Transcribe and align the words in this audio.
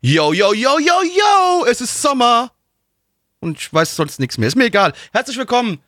Yo, 0.00 0.32
yo, 0.32 0.54
yo, 0.54 0.78
yo, 0.78 1.02
yo! 1.02 1.66
Es 1.66 1.80
ist 1.80 2.00
Sommer! 2.00 2.52
Und 3.40 3.58
ich 3.58 3.72
weiß 3.72 3.96
sonst 3.96 4.20
nichts 4.20 4.38
mehr. 4.38 4.46
Ist 4.46 4.54
mir 4.54 4.66
egal. 4.66 4.92
Herzlich 5.12 5.36
willkommen 5.36 5.80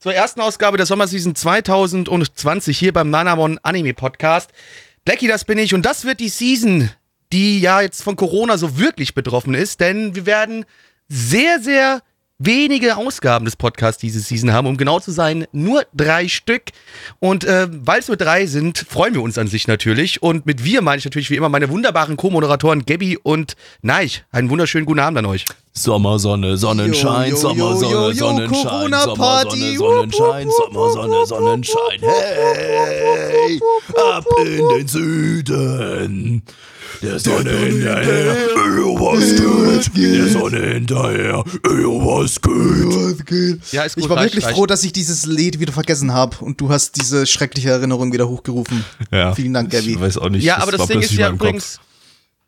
zur 0.00 0.12
ersten 0.12 0.42
Ausgabe 0.42 0.76
der 0.76 0.84
Sommerseason 0.84 1.34
2020 1.34 2.78
hier 2.78 2.92
beim 2.92 3.08
Nanamon 3.08 3.58
Anime 3.62 3.94
Podcast. 3.94 4.50
Blackie, 5.06 5.28
das 5.28 5.46
bin 5.46 5.56
ich. 5.56 5.72
Und 5.72 5.86
das 5.86 6.04
wird 6.04 6.20
die 6.20 6.28
Season, 6.28 6.90
die 7.32 7.58
ja 7.58 7.80
jetzt 7.80 8.02
von 8.02 8.16
Corona 8.16 8.58
so 8.58 8.76
wirklich 8.76 9.14
betroffen 9.14 9.54
ist, 9.54 9.80
denn 9.80 10.14
wir 10.14 10.26
werden 10.26 10.66
sehr, 11.08 11.58
sehr 11.58 12.02
wenige 12.44 12.96
Ausgaben 12.96 13.44
des 13.44 13.56
Podcasts 13.56 14.00
diese 14.00 14.20
Season 14.20 14.52
haben. 14.52 14.66
Um 14.66 14.76
genau 14.76 15.00
zu 15.00 15.10
sein, 15.10 15.46
nur 15.52 15.84
drei 15.94 16.28
Stück. 16.28 16.64
Und 17.20 17.44
äh, 17.44 17.68
weil 17.70 18.00
es 18.00 18.08
nur 18.08 18.16
drei 18.16 18.46
sind, 18.46 18.78
freuen 18.78 19.14
wir 19.14 19.22
uns 19.22 19.38
an 19.38 19.46
sich 19.48 19.66
natürlich. 19.66 20.22
Und 20.22 20.46
mit 20.46 20.64
wir 20.64 20.82
meine 20.82 20.98
ich 20.98 21.04
natürlich 21.04 21.30
wie 21.30 21.36
immer 21.36 21.48
meine 21.48 21.68
wunderbaren 21.68 22.16
Co-Moderatoren 22.16 22.84
Gabby 22.84 23.18
und 23.22 23.56
Neich. 23.82 24.24
Einen 24.30 24.50
wunderschönen 24.50 24.86
guten 24.86 25.00
Abend 25.00 25.18
an 25.18 25.26
euch. 25.26 25.44
Sommersonne, 25.72 26.56
Sonnenschein, 26.56 27.30
Jo, 27.30 27.36
jo, 27.36 27.40
Sommersonne, 27.74 27.90
jo, 27.90 28.12
Sonnenschein. 28.12 28.92
Sommersonne, 28.92 29.76
Sonnenschein, 29.76 30.50
Sommersonne, 30.50 31.26
Sonnenschein. 31.26 32.00
Hey, 32.00 33.60
ab 33.96 34.24
in 34.44 34.68
den 34.68 34.86
Süden. 34.88 36.42
Der 37.02 37.18
Sonne 37.18 37.50
hinterher, 37.50 38.36
yo, 38.78 38.94
was 38.98 39.90
geht? 39.92 40.14
Der 40.14 40.28
Sonne 40.28 40.60
hinterher, 40.74 41.44
yo, 41.64 42.00
was 42.00 42.40
geht? 42.40 42.52
Was 42.52 43.24
geht? 43.24 43.72
Ja, 43.72 43.84
ist 43.84 43.94
gut, 43.94 44.04
ich 44.04 44.10
war 44.10 44.22
wirklich 44.22 44.44
froh, 44.44 44.66
dass 44.66 44.84
ich 44.84 44.92
dieses 44.92 45.26
Lied 45.26 45.60
wieder 45.60 45.72
vergessen 45.72 46.12
habe 46.12 46.36
und 46.44 46.60
du 46.60 46.70
hast 46.70 47.00
diese 47.00 47.26
schreckliche 47.26 47.70
Erinnerung 47.70 48.12
wieder 48.12 48.28
hochgerufen. 48.28 48.84
Vielen 49.34 49.54
Dank, 49.54 49.70
Gabby. 49.70 49.92
Ich 49.92 50.00
weiß 50.00 50.18
auch 50.18 50.28
nicht. 50.28 50.44
Ja, 50.44 50.58
aber 50.58 50.72
das 50.72 50.86
Ding 50.86 51.00
ist 51.00 51.12
ja 51.12 51.30
übrigens, 51.30 51.80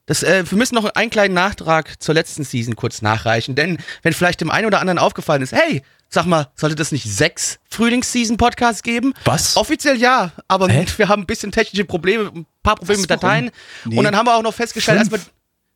das, 0.06 0.22
äh, 0.22 0.44
wir 0.48 0.56
müssen 0.56 0.76
noch 0.76 0.84
einen 0.84 1.10
kleinen 1.10 1.34
Nachtrag 1.34 2.00
zur 2.00 2.14
letzten 2.14 2.44
Season 2.44 2.76
kurz 2.76 3.02
nachreichen, 3.02 3.56
denn 3.56 3.78
wenn 4.02 4.12
vielleicht 4.12 4.40
dem 4.40 4.50
einen 4.50 4.66
oder 4.66 4.80
anderen 4.80 4.98
aufgefallen 4.98 5.42
ist, 5.42 5.52
hey, 5.52 5.82
sag 6.08 6.26
mal, 6.26 6.48
sollte 6.54 6.76
das 6.76 6.92
nicht 6.92 7.04
sechs 7.04 7.58
Frühlings-Season-Podcasts 7.70 8.82
geben? 8.82 9.12
Was? 9.24 9.56
Offiziell 9.56 9.96
ja, 9.96 10.32
aber 10.48 10.68
Hä? 10.68 10.86
wir 10.96 11.08
haben 11.08 11.22
ein 11.22 11.26
bisschen 11.26 11.52
technische 11.52 11.84
Probleme, 11.84 12.30
ein 12.34 12.46
paar 12.62 12.76
Probleme 12.76 13.00
mit 13.02 13.10
Was, 13.10 13.16
warum? 13.22 13.28
Dateien 13.28 13.50
Nee. 13.84 13.98
und 13.98 14.04
dann 14.04 14.16
haben 14.16 14.26
wir 14.26 14.34
auch 14.36 14.42
noch 14.42 14.54
festgestellt, 14.54 14.98
erstmal, 14.98 15.20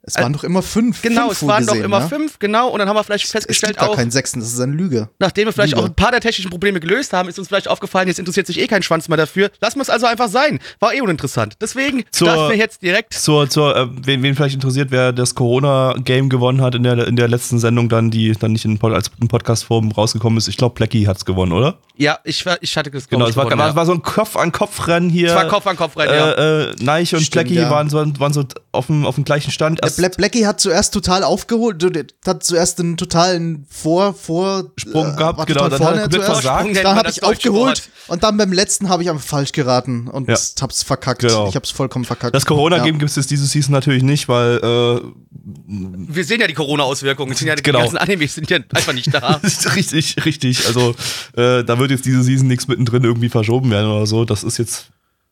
Es 0.02 0.16
waren 0.16 0.32
doch 0.32 0.44
immer 0.44 0.62
fünf. 0.62 1.02
genau, 1.02 1.28
fünf 1.28 1.32
es 1.42 1.46
waren 1.46 1.60
doch 1.66 1.74
vorgesehen, 1.74 1.84
immer 1.84 2.00
ne? 2.00 2.08
fünf, 2.08 2.38
genau, 2.38 2.68
und 2.70 2.78
dann 2.78 2.88
haben 2.88 2.96
wir 2.96 3.04
vielleicht 3.04 3.26
Es 3.26 3.30
festgestellt 3.32 3.72
gibt 3.72 3.80
gar 3.80 3.90
auch, 3.90 3.96
keinen 3.96 4.10
sechsten, 4.10 4.40
das 4.40 4.48
ist 4.52 4.58
eine 4.58 4.72
Lüge. 4.72 5.10
nachdem 5.18 5.46
wir 5.46 5.52
vielleicht 5.52 5.74
Lüge. 5.74 5.82
auch 5.82 5.88
ein 5.88 5.94
paar 5.94 6.10
der 6.10 6.20
technischen 6.20 6.50
Probleme 6.50 6.80
gelöst 6.80 7.12
haben, 7.12 7.28
ist 7.28 7.38
uns 7.38 7.48
vielleicht 7.48 7.68
aufgefallen, 7.68 8.08
jetzt 8.08 8.18
interessiert 8.18 8.46
sich 8.46 8.58
eh 8.58 8.66
kein 8.66 8.82
Schwanz 8.82 9.08
mehr 9.08 9.18
dafür. 9.18 9.50
Lassen 9.60 9.76
wir 9.78 9.82
es 9.82 9.90
also 9.90 10.06
einfach 10.06 10.28
sein. 10.28 10.58
War 10.78 10.94
eh 10.94 11.00
uninteressant. 11.02 11.54
Deswegen 11.60 12.04
Zur- 12.12 12.28
starten 12.28 12.50
wir 12.50 12.56
jetzt 12.56 12.82
direkt 12.82 13.12
Zur, 13.14 13.50
zur, 13.50 13.76
äh, 13.76 13.86
wen, 14.06 14.22
wen 14.22 14.34
vielleicht 14.34 14.54
interessiert, 14.54 14.90
wer 14.90 15.12
das 15.12 15.34
Corona-Game 15.34 16.28
gewonnen 16.30 16.62
hat 16.62 16.74
in 16.74 16.82
der, 16.82 17.06
in 17.06 17.16
der 17.16 17.28
letzten 17.28 17.58
Sendung, 17.58 17.88
dann, 17.90 18.10
die 18.10 18.32
dann 18.32 18.52
nicht 18.52 18.64
in, 18.64 18.78
Pod- 18.78 18.94
als 18.94 19.10
in 19.20 19.28
Podcast-Form 19.28 19.92
rausgekommen 19.92 20.38
ist. 20.38 20.48
Ich 20.48 20.56
glaube, 20.56 20.74
Blackie 20.74 21.06
hat's 21.08 21.24
gewonnen, 21.26 21.52
oder? 21.52 21.78
Ja, 21.96 22.18
ich, 22.24 22.44
war- 22.46 22.56
ich 22.62 22.74
hatte 22.76 22.90
das 22.90 23.06
Genau, 23.08 23.26
es 23.26 23.36
war, 23.36 23.44
gewonnen, 23.44 23.58
war, 23.60 23.68
ja. 23.68 23.76
war 23.76 23.84
so 23.86 23.92
ein 23.92 24.00
Kopf-an-Kopf-Rennen 24.02 25.10
hier. 25.10 25.28
Es 25.28 25.34
war 25.34 25.46
Kopf 25.48 25.66
an 25.66 25.76
Kopf 25.76 25.96
rein, 25.98 26.08
ja. 26.08 26.30
äh, 26.32 26.62
äh, 26.70 26.74
Neich 26.80 27.14
und 27.14 27.20
Stimmt, 27.20 27.32
Blackie 27.32 27.54
ja. 27.60 27.70
waren, 27.70 27.90
so, 27.90 27.98
waren 28.18 28.32
so 28.32 28.44
auf 28.72 28.86
dem, 28.86 29.04
auf 29.04 29.16
dem 29.16 29.24
gleichen 29.24 29.50
Stand. 29.50 29.80
Bla 29.80 30.08
Blackie 30.08 30.46
hat 30.46 30.60
zuerst 30.60 30.94
total 30.94 31.24
aufgeholt, 31.24 31.84
hat 32.24 32.44
zuerst 32.44 32.78
einen 32.80 32.96
totalen 32.96 33.66
Vor, 33.68 34.14
Vor, 34.14 34.70
Sprung 34.76 35.16
gehabt, 35.16 35.44
genau, 35.46 35.68
dann 35.68 35.72
hat 35.72 35.80
er 35.80 35.86
vorne 35.86 36.00
komplett 36.02 36.22
zuerst. 36.24 36.42
versagt. 36.42 36.84
Man 36.84 36.96
habe 36.96 37.10
ich 37.10 37.22
aufgeholt 37.24 37.78
Wort. 37.78 37.90
und 38.08 38.22
dann 38.22 38.36
beim 38.36 38.52
letzten 38.52 38.88
habe 38.88 39.02
ich 39.02 39.10
einfach 39.10 39.24
falsch 39.24 39.52
geraten 39.52 40.06
und 40.08 40.28
Ja. 40.28 40.36
hab's 40.60 40.82
verkackt. 40.84 41.22
Genau. 41.22 41.48
Ich 41.48 41.56
hab's 41.56 41.70
vollkommen 41.70 42.04
verkackt. 42.04 42.34
das 42.34 42.46
Corona-Game 42.46 42.94
Ja. 42.94 42.98
gibt 42.98 43.10
es 43.10 43.16
jetzt 43.16 43.30
diese 43.30 43.46
Season 43.46 43.72
natürlich 43.72 44.02
nicht, 44.04 44.28
weil 44.28 44.58
äh, 44.58 45.00
Wir 45.66 46.24
sehen 46.24 46.40
ja 46.40 46.46
die 46.46 46.54
Corona-Auswirkungen. 46.54 47.32
Die, 47.32 47.38
sind 47.38 47.48
ja, 47.48 47.56
die 47.56 47.62
Genau. 47.62 47.80
ganzen 47.80 47.96
Animes 47.98 48.34
sind 48.34 48.50
ja 48.50 48.58
einfach 48.74 48.92
nicht 48.92 49.12
da. 49.12 49.40
richtig, 49.74 50.24
richtig. 50.24 50.66
Also 50.66 50.94
äh, 51.36 51.64
da 51.64 51.78
wird 51.78 51.90
jetzt 51.90 52.04
diese 52.04 52.22
Season 52.22 52.46
nichts 52.46 52.68
mittendrin 52.68 53.04
irgendwie 53.04 53.28
verschoben 53.28 53.70
werden 53.70 53.90
oder 53.90 54.06
so. 54.06 54.24
Das 54.24 54.44
ist 54.44 54.58
jetzt 54.58 54.86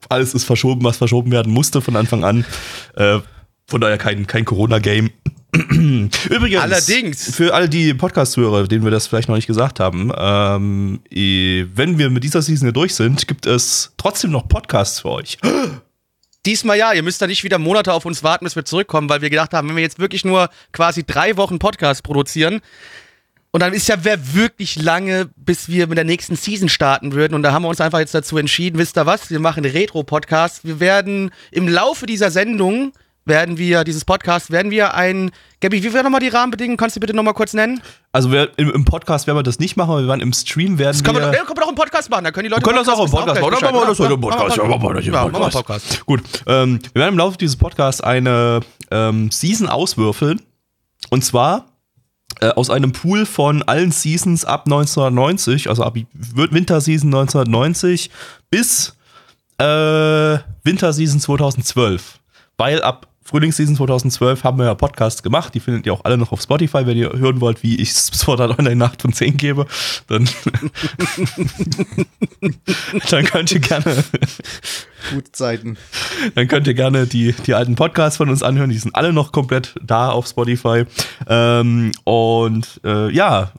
alles 0.09 0.34
ist 0.34 0.44
verschoben, 0.44 0.84
was 0.84 0.97
verschoben 0.97 1.31
werden 1.31 1.53
musste 1.53 1.81
von 1.81 1.97
Anfang 1.97 2.25
an. 2.25 2.44
Äh, 2.94 3.19
von 3.66 3.81
daher 3.81 3.98
kein, 3.98 4.26
kein 4.26 4.44
Corona-Game. 4.44 5.10
Übrigens, 5.53 6.62
Allerdings. 6.62 7.34
für 7.34 7.54
alle 7.54 7.69
die 7.69 7.94
Podcast-Hörer, 7.94 8.66
denen 8.69 8.84
wir 8.84 8.91
das 8.91 9.06
vielleicht 9.06 9.28
noch 9.28 9.37
nicht 9.37 9.47
gesagt 9.47 9.81
haben, 9.81 10.12
ähm, 10.16 11.00
wenn 11.10 11.98
wir 11.98 12.10
mit 12.10 12.22
dieser 12.22 12.42
Season 12.42 12.66
hier 12.66 12.72
durch 12.72 12.94
sind, 12.94 13.26
gibt 13.26 13.47
es 13.47 13.92
trotzdem 13.97 14.31
noch 14.31 14.48
Podcasts 14.48 15.00
für 15.00 15.10
euch. 15.10 15.38
Diesmal 16.47 16.78
ja, 16.78 16.92
ihr 16.92 17.03
müsst 17.03 17.20
da 17.20 17.26
nicht 17.26 17.44
wieder 17.44 17.58
Monate 17.58 17.92
auf 17.92 18.04
uns 18.04 18.22
warten, 18.22 18.44
bis 18.44 18.56
wir 18.56 18.64
zurückkommen, 18.64 19.08
weil 19.08 19.20
wir 19.20 19.31
gedacht 19.31 19.53
haben, 19.53 19.69
wenn 19.69 19.76
wir 19.76 19.82
jetzt 19.82 19.98
wirklich 19.98 20.25
nur 20.25 20.48
quasi 20.72 21.04
drei 21.04 21.37
Wochen 21.37 21.58
Podcast 21.58 22.03
produzieren, 22.03 22.60
und 23.50 23.60
dann 23.60 23.72
ist 23.72 23.88
ja 23.88 23.97
wer 24.03 24.34
wirklich 24.34 24.76
lange, 24.76 25.31
bis 25.36 25.69
wir 25.69 25.86
mit 25.86 25.97
der 25.97 26.04
nächsten 26.04 26.36
Season 26.36 26.69
starten 26.69 27.12
würden. 27.12 27.34
Und 27.34 27.42
da 27.42 27.53
haben 27.53 27.62
wir 27.62 27.69
uns 27.69 27.81
einfach 27.81 27.98
jetzt 27.98 28.14
dazu 28.14 28.36
entschieden, 28.36 28.78
wisst 28.78 28.98
ihr 28.98 29.06
was, 29.06 29.31
wir 29.31 29.41
machen 29.41 29.64
Retro-Podcast. 29.64 30.64
Wir 30.64 30.81
werden 30.81 31.31
im 31.50 31.66
Laufe 31.66 32.04
dieser 32.04 32.31
Sendung, 32.31 32.92
werden 33.25 33.56
wir, 33.56 33.84
dieses 33.84 34.04
Podcast, 34.04 34.50
werden 34.50 34.70
wir 34.70 34.94
ein, 34.94 35.31
Gabi, 35.60 35.82
wie 35.82 35.92
wären 35.92 36.04
nochmal 36.04 36.20
die 36.20 36.28
Rahmenbedingungen? 36.28 36.76
Kannst 36.76 36.97
du 36.97 37.00
bitte 37.00 37.14
nochmal 37.14 37.34
kurz 37.34 37.54
nennen? 37.54 37.81
Also 38.12 38.31
wir, 38.31 38.50
im, 38.58 38.70
im 38.70 38.84
Podcast 38.84 39.26
werden 39.26 39.38
wir 39.38 39.42
das 39.42 39.58
nicht 39.58 39.76
machen, 39.76 39.91
aber 39.92 40.00
wir 40.03 40.08
werden 40.08 40.20
im 40.20 40.32
Stream 40.34 40.78
werden 40.78 40.92
Das 40.92 41.03
können 41.03 41.16
wir, 41.16 41.32
ja, 41.32 41.44
können 41.44 41.56
wir 41.56 41.62
doch 41.62 41.69
einen 41.69 41.76
Podcast 41.76 42.10
machen, 42.10 42.25
da 42.25 42.31
können 42.32 42.44
die 42.44 42.50
Leute 42.50 42.62
Wir 42.62 42.72
können 42.72 42.84
das 42.84 42.88
auch 42.88 43.04
im 43.04 43.10
Podcast 43.10 43.41
machen. 43.41 43.56
Dann 43.60 43.75
machen 43.75 43.82
wir 43.82 43.87
das 43.87 43.98
heute 43.98 44.14
im 44.14 44.20
Podcast. 44.20 44.56
Ja, 44.56 44.64
machen 44.64 44.82
wir 44.82 44.94
das 44.94 45.06
im 45.06 45.12
Ja, 45.12 45.22
einen 45.22 45.32
Podcast. 45.32 45.56
Podcast. 45.56 46.06
Gut, 46.06 46.22
ähm, 46.47 46.81
wir 46.92 47.00
werden 47.00 47.14
im 47.14 47.19
Laufe 47.19 47.38
dieses 47.38 47.56
Podcasts 47.56 48.00
eine 48.03 48.60
ähm, 48.91 49.31
Season 49.31 49.69
auswürfeln. 49.69 50.41
Und 51.10 51.25
zwar 51.25 51.66
äh, 52.40 52.48
aus 52.48 52.70
einem 52.70 52.92
Pool 52.92 53.26
von 53.26 53.62
allen 53.62 53.90
Seasons 53.90 54.44
ab 54.44 54.66
1990, 54.66 55.68
also 55.68 55.82
ab 55.82 55.96
Winterseason 56.14 57.12
1990 57.12 58.10
bis 58.50 58.94
äh, 59.58 60.38
Winterseason 60.62 61.20
2012. 61.20 62.20
Weil 62.56 62.82
ab 62.82 63.08
Frühlingsseason 63.28 63.76
2012 63.76 64.42
haben 64.42 64.56
wir 64.56 64.64
ja 64.64 64.74
Podcasts 64.74 65.22
gemacht. 65.22 65.54
Die 65.54 65.60
findet 65.60 65.84
ihr 65.84 65.92
auch 65.92 66.06
alle 66.06 66.16
noch 66.16 66.32
auf 66.32 66.40
Spotify. 66.40 66.86
Wenn 66.86 66.96
ihr 66.96 67.12
hören 67.12 67.42
wollt, 67.42 67.62
wie 67.62 67.76
ich 67.76 67.92
Art 68.26 68.58
Online 68.58 68.82
8 68.82 69.02
von 69.02 69.12
10 69.12 69.36
gebe, 69.36 69.66
dann, 70.06 70.26
dann 73.10 73.24
könnt 73.26 73.52
ihr 73.52 73.60
gerne 73.60 74.02
Gute 75.14 75.32
Zeiten. 75.32 75.76
dann 76.36 76.48
könnt 76.48 76.66
ihr 76.66 76.72
gerne 76.72 77.06
die, 77.06 77.34
die 77.46 77.52
alten 77.52 77.74
Podcasts 77.74 78.16
von 78.16 78.30
uns 78.30 78.42
anhören. 78.42 78.70
Die 78.70 78.78
sind 78.78 78.94
alle 78.94 79.12
noch 79.12 79.30
komplett 79.30 79.74
da 79.82 80.08
auf 80.08 80.26
Spotify. 80.26 80.86
Ähm, 81.26 81.92
und 82.04 82.80
äh, 82.82 83.10
ja, 83.10 83.52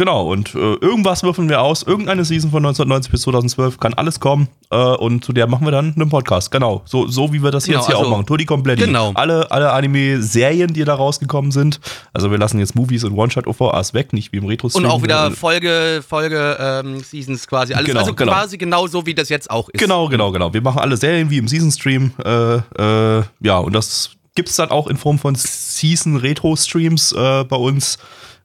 genau. 0.00 0.26
Und 0.32 0.54
äh, 0.54 0.58
irgendwas 0.58 1.22
würfeln 1.22 1.48
wir 1.48 1.60
aus. 1.60 1.82
Irgendeine 1.82 2.24
Season 2.24 2.50
von 2.50 2.64
1990 2.64 3.12
bis 3.12 3.22
2012 3.22 3.78
kann 3.78 3.94
alles 3.94 4.18
kommen. 4.18 4.48
Äh, 4.70 4.76
und 4.76 5.24
zu 5.24 5.32
der 5.32 5.46
machen 5.46 5.66
wir 5.66 5.70
dann 5.72 5.94
einen 5.94 6.08
Podcast. 6.08 6.50
Genau. 6.50 6.82
So, 6.86 7.06
so 7.06 7.32
wie 7.32 7.42
wir 7.42 7.50
das 7.50 7.64
Genau, 7.64 7.78
jetzt 7.78 7.86
hier 7.86 7.96
also- 7.96 8.06
auch 8.08 8.10
machen. 8.10 8.26
Tutti 8.26 8.46
Kompletti. 8.46 8.86
Genau. 8.86 9.12
Alle, 9.14 9.50
alle 9.50 9.72
Anime-Serien, 9.72 10.72
die 10.72 10.84
da 10.84 10.94
rausgekommen 10.94 11.50
sind. 11.52 11.80
Also 12.12 12.30
wir 12.30 12.38
lassen 12.38 12.58
jetzt 12.58 12.74
Movies 12.74 13.04
und 13.04 13.12
One-Shot-OVAs 13.16 13.94
weg, 13.94 14.12
nicht 14.12 14.32
wie 14.32 14.38
im 14.38 14.46
retro 14.46 14.70
Und 14.72 14.86
auch 14.86 15.02
wieder 15.02 15.30
Folge, 15.32 16.02
Folge, 16.06 16.56
ähm, 16.58 17.00
Seasons 17.00 17.46
quasi. 17.46 17.74
Alles, 17.74 17.86
Genau, 17.86 18.00
also 18.00 18.14
genau. 18.14 18.32
quasi 18.32 18.56
genau 18.58 18.86
so, 18.86 19.04
wie 19.06 19.14
das 19.14 19.28
jetzt 19.28 19.50
auch 19.50 19.68
ist. 19.68 19.78
Genau, 19.78 20.08
genau, 20.08 20.32
genau. 20.32 20.52
Wir 20.54 20.62
machen 20.62 20.78
alle 20.78 20.96
Serien 20.96 21.28
wie 21.30 21.38
im 21.38 21.46
Season 21.48 21.70
Stream. 21.70 22.12
Äh, 22.24 22.56
äh, 22.56 23.22
ja, 23.40 23.58
und 23.58 23.72
das 23.74 24.10
gibt's 24.34 24.56
dann 24.56 24.70
auch 24.70 24.86
in 24.86 24.96
Form 24.96 25.18
von 25.18 25.34
Season 25.34 26.16
Retro 26.16 26.56
Streams 26.56 27.12
äh, 27.12 27.44
bei 27.44 27.56
uns. 27.56 27.98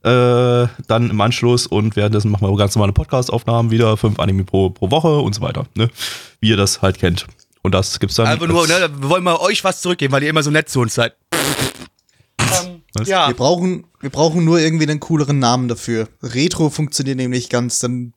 Äh, 0.05 0.67
dann 0.87 1.09
im 1.09 1.19
Anschluss 1.19 1.65
und 1.65 1.95
währenddessen 1.95 2.29
machen 2.29 2.47
wir 2.47 2.55
ganz 2.57 2.75
normale 2.75 2.93
Podcast-Aufnahmen 2.93 3.71
wieder, 3.71 3.97
fünf 3.97 4.19
Anime 4.19 4.43
pro, 4.43 4.69
pro 4.69 4.91
Woche 4.91 5.17
und 5.17 5.33
so 5.33 5.41
weiter, 5.41 5.65
ne? 5.73 5.89
Wie 6.39 6.49
ihr 6.49 6.57
das 6.57 6.83
halt 6.83 6.99
kennt. 6.99 7.25
Und 7.63 7.73
das 7.73 7.99
gibt's 7.99 8.15
dann. 8.15 8.27
Einfach 8.27 8.45
nur, 8.45 8.67
ne, 8.67 8.87
wir 8.99 9.09
wollen 9.09 9.23
mal 9.23 9.37
euch 9.37 9.63
was 9.63 9.81
zurückgeben, 9.81 10.13
weil 10.13 10.21
ihr 10.21 10.29
immer 10.29 10.43
so 10.43 10.51
nett 10.51 10.69
zu 10.69 10.81
uns 10.81 10.93
seid. 10.93 11.15
ähm, 11.33 12.83
Was? 12.93 13.07
ja, 13.07 13.29
Wir 13.29 13.33
brauchen, 13.33 13.85
wir 13.99 14.11
brauchen 14.11 14.45
nur 14.45 14.59
irgendwie 14.59 14.87
einen 14.87 14.99
cooleren 14.99 15.39
Namen 15.39 15.67
dafür. 15.67 16.07
Retro 16.21 16.69
funktioniert 16.69 17.17
nämlich 17.17 17.49
ganz, 17.49 17.79
dann 17.79 18.13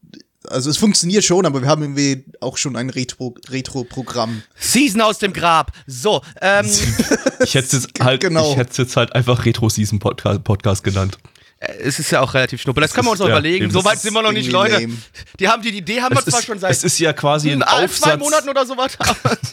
Also 0.50 0.69
es 0.69 0.76
funktioniert 0.76 1.25
schon, 1.25 1.46
aber 1.46 1.62
wir 1.62 1.69
haben 1.69 1.81
irgendwie 1.81 2.26
auch 2.43 2.58
schon 2.58 2.76
ein 2.76 2.91
Retro-Programm. 2.91 4.43
Season 4.56 5.00
aus 5.00 5.17
dem 5.20 5.32
Grab. 5.32 5.73
So, 5.87 6.20
ähm. 6.43 6.67
ich 7.41 7.55
hätte 7.55 7.76
es 7.79 7.84
jetzt 7.84 8.00
halt, 8.05 8.20
genau. 8.20 8.50
ich 8.50 8.58
hätte 8.58 8.82
jetzt 8.82 8.94
halt 8.94 9.14
einfach 9.14 9.46
Retro-Season 9.46 9.99
-Podcast, 10.00 10.41
Podcast 10.41 10.84
genannt. 10.84 11.19
Es 11.60 11.99
ist 11.99 12.12
ja 12.12 12.20
auch 12.20 12.34
relativ 12.34 12.62
schnuppel. 12.62 12.82
Das, 12.82 12.90
das 12.90 12.94
können 12.94 13.08
wir 13.08 13.12
uns 13.12 13.20
noch 13.20 13.26
ja, 13.26 13.34
überlegen. 13.34 13.69
So 13.70 13.84
weit 13.84 13.99
sind 13.99 14.14
wir 14.14 14.22
noch 14.22 14.31
nicht, 14.31 14.52
Leute. 14.52 14.75
Lame. 14.75 14.94
Die 15.40 15.49
haben 15.49 15.60
die 15.60 15.70
Idee 15.70 16.00
haben 16.00 16.14
wir 16.14 16.25
zwar 16.25 16.38
ist, 16.38 16.46
schon 16.46 16.58
seit 16.58 16.70
es 16.70 16.84
ist 16.84 16.99
ja 17.00 17.12
quasi 17.12 17.50
ein 17.50 17.64
Aufsatz, 17.64 17.99
zwei 17.99 18.16
Monaten 18.16 18.49
oder 18.49 18.64
so 18.64 18.76
was. 18.76 18.96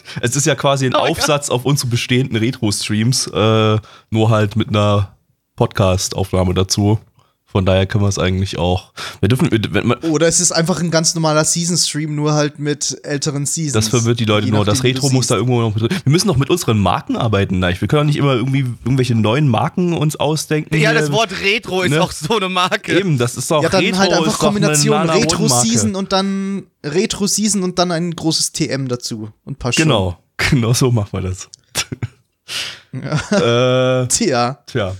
es 0.20 0.36
ist 0.36 0.46
ja 0.46 0.54
quasi 0.54 0.86
ein 0.86 0.94
oh, 0.94 0.98
Aufsatz 0.98 1.48
ja. 1.48 1.54
auf 1.54 1.64
unsere 1.64 1.88
bestehenden 1.88 2.36
Retro-Streams, 2.36 3.26
äh, 3.26 3.78
nur 4.10 4.30
halt 4.30 4.54
mit 4.54 4.68
einer 4.68 5.16
Podcast-Aufnahme 5.56 6.54
dazu. 6.54 7.00
Von 7.48 7.64
daher 7.64 7.86
können 7.86 8.02
wir 8.02 8.08
es 8.08 8.18
eigentlich 8.18 8.58
auch. 8.58 8.92
Wir 9.20 9.28
dürfen, 9.28 9.48
wenn 9.70 9.86
man, 9.86 9.98
Oder 10.00 10.26
es 10.26 10.40
ist 10.40 10.50
einfach 10.50 10.80
ein 10.80 10.90
ganz 10.90 11.14
normaler 11.14 11.44
Season-Stream, 11.44 12.14
nur 12.14 12.32
halt 12.32 12.58
mit 12.58 12.98
älteren 13.04 13.46
Seasons. 13.46 13.72
Das 13.72 13.88
verwirrt 13.88 14.18
die 14.18 14.24
Leute 14.24 14.48
nur. 14.48 14.64
Das 14.64 14.82
Retro 14.82 15.10
muss 15.10 15.28
da 15.28 15.36
irgendwo 15.36 15.60
noch. 15.60 15.74
Wir 15.76 15.88
müssen 16.06 16.26
noch 16.26 16.36
mit 16.36 16.50
unseren 16.50 16.78
Marken 16.78 17.16
arbeiten, 17.16 17.60
Nein. 17.60 17.76
Wir 17.78 17.86
können 17.86 18.02
auch 18.02 18.06
nicht 18.06 18.16
immer 18.16 18.34
irgendwie 18.34 18.66
irgendwelche 18.84 19.14
neuen 19.14 19.48
Marken 19.48 19.92
uns 19.92 20.16
ausdenken. 20.16 20.76
Ja, 20.76 20.92
das 20.92 21.12
Wort 21.12 21.30
Retro 21.40 21.82
ist 21.82 21.92
ne? 21.92 22.02
auch 22.02 22.10
so 22.10 22.36
eine 22.36 22.48
Marke. 22.48 22.98
Eben, 22.98 23.16
das 23.16 23.36
ist 23.36 23.48
doch 23.50 23.62
ja, 23.62 23.68
dann 23.68 23.84
Retro 23.84 23.98
halt 23.98 24.12
einfach 24.12 24.38
Kombination 24.38 25.08
Retro-Season 25.08 25.94
und 25.94 26.12
dann 26.12 26.64
Retro-Season 26.84 27.62
und 27.62 27.78
dann 27.78 27.92
ein 27.92 28.10
großes 28.14 28.52
TM 28.52 28.88
dazu 28.88 29.30
und 29.44 29.52
ein 29.52 29.56
paar 29.56 29.72
Stunden. 29.72 29.88
Genau, 29.88 30.18
genau 30.50 30.72
so 30.72 30.90
machen 30.90 31.10
wir 31.12 31.22
das. 31.22 31.48
Ja. 32.92 34.02
äh, 34.02 34.08
Tja. 34.08 34.58
Tja. 34.66 34.96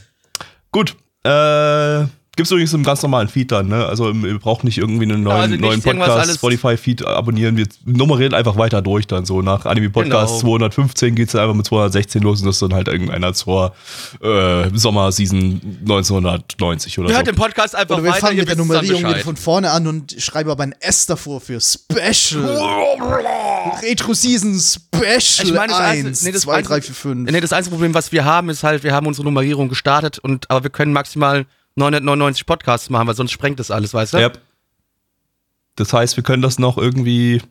Gut. 0.70 0.96
Äh, 1.24 2.06
Gibt 2.36 2.48
es 2.48 2.50
übrigens 2.50 2.74
im 2.74 2.84
ganz 2.84 3.02
normalen 3.02 3.28
Feed 3.28 3.50
dann, 3.50 3.68
ne? 3.68 3.86
Also 3.86 4.10
ihr 4.10 4.38
braucht 4.38 4.62
nicht 4.62 4.76
irgendwie 4.76 5.04
einen 5.04 5.22
neuen, 5.22 5.52
also 5.52 5.56
neuen 5.56 5.80
Podcast, 5.80 6.34
Spotify-Feed 6.34 7.06
abonnieren. 7.06 7.56
Wir 7.56 7.66
nummerieren 7.86 8.34
einfach 8.34 8.58
weiter 8.58 8.82
durch 8.82 9.06
dann 9.06 9.24
so. 9.24 9.40
Nach 9.40 9.64
Anime 9.64 9.88
Podcast 9.88 10.40
genau. 10.40 10.58
215 10.58 11.14
geht 11.14 11.28
es 11.28 11.34
einfach 11.34 11.54
mit 11.54 11.64
216 11.64 12.22
los 12.22 12.40
und 12.40 12.46
das 12.48 12.56
ist 12.56 12.62
dann 12.62 12.74
halt 12.74 12.88
irgendeiner 12.88 13.32
zur 13.32 13.74
äh, 14.22 14.68
Sommerseason 14.70 15.62
1990 15.80 16.98
oder 16.98 17.08
wir 17.08 17.12
so. 17.12 17.16
Hört 17.16 17.26
den 17.26 17.36
Podcast 17.36 17.74
einfach 17.74 17.94
oder 17.94 18.04
wir 18.04 18.10
weiter. 18.10 18.26
fangen 18.26 18.36
mit 18.36 18.48
der 18.48 18.56
Nummerierung 18.56 19.14
von 19.16 19.36
vorne 19.36 19.70
an 19.70 19.86
und 19.86 20.14
schreiben 20.18 20.50
aber 20.50 20.62
ein 20.62 20.74
S 20.80 21.06
davor 21.06 21.40
für 21.40 21.58
Special. 21.58 22.44
Retro 23.82 24.12
Season 24.12 24.60
Special 24.60 25.46
ich 25.46 25.54
meine, 25.54 25.68
das 25.68 25.80
1, 25.80 26.22
nee, 26.22 26.32
das 26.32 26.42
2, 26.42 26.60
3, 26.60 26.82
4, 26.82 26.94
5. 26.94 27.30
Nee, 27.30 27.40
das 27.40 27.54
einzige 27.54 27.74
Problem, 27.74 27.94
was 27.94 28.12
wir 28.12 28.26
haben, 28.26 28.50
ist 28.50 28.62
halt, 28.62 28.84
wir 28.84 28.92
haben 28.92 29.06
unsere 29.06 29.24
Nummerierung 29.24 29.70
gestartet 29.70 30.18
und 30.18 30.50
aber 30.50 30.64
wir 30.64 30.70
können 30.70 30.92
maximal 30.92 31.46
999 31.76 32.46
Podcasts 32.46 32.90
machen, 32.90 33.06
weil 33.06 33.14
sonst 33.14 33.32
sprengt 33.32 33.60
das 33.60 33.70
alles, 33.70 33.94
weißt 33.94 34.14
du? 34.14 34.18
Ja. 34.18 34.32
Das 35.76 35.92
heißt, 35.92 36.16
wir 36.16 36.24
können 36.24 36.42
das 36.42 36.58
noch 36.58 36.78
irgendwie. 36.78 37.42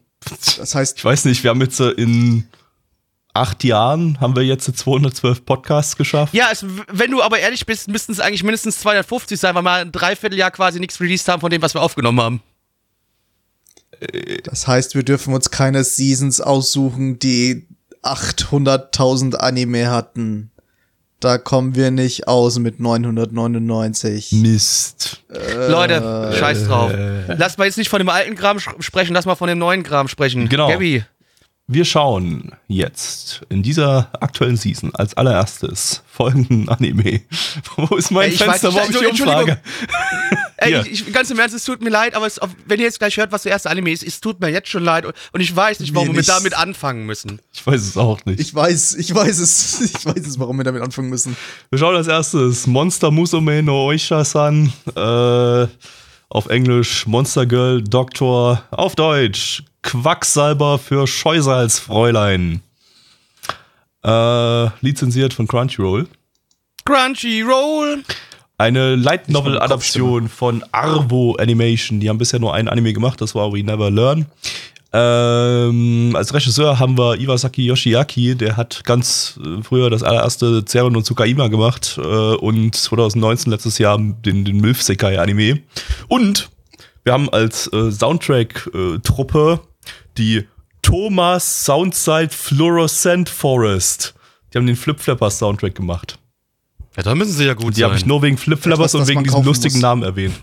Das 0.58 0.76
heißt. 0.76 0.98
Ich 0.98 1.06
weiß 1.06 1.26
nicht, 1.26 1.44
wir 1.44 1.52
haben 1.52 1.62
jetzt 1.62 1.80
in 1.80 2.48
acht 3.36 3.64
Jahren 3.64 4.20
haben 4.22 4.36
wir 4.36 4.44
jetzt 4.44 4.66
212 4.66 5.46
Podcasts 5.46 5.98
geschafft. 5.98 6.34
Ja, 6.34 6.48
es, 6.52 6.66
wenn 6.92 7.12
du 7.12 7.22
aber 7.22 7.38
ehrlich 7.38 7.66
bist, 7.66 7.90
müssten 7.90 8.14
es 8.14 8.20
eigentlich 8.20 8.44
mindestens 8.44 8.80
250 8.80 9.40
sein, 9.40 9.54
weil 9.56 9.64
wir 9.64 9.72
ein 9.74 9.92
Dreivierteljahr 9.92 10.52
quasi 10.52 10.80
nichts 10.80 11.00
released 11.00 11.28
haben 11.28 11.42
von 11.42 11.52
dem, 11.52 11.62
was 11.62 11.74
wir 11.74 11.82
aufgenommen 11.82 12.22
haben. 12.22 12.42
Das 14.44 14.68
heißt, 14.68 14.96
wir 14.96 15.04
dürfen 15.04 15.34
uns 15.34 15.52
keine 15.52 15.84
Seasons 15.84 16.42
aussuchen, 16.42 17.20
die 17.20 17.68
800.000 18.04 19.36
Anime 19.36 19.90
hatten. 19.90 20.52
Da 21.26 21.40
kommen 21.40 21.74
wir 21.74 21.90
nicht 21.90 22.28
aus 22.28 22.60
mit 22.60 22.80
999. 22.80 24.32
Mist. 24.34 25.24
Äh, 25.34 25.72
Leute, 25.72 26.32
scheiß 26.38 26.68
drauf. 26.68 26.94
Lass 27.36 27.58
mal 27.58 27.66
jetzt 27.66 27.78
nicht 27.80 27.90
von 27.90 27.98
dem 27.98 28.10
alten 28.10 28.36
Kram 28.36 28.60
sprechen, 28.60 29.16
lass 29.16 29.26
mal 29.26 29.34
von 29.34 29.48
dem 29.48 29.58
neuen 29.58 29.82
Kram 29.82 30.08
sprechen. 30.08 30.48
Genau. 30.50 30.68
Gabby. 30.68 31.04
Wir 31.68 31.84
schauen 31.84 32.52
jetzt 32.68 33.42
in 33.50 33.64
dieser 33.64 34.10
aktuellen 34.22 34.56
Season 34.56 34.94
als 34.94 35.18
allererstes 35.18 36.04
folgenden 36.06 36.70
Anime. 36.70 37.22
Wo 37.76 37.96
ist 37.96 38.12
mein 38.12 38.30
Ey, 38.30 38.38
Fenster, 38.38 38.72
weiß, 38.72 38.94
wo 38.94 38.94
ich 38.94 39.00
die 39.00 39.06
Umfrage? 39.08 39.60
Ey, 40.58 40.80
ich, 40.82 41.08
ich, 41.08 41.14
ganz 41.14 41.32
im 41.32 41.40
Ernst, 41.40 41.56
es 41.56 41.64
tut 41.64 41.82
mir 41.82 41.90
leid, 41.90 42.14
aber 42.14 42.28
es, 42.28 42.40
wenn 42.68 42.80
ihr 42.80 42.86
jetzt 42.86 43.00
gleich 43.00 43.18
hört, 43.18 43.32
was 43.32 43.44
der 43.44 43.52
erste 43.52 43.72
Anime 43.72 43.92
ist, 43.92 44.04
es 44.04 44.22
tut 44.22 44.40
mir 44.42 44.50
jetzt 44.50 44.70
schon 44.70 44.84
leid 44.84 45.06
und 45.06 45.42
ich 45.42 45.56
weiß 45.56 45.80
nicht, 45.80 45.96
warum 45.96 46.16
wir 46.16 46.22
damit 46.22 46.56
anfangen 46.56 47.08
müssen. 47.08 47.42
Ich 47.52 47.66
weiß 47.66 47.82
es 47.82 47.98
auch 47.98 48.24
nicht. 48.26 48.40
Ich 48.40 48.54
weiß, 48.54 48.94
ich 48.94 49.16
weiß 49.16 49.40
es, 49.40 49.82
ich 49.96 50.06
weiß 50.06 50.28
es, 50.28 50.38
warum 50.38 50.58
wir 50.58 50.66
damit 50.66 50.84
anfangen 50.84 51.10
müssen. 51.10 51.36
Wir 51.72 51.80
schauen 51.80 51.96
als 51.96 52.08
erstes 52.08 52.68
Monster 52.68 53.10
Musume 53.10 53.64
no 53.64 53.88
Oisha-san, 53.88 54.72
äh, 54.96 55.68
auf 56.30 56.46
Englisch 56.46 57.08
Monster 57.08 57.48
Girl 57.48 57.82
Doctor, 57.82 58.64
auf 58.70 58.96
Deutsch 58.96 59.64
Quacksalber 59.86 60.80
für 60.80 61.06
Scheusalzfräulein. 61.06 62.62
Äh, 64.04 64.66
lizenziert 64.82 65.34
von 65.34 65.48
Crunchyroll. 65.48 66.08
Crunchyroll! 66.86 68.04
Eine 68.58 68.96
Light 68.96 69.30
Novel 69.30 69.60
Adaption 69.60 70.28
von 70.28 70.64
Arvo 70.72 71.36
Animation. 71.36 72.00
Die 72.00 72.10
haben 72.10 72.18
bisher 72.18 72.40
nur 72.40 72.56
ein 72.56 72.68
Anime 72.68 72.94
gemacht, 72.94 73.22
das 73.22 73.36
war 73.36 73.54
We 73.54 73.64
Never 73.64 73.92
Learn. 73.92 74.26
Ähm, 74.92 76.16
als 76.16 76.34
Regisseur 76.34 76.80
haben 76.80 76.98
wir 76.98 77.20
Iwasaki 77.20 77.66
Yoshiaki, 77.66 78.36
der 78.36 78.58
hat 78.58 78.84
ganz 78.86 79.40
äh, 79.44 79.62
früher 79.62 79.92
das 79.92 80.02
allererste 80.02 80.66
Zeren 80.66 80.96
und 80.96 81.06
Tsukaima 81.06 81.50
gemacht 81.50 82.00
äh, 82.02 82.02
und 82.02 82.74
2019 82.74 83.52
letztes 83.52 83.78
Jahr 83.78 84.00
den, 84.00 84.46
den 84.46 84.62
Milf 84.62 84.82
Sekai 84.82 85.20
Anime. 85.20 85.62
Und 86.08 86.50
wir 87.04 87.14
haben 87.14 87.30
als 87.30 87.72
äh, 87.72 87.92
Soundtrack-Truppe 87.92 89.60
äh, 89.62 89.75
die 90.18 90.48
Thomas 90.82 91.66
Soundside 91.66 92.30
Fluorescent 92.30 93.30
Forest. 93.30 94.14
Die 94.54 94.58
haben 94.58 94.68
den 94.68 94.76
Flip 94.76 95.00
Flappers 95.00 95.40
Soundtrack 95.40 95.76
gemacht. 95.76 96.20
Ja, 96.96 97.04
da 97.04 97.16
müssen 97.16 97.34
sie 97.34 97.46
ja 97.46 97.54
gut 97.54 97.64
die 97.64 97.68
sein. 97.68 97.76
Die 97.76 97.84
habe 97.86 97.96
ich 97.98 98.06
nur 98.06 98.22
wegen 98.22 98.38
Flip 98.38 98.60
Flappers 98.60 98.96
und 98.96 99.08
wegen 99.08 99.24
diesem 99.24 99.44
lustigen 99.44 99.76
muss. 99.76 99.82
Namen 99.82 100.04
erwähnt. 100.04 100.36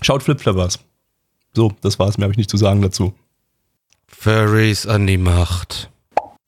Schaut 0.00 0.22
Flip 0.22 0.40
Flappers. 0.40 0.78
So, 1.52 1.72
das 1.80 1.98
war's. 1.98 2.18
Mehr 2.18 2.24
habe 2.24 2.32
ich 2.32 2.38
nicht 2.38 2.50
zu 2.50 2.56
sagen 2.56 2.80
dazu. 2.82 3.14
Furries 4.06 4.86
an 4.86 5.06
die 5.06 5.18
Macht. 5.18 5.90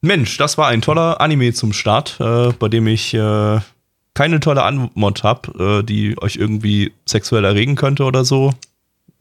Mensch, 0.01 0.37
das 0.37 0.57
war 0.57 0.69
ein 0.69 0.83
toller 0.83 1.21
Anime 1.21 1.53
zum 1.53 1.73
Start, 1.73 2.17
äh, 2.21 2.53
bei 2.53 2.69
dem 2.69 2.87
ich 2.87 3.13
äh, 3.15 3.61
keine 4.15 4.41
tolle 4.41 4.63
Anmod 4.63 5.23
habe, 5.23 5.81
äh, 5.81 5.83
die 5.83 6.21
euch 6.23 6.37
irgendwie 6.37 6.93
sexuell 7.07 7.45
erregen 7.45 7.75
könnte 7.75 8.05
oder 8.05 8.25
so. 8.25 8.55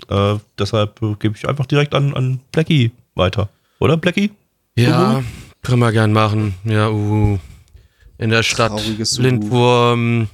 Äh, 0.09 0.35
deshalb 0.57 1.01
äh, 1.01 1.15
gebe 1.19 1.35
ich 1.35 1.47
einfach 1.47 1.65
direkt 1.65 1.95
an, 1.95 2.13
an 2.13 2.39
Blackie 2.51 2.91
weiter. 3.15 3.49
Oder, 3.79 3.97
Blackie? 3.97 4.31
Ja, 4.75 5.21
mhm. 5.21 5.27
können 5.61 5.79
wir 5.79 5.91
gern 5.91 6.13
machen. 6.13 6.55
Ja, 6.63 6.89
uh. 6.89 7.39
In 8.17 8.29
der 8.29 8.43
Stadt 8.43 8.81
Lindwurm. 9.17 10.29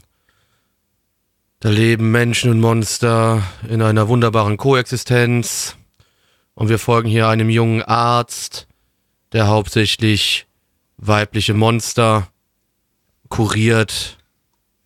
Da 1.60 1.70
leben 1.70 2.12
Menschen 2.12 2.50
und 2.50 2.60
Monster 2.60 3.44
in 3.70 3.82
einer 3.82 4.08
wunderbaren 4.08 4.58
Koexistenz. 4.58 5.76
Und 6.54 6.70
wir 6.70 6.80
folgen 6.80 7.10
hier 7.10 7.28
einem 7.28 7.50
jungen 7.50 7.82
Arzt, 7.84 8.68
der 9.32 9.48
hauptsächlich 9.48 10.48
weibliche 10.98 11.54
Monster 11.54 12.30
kuriert. 13.30 14.18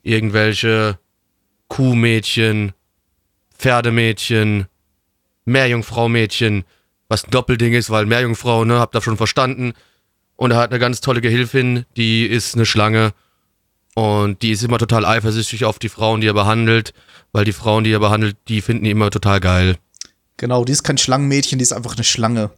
Irgendwelche 0.04 1.00
Kuhmädchen, 1.68 2.74
Pferdemädchen, 3.58 4.68
Meerjungfrau-Mädchen, 5.46 6.64
was 7.08 7.26
ein 7.26 7.32
Doppelding 7.32 7.74
ist, 7.74 7.90
weil 7.90 8.06
Meerjungfrau, 8.06 8.66
ne, 8.66 8.80
habt 8.80 8.96
ihr 8.96 9.02
schon 9.02 9.18
verstanden. 9.18 9.74
Und 10.36 10.52
er 10.52 10.58
hat 10.58 10.72
eine 10.72 10.80
ganz 10.80 11.02
tolle 11.02 11.22
Gehilfin, 11.22 11.86
die 11.96 12.26
ist 12.26 12.56
eine 12.56 12.66
Schlange. 12.66 13.14
Und 13.94 14.42
die 14.42 14.52
ist 14.52 14.64
immer 14.64 14.78
total 14.78 15.06
eifersüchtig 15.06 15.64
auf 15.64 15.80
die 15.80 15.88
Frauen, 15.88 16.20
die 16.20 16.28
er 16.28 16.34
behandelt, 16.34 16.94
weil 17.32 17.46
die 17.46 17.54
Frauen, 17.54 17.86
die 17.86 17.92
er 17.92 18.00
behandelt, 18.00 18.36
die 18.50 18.62
finden 18.62 18.86
ihn 18.86 18.92
immer 18.92 19.10
total 19.10 19.40
geil. 19.40 19.78
Genau, 20.38 20.66
die 20.66 20.74
ist 20.74 20.84
kein 20.84 20.98
Schlangenmädchen, 20.98 21.60
die 21.60 21.64
ist 21.64 21.72
einfach 21.72 21.96
eine 21.96 22.04
Schlange. 22.04 22.52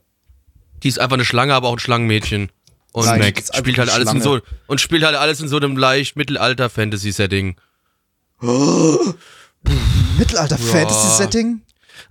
Die 0.81 0.87
ist 0.87 0.99
einfach 0.99 1.15
eine 1.15 1.25
Schlange, 1.25 1.53
aber 1.53 1.67
auch 1.67 1.73
ein 1.73 1.79
Schlangenmädchen. 1.79 2.49
Und 2.91 3.05
Nein, 3.05 3.33
spielt 3.53 3.77
halt 3.77 3.91
alles 3.91 4.11
in 4.11 4.21
so 4.21 4.39
und 4.65 4.81
spielt 4.81 5.03
halt 5.03 5.15
alles 5.15 5.39
in 5.39 5.47
so 5.47 5.57
einem 5.57 5.77
leicht 5.77 6.15
Mittelalter 6.15 6.69
Fantasy 6.69 7.11
Setting. 7.11 7.55
Mittelalter-Fantasy-Setting? 10.17 11.61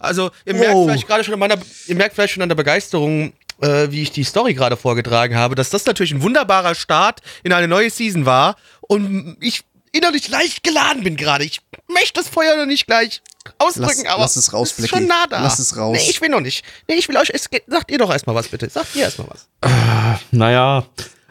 Also, 0.07 0.31
ihr 0.45 0.55
merkt 0.55 0.75
oh. 0.75 0.87
vielleicht 0.87 1.07
gerade 1.07 1.25
schon 1.25 1.35
an 1.35 1.41
meiner, 1.41 1.59
ihr 1.87 1.95
merkt 1.95 2.15
vielleicht 2.15 2.35
schon 2.35 2.43
an 2.43 2.49
der 2.49 2.57
Begeisterung, 2.57 3.33
äh, 3.61 3.91
wie 3.91 4.03
ich 4.03 4.11
die 4.11 4.25
Story 4.25 4.55
gerade 4.55 4.77
vorgetragen 4.77 5.37
habe, 5.37 5.55
dass 5.55 5.71
das 5.71 5.87
natürlich 5.87 6.13
ein 6.13 6.23
wunderbarer 6.23 6.75
Start 6.75 7.21
in 7.43 7.53
eine 7.53 7.69
neue 7.69 7.91
Season 7.91 8.27
war 8.27 8.57
und 8.81 9.37
ich 9.41 9.65
innerlich 9.93 10.29
leicht 10.29 10.63
geladen 10.63 11.03
bin 11.03 11.17
gerade. 11.17 11.45
Ich 11.45 11.61
möchte 11.89 12.21
das 12.21 12.29
Feuer 12.29 12.57
noch 12.57 12.67
nicht 12.67 12.87
gleich 12.87 13.23
ausdrücken, 13.59 14.03
lass, 14.05 14.13
aber 14.13 14.23
lass 14.23 14.37
es 14.37 14.53
raus, 14.53 14.73
ist 14.79 14.89
schon 14.89 15.07
nah 15.07 15.27
da. 15.29 15.43
Lass 15.43 15.59
es 15.59 15.77
raus. 15.77 15.97
Nee, 15.99 16.11
ich 16.11 16.21
will 16.21 16.29
noch 16.29 16.41
nicht. 16.41 16.65
Nee, 16.89 16.97
ich 16.97 17.09
will 17.09 17.17
euch, 17.17 17.31
es, 17.33 17.49
sagt 17.67 17.91
ihr 17.91 17.99
doch 17.99 18.11
erstmal 18.11 18.37
was 18.37 18.49
bitte. 18.49 18.69
Sagt 18.69 18.95
ihr 18.95 19.05
erstmal 19.05 19.29
was. 19.31 19.49
Äh, 19.63 20.19
naja, 20.33 20.87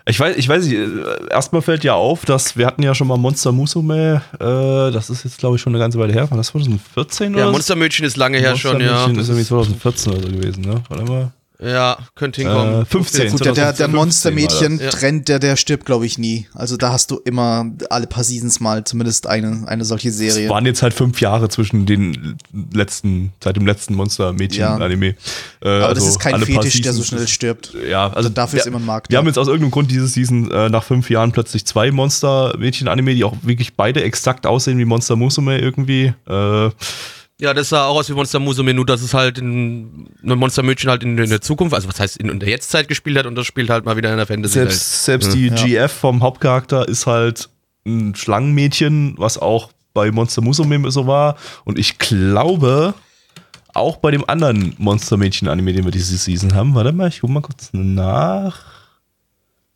Ich 0.08 0.20
weiß, 0.20 0.36
ich 0.38 0.48
weiß 0.48 0.66
nicht, 0.66 0.74
äh, 0.76 0.88
erstmal 1.32 1.64
fällt 1.64 1.84
ja 1.84 1.96
auf, 1.96 2.26
dass 2.26 2.56
wir 2.56 2.68
hatten 2.68 2.84
ja 2.84 2.94
schon 2.94 3.08
mal 3.08 3.18
Monster 3.18 3.52
Musume, 3.52 4.22
äh, 4.40 4.92
das 4.92 5.10
ist 5.10 5.24
jetzt 5.24 5.40
glaube 5.40 5.56
ich 5.56 5.62
schon 5.62 5.74
eine 5.74 5.80
ganze 5.80 5.98
Weile 5.98 6.14
her, 6.14 6.30
war 6.30 6.38
das 6.38 6.48
2014 6.48 7.34
oder 7.34 7.46
Ja? 7.46 7.52
Monstermädchen 7.52 8.06
ist 8.06 8.16
lange 8.16 8.38
her 8.38 8.56
schon, 8.56 8.80
ja. 8.80 8.92
Monstermädchen 8.92 9.20
ist 9.20 9.30
irgendwie 9.30 9.46
2014 9.46 10.14
oder 10.14 10.22
so 10.22 10.28
gewesen, 10.28 10.62
ne? 10.62 10.84
Warte 10.90 11.06
mal. 11.06 11.32
Ja, 11.62 11.98
könnte 12.16 12.42
hinkommen. 12.42 12.82
Äh, 12.82 12.86
15. 12.86 13.32
Gut, 13.32 13.46
der, 13.46 13.54
der, 13.54 13.66
der 13.74 13.76
2015 13.76 13.94
war 13.94 14.02
Monstermädchen-Trend, 14.02 15.30
der, 15.30 15.40
der 15.40 15.56
stirbt, 15.56 15.86
glaube 15.86 16.06
ich, 16.06 16.18
nie. 16.18 16.48
Also 16.54 16.76
da 16.76 16.92
hast 16.92 17.12
du 17.12 17.20
immer 17.24 17.66
alle 17.90 18.08
paar 18.08 18.24
Seasons 18.26 18.60
mal 18.60 18.84
zumindest 18.84 19.28
eine, 19.28 19.64
eine 19.68 19.86
solche 19.86 20.10
Es 20.10 20.18
Serie. 20.18 20.50
waren 20.50 20.66
jetzt 20.66 20.82
halt 20.82 20.94
fünf 20.94 21.22
Jahre 21.22 21.48
zwischen 21.50 21.86
den 21.86 22.38
letzten, 22.74 23.32
seit 23.44 23.56
dem 23.56 23.66
letzten 23.66 23.96
Monster-Mädchen-Anime. 23.96 25.08
Äh, 25.08 25.16
Aber 25.62 25.94
das 25.94 26.04
also 26.04 26.10
ist 26.10 26.20
kein 26.20 26.42
Fetisch, 26.42 26.82
der 26.82 26.94
so 26.94 27.04
schnell 27.04 27.28
stirbt. 27.28 27.74
Ja, 27.90 28.08
also 28.12 28.30
dafür 28.30 28.60
ist 28.60 28.66
wir- 28.66 28.72
immer 28.72 28.80
ein 28.80 28.86
Markt 28.86 29.10
Wir 29.10 29.16
da. 29.16 29.20
haben 29.20 29.28
jetzt 29.28 29.38
aus 29.38 29.48
irgendeinem 29.48 29.72
Grund 29.72 29.92
diese 29.92 30.08
Season 30.08 30.52
äh, 30.52 30.70
nach 30.70 30.84
fünf 30.84 31.10
Jahren 31.10 31.32
plötzlich 31.32 31.66
zwei 31.66 31.90
Monster-Mädchen-Anime, 31.92 33.16
die 33.16 33.24
auch 33.24 33.36
wirklich 33.44 33.76
beide 33.76 34.04
exakt 34.04 34.46
aussehen 34.46 34.78
wie 34.78 34.86
Monster 34.86 35.16
Musume 35.16 35.58
irgendwie. 35.60 36.14
Äh, 36.28 36.70
Ja, 37.40 37.54
das 37.54 37.70
sah 37.70 37.86
auch 37.86 37.98
aus 37.98 38.10
wie 38.10 38.14
Monster 38.14 38.40
Musume, 38.40 38.74
nur 38.74 38.86
dass 38.86 39.02
es 39.02 39.14
halt 39.14 39.38
in, 39.38 40.08
ein 40.24 40.38
Monstermädchen 40.38 40.90
halt 40.90 41.04
in, 41.04 41.18
in 41.18 41.30
der 41.30 41.42
Zukunft, 41.42 41.76
also 41.76 41.90
was 41.90 42.00
heißt 42.00 42.18
in, 42.18 42.30
in 42.30 42.40
der 42.40 42.48
Jetztzeit 42.48 42.88
gespielt 42.88 43.18
hat 43.18 43.26
und 43.26 43.36
das 43.36 43.46
spielt 43.46 43.70
halt 43.70 43.84
mal 43.84 43.98
wieder 43.98 44.10
in 44.12 44.18
der 44.18 44.26
fantasy 44.26 44.60
-Welt. 44.60 44.72
selbst 44.72 45.06
selbst 45.06 45.34
die 45.34 45.50
GF 45.50 45.92
vom 45.92 46.24
Hauptcharakter 46.24 46.88
ist 46.88 47.08
halt 47.08 47.50
ein 47.86 48.16
Schlangenmädchen, 48.16 49.16
was 49.18 49.38
auch 49.38 49.72
bei 49.94 50.12
Monster 50.12 50.42
Musume 50.42 50.92
so 50.92 51.08
war. 51.08 51.36
Und 51.64 51.78
ich 51.78 51.98
glaube, 51.98 52.94
auch 53.76 53.98
bei 53.98 54.12
dem 54.12 54.28
anderen 54.28 54.74
Monstermädchen-Anime, 54.78 55.74
den 55.74 55.84
wir 55.84 55.92
diese 55.92 56.18
Season 56.18 56.56
haben. 56.56 56.76
Warte 56.76 56.92
mal, 56.92 57.10
ich 57.10 57.22
guck 57.22 57.30
mal 57.30 57.42
kurz 57.42 57.70
nach. 57.74 58.64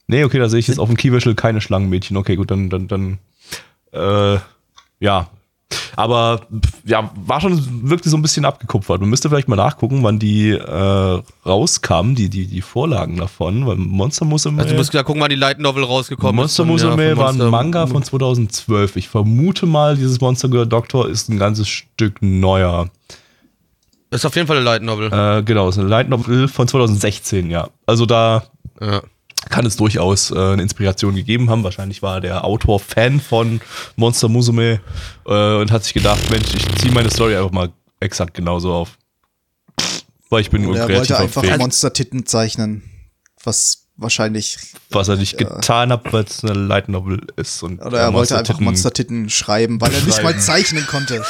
Nee, 0.08 0.24
okay, 0.24 0.40
da 0.40 0.50
sehe 0.50 0.60
ich 0.60 0.68
jetzt 0.68 0.80
auf 0.80 0.90
dem 0.90 0.98
Keyvisual 0.98 1.36
keine 1.36 1.62
Schlangenmädchen. 1.62 2.18
Okay, 2.18 2.36
gut, 2.36 2.50
dann, 2.50 2.70
dann, 2.70 2.88
dann, 2.88 3.20
äh, 3.92 4.40
ja. 5.00 5.30
Aber 6.00 6.42
ja, 6.86 7.12
war 7.26 7.42
schon 7.42 7.90
wirklich 7.90 8.10
so 8.10 8.16
ein 8.18 8.22
bisschen 8.22 8.46
abgekupfert. 8.46 9.02
Man 9.02 9.10
müsste 9.10 9.28
vielleicht 9.28 9.50
mal 9.50 9.58
nachgucken, 9.58 10.02
wann 10.02 10.18
die 10.18 10.52
äh, 10.52 11.22
rauskamen, 11.46 12.16
die, 12.16 12.30
die, 12.30 12.48
die 12.48 12.62
Vorlagen 12.62 13.18
davon, 13.18 13.68
weil 13.68 13.76
Monster 13.76 14.24
Musume. 14.24 14.62
Also 14.62 14.72
du 14.72 14.78
musst 14.78 14.94
ja 14.94 15.04
gucken, 15.04 15.22
wann 15.22 15.30
die 15.30 15.36
Light 15.36 15.60
Novel 15.60 15.84
rausgekommen 15.84 16.38
Monster 16.38 16.64
ist. 16.64 16.68
ja, 16.68 16.72
Musume 16.72 17.10
von 17.10 17.18
war 17.18 17.30
ein 17.30 17.38
Monster- 17.38 17.52
Manga 17.52 17.86
von 17.88 18.02
2012. 18.02 18.96
Ich 18.96 19.10
vermute 19.10 19.66
mal, 19.66 19.98
dieses 19.98 20.22
Monster 20.22 20.48
Girl 20.48 20.66
Doctor 20.68 21.10
ist 21.10 21.28
ein 21.28 21.38
ganzes 21.38 21.68
Stück 21.68 22.22
neuer. 22.22 22.90
Das 24.10 24.22
ist 24.22 24.26
auf 24.26 24.36
jeden 24.38 24.48
Fall 24.48 24.56
eine 24.56 24.66
Light 24.66 24.82
Novel. 24.82 25.12
Äh, 25.12 25.44
genau, 25.44 25.68
ist 25.68 25.78
eine 25.80 25.90
Light 25.90 26.08
Novel 26.08 26.48
von 26.48 26.66
2016, 26.68 27.50
ja. 27.50 27.68
Also 27.86 28.06
da 28.06 28.44
Ja. 28.80 29.02
Kann 29.50 29.66
es 29.66 29.76
durchaus 29.76 30.32
äh, 30.32 30.36
eine 30.36 30.62
Inspiration 30.62 31.16
gegeben 31.16 31.50
haben. 31.50 31.64
Wahrscheinlich 31.64 32.02
war 32.02 32.22
der 32.22 32.46
Autor 32.46 32.80
Fan 32.80 33.20
von 33.20 33.62
Monster 33.96 34.30
Musume 34.30 34.80
äh, 35.26 35.56
und 35.56 35.72
hat 35.72 35.84
sich 35.84 35.94
gedacht, 35.94 36.30
Mensch, 36.32 36.54
ich 36.56 36.68
ziehe 36.78 36.94
meine 36.94 37.10
Story 37.10 37.36
einfach 37.36 37.52
mal 37.52 37.70
exakt 38.00 38.34
genauso 38.34 38.74
auf. 38.74 38.98
Weil 40.30 40.42
ich 40.42 40.52
bin 40.52 40.62
nur 40.62 40.72
Und 40.72 40.78
er 40.78 40.86
kreativ 40.86 41.10
wollte 41.10 41.42
einfach. 41.42 41.58
Monster-Titten 41.58 42.26
zeichnen. 42.26 42.84
Was 43.44 43.79
wahrscheinlich. 44.00 44.58
was 44.92 45.08
er 45.08 45.18
nicht 45.18 45.38
getan 45.38 45.92
hat, 45.92 46.12
weil 46.12 46.24
es 46.24 46.44
eine 46.44 46.54
Light 46.54 46.90
Novel 46.90 47.22
ist. 47.36 47.62
Und 47.64 47.80
Oder 47.82 48.00
er 48.00 48.10
äh, 48.10 48.14
wollte 48.14 48.38
einfach 48.38 48.60
Monster-Titten- 48.60 48.64
Monster-Titten 48.64 49.30
schreiben, 49.30 49.82
weil 49.82 49.94
er 49.94 50.02
nicht 50.02 50.24
mal 50.24 50.38
zeichnen 50.40 50.86
konnte. 50.88 51.24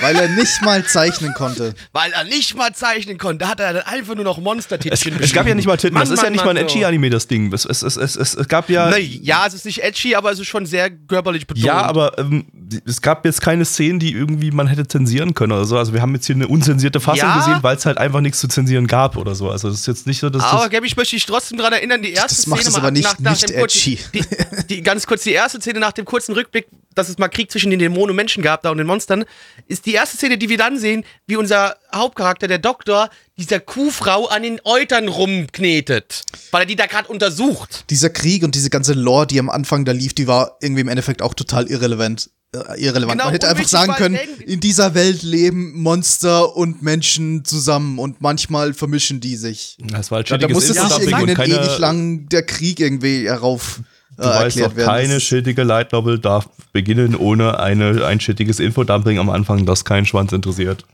weil 0.00 0.16
er 0.16 0.28
nicht 0.28 0.62
mal 0.62 0.84
zeichnen 0.84 1.34
konnte. 1.34 1.74
Weil 1.92 2.12
er 2.12 2.24
nicht 2.24 2.54
mal 2.56 2.74
zeichnen 2.74 3.18
konnte, 3.18 3.48
hat 3.48 3.60
er 3.60 3.72
dann 3.72 3.82
einfach 3.84 4.14
nur 4.14 4.24
noch 4.24 4.38
Es, 4.38 4.44
Monster-Titelchen 4.44 5.20
es 5.20 5.32
gab 5.32 5.46
ja 5.46 5.54
nicht 5.54 5.66
mal 5.66 5.76
Titten, 5.76 5.94
Mann, 5.94 6.02
das 6.02 6.10
ist 6.10 6.18
ja 6.18 6.24
Mann, 6.24 6.32
nicht 6.32 6.44
mal 6.44 6.50
ein 6.50 6.56
Mann, 6.56 6.68
so. 6.68 6.74
Edgy-Anime, 6.76 7.10
das 7.10 7.26
Ding. 7.26 7.52
Es, 7.52 7.64
es, 7.64 7.82
es, 7.82 7.96
es, 7.96 8.16
es, 8.16 8.34
es 8.34 8.48
gab 8.48 8.68
ja. 8.70 8.90
Ne, 8.90 8.98
ja, 9.00 9.44
es 9.46 9.54
ist 9.54 9.64
nicht 9.64 9.82
edgy, 9.82 10.14
aber 10.14 10.30
es 10.32 10.38
ist 10.38 10.46
schon 10.48 10.66
sehr 10.66 10.90
körperlich 10.90 11.46
betont. 11.46 11.64
Ja, 11.64 11.82
aber 11.82 12.18
ähm, 12.18 12.46
es 12.86 13.00
gab 13.02 13.24
jetzt 13.24 13.40
keine 13.40 13.64
Szenen, 13.64 13.98
die 13.98 14.12
irgendwie 14.12 14.50
man 14.50 14.66
hätte 14.66 14.86
zensieren 14.86 15.34
können 15.34 15.52
oder 15.52 15.64
so. 15.64 15.76
Also 15.78 15.92
wir 15.92 16.00
haben 16.02 16.14
jetzt 16.14 16.26
hier 16.26 16.36
eine 16.36 16.48
unzensierte 16.48 17.00
Fassung 17.00 17.28
Ja. 17.28 17.36
gesehen, 17.38 17.58
weil 17.62 17.76
es 17.76 17.86
halt 17.86 17.98
einfach 17.98 18.20
nichts 18.20 18.38
zu 18.40 18.48
zensieren 18.48 18.86
gab 18.86 19.16
oder 19.16 19.34
so. 19.34 19.50
Also 19.50 19.68
das 19.68 19.80
ist 19.80 19.86
jetzt 19.86 20.06
nicht 20.06 20.20
so, 20.20 20.30
dass 20.30 20.42
Aber 20.42 20.62
das 20.62 20.70
Gabi, 20.70 20.86
ich 20.86 20.96
möchte 20.96 21.16
dich 21.16 21.26
trotzdem 21.26 21.58
daran 21.58 21.72
erinnern, 21.74 22.01
die 22.02 22.12
erste 22.12 22.28
Das 22.28 22.38
Szene 22.42 22.50
macht 22.56 22.66
es 22.66 22.74
aber 22.74 22.90
nicht- 22.90 23.04
nach, 23.04 23.18
nach 23.18 23.30
nicht 23.32 23.48
dem 23.48 23.60
kurzen- 23.60 23.92
edgy. 23.92 23.98
Die, 24.12 24.66
die, 24.76 24.82
ganz 24.82 25.06
kurz, 25.06 25.22
die 25.22 25.32
erste 25.32 25.60
Szene 25.60 25.80
nach 25.80 25.92
dem 25.92 26.04
kurzen 26.04 26.32
Rückblick, 26.34 26.66
dass 26.94 27.08
es 27.08 27.18
mal 27.18 27.28
Krieg 27.28 27.50
zwischen 27.50 27.70
den 27.70 27.78
Dämonen 27.78 28.10
und 28.10 28.16
Menschen 28.16 28.42
gab, 28.42 28.62
da 28.62 28.70
und 28.70 28.78
den 28.78 28.86
Monstern, 28.86 29.24
ist 29.66 29.86
die 29.86 29.94
erste 29.94 30.16
Szene, 30.16 30.36
die 30.38 30.48
wir 30.48 30.58
dann 30.58 30.78
sehen, 30.78 31.04
wie 31.26 31.36
unser 31.36 31.76
Hauptcharakter, 31.94 32.48
der 32.48 32.58
Doktor, 32.58 33.08
dieser 33.38 33.60
Kuhfrau 33.60 34.26
an 34.26 34.42
den 34.42 34.60
Eutern 34.64 35.08
rumknetet. 35.08 36.22
Weil 36.50 36.62
er 36.62 36.66
die 36.66 36.76
da 36.76 36.86
gerade 36.86 37.08
untersucht. 37.08 37.84
Dieser 37.90 38.10
Krieg 38.10 38.42
und 38.42 38.54
diese 38.54 38.70
ganze 38.70 38.92
Lore, 38.92 39.26
die 39.26 39.38
am 39.38 39.50
Anfang 39.50 39.84
da 39.84 39.92
lief, 39.92 40.12
die 40.14 40.26
war 40.26 40.56
irgendwie 40.60 40.82
im 40.82 40.88
Endeffekt 40.88 41.22
auch 41.22 41.34
total 41.34 41.66
irrelevant. 41.68 42.30
Äh, 42.54 42.82
irrelevant. 42.84 43.12
Genau, 43.12 43.24
Man 43.24 43.32
hätte 43.32 43.48
einfach 43.48 43.66
sagen 43.66 43.94
können, 43.94 44.18
in 44.46 44.60
dieser 44.60 44.94
Welt 44.94 45.22
leben 45.22 45.80
Monster 45.80 46.54
und 46.54 46.82
Menschen 46.82 47.46
zusammen 47.46 47.98
und 47.98 48.20
manchmal 48.20 48.74
vermischen 48.74 49.20
die 49.20 49.36
sich. 49.36 49.78
das 49.80 50.10
war 50.10 50.16
halt 50.18 50.30
Da, 50.30 50.36
da 50.36 50.48
musste 50.48 50.74
sich 50.74 50.82
Infodumping 50.82 51.18
irgendwie 51.18 51.34
keine, 51.34 51.54
ewig 51.54 51.78
lang 51.78 52.28
der 52.28 52.42
Krieg 52.42 52.78
irgendwie 52.78 53.26
herauf 53.26 53.80
äh, 54.18 54.22
Du 54.22 54.28
weißt 54.28 54.42
erklärt 54.42 54.72
doch, 54.72 54.76
werden. 54.76 54.88
keine 54.88 55.20
schildige 55.20 55.62
Light 55.62 55.92
Novel 55.92 56.18
darf 56.18 56.48
beginnen 56.74 57.16
ohne 57.16 57.58
eine, 57.58 58.04
ein 58.04 58.20
schädiges 58.20 58.60
Infodumping 58.60 59.18
am 59.18 59.30
Anfang, 59.30 59.64
das 59.64 59.86
keinen 59.86 60.04
Schwanz 60.04 60.32
interessiert. 60.32 60.84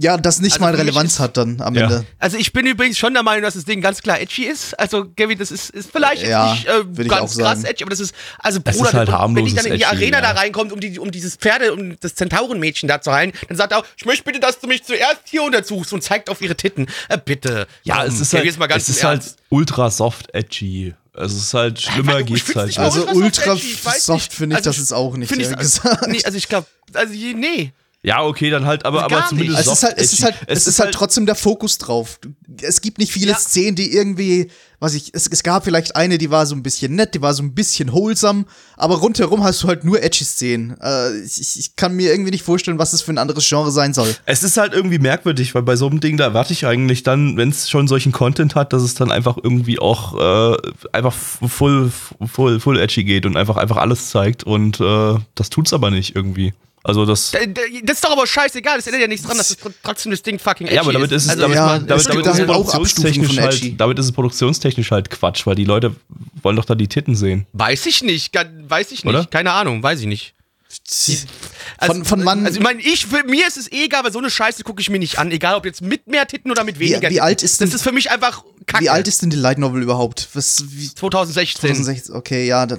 Ja, 0.00 0.16
das 0.16 0.40
nicht 0.40 0.52
Also 0.52 0.64
mal 0.64 0.74
Relevanz 0.74 1.14
ist- 1.14 1.18
hat 1.20 1.36
dann 1.36 1.60
am 1.60 1.74
Ja. 1.74 1.82
Ende. 1.82 2.04
Also 2.18 2.36
ich 2.36 2.52
bin 2.52 2.66
übrigens 2.66 2.96
schon 2.98 3.14
der 3.14 3.22
Meinung, 3.24 3.42
dass 3.42 3.54
das 3.54 3.64
Ding 3.64 3.80
ganz 3.80 4.00
klar 4.00 4.20
edgy 4.20 4.44
ist. 4.44 4.78
Also 4.78 5.06
Gaby, 5.16 5.34
das 5.34 5.50
ist, 5.50 5.70
ist 5.70 5.90
vielleicht 5.90 6.22
Ja, 6.26 6.52
nicht 6.52 6.66
äh, 6.66 6.84
ich 7.02 7.08
ganz 7.08 7.36
krass 7.36 7.64
edgy, 7.64 7.82
aber 7.82 7.90
das 7.90 8.00
ist, 8.00 8.14
also 8.38 8.60
Bruder, 8.60 8.88
ist 8.88 8.94
halt 8.94 9.08
wenn 9.08 9.46
ich 9.46 9.54
dann 9.54 9.64
in 9.66 9.72
die 9.74 9.82
edgy, 9.82 9.84
Arena 9.84 10.18
ja. 10.18 10.32
da 10.32 10.40
reinkommt, 10.40 10.70
um, 10.72 10.78
die, 10.80 10.98
um 10.98 11.10
dieses 11.10 11.36
Pferde, 11.36 11.72
um 11.74 11.98
das 12.00 12.14
Zentaurenmädchen 12.14 12.88
da 12.88 13.00
zu 13.00 13.12
heilen, 13.12 13.32
dann 13.48 13.56
sagt 13.56 13.72
er 13.72 13.78
auch, 13.78 13.84
ich 13.96 14.04
möchte 14.04 14.24
bitte, 14.24 14.40
dass 14.40 14.60
du 14.60 14.66
mich 14.68 14.84
zuerst 14.84 15.22
hier 15.24 15.42
untersuchst 15.42 15.92
und 15.92 16.02
zeigt 16.02 16.30
auf 16.30 16.40
ihre 16.40 16.54
Titten. 16.56 16.86
Äh, 17.08 17.18
bitte. 17.24 17.66
Ja, 17.82 18.04
es 18.04 18.20
ist 18.20 18.30
Gaby, 18.30 18.48
halt, 18.48 18.58
mal 18.58 18.66
ganz 18.68 18.84
es 18.84 18.96
ist 18.96 19.04
halt 19.04 19.22
ultra 19.48 19.90
soft 19.90 20.32
edgy. 20.34 20.94
Also 21.12 21.36
es 21.36 21.42
ist 21.46 21.54
halt 21.54 21.80
schlimmer 21.80 22.20
Ich 22.20 22.26
geht's 22.26 22.54
halt. 22.54 22.78
Also 22.78 23.08
ultra 23.08 23.56
soft 23.56 23.64
ich 23.64 23.80
soft 24.02 24.32
finde 24.32 24.54
ich 24.54 24.58
Also 24.58 24.70
das 24.70 24.78
jetzt 24.78 24.92
auch 24.92 25.16
nicht, 25.16 25.32
ich's- 25.32 25.56
gesagt. 25.58 26.06
Nee, 26.06 26.22
also 26.24 26.38
ich 26.38 26.48
glaube, 26.48 26.68
also 26.94 27.12
je- 27.12 27.34
nee. 27.34 27.72
Ja, 28.08 28.22
okay, 28.24 28.48
dann 28.50 28.64
halt, 28.66 28.84
aber, 28.86 29.04
Also 29.04 29.16
aber 29.16 29.26
zumindest 29.28 29.58
nicht. 29.58 29.66
Es 29.68 29.72
ist 29.72 29.82
halt, 29.84 29.98
es 29.98 30.12
ist 30.14 30.24
halt, 30.24 30.34
es 30.46 30.66
ist 30.66 30.80
halt 30.80 30.94
trotzdem 30.94 31.26
der 31.26 31.34
Fokus 31.34 31.76
drauf. 31.78 32.18
Es 32.62 32.80
gibt 32.80 32.98
nicht 32.98 33.12
viele 33.12 33.32
Ja. 33.32 33.36
Szenen, 33.38 33.76
die 33.76 33.92
irgendwie, 33.92 34.50
was 34.80 34.94
ich, 34.94 35.10
es, 35.12 35.26
es 35.26 35.42
gab 35.42 35.64
vielleicht 35.64 35.94
eine, 35.94 36.16
die 36.16 36.30
war 36.30 36.46
so 36.46 36.54
ein 36.54 36.62
bisschen 36.62 36.94
nett, 36.94 37.14
die 37.14 37.20
war 37.20 37.34
so 37.34 37.42
ein 37.42 37.52
bisschen 37.54 37.92
wholesome, 37.92 38.46
aber 38.76 38.96
rundherum 38.96 39.44
hast 39.44 39.62
du 39.62 39.68
halt 39.68 39.84
nur 39.84 40.02
edgy 40.02 40.24
Szenen. 40.24 40.76
Äh, 40.80 41.18
ich, 41.20 41.40
ich- 41.40 41.58
ich 41.58 41.76
kann 41.76 41.94
mir 41.94 42.10
irgendwie 42.10 42.30
nicht 42.30 42.44
vorstellen, 42.44 42.78
was 42.78 42.92
das 42.92 43.02
für 43.02 43.12
ein 43.12 43.18
anderes 43.18 43.46
Genre 43.46 43.70
sein 43.70 43.92
soll. 43.92 44.14
Es 44.24 44.42
ist 44.42 44.56
halt 44.56 44.72
irgendwie 44.72 44.98
merkwürdig, 44.98 45.54
weil 45.54 45.62
bei 45.62 45.76
so 45.76 45.86
einem 45.88 46.00
Ding, 46.00 46.16
da 46.16 46.24
erwarte 46.24 46.52
ich 46.54 46.64
eigentlich 46.66 47.02
dann, 47.02 47.36
wenn 47.36 47.50
es 47.50 47.68
schon 47.68 47.88
solchen 47.88 48.12
Content 48.12 48.54
hat, 48.54 48.72
dass 48.72 48.82
es 48.82 48.94
dann 48.94 49.10
einfach 49.12 49.36
irgendwie 49.42 49.78
auch 49.78 50.54
äh, 50.54 50.56
einfach 50.92 51.12
full, 51.12 51.92
full, 52.26 52.58
full 52.60 52.78
edgy 52.80 53.04
geht 53.04 53.26
und 53.26 53.36
einfach, 53.36 53.56
einfach 53.56 53.76
alles 53.76 54.08
zeigt 54.10 54.44
und 54.44 54.80
äh, 54.80 55.14
das 55.34 55.50
tut's 55.50 55.72
aber 55.74 55.90
nicht 55.90 56.16
irgendwie. 56.16 56.54
Also 56.88 57.04
das. 57.04 57.30
Da- 57.32 57.38
da- 57.46 57.60
Das 57.82 57.96
ist 57.96 58.04
doch 58.04 58.10
aber 58.12 58.26
scheißegal, 58.26 58.76
das 58.76 58.86
ändert 58.86 59.02
ja 59.02 59.06
nichts 59.08 59.26
dran, 59.26 59.36
dass 59.36 59.48
das 59.48 59.58
trotzdem 59.82 60.10
das 60.10 60.22
Ding 60.22 60.38
fucking 60.38 60.66
edgy 60.66 60.76
Ja, 60.76 60.80
aber 60.82 60.92
damit 60.94 61.12
ist 61.12 61.24
es, 61.24 61.28
Also, 61.30 61.42
damit, 61.42 61.56
ja, 61.56 61.78
damit, 61.78 61.90
es 61.90 62.04
damit, 62.04 62.24
gibt 62.24 62.34
ist 62.34 62.42
es 62.42 62.48
auch 62.48 62.64
produktionstechnisch 62.64 63.28
Abstufungen 63.38 63.52
von 63.60 63.60
halt, 63.70 63.80
damit 63.80 63.98
ist 63.98 64.04
es 64.06 64.12
produktionstechnisch 64.12 64.90
halt 64.90 65.10
Quatsch, 65.10 65.46
weil 65.46 65.54
die 65.54 65.64
Leute 65.64 65.94
wollen 66.42 66.56
doch 66.56 66.64
da 66.64 66.74
die 66.74 66.88
Titten 66.88 67.14
sehen. 67.14 67.46
Weiß 67.52 67.86
ich 67.86 68.02
nicht, 68.02 68.34
weiß 68.34 68.92
ich 68.92 69.04
nicht. 69.04 69.14
Oder? 69.14 69.26
Keine 69.26 69.52
Ahnung, 69.52 69.82
weiß 69.82 70.00
ich 70.00 70.06
nicht. 70.06 70.34
Also, 71.78 71.94
Von, 71.94 72.04
von 72.04 72.24
wann, 72.26 72.44
Also 72.46 72.58
ich 72.58 72.62
meine, 72.64 72.80
ich, 72.80 73.06
für 73.06 73.24
mir 73.24 73.46
ist 73.46 73.56
es 73.56 73.70
eh 73.72 73.84
egal, 73.84 74.04
weil 74.04 74.12
so 74.12 74.18
eine 74.18 74.30
Scheiße 74.30 74.64
gucke 74.64 74.80
ich 74.80 74.90
mir 74.90 74.98
nicht 74.98 75.18
an, 75.18 75.30
egal 75.30 75.54
ob 75.54 75.64
jetzt 75.64 75.80
mit 75.82 76.06
mehr 76.06 76.26
Titten 76.26 76.50
oder 76.50 76.64
mit 76.64 76.78
weniger. 76.78 77.02
wie 77.02 77.06
Titten. 77.14 77.20
alt 77.20 77.42
ist 77.42 77.60
das? 77.60 77.70
denn- 77.70 77.76
ist 77.76 77.82
für 77.82 77.92
mich 77.92 78.10
einfach 78.10 78.44
Kacke. 78.66 78.84
wie 78.84 78.90
alt 78.90 79.08
ist 79.08 79.22
denn 79.22 79.30
die 79.30 79.36
Light 79.36 79.58
Novel 79.58 79.82
überhaupt? 79.82 80.28
Was, 80.34 80.64
wie, 80.68 80.92
2016. 80.94 81.60
2016, 81.60 82.14
okay, 82.14 82.46
ja, 82.46 82.66
das, 82.66 82.78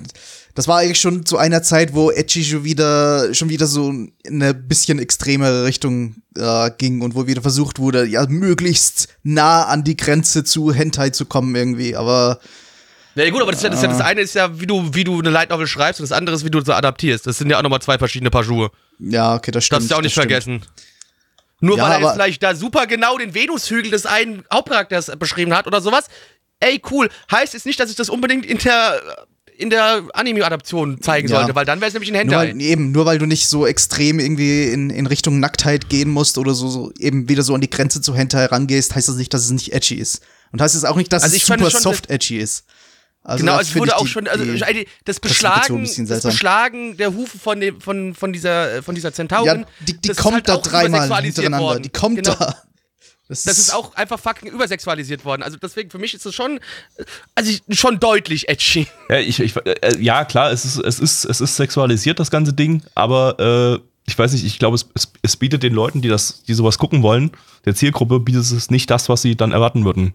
das 0.59 0.67
war 0.67 0.79
eigentlich 0.79 0.99
schon 0.99 1.25
zu 1.25 1.37
einer 1.37 1.63
Zeit, 1.63 1.93
wo 1.93 2.11
Edgy 2.11 2.43
schon 2.43 2.65
wieder, 2.65 3.33
schon 3.33 3.47
wieder 3.47 3.65
so 3.65 3.91
in 3.91 4.11
eine 4.25 4.53
bisschen 4.53 4.99
extremere 4.99 5.63
Richtung 5.63 6.15
äh, 6.35 6.69
ging 6.77 6.99
und 6.99 7.15
wo 7.15 7.27
wieder 7.27 7.41
versucht 7.41 7.79
wurde, 7.79 8.03
ja, 8.05 8.25
möglichst 8.27 9.07
nah 9.23 9.63
an 9.67 9.85
die 9.85 9.95
Grenze 9.95 10.43
zu 10.43 10.73
Hentai 10.73 11.11
zu 11.11 11.25
kommen 11.25 11.55
irgendwie, 11.55 11.95
aber 11.95 12.41
Ja 13.15 13.29
gut, 13.29 13.41
aber 13.41 13.53
das, 13.53 13.61
ist 13.61 13.63
ja, 13.63 13.69
das, 13.69 13.79
ist 13.79 13.83
ja, 13.83 13.89
Ah. 13.89 13.97
das 13.99 14.05
eine 14.05 14.19
ist 14.19 14.35
ja, 14.35 14.59
wie 14.59 14.67
du, 14.67 14.93
wie 14.93 15.05
du 15.05 15.19
eine 15.19 15.29
Light 15.29 15.49
Novel 15.49 15.65
schreibst 15.65 16.01
und 16.01 16.09
das 16.09 16.11
andere 16.11 16.35
ist, 16.35 16.43
wie 16.43 16.51
du 16.51 16.59
sie 16.59 16.75
adaptierst. 16.75 17.25
Das 17.25 17.37
sind 17.37 17.49
ja 17.49 17.57
auch 17.57 17.63
nochmal 17.63 17.81
zwei 17.81 17.97
verschiedene 17.97 18.29
Paar 18.29 18.43
Schuhe. 18.43 18.69
ja, 18.99 19.35
okay, 19.35 19.51
das 19.51 19.63
stimmt. 19.63 19.83
Darfst 19.83 19.91
du 19.91 19.95
auch 19.95 20.01
nicht 20.01 20.17
das 20.17 20.25
vergessen. 20.25 20.65
Nur 21.61 21.77
Ja, 21.77 21.83
weil 21.89 22.03
er 22.03 22.11
vielleicht 22.11 22.43
da 22.43 22.53
super 22.53 22.85
genau 22.85 23.17
den 23.17 23.33
Venushügel 23.33 23.91
des 23.91 24.05
einen 24.05 24.43
Hauptcharakters 24.53 25.09
beschrieben 25.17 25.55
hat 25.55 25.67
oder 25.67 25.79
sowas. 25.79 26.07
Ey, 26.59 26.81
cool. 26.91 27.09
Heißt 27.31 27.53
jetzt 27.53 27.65
nicht, 27.65 27.79
dass 27.79 27.89
ich 27.89 27.95
das 27.95 28.09
unbedingt 28.09 28.45
in 28.45 28.57
der, 28.57 28.99
in 29.59 29.69
der 29.69 30.03
Anime-Adaption 30.13 31.01
zeigen 31.01 31.27
Ja. 31.27 31.39
sollte, 31.39 31.53
weil 31.55 31.65
dann 31.65 31.81
wäre 31.81 31.89
es 31.89 31.93
nämlich 31.93 32.09
ein 32.09 32.27
Nur 32.27 32.37
Hentai. 32.39 32.53
weil, 32.53 32.61
eben, 32.61 32.91
nur 32.91 33.05
weil 33.05 33.17
du 33.19 33.25
nicht 33.25 33.47
so 33.47 33.67
extrem 33.67 34.19
irgendwie 34.19 34.63
in, 34.71 34.89
in 34.89 35.05
Richtung 35.05 35.39
Nacktheit 35.39 35.89
gehen 35.89 36.09
musst 36.09 36.37
oder 36.37 36.53
so, 36.53 36.69
so 36.69 36.91
eben 36.97 37.27
wieder 37.27 37.43
so 37.43 37.53
an 37.53 37.61
die 37.61 37.69
Grenze 37.69 37.99
zu 38.01 38.15
Hentai 38.15 38.45
rangehst, 38.45 38.95
heißt 38.95 39.09
das 39.09 39.15
nicht, 39.17 39.33
dass 39.33 39.43
es 39.43 39.51
nicht 39.51 39.73
edgy 39.73 39.95
ist. 39.95 40.21
Und 40.51 40.61
heißt 40.61 40.75
es 40.75 40.85
auch 40.85 40.95
nicht, 40.95 41.11
dass 41.11 41.23
Also 41.23 41.35
es 41.35 41.45
super 41.45 41.69
soft 41.69 42.09
edgy 42.09 42.37
ist. 42.37 42.63
Also 43.21 43.41
genau, 43.43 43.57
also 43.57 43.69
es 43.69 43.75
wurde 43.75 43.97
auch 43.97 44.03
die- 44.03 44.07
schon, 44.07 44.27
also 44.29 44.45
das 45.03 45.19
Beschlagen, 45.19 45.85
das. 46.07 46.23
Beschlagen 46.23 46.95
der 46.95 47.13
Hufe 47.13 47.37
von, 47.37 47.59
dem, 47.59 47.81
von, 47.81 48.15
von, 48.15 48.31
dieser, 48.31 48.81
von 48.81 48.95
dieser 48.95 49.11
Zentaurin. 49.13 49.59
Ja, 49.61 49.67
die, 49.85 49.97
die 49.97 50.09
kommt 50.13 50.35
halt 50.35 50.47
da 50.47 50.57
dreimal 50.57 51.21
hintereinander. 51.21 51.59
worden. 51.59 51.83
Die 51.83 51.89
kommt 51.89 52.15
Genau. 52.23 52.33
da. 52.39 52.55
Das 53.29 53.45
ist 53.45 53.73
auch 53.73 53.93
einfach 53.95 54.19
fucking 54.19 54.51
übersexualisiert 54.51 55.23
worden. 55.23 55.43
Also 55.43 55.57
deswegen, 55.61 55.91
für 55.91 55.99
mich 55.99 56.15
ist 56.15 56.25
es 56.25 56.33
schon, 56.33 56.59
also 57.35 57.51
ich, 57.51 57.79
schon 57.79 57.99
deutlich 57.99 58.49
edgy. 58.49 58.87
Ja, 59.07 59.19
ich, 59.19 59.39
ich, 59.39 59.55
äh, 59.55 59.97
ja 59.99 60.25
klar, 60.25 60.51
es 60.51 60.65
ist, 60.65 60.77
es, 60.77 60.99
ist, 60.99 61.25
es 61.25 61.39
ist 61.39 61.55
sexualisiert, 61.55 62.19
das 62.19 62.31
ganze 62.31 62.53
Ding, 62.53 62.81
aber 62.95 63.79
äh, 63.79 63.79
ich 64.07 64.17
weiß 64.17 64.33
nicht, 64.33 64.43
ich 64.43 64.57
glaube, 64.57 64.75
es, 64.75 64.89
es, 64.95 65.11
es 65.21 65.37
bietet 65.37 65.61
den 65.61 65.73
Leuten, 65.73 66.01
die, 66.01 66.09
das, 66.09 66.43
die 66.43 66.55
sowas 66.55 66.79
gucken 66.79 67.03
wollen, 67.03 67.29
der 67.65 67.75
Zielgruppe, 67.75 68.19
bietet 68.19 68.41
es 68.41 68.71
nicht 68.71 68.89
das, 68.89 69.09
was 69.09 69.21
sie 69.21 69.35
dann 69.35 69.51
erwarten 69.51 69.85
würden. 69.85 70.13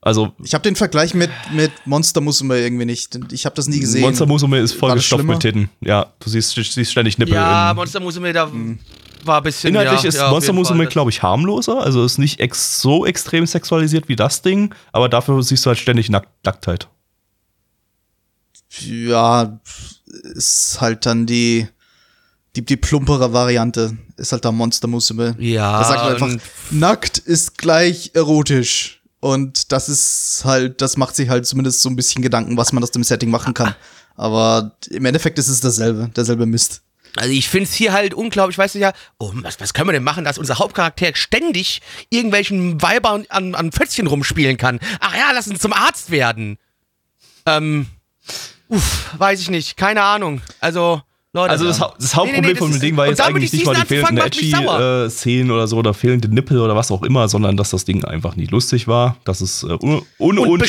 Also, 0.00 0.32
Ich 0.42 0.52
habe 0.52 0.62
den 0.62 0.76
Vergleich 0.76 1.14
mit, 1.14 1.30
mit 1.52 1.72
Monster 1.86 2.20
Musume 2.20 2.58
irgendwie 2.60 2.84
nicht. 2.84 3.18
Ich 3.32 3.46
habe 3.46 3.54
das 3.56 3.68
nie 3.68 3.80
gesehen. 3.80 4.02
Monster 4.02 4.26
Musume 4.26 4.58
ist 4.58 4.74
das 4.74 4.78
vollgestopft 4.78 5.24
mit 5.24 5.40
Titten. 5.40 5.70
Ja, 5.80 6.12
du 6.20 6.28
siehst, 6.28 6.54
du 6.56 6.62
siehst 6.62 6.92
ständig 6.92 7.16
Nippel. 7.16 7.34
Ja, 7.34 7.72
Monster 7.74 8.00
Musume, 8.00 8.32
da 8.34 8.50
war 9.26 9.38
ein 9.38 9.42
bisschen. 9.42 9.70
Inhaltlich 9.70 10.02
ja, 10.02 10.08
ist 10.08 10.16
ja, 10.16 10.30
Monster 10.30 10.52
Musume, 10.52 10.86
glaube 10.86 11.10
ich, 11.10 11.22
harmloser. 11.22 11.80
Also 11.80 12.04
ist 12.04 12.18
nicht 12.18 12.40
ex 12.40 12.80
so 12.80 13.06
extrem 13.06 13.46
sexualisiert 13.46 14.08
wie 14.08 14.16
das 14.16 14.42
Ding, 14.42 14.74
aber 14.92 15.08
dafür 15.08 15.42
siehst 15.42 15.64
du 15.64 15.68
halt 15.68 15.78
ständig 15.78 16.10
Nack 16.10 16.28
Nacktheit. 16.44 16.88
Ja, 18.80 19.60
ist 20.34 20.80
halt 20.80 21.06
dann 21.06 21.26
die, 21.26 21.68
die, 22.56 22.64
die 22.64 22.76
plumpere 22.76 23.32
Variante. 23.32 23.96
Ist 24.16 24.32
halt 24.32 24.44
da 24.44 24.52
Monster 24.52 24.88
Musume. 24.88 25.36
Ja, 25.38 25.80
Da 25.80 25.84
sagt 25.84 26.02
man 26.02 26.12
einfach, 26.12 26.46
nackt 26.70 27.18
ist 27.18 27.58
gleich 27.58 28.12
erotisch. 28.14 29.02
Und 29.20 29.72
das 29.72 29.88
ist 29.88 30.42
halt, 30.44 30.82
das 30.82 30.96
macht 30.96 31.16
sich 31.16 31.30
halt 31.30 31.46
zumindest 31.46 31.80
so 31.80 31.88
ein 31.88 31.96
bisschen 31.96 32.22
Gedanken, 32.22 32.56
was 32.56 32.72
man 32.72 32.82
aus 32.82 32.90
dem 32.90 33.02
Setting 33.02 33.30
machen 33.30 33.54
kann. 33.54 33.74
Aber 34.16 34.76
im 34.90 35.04
Endeffekt 35.04 35.38
ist 35.38 35.48
es 35.48 35.60
dasselbe, 35.60 36.10
derselbe 36.14 36.46
Mist. 36.46 36.82
Also 37.16 37.30
ich 37.30 37.48
finde 37.48 37.68
es 37.68 37.74
hier 37.74 37.92
halt 37.92 38.14
unglaublich, 38.14 38.58
weißt 38.58 38.74
du 38.74 38.80
ja, 38.80 38.92
oh, 39.18 39.30
was, 39.34 39.60
was 39.60 39.74
können 39.74 39.88
wir 39.88 39.92
denn 39.92 40.02
machen, 40.02 40.24
dass 40.24 40.38
unser 40.38 40.58
Hauptcharakter 40.58 41.14
ständig 41.14 41.80
irgendwelchen 42.10 42.82
Weibern 42.82 43.24
an, 43.28 43.54
an 43.54 43.72
Pfötzchen 43.72 44.06
rumspielen 44.06 44.56
kann? 44.56 44.80
Ach 45.00 45.14
ja, 45.14 45.30
lass 45.32 45.48
uns 45.48 45.60
zum 45.60 45.72
Arzt 45.72 46.10
werden. 46.10 46.58
Ähm, 47.46 47.86
uff, 48.68 49.10
weiß 49.18 49.40
ich 49.40 49.50
nicht, 49.50 49.76
keine 49.76 50.02
Ahnung. 50.02 50.42
Also, 50.60 51.02
Leute. 51.34 51.50
Also 51.50 51.64
das, 51.66 51.80
Hau- 51.80 51.92
das 51.98 52.14
Hauptproblem 52.14 52.42
Nee, 52.42 52.46
nee, 52.48 52.52
nee, 52.54 52.58
von 52.58 52.70
dem 52.70 52.80
Ding 52.80 52.96
war 52.96 53.06
jetzt 53.08 53.20
eigentlich 53.20 53.52
nicht 53.52 53.66
mal 53.66 53.74
die 53.74 53.84
fehlenden. 53.86 54.18
Edgy-Szenen 54.18 55.50
oder 55.50 55.66
so 55.66 55.76
oder 55.76 55.92
fehlende 55.92 56.28
Nippel 56.28 56.60
oder 56.60 56.76
was 56.76 56.90
auch 56.90 57.02
immer, 57.02 57.28
sondern 57.28 57.56
dass 57.56 57.70
das 57.70 57.84
Ding 57.84 58.04
einfach 58.04 58.36
nicht 58.36 58.50
lustig 58.52 58.86
war, 58.88 59.16
dass 59.24 59.40
es 59.40 59.62
äh, 59.64 59.66
un 59.66 60.02
un 60.18 60.38
un 60.38 60.62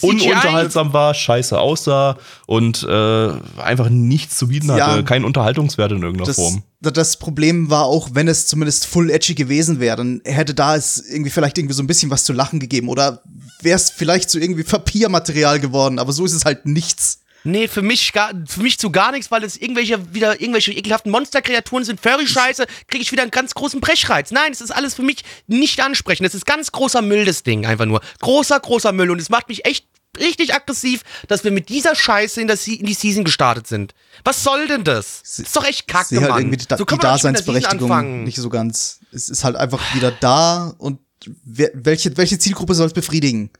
ununterhaltsam 0.00 0.92
war, 0.92 1.12
scheiße 1.14 1.58
aussah 1.58 2.16
und 2.46 2.82
äh, 2.84 3.30
einfach 3.62 3.88
nichts 3.88 4.36
zu 4.36 4.48
bieten 4.48 4.68
Ja. 4.68 4.86
hatte, 4.92 5.04
keinen 5.04 5.24
Unterhaltungswert 5.24 5.92
in 5.92 6.02
irgendeiner 6.02 6.26
Das, 6.26 6.36
Form. 6.36 6.62
das 6.80 7.16
Problem 7.16 7.68
war 7.70 7.84
auch, 7.86 8.10
wenn 8.12 8.28
es 8.28 8.46
zumindest 8.46 8.86
full 8.86 9.10
edgy 9.10 9.34
gewesen 9.34 9.80
wäre, 9.80 9.96
dann 9.96 10.20
hätte 10.24 10.54
da 10.54 10.76
es 10.76 10.98
irgendwie 11.10 11.30
vielleicht 11.30 11.58
irgendwie 11.58 11.74
so 11.74 11.82
ein 11.82 11.86
bisschen 11.86 12.10
was 12.10 12.24
zu 12.24 12.32
lachen 12.32 12.60
gegeben 12.60 12.88
oder 12.88 13.22
wäre 13.60 13.76
es 13.76 13.90
vielleicht 13.90 14.30
so 14.30 14.38
irgendwie 14.38 14.62
Papiermaterial 14.64 15.60
geworden, 15.60 15.98
aber 15.98 16.12
so 16.12 16.24
ist 16.24 16.32
es 16.32 16.44
halt 16.44 16.66
nichts. 16.66 17.18
Nee, 17.44 17.68
für 17.68 17.82
mich, 17.82 18.12
gar, 18.12 18.32
für 18.46 18.60
mich 18.62 18.78
zu 18.78 18.90
gar 18.90 19.12
nichts, 19.12 19.30
weil 19.30 19.42
es 19.44 19.56
irgendwelche 19.56 20.14
wieder 20.14 20.40
irgendwelche 20.40 20.72
ekelhaften 20.72 21.10
Monsterkreaturen 21.10 21.84
sind. 21.84 22.00
Furry-Scheiße, 22.00 22.66
kriege 22.88 23.02
ich 23.02 23.12
wieder 23.12 23.22
einen 23.22 23.30
ganz 23.30 23.54
großen 23.54 23.80
Brechreiz. 23.80 24.30
Nein, 24.30 24.52
es 24.52 24.60
ist 24.60 24.70
alles 24.70 24.94
für 24.94 25.02
mich 25.02 25.24
nicht 25.46 25.80
ansprechend. 25.80 26.26
Es 26.26 26.34
ist 26.34 26.46
ganz 26.46 26.72
großer 26.72 27.02
Müll, 27.02 27.24
das 27.24 27.42
Ding 27.42 27.66
einfach 27.66 27.86
nur. 27.86 28.00
Großer, 28.20 28.58
großer 28.60 28.92
Müll. 28.92 29.10
Und 29.10 29.20
es 29.20 29.28
macht 29.28 29.48
mich 29.48 29.64
echt 29.64 29.86
richtig 30.18 30.54
aggressiv, 30.54 31.02
dass 31.28 31.44
wir 31.44 31.50
mit 31.50 31.68
dieser 31.68 31.94
Scheiße 31.94 32.40
in, 32.40 32.48
das, 32.48 32.66
in 32.66 32.86
die 32.86 32.94
Season 32.94 33.24
gestartet 33.24 33.66
sind. 33.66 33.94
Was 34.24 34.42
soll 34.42 34.68
denn 34.68 34.84
das? 34.84 35.22
Das 35.22 35.38
ist 35.38 35.56
doch 35.56 35.64
echt 35.64 35.88
kacke, 35.88 36.20
halt 36.20 36.28
Mann. 36.28 36.40
irgendwie 36.40 36.58
die, 36.58 36.66
so 36.76 36.84
die 36.84 36.98
Daseinsberechtigung 36.98 38.24
nicht 38.24 38.36
so 38.36 38.50
ganz. 38.50 39.00
Es 39.10 39.28
ist 39.28 39.44
halt 39.44 39.56
einfach 39.56 39.94
wieder 39.94 40.10
da 40.10 40.74
und 40.78 41.00
wer, 41.44 41.70
welche, 41.74 42.16
welche 42.16 42.38
Zielgruppe 42.38 42.74
soll 42.74 42.88
es 42.88 42.92
befriedigen? 42.92 43.50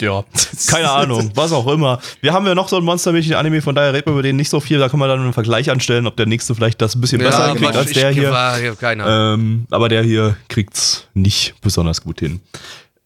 Ja, 0.00 0.24
keine 0.66 0.90
Ahnung, 0.90 1.30
was 1.34 1.52
auch 1.52 1.66
immer. 1.66 2.00
Wir 2.20 2.34
haben 2.34 2.46
ja 2.46 2.54
noch 2.54 2.68
so 2.68 2.76
ein 2.76 2.84
Monstermädchen-Anime, 2.84 3.62
von 3.62 3.74
daher 3.74 3.94
reden 3.94 4.06
wir 4.08 4.12
über 4.12 4.22
den 4.22 4.36
nicht 4.36 4.50
so 4.50 4.60
viel. 4.60 4.78
Da 4.78 4.90
können 4.90 5.00
wir 5.00 5.08
dann 5.08 5.20
einen 5.20 5.32
Vergleich 5.32 5.70
anstellen, 5.70 6.06
ob 6.06 6.16
der 6.18 6.26
nächste 6.26 6.54
vielleicht 6.54 6.82
das 6.82 6.94
ein 6.94 7.00
bisschen 7.00 7.18
besser 7.20 7.38
Ja, 7.40 7.46
hinkriegt 7.46 7.70
Mann, 7.74 7.76
als 7.78 7.90
der 7.92 8.10
ich, 8.10 8.18
hier. 8.18 8.30
war- 8.30 8.60
ich 8.60 8.68
hab 8.68 8.78
keine 8.78 9.04
Ahnung. 9.04 9.40
Ähm, 9.40 9.66
aber 9.70 9.88
der 9.88 10.02
hier 10.02 10.36
kriegt's 10.48 11.04
nicht 11.14 11.54
besonders 11.62 12.02
gut 12.02 12.20
hin. 12.20 12.40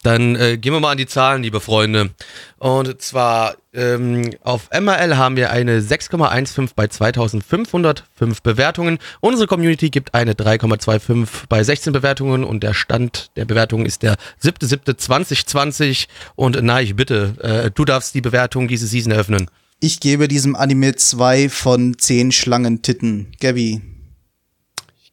Dann 0.05 0.37
äh, 0.37 0.59
gehen 0.59 0.75
wir 0.75 0.81
mal 0.81 0.93
an 0.93 0.99
die 0.99 1.07
Zahlen, 1.07 1.43
liebe 1.43 1.61
Freunde. 1.61 2.11
Und 2.59 3.01
zwar 3.01 3.57
ähm, 3.73 4.33
auf 4.43 4.69
MRL 4.71 5.17
haben 5.17 5.37
wir 5.37 5.51
eine 5.51 5.81
6,15 5.81 6.73
bei 6.77 6.89
2505 6.89 8.43
Bewertungen. 8.43 8.99
Unsere 9.21 9.47
Community 9.47 9.89
gibt 9.89 10.13
eine 10.13 10.35
3,25 10.35 11.27
bei 11.49 11.65
16 11.65 11.95
Bewertungen 11.95 12.45
und 12.45 12.63
der 12.63 12.75
Stand 12.75 13.31
der 13.37 13.47
Bewertungen 13.47 13.87
ist 13.87 14.03
der 14.03 14.17
7.7.2020. 14.43 16.07
Und 16.37 16.63
Neich, 16.63 16.95
bitte, 16.95 17.35
äh, 17.41 17.71
du 17.71 17.87
darfst 17.87 18.15
die 18.15 18.21
Bewertung 18.21 18.69
diese 18.69 18.87
Season 18.87 19.11
eröffnen. 19.11 19.51
Ich 19.81 20.01
gebe 20.01 20.29
diesem 20.29 20.55
Anime 20.55 20.97
zwei 20.97 21.49
von 21.49 21.97
zehn 21.99 22.31
Schlangentitten. 22.31 23.33
Gabby. 23.41 23.81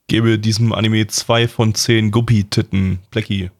Gebe 0.08 0.38
diesem 0.38 0.74
Anime 0.74 1.08
zwei 1.08 1.48
von 1.48 1.76
zehn 1.76 2.12
Guppi-Titten. 2.12 3.00
Blackie. 3.10 3.52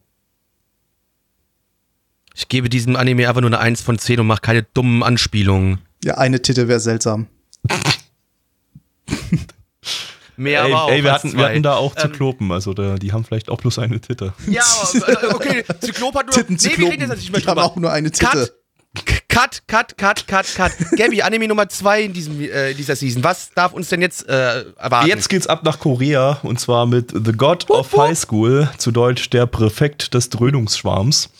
Ich 2.34 2.48
gebe 2.48 2.68
diesem 2.68 2.96
Anime 2.96 3.28
einfach 3.28 3.40
nur 3.40 3.50
eine 3.50 3.58
1 3.58 3.82
von 3.82 3.98
10 3.98 4.20
und 4.20 4.26
mache 4.26 4.40
keine 4.40 4.62
dummen 4.62 5.02
Anspielungen. 5.02 5.78
Ja, 6.04 6.18
eine 6.18 6.40
Titte 6.42 6.68
wäre 6.68 6.80
seltsam. 6.80 7.26
Mehr 10.36 10.64
ey, 10.64 10.72
aber 10.72 10.84
auch 10.84 10.90
ey, 10.90 11.04
wir, 11.04 11.12
hatten, 11.12 11.36
wir 11.36 11.44
hatten 11.44 11.62
da 11.62 11.74
auch 11.74 11.94
Ähm, 11.96 12.02
Zyklopen, 12.02 12.52
also 12.52 12.72
da, 12.72 12.96
die 12.96 13.12
haben 13.12 13.24
vielleicht 13.24 13.50
auch 13.50 13.58
bloß 13.58 13.78
eine 13.78 14.00
Titte. 14.00 14.32
Ja, 14.48 14.62
aber, 14.64 15.22
äh, 15.22 15.34
okay, 15.34 15.64
Zyklop 15.80 16.14
hat 16.14 16.26
nur. 16.26 16.34
Titten, 16.34 16.58
nee, 16.60 16.72
wir 16.78 16.90
reden 16.90 17.10
jetzt 17.10 17.18
nicht 17.18 17.30
mehr 17.32 17.40
Die 17.40 17.46
haben 17.46 17.56
drüber. 17.56 17.66
auch 17.66 17.76
nur 17.76 17.92
eine 17.92 18.10
Titte. 18.10 18.54
Cut, 19.28 19.62
cut, 19.66 19.96
cut, 19.96 20.26
cut, 20.26 20.54
cut. 20.54 20.72
Gabby, 20.96 21.22
Anime 21.22 21.48
Nummer 21.48 21.66
2 21.68 22.02
in 22.02 22.12
diesem, 22.12 22.40
äh, 22.40 22.74
dieser 22.74 22.96
Season. 22.96 23.24
Was 23.24 23.50
darf 23.54 23.72
uns 23.72 23.88
denn 23.88 24.02
jetzt 24.02 24.28
äh, 24.28 24.64
erwarten? 24.76 25.08
Jetzt 25.08 25.28
geht's 25.30 25.46
ab 25.46 25.64
nach 25.64 25.78
Korea 25.78 26.38
und 26.42 26.60
zwar 26.60 26.86
mit 26.86 27.10
The 27.12 27.32
God 27.32 27.70
of 27.70 27.96
High 27.96 28.18
School, 28.18 28.68
zu 28.76 28.90
Deutsch 28.90 29.30
der 29.30 29.46
Präfekt 29.46 30.12
des 30.12 30.28
Dröhnungsschwarms. 30.28 31.30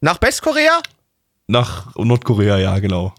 Nach 0.00 0.20
Westkorea? 0.22 0.80
Nach 1.46 1.94
Nordkorea, 1.96 2.58
ja, 2.58 2.78
genau. 2.78 3.12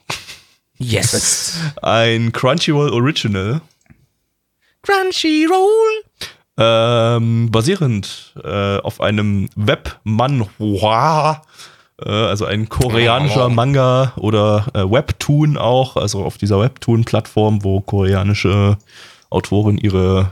Yes. 0.79 1.59
Ein 1.83 2.31
Crunchyroll 2.31 2.89
Original, 2.91 3.61
Crunchyroll. 4.81 6.03
ähm, 6.57 7.51
basierend 7.51 8.33
äh, 8.43 8.77
auf 8.79 8.99
einem 8.99 9.47
Webmanhwa, 9.55 11.43
äh, 12.03 12.09
also 12.09 12.45
ein 12.45 12.67
koreanischer 12.67 13.49
Manga 13.49 14.13
oder 14.17 14.65
äh, 14.73 14.79
Webtoon 14.89 15.57
auch, 15.57 15.97
also 15.97 16.23
auf 16.23 16.39
dieser 16.39 16.59
Webtoon-Plattform, 16.59 17.63
wo 17.63 17.81
koreanische 17.81 18.79
Autoren 19.29 19.77
ihre 19.77 20.31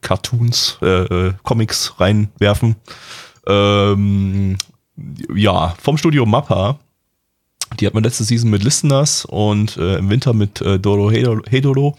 Cartoons, 0.00 0.76
äh, 0.82 0.86
äh, 1.28 1.32
Comics 1.44 1.94
reinwerfen. 2.00 2.74
Ähm, 3.46 4.58
ja, 5.34 5.74
vom 5.80 5.96
Studio 5.96 6.26
Mappa. 6.26 6.78
Die 7.80 7.86
hat 7.86 7.94
man 7.94 8.04
letzte 8.04 8.24
Season 8.24 8.50
mit 8.50 8.62
Listeners 8.62 9.24
und 9.24 9.76
äh, 9.76 9.96
im 9.96 10.10
Winter 10.10 10.32
mit 10.32 10.60
äh, 10.60 10.78
Doro 10.78 11.10
Hedoro. 11.10 11.96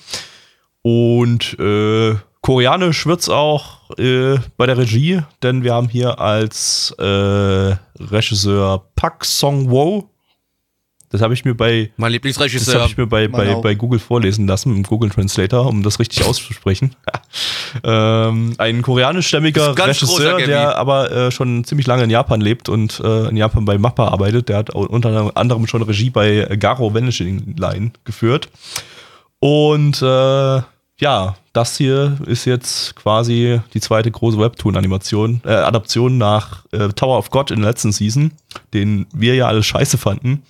Und 0.81 1.57
äh, 1.59 2.15
koreanisch 2.41 3.05
wird's 3.05 3.27
auch 3.27 3.89
äh, 3.97 4.37
bei 4.55 4.67
der 4.67 4.77
Regie, 4.77 5.21
denn 5.41 5.63
wir 5.63 5.73
haben 5.73 5.89
hier 5.89 6.19
als 6.19 6.95
äh, 6.99 7.75
Regisseur 7.99 8.87
Pak 8.95 9.25
Song-wo. 9.25 10.09
Das 11.15 11.21
habe 11.21 11.33
ich 11.33 11.45
mir 11.45 11.55
bei 11.55 11.91
Mein 11.95 12.09
das 12.09 12.13
Lieblingsregisseur. 12.13 12.81
habe 12.81 12.89
ich 12.89 12.97
mir 12.97 13.07
bei, 13.07 13.29
bei, 13.29 13.55
bei 13.55 13.73
Google 13.73 13.99
vorlesen 13.99 14.47
lassen, 14.47 14.75
im 14.75 14.83
Google 14.83 15.09
Translator, 15.09 15.65
um 15.65 15.81
das 15.81 15.97
richtig 15.97 16.25
auszusprechen. 16.25 16.93
ähm, 17.85 18.53
ein 18.57 18.81
koreanischstämmiger 18.81 19.77
Regisseur, 19.77 20.37
der 20.37 20.77
aber 20.77 21.09
äh, 21.09 21.31
schon 21.31 21.63
ziemlich 21.63 21.87
lange 21.87 22.03
in 22.03 22.09
Japan 22.09 22.41
lebt 22.41 22.67
und 22.67 22.99
äh, 22.99 23.29
in 23.29 23.37
Japan 23.37 23.63
bei 23.63 23.77
Mappa 23.77 24.09
arbeitet. 24.09 24.49
Der 24.49 24.57
hat 24.57 24.71
unter 24.71 25.31
anderem 25.37 25.67
schon 25.67 25.83
Regie 25.83 26.09
bei 26.09 26.57
Garo 26.59 26.93
Vanishing 26.93 27.55
Line 27.57 27.91
geführt. 28.03 28.49
Und 29.39 30.01
äh, 30.01 30.61
ja, 30.99 31.35
das 31.53 31.77
hier 31.77 32.17
ist 32.25 32.43
jetzt 32.43 32.97
quasi 32.97 33.61
die 33.73 33.79
zweite 33.79 34.11
große 34.11 34.37
Webtoon-Animation, 34.37 35.41
äh, 35.45 35.51
Adaption 35.51 36.17
nach 36.17 36.65
äh, 36.73 36.89
Tower 36.89 37.17
of 37.17 37.29
God 37.29 37.51
in 37.51 37.61
der 37.61 37.69
letzten 37.69 37.93
Season, 37.93 38.31
den 38.73 39.07
wir 39.13 39.35
ja 39.35 39.47
alle 39.47 39.63
scheiße 39.63 39.97
fanden. 39.97 40.43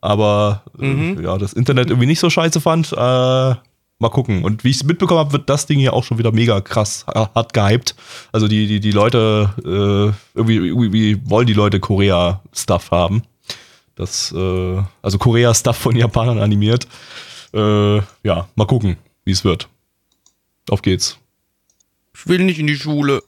Aber 0.00 0.62
äh, 0.80 0.86
Mhm. 0.86 1.22
ja, 1.24 1.36
das 1.38 1.52
Internet 1.52 1.88
irgendwie 1.90 2.06
nicht 2.06 2.20
so 2.20 2.30
scheiße 2.30 2.60
fand. 2.60 2.92
Äh, 2.92 2.96
mal 2.96 4.10
gucken. 4.10 4.44
Und 4.44 4.62
wie 4.64 4.70
ich 4.70 4.76
es 4.76 4.84
mitbekommen 4.84 5.20
habe, 5.20 5.32
wird 5.32 5.48
das 5.48 5.66
Ding 5.66 5.78
hier 5.78 5.92
auch 5.94 6.04
schon 6.04 6.18
wieder 6.18 6.32
mega 6.32 6.60
krass 6.60 7.04
äh, 7.08 7.26
hart 7.34 7.52
gehypt. 7.54 7.94
Also 8.32 8.46
die, 8.48 8.66
die, 8.66 8.80
die 8.80 8.90
Leute, 8.92 9.50
äh, 9.64 10.38
irgendwie, 10.38 10.56
irgendwie 10.56 11.20
wollen 11.30 11.46
die 11.46 11.54
Leute 11.54 11.80
Korea-Stuff 11.80 12.90
haben. 12.90 13.22
Das, 13.94 14.32
äh, 14.32 14.82
also 15.02 15.18
Korea-Stuff 15.18 15.76
von 15.76 15.96
Japanern 15.96 16.38
animiert. 16.38 16.86
Äh, 17.54 17.96
ja, 18.22 18.48
mal 18.54 18.66
gucken, 18.66 18.98
wie 19.24 19.30
es 19.32 19.44
wird. 19.44 19.68
Auf 20.68 20.82
geht's. 20.82 21.16
Ich 22.14 22.26
will 22.28 22.44
nicht 22.44 22.58
in 22.58 22.66
die 22.66 22.76
Schule. 22.76 23.22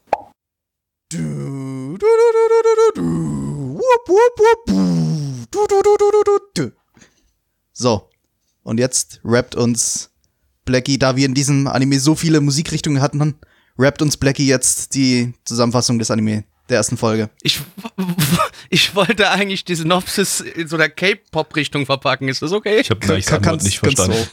Du, 1.11 1.17
du, 1.19 1.97
du, 1.97 1.97
du, 1.97 2.95
du, 2.95 3.01
du, 3.01 3.01
du. 3.01 3.75
Wupp, 3.79 4.09
wupp, 4.09 4.39
wupp. 4.69 4.88
Du, 5.51 5.67
du, 5.67 5.83
du, 5.83 5.97
du, 5.97 6.11
du, 6.11 6.23
du, 6.25 6.39
du. 6.55 6.73
So. 7.73 8.11
Und 8.63 8.79
jetzt 8.79 9.21
rappt 9.25 9.55
uns 9.55 10.11
Blackie, 10.65 10.99
da 10.99 11.17
wir 11.17 11.25
in 11.25 11.35
diesem 11.35 11.67
Anime 11.67 11.99
so 12.01 12.15
viele 12.15 12.41
Musikrichtungen 12.41 13.01
hatten, 13.01 13.37
rappt 13.79 14.03
uns 14.03 14.17
Blackie 14.19 14.47
jetzt 14.47 14.95
die 14.95 15.33
Zusammenfassung 15.45 15.99
des 15.99 16.11
Anime 16.11 16.45
der 16.69 16.77
ersten 16.77 16.99
Folge. 16.99 17.31
Ich, 17.43 17.61
ich 18.71 18.95
wollte 18.95 19.31
eigentlich 19.31 19.65
die 19.65 19.75
Synopsis 19.75 20.41
in 20.41 20.69
so 20.69 20.77
einer 20.77 20.91
K-Pop-Richtung 20.91 21.87
verpacken. 21.87 22.29
Ist 22.29 22.43
das 22.43 22.53
okay? 22.53 22.81
Ich 22.81 22.91
habe 22.91 23.01
Antwort 23.07 23.63
nicht 23.63 23.79
verstanden. 23.79 24.27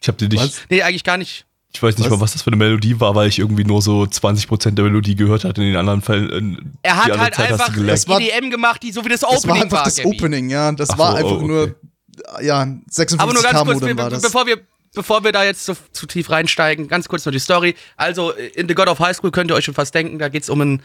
Ich 0.00 0.08
habe 0.08 0.18
die 0.18 0.28
nicht. 0.28 0.42
Was? 0.42 0.60
Nee, 0.68 0.82
eigentlich 0.82 1.04
gar 1.04 1.16
nicht. 1.16 1.46
Ich 1.74 1.82
weiß 1.82 1.96
nicht 1.98 2.06
Was? 2.06 2.10
mal, 2.18 2.20
was 2.20 2.32
das 2.32 2.42
für 2.42 2.48
eine 2.48 2.56
Melodie 2.56 2.98
war, 2.98 3.14
weil 3.14 3.28
ich 3.28 3.38
irgendwie 3.38 3.64
nur 3.64 3.82
so 3.82 4.02
20% 4.02 4.70
der 4.74 4.84
Melodie 4.86 5.14
gehört 5.14 5.44
hatte. 5.44 5.60
In 5.62 5.68
den 5.68 5.76
anderen 5.76 6.00
Fällen. 6.02 6.30
in- 6.30 6.72
Er 6.82 6.96
hat 7.04 7.18
halt 7.18 7.34
Zeit 7.34 7.52
einfach. 7.52 7.72
Das 7.86 8.08
war- 8.08 8.20
EDM 8.20 8.50
gemacht, 8.50 8.82
die 8.82 8.90
so 8.90 9.04
wie 9.04 9.08
das 9.10 9.20
Das 9.20 9.30
war 9.30 9.36
Opening 9.38 9.62
einfach 9.64 9.84
das 9.84 9.96
Gabby. 9.96 10.08
Opening, 10.16 10.48
ja. 10.50 10.72
Das 10.72 10.90
Ach 10.90 10.98
war 10.98 11.10
so, 11.12 11.16
einfach 11.18 11.42
oh, 11.42 11.46
nur, 11.46 11.62
okay. 11.64 12.46
ja, 12.46 12.66
56 12.90 13.20
Aber 13.20 13.32
nur 13.34 13.42
ganz 13.42 13.64
kurz, 13.64 13.80
be 13.80 13.96
war 13.98 14.10
das. 14.10 14.22
bevor 14.22 14.46
wir 14.46 14.58
bevor 14.94 15.22
wir 15.22 15.30
da 15.32 15.44
jetzt 15.44 15.64
so, 15.66 15.76
zu 15.92 16.06
tief 16.06 16.30
reinsteigen, 16.30 16.88
ganz 16.88 17.06
kurz 17.08 17.24
noch 17.26 17.32
die 17.32 17.38
Story. 17.38 17.74
Also 17.96 18.30
in 18.32 18.66
The 18.66 18.74
God 18.74 18.88
of 18.88 18.98
High 18.98 19.14
School 19.14 19.30
könnt 19.30 19.50
ihr 19.50 19.54
euch 19.54 19.66
schon 19.66 19.74
fast 19.74 19.94
denken, 19.94 20.18
da 20.18 20.28
geht's 20.30 20.48
um 20.48 20.60
ein 20.62 20.82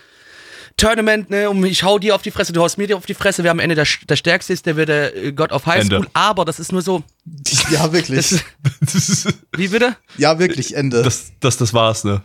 Tournament, 0.77 1.29
ne, 1.29 1.49
um 1.49 1.63
ich 1.65 1.83
hau 1.83 1.99
dir 1.99 2.15
auf 2.15 2.21
die 2.21 2.31
Fresse, 2.31 2.51
du 2.53 2.61
haust 2.61 2.77
mir 2.77 2.87
dir 2.87 2.97
auf 2.97 3.05
die 3.05 3.13
Fresse, 3.13 3.43
wer 3.43 3.51
am 3.51 3.59
Ende 3.59 3.75
der, 3.75 3.87
der 4.09 4.15
Stärkste 4.15 4.53
ist, 4.53 4.65
der 4.65 4.75
wird 4.75 4.89
der 4.89 5.15
äh, 5.15 5.31
God 5.31 5.51
of 5.51 5.65
High 5.65 5.81
Ende. 5.81 5.97
School, 5.97 6.07
aber 6.13 6.45
das 6.45 6.59
ist 6.59 6.71
nur 6.71 6.81
so, 6.81 7.03
ja, 7.69 7.91
wirklich. 7.93 8.41
das, 8.81 9.27
wie 9.57 9.67
bitte? 9.67 9.95
ja, 10.17 10.37
wirklich, 10.39 10.75
Ende. 10.75 11.03
das, 11.03 11.31
das, 11.39 11.57
das 11.57 11.73
war's, 11.73 12.03
ne? 12.03 12.21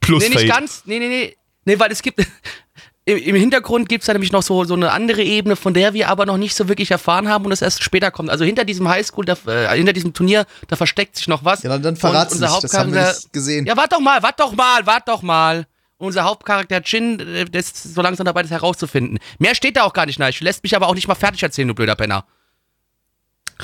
Plus 0.00 0.22
Nee, 0.22 0.28
nicht 0.30 0.40
Fate. 0.40 0.48
ganz. 0.48 0.82
Nee, 0.86 0.98
nee, 0.98 1.08
nee. 1.08 1.36
Nee, 1.64 1.78
weil 1.78 1.92
es 1.92 2.02
gibt. 2.02 2.24
Im, 3.04 3.16
Im 3.18 3.34
Hintergrund 3.34 3.88
gibt 3.88 4.02
es 4.02 4.06
da 4.06 4.12
nämlich 4.12 4.30
noch 4.30 4.44
so, 4.44 4.62
so 4.64 4.74
eine 4.74 4.92
andere 4.92 5.22
Ebene, 5.22 5.56
von 5.56 5.74
der 5.74 5.92
wir 5.92 6.08
aber 6.08 6.24
noch 6.24 6.36
nicht 6.36 6.54
so 6.54 6.68
wirklich 6.68 6.92
erfahren 6.92 7.28
haben 7.28 7.44
und 7.44 7.50
das 7.50 7.60
erst 7.60 7.82
später 7.82 8.12
kommt. 8.12 8.30
Also 8.30 8.44
hinter 8.44 8.64
diesem 8.64 8.88
Highschool, 8.88 9.24
da, 9.24 9.36
äh, 9.46 9.76
hinter 9.76 9.92
diesem 9.92 10.14
Turnier, 10.14 10.46
da 10.68 10.76
versteckt 10.76 11.16
sich 11.16 11.26
noch 11.26 11.44
was. 11.44 11.64
ja, 11.64 11.68
dann, 11.70 11.82
dann 11.82 11.94
Und 11.94 12.00
verrat's 12.00 12.32
unser 12.34 12.48
nicht, 12.48 12.62
das 12.64 12.74
haben 12.74 12.94
wir 12.94 13.08
nicht 13.08 13.32
gesehen. 13.32 13.66
Ja, 13.66 13.76
wart 13.76 13.92
doch 13.92 13.98
mal, 13.98 14.22
wart 14.22 14.38
doch 14.38 14.52
mal, 14.52 14.86
wart 14.86 15.08
doch 15.08 15.20
mal. 15.22 15.66
Unser 16.02 16.24
Hauptcharakter 16.24 16.80
Jin, 16.84 17.20
äh, 17.20 17.44
der 17.44 17.60
ist 17.60 17.94
so 17.94 18.02
langsam 18.02 18.24
dabei, 18.24 18.42
das 18.42 18.50
herauszufinden. 18.50 19.20
Mehr 19.38 19.54
steht 19.54 19.76
da 19.76 19.84
auch 19.84 19.92
gar 19.92 20.06
nicht 20.06 20.18
nach. 20.18 20.32
Lässt 20.40 20.64
mich 20.64 20.74
aber 20.74 20.88
auch 20.88 20.96
nicht 20.96 21.06
mal 21.06 21.14
fertig 21.14 21.42
erzählen, 21.44 21.68
du 21.68 21.74
blöder 21.74 21.94
Penner. 21.94 22.26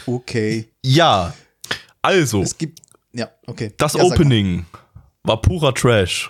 Okay. 0.07 0.69
Ja. 0.85 1.35
Also, 2.01 2.43
Es 2.43 2.57
gibt, 2.57 2.81
ja, 3.13 3.29
okay. 3.47 3.73
das 3.77 3.95
ja. 3.95 4.05
Opening 4.05 4.67
war 5.25 5.43
purer 5.43 5.75
Trash. 5.75 6.29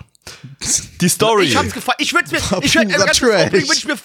Die 0.99 1.09
Story. 1.09 1.45
Ich 1.45 1.55
hab's 1.55 1.73
gefallen. 1.73 1.97
Ich 1.99 2.11
würde 2.11 2.31
mir. 2.31 2.41
War 2.51 2.63
Ich 2.63 2.77
also 2.77 3.05
das, 3.05 3.21
Opening 3.21 3.67
würd 3.67 3.77
ich 3.77 3.85
mir 3.85 3.95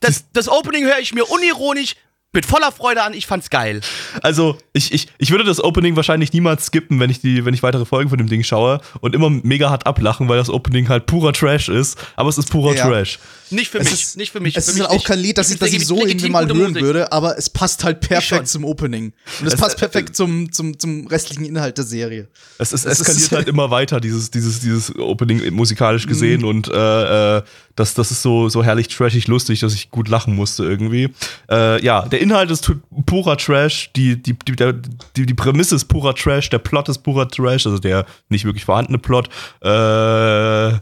das, 0.00 0.24
das 0.32 0.48
Opening 0.48 0.84
höre 0.84 0.98
ich 1.00 1.12
mir 1.12 1.28
unironisch 1.28 1.96
mit 2.32 2.46
voller 2.46 2.72
Freude 2.72 3.02
an. 3.02 3.12
Ich 3.14 3.26
fand's 3.26 3.50
geil. 3.50 3.80
Also, 4.22 4.56
ich, 4.72 4.92
ich, 4.92 5.08
ich 5.18 5.30
würde 5.30 5.44
das 5.44 5.62
Opening 5.62 5.96
wahrscheinlich 5.96 6.32
niemals 6.32 6.66
skippen, 6.66 6.98
wenn 6.98 7.10
ich, 7.10 7.20
die, 7.20 7.44
wenn 7.44 7.54
ich 7.54 7.62
weitere 7.62 7.84
Folgen 7.84 8.08
von 8.08 8.18
dem 8.18 8.28
Ding 8.28 8.42
schaue 8.42 8.80
und 9.00 9.14
immer 9.14 9.28
mega 9.30 9.70
hart 9.70 9.86
ablachen, 9.86 10.28
weil 10.28 10.38
das 10.38 10.48
Opening 10.48 10.88
halt 10.88 11.06
purer 11.06 11.32
Trash 11.32 11.68
ist, 11.68 11.98
aber 12.16 12.28
es 12.30 12.38
ist 12.38 12.50
purer 12.50 12.74
Ja. 12.74 12.88
Trash. 12.88 13.18
Nicht 13.52 13.70
für 13.70 13.78
Es 13.78 13.90
mich. 13.90 14.02
ist, 14.02 14.16
nicht 14.16 14.32
für 14.32 14.40
mich. 14.40 14.56
Es 14.56 14.64
für 14.64 14.70
ist 14.72 14.78
mich 14.78 14.86
auch 14.86 14.92
nicht. 14.94 15.06
kein 15.06 15.18
Lied, 15.18 15.38
das 15.38 15.50
ich, 15.50 15.60
ich 15.60 15.62
legit- 15.62 15.84
so 15.86 16.04
irgendwie 16.04 16.28
mal 16.30 16.46
hören 16.46 16.70
Musik. 16.72 16.82
würde, 16.82 17.12
aber 17.12 17.38
es 17.38 17.48
passt 17.50 17.84
halt 17.84 18.00
perfekt 18.00 18.48
zum 18.48 18.64
Opening. 18.64 19.12
Und 19.40 19.46
es, 19.46 19.54
Es- 19.54 19.60
passt 19.60 19.76
äh, 19.76 19.78
perfekt 19.80 20.16
zum, 20.16 20.50
zum, 20.52 20.78
zum 20.78 21.06
restlichen 21.06 21.44
Inhalt 21.44 21.76
der 21.78 21.84
Serie. 21.84 22.28
Es, 22.58 22.72
es 22.72 22.84
Es 22.84 22.98
ist- 23.00 23.08
eskaliert 23.08 23.32
halt 23.32 23.48
immer 23.48 23.70
weiter, 23.70 24.00
dieses, 24.00 24.30
dieses, 24.30 24.60
dieses 24.60 24.94
Opening 24.96 25.52
musikalisch 25.54 26.06
Mhm. 26.06 26.08
gesehen 26.08 26.44
und 26.44 26.68
äh, 26.68 27.38
äh, 27.38 27.42
das, 27.76 27.94
das 27.94 28.10
ist 28.10 28.22
so, 28.22 28.48
so 28.48 28.62
herrlich 28.62 28.88
trashig 28.88 29.26
lustig, 29.28 29.60
dass 29.60 29.72
ich 29.74 29.90
gut 29.90 30.08
lachen 30.08 30.34
musste 30.34 30.64
irgendwie. 30.64 31.08
Äh, 31.50 31.82
ja, 31.84 32.02
der 32.06 32.20
Inhalt 32.20 32.50
ist 32.50 32.70
purer 33.06 33.36
Trash, 33.38 33.90
die, 33.96 34.22
die, 34.22 34.34
die, 34.34 34.52
der, 34.56 34.74
die, 35.16 35.24
die 35.26 35.34
Prämisse 35.34 35.76
ist 35.76 35.86
purer 35.86 36.14
Trash, 36.14 36.50
der 36.50 36.58
Plot 36.58 36.88
ist 36.90 36.98
purer 36.98 37.28
Trash, 37.28 37.66
also 37.66 37.78
der 37.78 38.04
nicht 38.28 38.44
wirklich 38.44 38.64
vorhandene 38.66 38.98
Plot. 38.98 39.28
Äh, 39.62 40.78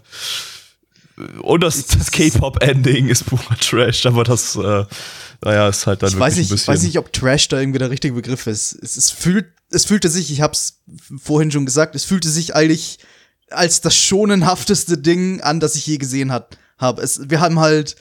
und 1.42 1.62
das, 1.62 1.87
das 1.87 2.11
K-Pop-Ending 2.11 3.09
ist 3.09 3.26
purer 3.26 3.56
Trash, 3.61 4.06
aber 4.06 4.24
das, 4.24 4.56
äh, 4.56 4.85
naja, 5.42 5.68
ist 5.68 5.87
halt 5.87 6.02
dann 6.02 6.09
Ich 6.11 6.14
wirklich 6.16 6.20
weiß, 6.20 6.37
nicht, 6.37 6.38
ein 6.38 6.42
ich 6.42 6.50
bisschen. 6.50 6.74
weiß 6.74 6.83
nicht, 6.83 6.98
ob 6.98 7.12
Trash 7.12 7.48
da 7.48 7.59
irgendwie 7.59 7.78
der 7.78 7.90
richtige 7.90 8.14
Begriff 8.14 8.46
ist. 8.46 8.72
Es, 8.83 8.96
es, 8.96 9.11
fühlt, 9.11 9.46
es 9.70 9.85
fühlte 9.85 10.09
sich, 10.09 10.30
ich 10.30 10.40
hab's 10.40 10.80
vorhin 11.22 11.50
schon 11.50 11.66
gesagt, 11.66 11.94
es 11.94 12.04
fühlte 12.04 12.28
sich 12.28 12.54
eigentlich 12.54 12.98
als 13.50 13.80
das 13.80 13.96
schonenhafteste 13.96 14.98
Ding 14.98 15.40
an, 15.40 15.61
das 15.61 15.74
ich 15.74 15.87
je 15.87 15.98
gesehen 15.98 16.30
hat, 16.33 16.56
habe. 16.78 17.02
Es, 17.02 17.28
wir 17.28 17.40
haben 17.40 17.59
halt 17.59 17.96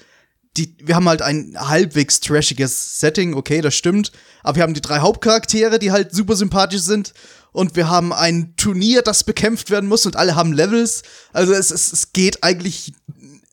die, 0.58 0.76
wir 0.82 0.96
haben 0.96 1.08
halt 1.08 1.22
ein 1.22 1.56
halbwegs 1.58 2.20
trashiges 2.20 3.00
Setting, 3.00 3.34
okay, 3.34 3.62
das 3.62 3.76
stimmt. 3.76 4.12
Aber 4.44 4.58
wir 4.58 4.64
haben 4.64 4.74
die 4.74 4.82
drei 4.82 5.00
Hauptcharaktere, 5.00 5.80
die 5.80 5.92
halt 5.92 6.14
super 6.14 6.36
sympathisch 6.36 6.82
sind. 6.82 7.14
Und 7.52 7.76
wir 7.76 7.90
haben 7.90 8.14
ein 8.14 8.56
Turnier, 8.58 9.02
das 9.02 9.24
bekämpft 9.24 9.70
werden 9.70 9.90
muss 9.90 10.06
und 10.06 10.16
alle 10.16 10.36
haben 10.36 10.54
Levels. 10.54 11.04
Also 11.34 11.54
es, 11.54 11.72
es, 11.72 11.92
es 11.92 12.14
geht 12.14 12.44
eigentlich 12.44 12.94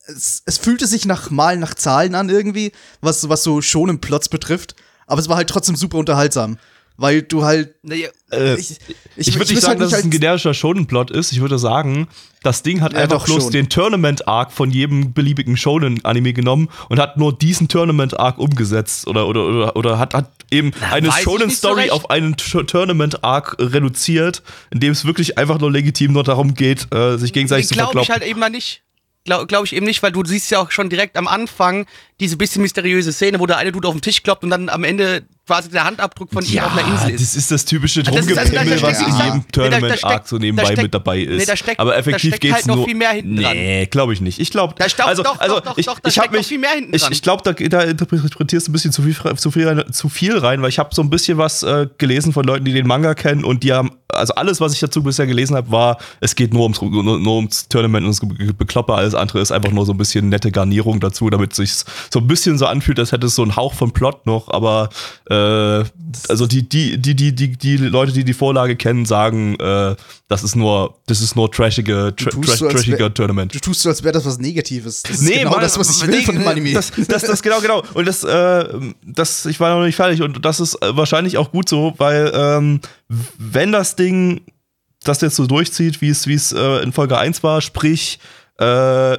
es, 0.06 0.42
es 0.44 0.58
fühlte 0.58 0.86
sich 0.86 1.04
nach 1.04 1.30
Malen 1.30 1.60
nach 1.60 1.74
Zahlen 1.74 2.14
an 2.14 2.28
irgendwie, 2.28 2.72
was, 3.00 3.28
was 3.28 3.42
so 3.42 3.60
schonen 3.60 4.00
Plots 4.00 4.28
betrifft. 4.28 4.74
Aber 5.06 5.20
es 5.20 5.28
war 5.28 5.36
halt 5.36 5.48
trotzdem 5.48 5.76
super 5.76 5.98
unterhaltsam. 5.98 6.58
Weil 6.98 7.22
du 7.22 7.44
halt. 7.44 7.74
Naja, 7.82 8.08
Äh, 8.30 8.54
Ich, 8.54 8.78
Ich, 9.16 9.34
würde 9.34 9.48
will 9.50 9.54
nicht 9.56 9.62
sagen, 9.62 9.80
halt 9.80 9.92
dass 9.92 9.98
es 9.98 10.04
ein 10.04 10.10
generischer 10.10 10.54
Shonen-Plot 10.54 11.10
ist. 11.10 11.30
Ich 11.32 11.40
würde 11.40 11.58
sagen, 11.58 12.08
das 12.42 12.62
Ding 12.62 12.80
hat 12.80 12.92
Ja, 12.94 13.00
einfach 13.00 13.18
doch 13.18 13.26
bloß 13.26 13.44
schon. 13.44 13.52
den 13.52 13.68
Tournament-Arc 13.68 14.50
von 14.52 14.70
jedem 14.70 15.12
beliebigen 15.12 15.56
Shonen-Anime 15.56 16.32
genommen 16.32 16.68
und 16.88 16.98
hat 16.98 17.16
nur 17.18 17.36
diesen 17.36 17.68
Tournament-Arc 17.68 18.38
umgesetzt. 18.38 19.06
Oder, 19.08 19.26
oder, 19.28 19.44
oder, 19.46 19.76
oder 19.76 19.98
hat, 19.98 20.14
hat 20.14 20.30
eben 20.50 20.72
eine 20.90 21.08
ich 21.08 21.14
nicht 21.14 21.24
so 21.24 21.30
Shonen-Story 21.32 21.80
recht. 21.82 21.92
auf 21.92 22.08
einen 22.10 22.36
Tournament-Arc 22.36 23.56
reduziert, 23.58 24.42
in 24.70 24.80
dem 24.80 24.92
es 24.92 25.04
wirklich 25.04 25.38
einfach 25.38 25.58
nur 25.58 25.70
legitim 25.70 26.12
nur 26.12 26.24
darum 26.24 26.54
geht, 26.54 26.92
äh, 26.94 27.16
sich 27.18 27.32
gegenseitig 27.32 27.68
zu 27.68 27.74
glaube 27.74 27.90
ich 28.00 28.06
verkloppen. 28.06 28.20
halt 28.22 28.30
eben 28.30 28.40
mal 28.40 28.50
nicht. 28.50 28.82
Glaube 29.24 29.46
glaub 29.46 29.64
ich 29.64 29.74
eben 29.74 29.84
nicht, 29.86 30.02
weil 30.04 30.12
du 30.12 30.24
siehst 30.24 30.50
ja 30.52 30.60
auch 30.60 30.70
schon 30.70 30.88
direkt 30.88 31.16
am 31.16 31.26
Anfang 31.26 31.86
diese 32.20 32.36
bisschen 32.36 32.62
mysteriöse 32.62 33.12
Szene, 33.12 33.40
wo 33.40 33.46
der 33.46 33.56
eine 33.56 33.72
Dude 33.72 33.88
auf 33.88 33.94
den 33.94 34.00
Tisch 34.00 34.22
kloppt 34.22 34.44
und 34.44 34.50
dann 34.50 34.68
am 34.68 34.84
Ende 34.84 35.24
quasi 35.46 35.68
der 35.70 35.84
Handabdruck 35.84 36.32
von 36.32 36.44
ihm 36.44 36.58
auf 36.58 36.72
einer 36.76 36.88
Insel 36.88 37.10
ist. 37.10 37.22
das 37.22 37.36
ist 37.36 37.50
das 37.52 37.64
typische 37.64 38.00
also, 38.00 38.10
da 38.10 38.18
Rumgepimmel, 38.18 38.78
steckt- 38.78 38.82
was 38.82 39.00
in 39.00 39.06
jedem 39.06 39.16
da- 39.16 39.28
da 39.28 39.44
Tournament-Arc 39.52 40.28
so 40.28 40.38
da 40.38 40.40
nebenbei 40.44 40.64
steckt- 40.64 40.82
mit 40.82 40.94
dabei 40.94 41.18
ist. 41.20 41.38
nee, 41.38 41.44
da 41.44 41.56
steckt- 41.56 41.78
Aber 41.80 41.92
da 41.92 41.96
effektiv 41.98 42.30
steckt 42.30 42.40
geht's 42.42 42.54
halt 42.54 42.66
noch 42.66 42.84
viel 42.84 42.94
mehr 42.96 43.10
hinten 43.10 43.34
nee, 43.34 43.86
glaube 43.86 44.12
ich 44.12 44.20
nicht. 44.20 44.40
Ich 44.40 44.50
glaube, 44.50 44.74
Da 44.76 44.84
also, 45.04 45.22
doch, 45.22 45.38
also 45.38 45.56
doch, 45.56 45.64
doch, 45.64 45.78
ich, 45.78 45.86
doch, 45.86 46.00
da 46.00 46.08
ich 46.08 46.18
habe 46.18 46.36
mich, 46.36 46.48
viel 46.48 46.58
mehr 46.58 46.70
hinten 46.70 46.94
ich, 46.94 47.08
ich 47.10 47.22
glaube, 47.22 47.42
da, 47.44 47.52
da 47.52 47.80
interpretierst 47.82 48.66
du 48.66 48.70
ein 48.70 48.72
bisschen 48.72 48.90
zu 48.92 49.02
viel, 49.02 49.14
zu 49.36 49.50
viel, 49.52 49.68
rein, 49.68 49.84
zu 49.92 50.08
viel 50.08 50.36
rein, 50.36 50.62
weil 50.62 50.68
ich 50.68 50.78
habe 50.80 50.92
so 50.94 51.02
ein 51.02 51.10
bisschen 51.10 51.38
was 51.38 51.62
äh, 51.62 51.86
gelesen 51.98 52.32
von 52.32 52.44
Leuten, 52.44 52.64
die 52.64 52.72
den 52.72 52.86
Manga 52.88 53.14
kennen 53.14 53.44
und 53.44 53.62
die 53.62 53.72
haben, 53.72 53.92
also 54.08 54.34
alles, 54.34 54.60
was 54.60 54.72
ich 54.72 54.80
dazu 54.80 55.02
bisher 55.02 55.26
gelesen 55.28 55.54
habe, 55.54 55.70
war, 55.70 55.98
es 56.20 56.34
geht 56.34 56.52
nur 56.52 56.62
ums, 56.64 56.82
nur, 56.82 57.02
nur 57.20 57.36
ums 57.36 57.68
Tournament 57.68 58.04
und 58.04 58.20
ums 58.20 58.54
Bekloppe, 58.56 58.94
alles 58.94 59.14
andere 59.14 59.40
ist 59.40 59.52
einfach 59.52 59.70
nur 59.70 59.86
so 59.86 59.92
ein 59.92 59.98
bisschen 59.98 60.28
nette 60.28 60.50
Garnierung 60.50 60.98
dazu, 60.98 61.30
damit 61.30 61.52
es 61.52 61.56
sich 61.58 61.72
so 62.10 62.18
ein 62.18 62.26
bisschen 62.26 62.58
so 62.58 62.66
anfühlt, 62.66 62.98
als 62.98 63.12
hätte 63.12 63.26
es 63.26 63.34
so 63.36 63.42
einen 63.42 63.54
Hauch 63.54 63.74
von 63.74 63.92
Plot 63.92 64.26
noch, 64.26 64.48
aber 64.48 64.88
äh, 65.30 65.35
also 66.28 66.46
die, 66.46 66.68
die, 66.68 66.98
die, 66.98 67.14
die, 67.14 67.34
die, 67.34 67.56
die 67.56 67.76
Leute, 67.76 68.12
die 68.12 68.24
die 68.24 68.32
Vorlage 68.32 68.76
kennen, 68.76 69.04
sagen, 69.06 69.56
äh, 69.60 69.96
das 70.28 70.42
ist 70.42 70.56
nur, 70.56 70.98
das 71.06 71.20
ist 71.20 71.36
nur 71.36 71.50
trashige, 71.50 72.14
tra 72.16 72.30
trash, 72.30 72.58
so, 72.58 72.68
trashiger 72.68 73.12
Tournament. 73.12 73.54
Du 73.54 73.58
tust 73.58 73.82
so, 73.82 73.88
als 73.88 74.02
wäre 74.02 74.12
das 74.12 74.24
was 74.24 74.38
Negatives. 74.38 75.02
Das 75.02 75.20
ist 75.20 75.28
genau 75.28 75.50
Mann, 75.50 75.60
das, 75.60 75.78
was 75.78 75.96
ich 75.96 76.06
will 76.06 76.18
nee, 76.18 76.24
von 76.24 76.34
dem 76.36 76.46
Anime. 76.46 76.72
Das, 76.72 76.92
das, 77.08 77.22
das 77.22 77.42
genau, 77.42 77.60
genau. 77.60 77.82
Und 77.94 78.06
das, 78.06 78.24
äh, 78.24 78.64
das, 79.04 79.46
ich 79.46 79.60
war 79.60 79.76
noch 79.76 79.84
nicht 79.84 79.96
fertig 79.96 80.22
und 80.22 80.44
das 80.44 80.60
ist 80.60 80.74
äh, 80.82 80.96
wahrscheinlich 80.96 81.38
auch 81.38 81.50
gut 81.52 81.68
so, 81.68 81.94
weil 81.98 82.32
ähm, 82.34 82.80
wenn 83.38 83.72
das 83.72 83.96
Ding 83.96 84.42
das 85.04 85.20
jetzt 85.20 85.36
so 85.36 85.46
durchzieht, 85.46 86.00
wie 86.00 86.08
es, 86.08 86.26
wie 86.26 86.34
es 86.34 86.52
äh, 86.52 86.82
in 86.82 86.92
Folge 86.92 87.18
1 87.18 87.42
war, 87.42 87.60
sprich, 87.60 88.18
äh, 88.58 89.16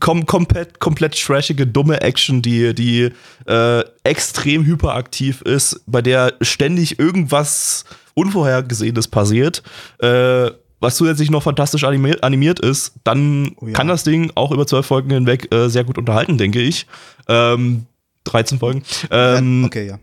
kom 0.00 0.26
komplett, 0.26 0.80
komplett 0.80 1.20
trashige, 1.20 1.66
dumme 1.66 2.00
Action, 2.00 2.42
die, 2.42 2.74
die 2.74 3.10
äh, 3.46 3.84
extrem 4.02 4.64
hyperaktiv 4.64 5.40
ist, 5.42 5.82
bei 5.86 6.02
der 6.02 6.34
ständig 6.40 6.98
irgendwas 6.98 7.84
Unvorhergesehenes 8.14 9.08
passiert, 9.08 9.62
äh, 9.98 10.50
was 10.80 10.96
zusätzlich 10.96 11.30
noch 11.30 11.42
fantastisch 11.42 11.84
animi 11.84 12.14
animiert 12.20 12.60
ist, 12.60 12.92
dann 13.04 13.52
Oh 13.56 13.66
ja. 13.66 13.72
kann 13.72 13.88
das 13.88 14.04
Ding 14.04 14.30
auch 14.34 14.50
über 14.50 14.66
zwölf 14.66 14.86
Folgen 14.86 15.10
hinweg 15.10 15.52
äh, 15.52 15.68
sehr 15.68 15.84
gut 15.84 15.98
unterhalten, 15.98 16.36
denke 16.36 16.60
ich. 16.60 16.86
Ähm, 17.28 17.86
13 18.24 18.58
Folgen. 18.58 18.82
Ähm, 19.10 19.62
ja, 19.62 19.66
okay, 19.66 19.86
ja. 19.88 19.98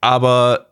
aber 0.00 0.66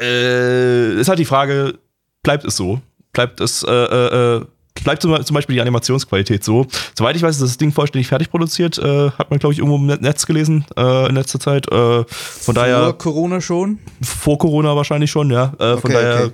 äh, 0.00 1.00
ist 1.00 1.08
halt 1.08 1.18
die 1.18 1.24
Frage, 1.24 1.78
bleibt 2.22 2.44
es 2.44 2.56
so? 2.56 2.80
Bleibt 3.12 3.40
es, 3.40 3.62
äh, 3.62 3.72
äh, 3.72 4.36
äh 4.36 4.44
bleibt 4.86 5.02
zum, 5.02 5.22
zum 5.24 5.34
Beispiel 5.34 5.54
die 5.56 5.60
Animationsqualität 5.60 6.42
so? 6.44 6.66
Soweit 6.96 7.14
ich 7.16 7.22
weiß, 7.22 7.36
ist 7.36 7.42
das 7.42 7.58
Ding 7.58 7.72
vollständig 7.72 8.06
fertig 8.08 8.30
produziert, 8.30 8.78
äh, 8.78 9.10
hat 9.10 9.28
man, 9.30 9.38
glaube 9.38 9.52
ich, 9.52 9.58
irgendwo 9.58 9.76
im 9.76 9.86
Net- 9.86 10.00
Netz 10.00 10.24
gelesen 10.24 10.64
äh, 10.76 11.08
in 11.08 11.14
letzter 11.16 11.38
Zeit. 11.40 11.70
Äh, 11.70 12.04
von 12.08 12.54
daher 12.54 12.84
Vor 12.84 12.98
Corona 12.98 13.40
schon. 13.40 13.78
vor 14.02 14.38
Corona 14.38 14.74
wahrscheinlich 14.76 15.10
schon, 15.10 15.30
ja. 15.30 15.52
Äh, 15.58 15.76
von 15.76 15.90
Okay, 15.90 15.92
daher 15.92 16.24
okay. 16.26 16.32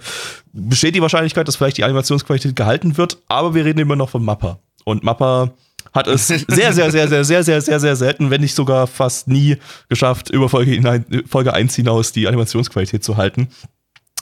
besteht 0.52 0.94
die 0.94 1.02
Wahrscheinlichkeit, 1.02 1.48
dass 1.48 1.56
vielleicht 1.56 1.78
die 1.78 1.84
Animationsqualität 1.84 2.54
gehalten 2.54 2.96
wird, 2.96 3.18
aber 3.28 3.54
wir 3.54 3.64
reden 3.64 3.80
immer 3.80 3.96
noch 3.96 4.10
von 4.10 4.24
Mappa. 4.24 4.58
Und 4.84 5.02
Mappa 5.02 5.50
hat 5.94 6.06
es 6.06 6.26
sehr, 6.28 6.38
sehr, 6.46 6.72
sehr, 6.72 6.90
sehr, 7.08 7.24
sehr, 7.24 7.42
sehr, 7.42 7.60
sehr, 7.60 7.80
sehr 7.80 7.96
selten, 7.96 8.30
wenn 8.30 8.40
nicht 8.42 8.54
sogar 8.54 8.86
fast 8.86 9.28
nie 9.28 9.56
geschafft, 9.88 10.30
über 10.30 10.48
Folge, 10.48 10.72
hinein, 10.72 11.04
Folge 11.28 11.52
1 11.54 11.74
hinaus 11.74 12.12
die 12.12 12.28
Animationsqualität 12.28 13.02
zu 13.02 13.16
halten. 13.16 13.48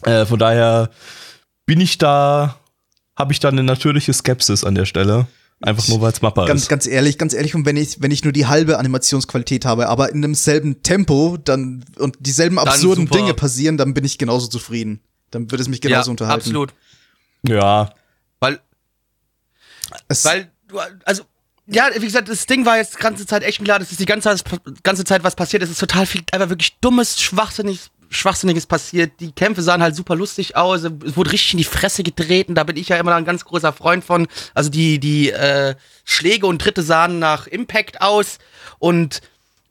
Äh, 0.05 0.25
von 0.25 0.38
daher 0.38 0.90
bin 1.66 1.81
ich 1.81 1.99
da, 1.99 2.57
habe 3.20 3.33
ich 3.33 3.38
da 3.38 3.48
eine 3.48 3.62
natürliche 3.62 4.12
Skepsis 4.12 4.64
an 4.64 4.74
der 4.74 4.87
Stelle. 4.87 5.28
Einfach 5.62 5.87
nur, 5.88 6.00
weil 6.00 6.11
es 6.11 6.22
Mappa 6.22 6.46
Ganz, 6.46 6.62
ist. 6.62 6.68
ganz 6.68 6.87
ehrlich, 6.87 7.18
ganz 7.18 7.35
ehrlich, 7.35 7.54
und 7.54 7.66
wenn 7.66 7.76
ich, 7.76 8.00
wenn 8.00 8.11
ich 8.11 8.24
nur 8.24 8.33
die 8.33 8.46
halbe 8.46 8.78
Animationsqualität 8.78 9.66
habe, 9.66 9.90
aber 9.90 10.11
in 10.11 10.22
demselben 10.22 10.83
Tempo 10.83 11.37
dann 11.37 11.85
und 11.98 12.16
dieselben 12.18 12.59
absurden. 12.59 13.09
Dinge 13.11 13.35
passieren, 13.35 13.76
dann 13.76 13.92
bin 13.92 14.04
ich 14.04 14.16
genauso 14.16 14.46
zufrieden. 14.48 15.00
Dann 15.30 15.50
würde 15.50 15.62
es 15.62 15.68
mich 15.68 15.83
genauso 15.83 16.11
unterhalten. 16.11 16.40
Absolut. 16.40 16.72
Ja, 17.46 17.92
Weil, 18.40 18.59
Es, 20.09 20.24
weil 20.24 20.50
du, 20.66 20.78
also, 21.04 21.24
ja, 21.66 21.90
wie 21.94 22.06
gesagt, 22.06 22.30
das 22.30 22.46
Ding 22.46 22.64
war 22.64 22.78
jetzt 22.78 22.94
die 22.94 23.02
ganze 23.02 23.26
Zeit 23.26 23.42
echt 23.42 23.62
klar, 23.62 23.78
dass 23.78 23.92
es 23.92 23.98
die 23.98 24.06
ganze, 24.06 24.35
ganze 24.83 25.04
Zeit 25.04 25.22
was 25.24 25.37
passiert. 25.37 25.62
Es 25.62 25.70
ist 25.70 25.78
total 25.78 26.06
viel, 26.06 26.22
einfach 26.33 26.48
wirklich 26.48 26.78
dummes, 26.80 27.20
schwachsinniges, 27.20 27.90
Schwachsinniges 28.11 28.66
passiert. 28.66 29.12
Die 29.20 29.33
Kämpfe 29.33 29.62
sahen 29.62 29.83
halt 29.83 29.94
super 29.94 30.16
lustig 30.16 30.57
aus. 30.57 30.83
Es 30.83 31.16
wurde 31.16 31.33
richtig 31.33 31.55
in 31.55 31.59
die 31.59 31.64
Fresse 31.64 32.03
getreten. 32.03 32.55
Da 32.55 32.64
bin 32.64 32.77
ich 32.77 32.88
ja 32.88 32.96
immer 32.96 33.14
ein 33.14 33.25
ganz 33.25 33.44
großer 33.44 33.73
Freund 33.73 34.05
von. 34.05 34.27
Also 34.53 34.68
die, 34.68 34.99
die 34.99 35.31
äh, 35.31 35.75
Schläge 36.05 36.46
und 36.46 36.61
Tritte 36.61 36.83
sahen 36.83 37.18
nach 37.20 37.46
Impact 37.46 38.01
aus. 38.03 38.38
Und 38.81 39.20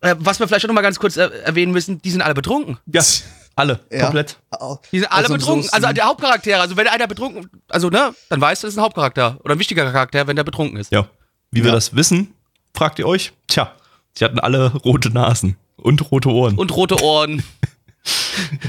äh, 0.02 0.16
was 0.20 0.40
wir 0.40 0.48
vielleicht 0.48 0.64
auch 0.66 0.70
noch 0.70 0.76
mal 0.76 0.82
ganz 0.82 1.00
kurz 1.00 1.18
äh, 1.18 1.30
erwähnen 1.44 1.74
müssen, 1.74 2.02
die 2.02 2.10
sind 2.12 2.22
alle 2.22 2.34
betrunken. 2.34 2.78
ja, 2.88 3.04
alle, 3.56 3.82
Ja. 3.92 4.04
komplett. 4.06 4.38
Die 4.94 5.00
sind 5.00 5.12
alle 5.12 5.24
Also 5.26 5.34
betrunken. 5.34 5.64
so- 5.64 5.72
also 5.74 5.92
der 5.92 6.06
Hauptcharaktere. 6.06 6.62
Also 6.62 6.78
wenn 6.78 6.88
einer 6.88 7.08
betrunken, 7.08 7.50
also 7.68 7.90
ne, 7.90 8.16
dann 8.30 8.40
weißt 8.40 8.64
du, 8.64 8.68
das 8.68 8.74
ist 8.76 8.78
ein 8.80 8.84
Hauptcharakter 8.84 9.38
oder 9.44 9.56
ein 9.56 9.60
wichtiger 9.60 9.84
Charakter, 9.92 10.28
wenn 10.28 10.38
der 10.38 10.46
betrunken 10.46 10.78
ist. 10.78 10.94
Ja. 10.94 11.08
Wie 11.52 11.62
wir 11.64 11.70
Ja. 11.72 11.76
das 11.76 11.94
wissen, 11.94 12.34
fragt 12.74 13.00
ihr 13.00 13.06
euch? 13.08 13.34
Tja, 13.48 13.74
sie 14.18 14.24
hatten 14.24 14.40
alle 14.40 14.72
rote 14.74 15.10
Nasen 15.10 15.58
und 15.76 16.10
rote 16.10 16.30
Ohren. 16.30 16.58
Und 16.58 16.74
rote 16.74 17.02
Ohren. 17.04 17.44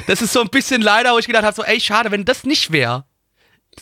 Das 0.06 0.22
ist 0.22 0.33
so 0.33 0.40
ein 0.40 0.48
bisschen 0.48 0.83
leider, 0.83 1.12
wo 1.14 1.18
ich 1.18 1.26
gedacht 1.26 1.44
habe, 1.44 1.54
so, 1.54 1.62
ey, 1.62 1.80
schade, 1.80 2.11
wenn 2.11 2.24
das 2.24 2.44
nicht 2.44 2.70
wäre. 2.72 3.04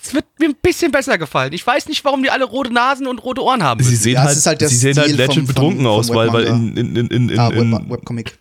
Das 0.03 0.12
wird 0.14 0.27
mir 0.38 0.51
ein 0.51 0.57
bisschen 0.61 0.92
besser 0.92 1.16
gefallen. 1.18 1.53
Ich 1.55 1.66
weiß 1.66 1.88
nicht, 1.88 2.05
warum 2.05 2.22
die 2.22 2.31
alle 2.31 2.44
rote 2.44 2.72
Nasen 2.72 3.07
und 3.07 3.18
rote 3.24 3.42
Ohren 3.42 3.62
haben. 3.62 3.83
sie 3.83 3.96
sehen 3.96 4.14
Ja, 4.14 4.22
halt, 4.24 4.46
halt 4.46 4.61
sie 4.68 4.77
sehen 4.77 4.96
halt 4.96 5.12
legend 5.12 5.35
vom- 5.35 5.46
betrunken 5.46 5.79
vom 5.85 5.87
aus, 5.87 6.11
weil, 6.11 6.33
weil 6.33 6.44
in, 6.44 6.77
in, 6.77 6.96
in, 6.96 7.07
in, 7.09 7.29
in, 7.31 7.38
ah, 7.38 7.48
Web, 7.51 7.57
in 7.59 7.90
Webcomic. 7.90 8.38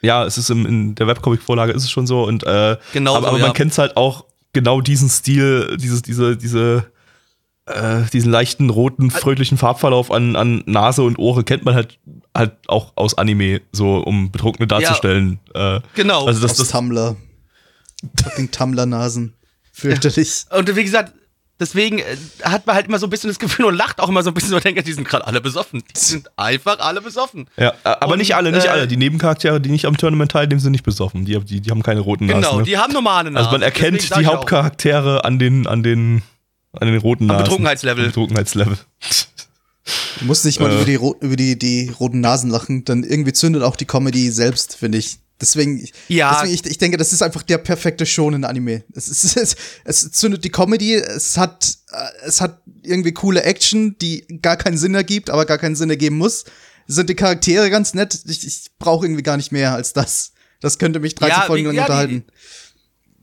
ja, 0.00 0.24
es 0.24 0.38
ist 0.38 0.48
im, 0.50 0.64
in 0.66 0.94
der 0.94 1.06
Webcomic-Vorlage 1.06 1.72
ist 1.72 1.84
es 1.84 1.90
schon 1.90 2.06
so 2.06 2.24
und 2.24 2.42
äh, 2.44 2.76
Genau 2.94 3.14
aber, 3.16 3.22
so, 3.26 3.28
aber 3.28 3.38
ja. 3.38 3.44
man 3.46 3.52
kennt 3.52 3.76
halt 3.76 3.96
auch 3.98 4.24
genau 4.54 4.80
diesen 4.80 5.08
Stil, 5.10 5.76
dieses, 5.78 6.00
diese, 6.02 6.36
diese, 6.36 6.90
äh, 7.68 8.08
diesen 8.12 8.30
leichten 8.30 8.70
roten, 8.70 9.10
fröhlichen 9.10 9.58
Farbverlauf 9.58 10.10
an, 10.10 10.36
an 10.36 10.62
Nase 10.66 11.02
und 11.02 11.18
Ohren 11.18 11.44
kennt 11.44 11.64
man 11.64 11.74
halt 11.74 11.98
halt 12.36 12.52
auch 12.68 12.92
aus 12.94 13.18
Anime, 13.18 13.60
so 13.72 13.98
um 13.98 14.30
Betrunkene 14.30 14.66
darzustellen. 14.66 15.40
Äh, 15.54 15.80
Genau. 15.94 16.26
also 16.26 16.40
das, 16.40 16.52
Aus 16.52 16.58
das, 16.58 16.68
Tumblr. 16.70 17.16
Fucking 18.22 18.50
Tumblr-Nasen. 18.50 19.34
Fürchterlich. 19.72 20.44
Und 20.50 20.74
wie 20.76 20.84
gesagt, 20.84 21.12
deswegen 21.60 21.98
äh, 21.98 22.04
hat 22.42 22.66
man 22.66 22.76
halt 22.76 22.86
immer 22.86 22.98
so 22.98 23.06
ein 23.06 23.10
bisschen 23.10 23.28
das 23.28 23.38
Gefühl 23.38 23.66
und 23.66 23.74
lacht 23.74 24.00
auch 24.00 24.08
immer 24.08 24.22
so 24.22 24.30
ein 24.30 24.34
bisschen 24.34 24.50
so, 24.50 24.60
denkt, 24.60 24.86
die 24.86 24.92
sind 24.92 25.06
gerade 25.06 25.26
alle 25.26 25.40
besoffen. 25.40 25.82
Die 25.94 25.98
sind 25.98 26.28
einfach 26.36 26.78
alle 26.78 27.00
besoffen. 27.00 27.48
ja, 27.56 27.70
äh, 27.70 27.72
aber 27.82 28.12
Und, 28.12 28.18
nicht 28.18 28.34
alle, 28.34 28.52
nicht 28.52 28.66
äh, 28.66 28.70
alle. 28.70 28.86
Die 28.86 28.96
Nebencharaktere, 28.96 29.60
die 29.60 29.70
nicht 29.70 29.86
am 29.86 29.96
Tournament 29.96 30.32
teilnehmen, 30.32 30.60
sind 30.60 30.72
nicht 30.72 30.84
besoffen. 30.84 31.24
Die, 31.24 31.38
die, 31.40 31.60
die 31.60 31.70
haben 31.70 31.82
keine 31.82 32.00
roten 32.00 32.26
Nasen. 32.26 32.42
Genau, 32.42 32.58
ne? 32.58 32.64
die 32.64 32.78
haben 32.78 32.92
normale 32.92 33.30
Nasen. 33.30 33.46
Also 33.46 33.50
man 33.50 33.62
erkennt 33.62 34.16
die 34.16 34.26
Hauptcharaktere 34.26 35.24
an 35.24 35.38
den, 35.38 35.66
an 35.66 35.82
den, 35.82 36.22
an 36.80 36.88
den 36.88 36.98
roten 37.00 37.24
Am 37.24 37.28
Nasen. 37.36 37.44
Betrunkenheitslevel. 37.44 38.04
Am 38.04 38.10
Betrunkenheitslevel. 38.10 38.78
Du 40.20 40.24
musst 40.26 40.44
nicht 40.44 40.60
mal 40.60 40.70
Äh. 40.70 40.74
über, 40.74 40.84
die, 40.84 41.24
über 41.26 41.36
die, 41.36 41.58
die 41.58 41.88
roten 41.98 42.20
Nasen 42.20 42.50
lachen, 42.50 42.84
dann 42.84 43.04
irgendwie 43.04 43.32
zündet 43.32 43.62
auch 43.62 43.76
die 43.76 43.86
Comedy 43.86 44.30
selbst, 44.30 44.76
finde 44.76 44.98
ich. 44.98 45.18
Deswegen, 45.40 45.86
Ja. 46.08 46.32
deswegen 46.42 46.54
ich, 46.54 46.66
ich 46.66 46.78
denke, 46.78 46.96
das 46.96 47.12
ist 47.12 47.22
einfach 47.22 47.42
der 47.42 47.58
perfekte 47.58 48.04
Shonen-Anime. 48.04 48.82
Es, 48.94 49.08
ist, 49.08 49.36
es, 49.36 49.56
es 49.84 50.10
zündet 50.12 50.44
die 50.44 50.50
Comedy, 50.50 50.94
es 50.94 51.36
hat, 51.36 51.78
äh, 51.92 52.26
es 52.26 52.40
hat 52.40 52.60
irgendwie 52.82 53.12
coole 53.12 53.42
Action, 53.44 53.96
die 54.02 54.26
gar 54.42 54.56
keinen 54.56 54.76
Sinn 54.76 54.94
ergibt, 54.96 55.30
aber 55.30 55.46
gar 55.46 55.58
keinen 55.58 55.76
Sinn 55.76 55.90
ergeben 55.90 56.18
muss. 56.18 56.44
Es 56.88 56.96
sind 56.96 57.08
die 57.08 57.14
Charaktere 57.14 57.70
ganz 57.70 57.94
nett. 57.94 58.18
Ich, 58.26 58.46
ich 58.46 58.64
brauche 58.78 59.06
irgendwie 59.06 59.22
gar 59.22 59.36
nicht 59.36 59.52
mehr 59.52 59.74
als 59.74 59.92
das. 59.92 60.32
Das 60.60 60.78
könnte 60.78 60.98
mich 60.98 61.14
13 61.14 61.36
Ja, 61.38 61.46
Folgen 61.46 61.66
lang 61.66 61.74
ja, 61.76 61.82
die- 61.84 61.90
unterhalten. 61.90 62.24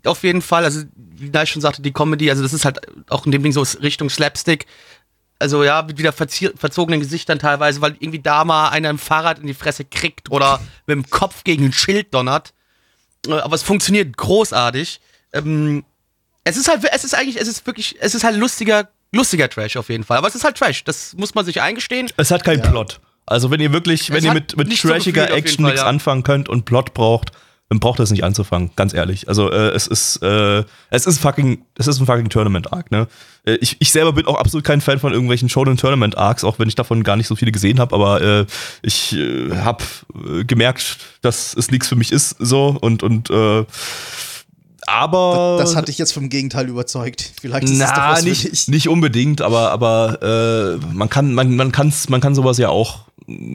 Auf 0.08 0.24
jeden 0.24 0.41
Fall, 0.41 0.63
also 0.63 0.82
wie 0.96 1.30
Nai 1.30 1.46
schon 1.46 1.62
sagte, 1.62 1.82
die 1.82 1.94
Comedy, 1.94 2.30
also 2.30 2.44
das 2.44 2.54
ist 2.54 2.65
halt 2.65 2.80
auch 3.10 3.26
in 3.26 3.32
dem 3.32 3.44
Ding 3.44 3.52
so 3.52 3.63
Richtung 3.82 4.10
Slapstick. 4.10 4.65
Also 5.38 5.63
ja, 5.63 5.82
mit 5.82 5.98
wieder 5.98 6.13
verzogenen 6.13 7.02
Gesichtern 7.02 7.39
teilweise, 7.39 7.82
weil 7.82 7.96
irgendwie 8.00 8.20
da 8.20 8.46
mal 8.46 8.70
einer 8.70 8.89
im 8.89 8.98
Fahrrad 8.98 9.39
in 9.39 9.48
die 9.48 9.54
Fresse 9.54 9.84
kriegt 9.84 10.32
oder 10.32 10.62
mit 10.86 10.96
dem 10.96 11.10
Kopf 11.10 11.44
gegen 11.44 11.65
ein 11.65 11.74
Schild 11.74 12.13
donnert. 12.13 12.54
Äh, 13.28 13.34
Aber 13.34 13.56
es 13.56 13.63
funktioniert 13.63 14.15
großartig. 14.15 15.02
Ähm, 15.34 15.84
es 16.46 16.58
ist 16.58 16.70
halt, 16.70 16.82
es 16.89 17.04
ist 17.04 17.15
eigentlich, 17.15 17.39
es 17.39 17.48
ist 17.48 17.65
wirklich, 17.68 17.98
es 18.00 18.15
ist 18.15 18.24
halt 18.24 18.38
lustiger, 18.38 18.89
lustiger 19.12 19.50
Trash 19.50 19.76
auf 19.76 19.89
jeden 19.89 20.04
Fall. 20.04 20.18
Aber 20.18 20.28
es 20.28 20.36
ist 20.36 20.44
halt 20.44 20.58
Trash, 20.58 20.84
das 20.86 21.13
muss 21.15 21.36
man 21.36 21.44
sich 21.44 21.62
eingestehen. 21.62 22.10
Es 22.18 22.32
hat 22.32 22.44
keinen 22.44 22.63
Ja. 22.63 22.70
Plot. 22.70 23.02
Also 23.26 23.50
wenn 23.50 23.60
ihr 23.60 23.74
wirklich, 23.74 24.12
wenn 24.12 24.24
ihr 24.24 24.34
mit, 24.34 24.56
mit 24.56 24.72
so 24.72 24.88
trashiger 24.88 25.24
jeden 25.24 25.38
Action 25.38 25.65
nichts 25.65 25.82
ja. 25.82 25.88
anfangen 25.88 26.24
könnt 26.24 26.48
und 26.48 26.65
Plot 26.65 26.94
braucht, 26.94 27.32
braucht 27.69 27.99
es 27.99 28.12
nicht 28.12 28.23
anzufangen, 28.23 28.71
ganz 28.75 28.93
ehrlich. 28.93 29.28
Also 29.28 29.51
äh, 29.51 29.69
es 29.69 29.88
ist, 29.88 30.21
äh, 30.21 30.63
es 30.91 31.08
ist 31.08 31.19
fucking, 31.19 31.65
es 31.78 31.88
ist 31.88 31.99
ein 31.99 32.06
fucking 32.06 32.30
Tournament-Arc, 32.30 32.91
ne? 32.91 33.08
Äh, 33.45 33.56
ich, 33.56 33.78
ich 33.80 33.91
selber 33.91 34.13
bin 34.13 34.28
auch 34.28 34.38
absolut 34.39 34.63
kein 34.63 34.82
Fan 34.82 34.99
von 34.99 35.13
irgendwelchen 35.13 35.49
Shonen 35.49 35.78
Tournament 35.78 36.17
Arcs, 36.17 36.43
auch 36.43 36.60
wenn 36.60 36.67
ich 36.67 36.75
davon 36.75 37.04
gar 37.04 37.15
nicht 37.15 37.28
so 37.28 37.36
viele 37.36 37.51
gesehen 37.51 37.80
habe, 37.80 37.95
aber 37.95 38.21
äh, 38.21 38.45
ich 38.84 39.13
äh, 39.13 39.56
habe 39.58 39.84
äh, 40.13 40.43
gemerkt, 40.43 40.97
dass 41.21 41.56
es 41.56 41.71
nichts 41.71 41.88
für 41.88 41.95
mich 41.95 42.12
ist, 42.12 42.36
so 42.39 42.78
und 42.80 43.04
und 43.04 43.30
äh, 43.30 43.65
aber 44.88 45.58
Das 45.60 45.75
hat 45.75 45.88
dich 45.88 45.97
jetzt 45.97 46.13
vom 46.13 46.30
Gegenteil 46.30 46.69
überzeugt. 46.69 47.34
Vielleicht 47.41 47.63
ist 47.63 47.71
es 47.71 47.80
doch 47.80 47.97
na, 47.97 48.12
was 48.12 48.23
nicht, 48.23 48.67
nicht 48.67 48.88
unbedingt, 48.88 49.41
aber, 49.41 49.71
aber 49.71 50.80
äh, 50.80 50.93
man, 50.93 51.10
kann, 51.10 51.34
man, 51.34 51.56
man, 51.56 51.71
kann's, 51.71 52.08
man 52.10 52.21
kann 52.21 52.36
sowas 52.36 52.60
ja 52.60 52.69
auch 52.69 53.05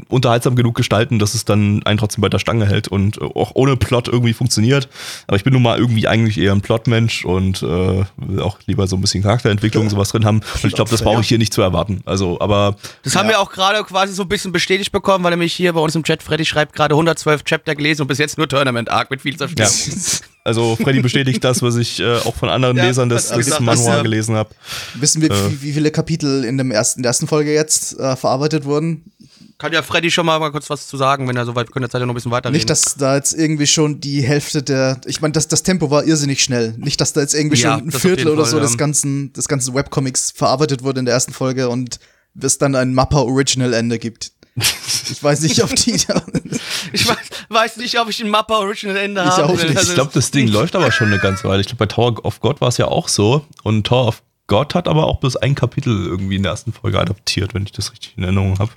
unterhaltsam 0.09 0.57
genug 0.57 0.75
gestalten, 0.75 1.19
dass 1.19 1.35
es 1.35 1.45
dann 1.45 1.83
einen 1.85 1.99
trotzdem 1.99 2.23
bei 2.23 2.29
der 2.29 2.39
Stange 2.39 2.67
hält 2.67 2.89
und 2.89 3.19
äh, 3.19 3.25
auch 3.25 3.53
ohne 3.55 3.77
Plot 3.77 4.09
irgendwie 4.09 4.33
funktioniert. 4.33 4.89
Aber 5.27 5.37
ich 5.37 5.45
bin 5.45 5.53
nun 5.53 5.63
mal 5.63 5.79
irgendwie 5.79 6.09
eigentlich 6.09 6.39
eher 6.39 6.53
ein 6.53 6.61
Plotmensch 6.61 7.25
und 7.25 7.63
äh, 7.63 8.05
will 8.17 8.41
auch 8.41 8.59
lieber 8.67 8.87
so 8.87 8.97
ein 8.97 9.01
bisschen 9.01 9.23
Charakterentwicklung 9.23 9.85
und 9.85 9.91
sowas 9.91 10.11
drin 10.11 10.25
haben. 10.25 10.41
Und 10.55 10.65
ich 10.65 10.75
glaube, 10.75 10.91
das 10.91 11.03
brauche 11.03 11.21
ich 11.21 11.29
hier 11.29 11.39
nicht 11.39 11.53
zu 11.55 11.63
erwarten. 11.63 12.03
Also, 12.05 12.41
aber 12.41 12.77
Das 13.03 13.15
haben 13.17 13.29
wir 13.29 13.41
auch 13.41 13.51
gerade 13.51 13.83
quasi 13.85 14.13
so 14.13 14.23
ein 14.23 14.29
bisschen 14.29 14.53
bestätigt 14.53 14.93
bekommen, 14.93 15.25
weil 15.25 15.31
nämlich 15.31 15.53
hier 15.53 15.73
bei 15.73 15.81
uns 15.81 15.95
im 15.95 16.03
Chat 16.03 16.23
Freddy 16.23 16.45
schreibt 16.45 16.75
gerade 16.75 16.95
112 16.95 17.45
Chapter 17.45 17.75
gelesen 17.75 18.03
und 18.03 18.09
bis 18.09 18.19
jetzt 18.19 18.39
nur 18.39 18.49
Tournament 18.49 18.91
Arc 18.91 19.11
mit 19.11 19.23
viel 19.23 19.33
ja. 19.33 19.39
Zerstörung. 19.39 19.71
Also 20.43 20.75
Freddy 20.77 21.01
bestätigt 21.01 21.45
das, 21.45 21.61
was 21.61 21.77
ich 21.77 22.01
äh, 22.01 22.17
auch 22.17 22.35
von 22.35 22.49
anderen 22.49 22.77
Ja, 22.77 22.85
Lesern 22.85 23.11
des, 23.11 23.31
er 23.31 23.37
des 23.37 23.61
Manual 23.61 24.03
gelesen 24.03 24.37
habe. 24.37 24.49
Wissen 24.95 25.21
wir, 25.21 25.31
Äh. 25.31 25.51
wie, 25.51 25.63
wie 25.63 25.73
viele 25.75 25.91
Kapitel 25.91 26.45
in, 26.45 26.57
dem 26.57 26.71
ersten, 26.71 27.01
in 27.01 27.03
der 27.03 27.11
ersten 27.11 27.27
Folge 27.27 27.53
jetzt 27.53 27.99
äh, 27.99 28.17
verarbeitet 28.17 28.65
wurden? 28.65 29.13
Kann 29.61 29.75
ja 29.75 29.83
Freddy 29.83 30.11
schon 30.11 30.25
mal, 30.25 30.39
mal 30.39 30.51
kurz 30.53 30.71
was 30.71 30.87
zu 30.87 30.97
sagen, 30.97 31.29
wenn 31.29 31.37
er 31.37 31.45
soweit 31.45 31.71
können, 31.71 31.91
Zeit 31.91 32.01
ja 32.01 32.07
noch 32.07 32.13
ein 32.13 32.15
bisschen 32.15 32.31
weiterreden. 32.31 32.57
Nicht, 32.57 32.71
dass 32.71 32.95
da 32.95 33.17
jetzt 33.17 33.35
irgendwie 33.35 33.67
schon 33.67 34.01
die 34.01 34.23
Hälfte 34.23 34.63
der. 34.63 34.99
Ich 35.05 35.21
meine, 35.21 35.33
das, 35.33 35.49
das 35.49 35.63
Tempo 35.63 35.91
war 35.91 36.03
irrsinnig 36.03 36.43
schnell. 36.43 36.73
Nicht, 36.79 36.99
dass 36.99 37.13
da 37.13 37.21
jetzt 37.21 37.35
irgendwie 37.35 37.59
Ja, 37.59 37.77
schon 37.79 37.89
ein 37.89 37.93
Viertel 37.93 38.29
oder 38.29 38.45
Fall, 38.45 38.53
so 38.53 38.57
ja. 38.57 38.63
des 38.63 38.79
ganzen, 38.79 39.35
des 39.35 39.49
ganzen 39.49 39.75
Webcomics 39.75 40.31
verarbeitet 40.31 40.83
wurde 40.83 41.01
in 41.01 41.05
der 41.05 41.13
ersten 41.13 41.35
Folge 41.35 41.69
und 41.69 42.01
es 42.41 42.57
dann 42.57 42.75
ein 42.75 42.95
Mappa 42.95 43.19
Original 43.19 43.75
Ende 43.75 43.99
gibt. 43.99 44.33
Ich 45.11 45.23
weiß 45.23 45.41
nicht, 45.41 45.63
ob 45.63 45.75
die 45.75 45.97
da. 46.07 46.23
ich 46.93 47.07
weiß, 47.07 47.19
weiß 47.49 47.77
nicht, 47.79 47.99
ob 47.99 48.09
ich 48.09 48.23
ein 48.23 48.31
Mappa 48.31 48.59
Original 48.59 48.97
Ende 48.97 49.23
Ich 49.23 49.29
habe. 49.29 49.45
auch 49.45 49.53
nicht. 49.53 49.83
Ich 49.83 49.95
glaube, 49.95 50.13
das 50.15 50.31
Ding 50.31 50.49
läuft 50.53 50.75
aber 50.75 50.91
schon 50.93 51.09
eine 51.09 51.19
ganze 51.19 51.45
Weile. 51.49 51.61
Ich 51.61 51.67
glaube, 51.67 51.85
bei 51.85 51.87
Tower 51.87 52.25
of 52.25 52.41
God 52.41 52.61
war 52.63 52.69
es 52.69 52.79
ja 52.79 52.87
auch 52.87 53.09
so. 53.09 53.45
Und 53.63 53.87
Tower 53.89 54.09
of 54.09 54.23
God 54.47 54.75
hat 54.75 54.89
aber 54.89 55.07
auch 55.07 55.19
bloß 55.21 55.37
ein 55.37 55.55
Kapitel 55.55 56.07
irgendwie 56.07 56.37
in 56.37 56.45
der 56.45 56.53
ersten 56.53 56.73
Folge 56.73 56.99
adaptiert, 56.99 57.53
wenn 57.53 57.65
ich 57.65 57.73
das 57.73 57.93
richtig 57.93 58.15
in 58.17 58.23
Erinnerung 58.23 58.59
habe. 58.59 58.71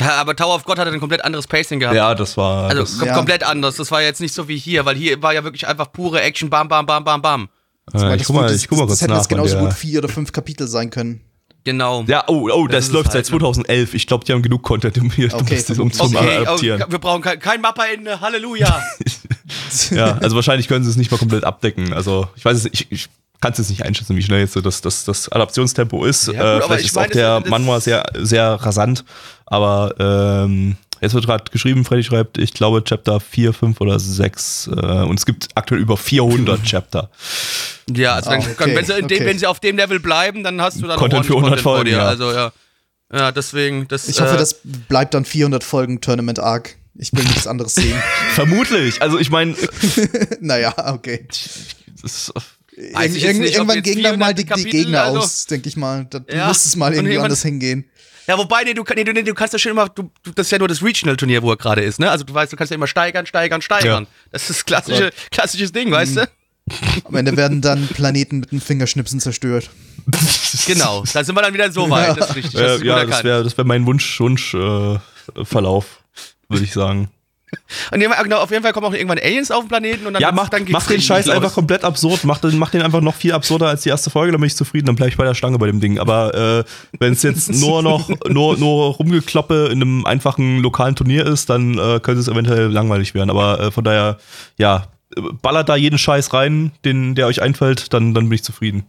Aber 0.00 0.34
Tower 0.34 0.54
of 0.56 0.64
God 0.64 0.78
hatte 0.78 0.90
ein 0.90 1.00
komplett 1.00 1.24
anderes 1.24 1.46
Pacing 1.46 1.78
gehabt. 1.80 1.96
Ja, 1.96 2.14
das 2.14 2.36
war. 2.36 2.68
Also 2.68 2.82
das, 2.82 2.98
kom 2.98 3.08
Ja. 3.08 3.14
komplett 3.14 3.42
anders. 3.44 3.76
Das 3.76 3.90
war 3.90 4.02
jetzt 4.02 4.20
nicht 4.20 4.34
so 4.34 4.48
wie 4.48 4.56
hier, 4.56 4.84
weil 4.84 4.96
hier 4.96 5.22
war 5.22 5.32
ja 5.32 5.44
wirklich 5.44 5.66
einfach 5.66 5.92
pure 5.92 6.20
Action, 6.20 6.50
bam, 6.50 6.68
bam, 6.68 6.84
bam, 6.86 7.04
bam, 7.04 7.22
bam. 7.22 7.48
äh, 7.94 8.16
ich 8.16 8.24
guck 8.24 8.36
mal, 8.36 8.42
das, 8.48 8.56
ich 8.56 8.68
guck 8.68 8.78
mal 8.78 8.84
das 8.84 8.90
kurz 8.98 9.02
hätte 9.02 9.12
nach. 9.12 9.18
jetzt 9.18 9.28
genauso 9.28 9.58
gut 9.58 9.72
vier 9.72 10.00
oder 10.00 10.08
fünf 10.08 10.32
Kapitel 10.32 10.66
sein 10.66 10.90
können. 10.90 11.20
Genau. 11.66 12.04
Ja, 12.08 12.24
oh, 12.26 12.50
oh, 12.52 12.66
das, 12.66 12.86
ist 12.86 12.92
läuft 12.92 13.06
es 13.06 13.12
seit 13.14 13.24
halt, 13.24 13.32
ne? 13.32 13.38
2011. 13.38 13.94
Ich 13.94 14.06
glaube, 14.06 14.24
die 14.24 14.32
haben 14.32 14.42
genug 14.42 14.62
Content, 14.62 14.98
um, 14.98 15.10
hier, 15.10 15.32
Okay, 15.32 15.62
das, 15.66 15.78
um 15.78 15.90
zum 15.90 16.14
Okay, 16.14 16.36
adaptieren. 16.38 16.82
oh, 16.86 16.90
wir 16.92 16.98
brauchen 16.98 17.22
kein, 17.22 17.38
kein 17.38 17.60
Mappa 17.62 17.84
in 17.84 18.06
äh, 18.06 18.16
Halleluja. 18.20 18.82
Ja, 19.90 20.18
also 20.18 20.36
wahrscheinlich 20.36 20.68
können 20.68 20.84
sie 20.84 20.90
es 20.90 20.96
nicht 20.96 21.10
mal 21.10 21.18
komplett 21.18 21.44
abdecken. 21.44 21.92
Also 21.92 22.28
ich 22.36 22.44
weiß 22.44 22.56
es 22.58 22.64
nicht, 22.64 22.74
ich, 22.74 22.92
ich 22.92 23.08
kann 23.40 23.52
es 23.52 23.58
jetzt 23.58 23.70
nicht 23.70 23.84
einschätzen, 23.84 24.16
wie 24.16 24.22
schnell 24.22 24.40
jetzt 24.40 24.52
so 24.52 24.60
das, 24.60 24.80
das, 24.80 25.04
das 25.04 25.28
Adaptionstempo 25.30 26.04
ist. 26.04 26.28
Ja, 26.28 26.32
gut, 26.32 26.40
äh, 26.40 26.66
vielleicht 26.66 26.80
ich 26.82 26.86
ist 26.88 26.94
meine, 26.94 27.08
auch 27.08 27.12
der 27.12 27.40
das- 27.40 27.50
Manual 27.50 27.80
sehr, 27.80 28.04
sehr 28.14 28.52
rasant, 28.54 29.04
aber 29.46 29.94
ähm, 29.98 30.76
jetzt 31.00 31.14
wird 31.14 31.26
gerade 31.26 31.44
geschrieben, 31.50 31.84
Freddy 31.84 32.02
schreibt, 32.04 32.38
ich 32.38 32.54
glaube 32.54 32.82
Chapter 32.84 33.20
4, 33.20 33.52
5 33.52 33.80
oder 33.80 33.98
6 33.98 34.68
äh, 34.68 34.70
und 35.02 35.18
es 35.18 35.26
gibt 35.26 35.48
aktuell 35.54 35.80
über 35.80 35.96
400 35.96 36.62
Chapter. 36.64 37.10
ja, 37.94 38.14
also 38.14 38.30
Ah, 38.30 38.38
dann, 38.38 38.50
okay, 38.50 38.74
wenn, 38.76 38.84
sie 38.84 38.94
dem, 38.94 39.04
okay. 39.04 39.26
wenn 39.26 39.38
sie 39.38 39.46
auf 39.46 39.60
dem 39.60 39.76
Level 39.76 40.00
bleiben, 40.00 40.42
dann 40.44 40.60
hast 40.60 40.80
du 40.80 40.86
dann 40.86 40.98
Content 40.98 41.22
auch 41.22 41.26
für 41.26 41.36
100 41.36 41.60
vor 41.60 41.74
Folgen, 41.76 41.90
dir. 41.90 41.96
ja. 41.98 42.06
Also 42.06 42.32
ja. 42.32 42.52
Ja, 43.12 43.30
deswegen, 43.32 43.86
das 43.88 44.08
Ich 44.08 44.20
hoffe, 44.20 44.34
äh, 44.34 44.38
das 44.38 44.60
bleibt 44.88 45.14
dann 45.14 45.24
400 45.24 45.62
Folgen 45.62 46.00
Tournament 46.00 46.38
Arc. 46.40 46.76
Ich 46.96 47.12
will 47.12 47.22
nichts 47.24 47.46
anderes 47.46 47.74
sehen. 47.74 47.96
Vermutlich, 48.34 49.02
also 49.02 49.18
ich 49.18 49.30
meine, 49.30 49.54
naja, 50.40 50.74
okay. 50.94 51.26
Ich 51.30 51.54
jetzt 52.76 53.16
irgend- 53.22 53.40
nicht, 53.40 53.54
irgendwann 53.54 53.82
gehen 53.82 54.02
dann 54.02 54.18
mal 54.18 54.34
die, 54.34 54.42
400 54.42 54.58
die 54.58 54.64
Kapitel, 54.64 54.70
Gegner 54.70 55.02
also- 55.04 55.18
aus, 55.20 55.46
denke 55.46 55.68
ich 55.68 55.76
mal. 55.76 56.06
Da 56.10 56.20
Ja, 56.32 56.48
muss 56.48 56.64
es 56.64 56.74
mal 56.76 56.92
irgendwie 56.92 57.12
irgendwann- 57.12 57.26
anders 57.26 57.42
hingehen. 57.42 57.84
Ja, 58.26 58.38
wobei, 58.38 58.64
nee, 58.64 58.74
du, 58.74 58.84
nee, 58.94 59.04
du, 59.04 59.12
nee, 59.12 59.22
du 59.22 59.34
kannst 59.34 59.52
ja 59.52 59.58
schon 59.58 59.72
immer, 59.72 59.88
du, 59.88 60.10
du, 60.22 60.30
das 60.32 60.46
ist 60.46 60.50
ja 60.50 60.58
nur 60.58 60.68
das 60.68 60.82
Regional-Turnier, 60.82 61.42
wo 61.42 61.50
er 61.50 61.56
gerade 61.56 61.82
ist, 61.82 62.00
ne? 62.00 62.10
Also 62.10 62.24
du 62.24 62.32
weißt, 62.32 62.52
du 62.52 62.56
kannst 62.56 62.70
ja 62.70 62.74
immer 62.74 62.86
steigern, 62.86 63.26
steigern, 63.26 63.60
steigern. 63.60 64.04
Ja. 64.04 64.10
Das 64.32 64.42
ist 64.42 64.50
das 64.50 64.64
klassische, 64.64 65.10
klassisches 65.30 65.72
Ding, 65.72 65.90
weißt 65.90 66.16
du? 66.16 66.28
Am 67.04 67.14
Ende 67.14 67.36
werden 67.36 67.60
dann 67.60 67.86
Planeten 67.88 68.40
mit 68.40 68.50
einem 68.50 68.60
Fingerschnipsen 68.62 69.20
zerstört. 69.20 69.70
Genau, 70.66 71.04
da 71.12 71.22
sind 71.22 71.34
wir 71.34 71.42
dann 71.42 71.52
wieder 71.52 71.70
so 71.70 71.90
weit, 71.90 72.16
das 72.16 72.30
ist 72.30 72.36
richtig. 72.36 72.52
Das 72.54 72.76
ist 72.80 72.84
ja, 72.84 73.04
das 73.04 73.22
wäre 73.22 73.44
wär 73.44 73.64
mein 73.64 73.84
Wunsch, 73.84 74.18
Wunsch 74.20 74.54
äh, 74.54 74.98
Verlauf, 75.42 76.02
würde 76.48 76.64
ich 76.64 76.72
sagen. 76.72 77.10
Und 77.92 78.00
genau, 78.00 78.38
auf 78.38 78.50
jeden 78.50 78.62
Fall 78.62 78.72
kommen 78.72 78.86
auch 78.86 78.92
irgendwann 78.92 79.18
Aliens 79.18 79.50
auf 79.50 79.64
den 79.64 79.68
Planeten 79.68 80.06
und 80.06 80.14
dann, 80.14 80.22
Ja, 80.22 80.32
mach, 80.32 80.48
dann 80.48 80.64
mach 80.68 80.86
den 80.86 81.00
Scheiß 81.00 81.28
einfach 81.28 81.54
komplett 81.54 81.84
absurd. 81.84 82.24
Mach 82.24 82.38
den, 82.38 82.58
mach 82.58 82.70
den 82.70 82.82
einfach 82.82 83.00
noch 83.00 83.14
viel 83.14 83.32
absurder 83.32 83.68
als 83.68 83.82
die 83.82 83.88
erste 83.88 84.10
Folge, 84.10 84.32
dann 84.32 84.40
bin 84.40 84.48
ich 84.48 84.56
zufrieden, 84.56 84.86
dann 84.86 84.96
bleib 84.96 85.08
ich 85.08 85.16
bei 85.16 85.24
der 85.24 85.34
Stange 85.34 85.58
bei 85.58 85.66
dem 85.66 85.80
Ding. 85.80 85.98
Aber 85.98 86.34
äh, 86.34 86.64
wenn 86.98 87.12
es 87.12 87.22
jetzt 87.22 87.50
nur 87.60 87.82
noch 87.82 88.08
nur, 88.28 88.56
nur 88.56 88.94
rumgekloppe 88.94 89.66
in 89.66 89.82
einem 89.82 90.06
einfachen 90.06 90.58
lokalen 90.58 90.96
Turnier 90.96 91.26
ist, 91.26 91.50
dann 91.50 91.74
äh, 91.78 92.00
könnte 92.00 92.20
es 92.20 92.28
eventuell 92.28 92.68
langweilig 92.68 93.14
werden. 93.14 93.30
Aber 93.30 93.60
äh, 93.60 93.70
von 93.70 93.84
daher, 93.84 94.18
ja, 94.58 94.88
ballert 95.42 95.68
da 95.68 95.76
jeden 95.76 95.98
Scheiß 95.98 96.32
rein, 96.32 96.72
den, 96.84 97.14
der 97.14 97.26
euch 97.26 97.42
einfällt, 97.42 97.92
dann, 97.92 98.14
dann 98.14 98.28
bin 98.28 98.36
ich 98.36 98.44
zufrieden. 98.44 98.84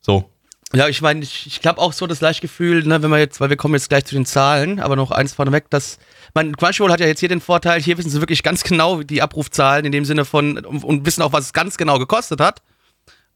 So. 0.00 0.28
Ja, 0.74 0.88
ich 0.88 1.02
meine, 1.02 1.22
ich, 1.22 1.46
ich 1.46 1.60
glaube 1.60 1.80
auch 1.80 1.92
so 1.92 2.06
das 2.06 2.20
Leichtgefühl, 2.20 2.82
ne, 2.84 3.02
wenn 3.02 3.10
wir 3.10 3.18
jetzt, 3.18 3.40
weil 3.40 3.50
wir 3.50 3.56
kommen 3.56 3.74
jetzt 3.74 3.90
gleich 3.90 4.06
zu 4.06 4.14
den 4.14 4.24
Zahlen, 4.24 4.80
aber 4.80 4.96
noch 4.96 5.10
eins 5.10 5.34
vorneweg, 5.34 5.68
dass 5.68 5.98
man 6.34 6.56
Crunchyroll 6.56 6.90
hat 6.90 7.00
ja 7.00 7.06
jetzt 7.06 7.20
hier 7.20 7.28
den 7.28 7.40
Vorteil, 7.40 7.80
hier 7.80 7.98
wissen 7.98 8.10
sie 8.10 8.20
wirklich 8.20 8.42
ganz 8.42 8.62
genau 8.64 9.02
die 9.02 9.22
Abrufzahlen 9.22 9.84
in 9.84 9.92
dem 9.92 10.04
Sinne 10.04 10.24
von 10.24 10.58
und, 10.58 10.84
und 10.84 11.06
wissen 11.06 11.22
auch, 11.22 11.32
was 11.32 11.46
es 11.46 11.52
ganz 11.52 11.76
genau 11.76 11.98
gekostet 11.98 12.40
hat. 12.40 12.62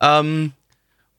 Ähm, 0.00 0.52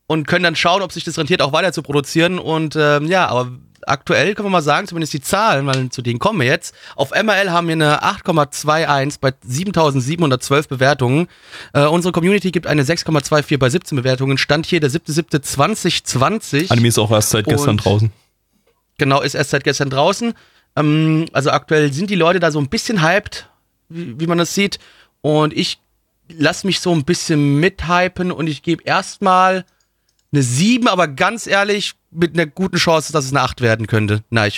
und 0.08 0.26
können 0.28 0.44
dann 0.44 0.56
schauen, 0.56 0.82
ob 0.82 0.92
sich 0.92 1.04
das 1.04 1.18
rentiert, 1.18 1.42
auch 1.42 1.52
weiter 1.52 1.74
zu 1.74 1.82
produzieren. 1.84 2.40
Und 2.40 2.78
ähm, 2.78 3.08
ja, 3.08 3.28
aber 3.28 3.52
aktuell 3.86 4.36
können 4.36 4.48
wir 4.48 4.52
mal 4.52 4.62
sagen, 4.62 4.88
zumindest 4.88 5.14
die 5.14 5.22
Zahlen, 5.22 5.66
weil 5.68 5.90
zu 5.90 6.02
denen 6.02 6.20
kommen 6.20 6.40
wir 6.40 6.48
jetzt. 6.48 6.74
Auf 6.96 7.12
MRL 7.12 7.52
haben 7.52 7.68
wir 7.68 7.74
eine 7.74 8.04
8,21 8.04 9.18
bei 9.20 9.34
7712 9.44 10.68
Bewertungen. 10.70 11.28
Äh, 11.74 11.86
unsere 11.86 12.14
Community 12.14 12.52
gibt 12.52 12.68
eine 12.68 12.84
6,24 12.84 13.58
bei 13.58 13.70
17 13.70 13.98
Bewertungen. 13.98 14.38
Stand 14.38 14.66
hier 14.66 14.80
der 14.80 14.90
7.7.2020. 14.92 16.72
Anime 16.72 16.88
ist 16.88 17.00
auch 17.00 17.12
erst 17.12 17.32
seit 17.32 17.46
gestern 17.46 17.72
Und- 17.72 17.86
draußen. 17.86 18.12
Genau, 18.98 19.22
ist 19.22 19.36
erst 19.36 19.52
seit 19.52 19.64
gestern 19.64 19.92
draußen. 19.92 20.34
Ähm, 20.78 21.26
also 21.34 21.52
aktuell 21.52 21.92
sind 21.92 22.10
die 22.10 22.16
Leute 22.16 22.40
da 22.40 22.52
so 22.52 22.60
ein 22.60 22.70
bisschen 22.70 23.02
hyped, 23.02 23.50
wie, 23.90 24.20
wie 24.20 24.28
man 24.28 24.38
das 24.38 24.54
sieht. 24.54 24.80
Und 25.22 25.54
ich 25.56 25.80
lasse 26.30 26.68
mich 26.68 26.80
so 26.80 26.94
ein 26.94 27.04
bisschen 27.04 27.60
mithypen 27.60 28.32
und 28.32 28.48
ich 28.48 28.64
gebe 28.64 28.84
erstmal 28.84 29.66
eine 30.32 30.44
7, 30.44 30.88
aber 30.88 31.08
ganz 31.08 31.48
ehrlich, 31.48 31.94
mit 32.12 32.34
einer 32.34 32.46
guten 32.46 32.78
Chance, 32.78 33.12
dass 33.12 33.26
es 33.26 33.32
eine 33.32 33.42
8 33.42 33.62
werden 33.62 33.88
könnte. 33.88 34.24
Nein. 34.30 34.52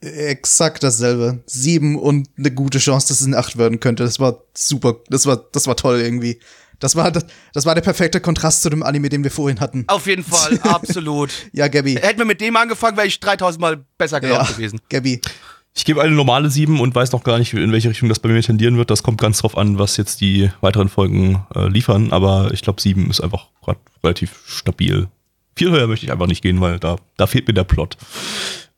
Exakt 0.00 0.82
dasselbe. 0.82 1.42
Sieben 1.46 1.98
und 1.98 2.28
eine 2.36 2.50
gute 2.50 2.78
Chance, 2.78 3.08
dass 3.08 3.20
es 3.20 3.26
eine 3.26 3.38
Acht 3.38 3.56
werden 3.56 3.80
könnte. 3.80 4.04
Das 4.04 4.20
war 4.20 4.42
super. 4.52 4.96
Das 5.08 5.24
war, 5.24 5.36
das 5.52 5.66
war 5.66 5.76
toll 5.76 6.00
irgendwie. 6.00 6.40
Das 6.78 6.94
war, 6.94 7.10
das, 7.10 7.24
das 7.54 7.64
war 7.64 7.74
der 7.74 7.80
perfekte 7.80 8.20
Kontrast 8.20 8.60
zu 8.62 8.68
dem 8.68 8.82
Anime, 8.82 9.08
den 9.08 9.24
wir 9.24 9.30
vorhin 9.30 9.60
hatten. 9.60 9.84
Auf 9.86 10.06
jeden 10.06 10.24
Fall, 10.24 10.58
absolut. 10.62 11.30
Ja, 11.52 11.68
Gabby. 11.68 11.94
Hätten 11.94 12.18
wir 12.18 12.26
mit 12.26 12.42
dem 12.42 12.54
angefangen, 12.56 12.96
wäre 12.98 13.06
ich 13.06 13.18
3000 13.20 13.60
Mal 13.60 13.84
besser 13.96 14.20
gelaunt 14.20 14.48
Ja, 14.50 14.54
gewesen. 14.54 14.80
Gabby. 14.90 15.22
Ich 15.76 15.84
gebe 15.84 16.00
eine 16.00 16.14
normale 16.14 16.50
7 16.50 16.78
und 16.80 16.94
weiß 16.94 17.10
noch 17.12 17.24
gar 17.24 17.38
nicht, 17.38 17.52
in 17.52 17.72
welche 17.72 17.88
Richtung 17.90 18.08
das 18.08 18.20
bei 18.20 18.28
mir 18.28 18.40
tendieren 18.42 18.76
wird. 18.76 18.90
Das 18.90 19.02
kommt 19.02 19.20
ganz 19.20 19.38
drauf 19.38 19.58
an, 19.58 19.78
was 19.78 19.96
jetzt 19.96 20.20
die 20.20 20.50
weiteren 20.60 20.88
Folgen 20.88 21.44
äh, 21.54 21.66
liefern. 21.66 22.12
Aber 22.12 22.50
ich 22.52 22.62
glaube, 22.62 22.80
7 22.80 23.10
ist 23.10 23.20
einfach 23.20 23.48
gerade 23.60 23.80
relativ 24.04 24.40
stabil. 24.46 25.08
Viel 25.56 25.70
höher 25.72 25.88
möchte 25.88 26.06
ich 26.06 26.12
einfach 26.12 26.28
nicht 26.28 26.42
gehen, 26.42 26.60
weil 26.60 26.78
da, 26.78 26.96
da 27.16 27.26
fehlt 27.26 27.48
mir 27.48 27.54
der 27.54 27.64
Plot. 27.64 27.96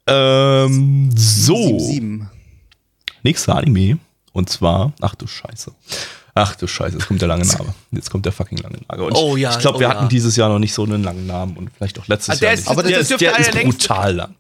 Ähm, 0.07 1.11
so, 1.15 1.55
Sieben, 1.57 1.79
sieben. 1.81 2.31
nächster 3.23 3.57
Anime. 3.57 3.99
Und 4.33 4.49
zwar, 4.49 4.93
ach 5.01 5.15
du 5.15 5.27
Scheiße. 5.27 5.73
Ach 6.35 6.55
du 6.57 6.67
Scheiße, 6.67 6.97
jetzt 6.99 7.09
kommt 7.09 7.21
der 7.23 7.29
lange 7.29 7.47
Name. 7.47 7.75
Jetzt 7.91 8.11
kommt 8.11 8.25
der 8.27 8.33
fucking 8.33 8.59
lange 8.59 8.79
Name. 8.89 9.05
Und 9.05 9.13
Oh 9.17 9.37
ja, 9.37 9.51
ich 9.53 9.59
glaube, 9.59 9.77
oh 9.79 9.81
wir 9.81 9.89
ja. 9.89 9.95
hatten 9.95 10.09
dieses 10.09 10.37
Jahr 10.37 10.49
noch 10.51 10.59
nicht 10.59 10.73
so 10.75 10.85
einen 10.85 11.03
langen 11.03 11.27
Namen 11.27 11.57
und 11.57 11.71
vielleicht 11.75 11.99
auch 11.99 12.07
letztes 12.09 12.39
der 12.39 12.49
Jahr 12.49 12.55
ist- 12.55 12.61
nicht. 12.61 12.71
Aber 12.71 12.83
das 12.83 12.91
der 12.93 13.01
ist, 13.01 13.11
der 13.21 13.39
ist 13.39 13.47
der 13.49 13.55
längsten- 13.55 13.79
brutal 13.89 14.15
lang. 14.15 14.35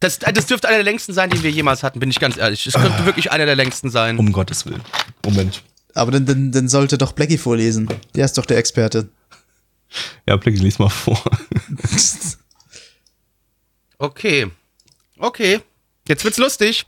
Das, 0.00 0.18
das 0.18 0.46
dürfte 0.46 0.68
einer 0.68 0.78
der 0.78 0.84
längsten 0.84 1.12
sein, 1.12 1.30
den 1.30 1.42
wir 1.42 1.50
jemals 1.50 1.82
hatten, 1.82 1.98
bin 1.98 2.10
ich 2.10 2.20
ganz 2.20 2.36
ehrlich. 2.36 2.66
Es 2.66 2.74
könnte 2.74 3.04
wirklich 3.04 3.32
einer 3.32 3.46
der 3.46 3.56
längsten 3.56 3.90
sein. 3.90 4.18
Um 4.18 4.32
Gottes 4.32 4.64
Willen. 4.64 4.82
Moment. 5.24 5.62
Aber 5.94 6.12
dann, 6.12 6.24
dann, 6.26 6.52
dann 6.52 6.68
sollte 6.68 6.98
doch 6.98 7.12
Blackie 7.12 7.38
vorlesen. 7.38 7.88
Der 8.14 8.24
ist 8.24 8.38
doch 8.38 8.46
der 8.46 8.58
Experte. 8.58 9.08
Ja, 10.26 10.36
Blick, 10.36 10.58
lies 10.60 10.78
mal 10.78 10.88
vor. 10.88 11.22
Okay. 14.00 14.46
Okay. 15.18 15.60
Jetzt 16.06 16.22
wird's 16.22 16.38
lustig. 16.38 16.84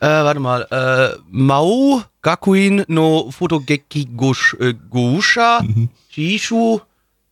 Äh, 0.00 0.06
warte 0.06 0.40
mal. 0.40 0.66
Äh, 0.70 1.18
Mau 1.28 2.02
Gakuin 2.22 2.84
no 2.88 3.30
Fotogeki 3.30 4.08
Gush, 4.16 4.56
äh, 4.58 4.74
Gusha 4.74 5.64
Shishu 6.08 6.80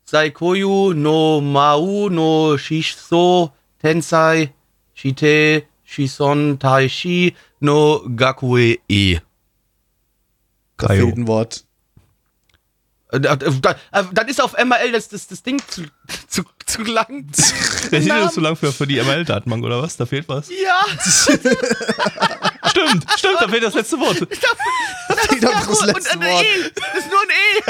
Saikoyu 0.04 0.94
no 0.94 1.40
Mau 1.40 2.08
no 2.08 2.56
Shisho 2.56 3.50
Tensai 3.82 4.52
Shite 4.98 5.66
Shison 5.84 6.58
Taishi 6.58 7.34
no 7.60 8.02
Gakue 8.16 8.78
E. 8.88 9.18
Da 10.76 10.86
Kaio. 10.88 11.06
fehlt 11.06 11.18
ein 11.18 11.26
Wort. 11.28 11.64
Da- 13.10 13.36
da- 13.36 14.02
Dann 14.12 14.28
ist 14.28 14.42
auf 14.42 14.52
MRL 14.52 14.92
das, 14.92 15.08
das, 15.08 15.28
das 15.28 15.42
Ding 15.42 15.62
zu, 15.68 15.82
zu, 16.28 16.42
zu 16.66 16.82
lang. 16.82 17.26
Der 17.90 18.00
Titel 18.00 18.08
Namen. 18.08 18.26
ist 18.26 18.34
zu 18.34 18.40
lang 18.40 18.56
für, 18.56 18.72
für 18.72 18.86
die 18.86 19.00
ML-Datenbank, 19.00 19.64
oder 19.64 19.80
was? 19.82 19.96
Da 19.96 20.04
fehlt 20.04 20.28
was? 20.28 20.48
Ja, 20.50 20.80
Stimmt, 22.70 23.04
stimmt, 23.16 23.40
da 23.40 23.48
fehlt 23.48 23.62
das 23.62 23.74
letzte 23.74 23.98
Wort. 24.00 24.16
Fehlt 24.18 25.46
auch 25.46 25.52
das 25.66 25.66
und 25.80 25.86
letzte 25.86 26.12
ein 26.12 26.20
Wort. 26.22 26.44
E. 26.44 26.70
Das 26.74 27.04
ist 27.04 27.10
nur 27.10 27.20
ein 27.20 27.30
E. 27.30 27.62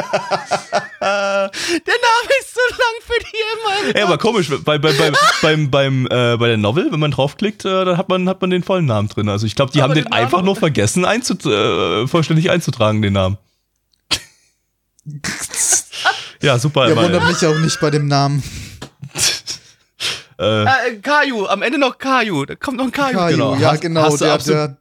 Der 1.00 1.50
Name 1.50 2.32
ist 2.40 2.54
zu 2.54 2.60
lang 2.70 2.96
für 3.06 3.18
die 3.20 3.86
MRL. 3.86 3.96
Ey, 3.96 4.02
aber 4.02 4.18
komisch, 4.18 4.48
bei, 4.48 4.78
bei, 4.78 4.92
bei, 4.92 5.12
beim, 5.42 5.70
beim, 5.70 6.06
äh, 6.06 6.36
bei 6.36 6.48
der 6.48 6.56
Novel, 6.56 6.90
wenn 6.92 7.00
man 7.00 7.10
draufklickt, 7.12 7.64
äh, 7.64 7.84
dann 7.84 7.96
hat 7.96 8.08
man, 8.08 8.28
hat 8.28 8.40
man 8.40 8.50
den 8.50 8.62
vollen 8.62 8.86
Namen 8.86 9.08
drin. 9.08 9.28
Also 9.28 9.46
ich 9.46 9.54
glaube, 9.54 9.72
die 9.72 9.80
Aber 9.80 9.90
haben 9.90 9.94
den 9.94 10.04
den 10.04 10.12
einfach 10.12 10.42
nur 10.42 10.56
vergessen, 10.56 11.04
einzut 11.04 11.44
äh, 11.46 12.06
vollständig 12.06 12.50
einzutragen, 12.50 13.00
den 13.02 13.12
Namen. 13.14 13.38
ja, 16.42 16.58
super. 16.58 16.88
Ja, 16.88 16.96
wundert 16.96 17.24
mich 17.24 17.44
auch 17.46 17.58
nicht 17.58 17.80
bei 17.80 17.90
dem 17.90 18.06
Namen. 18.08 18.42
äh, 20.38 20.64
Äh, 20.64 20.96
Kaju, 21.02 21.46
am 21.46 21.62
Ende 21.62 21.78
noch 21.78 21.98
Kaju. 21.98 22.44
Da 22.44 22.54
kommt 22.56 22.76
noch 22.78 22.84
ein 22.86 22.92
Kaju. 22.92 23.16
Kaio, 23.16 23.36
genau. 23.36 23.54
ja 23.56 23.72
Hast- 23.72 23.80
genau, 23.80 24.02
hast 24.02 24.20
der, 24.20 24.38
der, 24.38 24.56
Ja, 24.56 24.76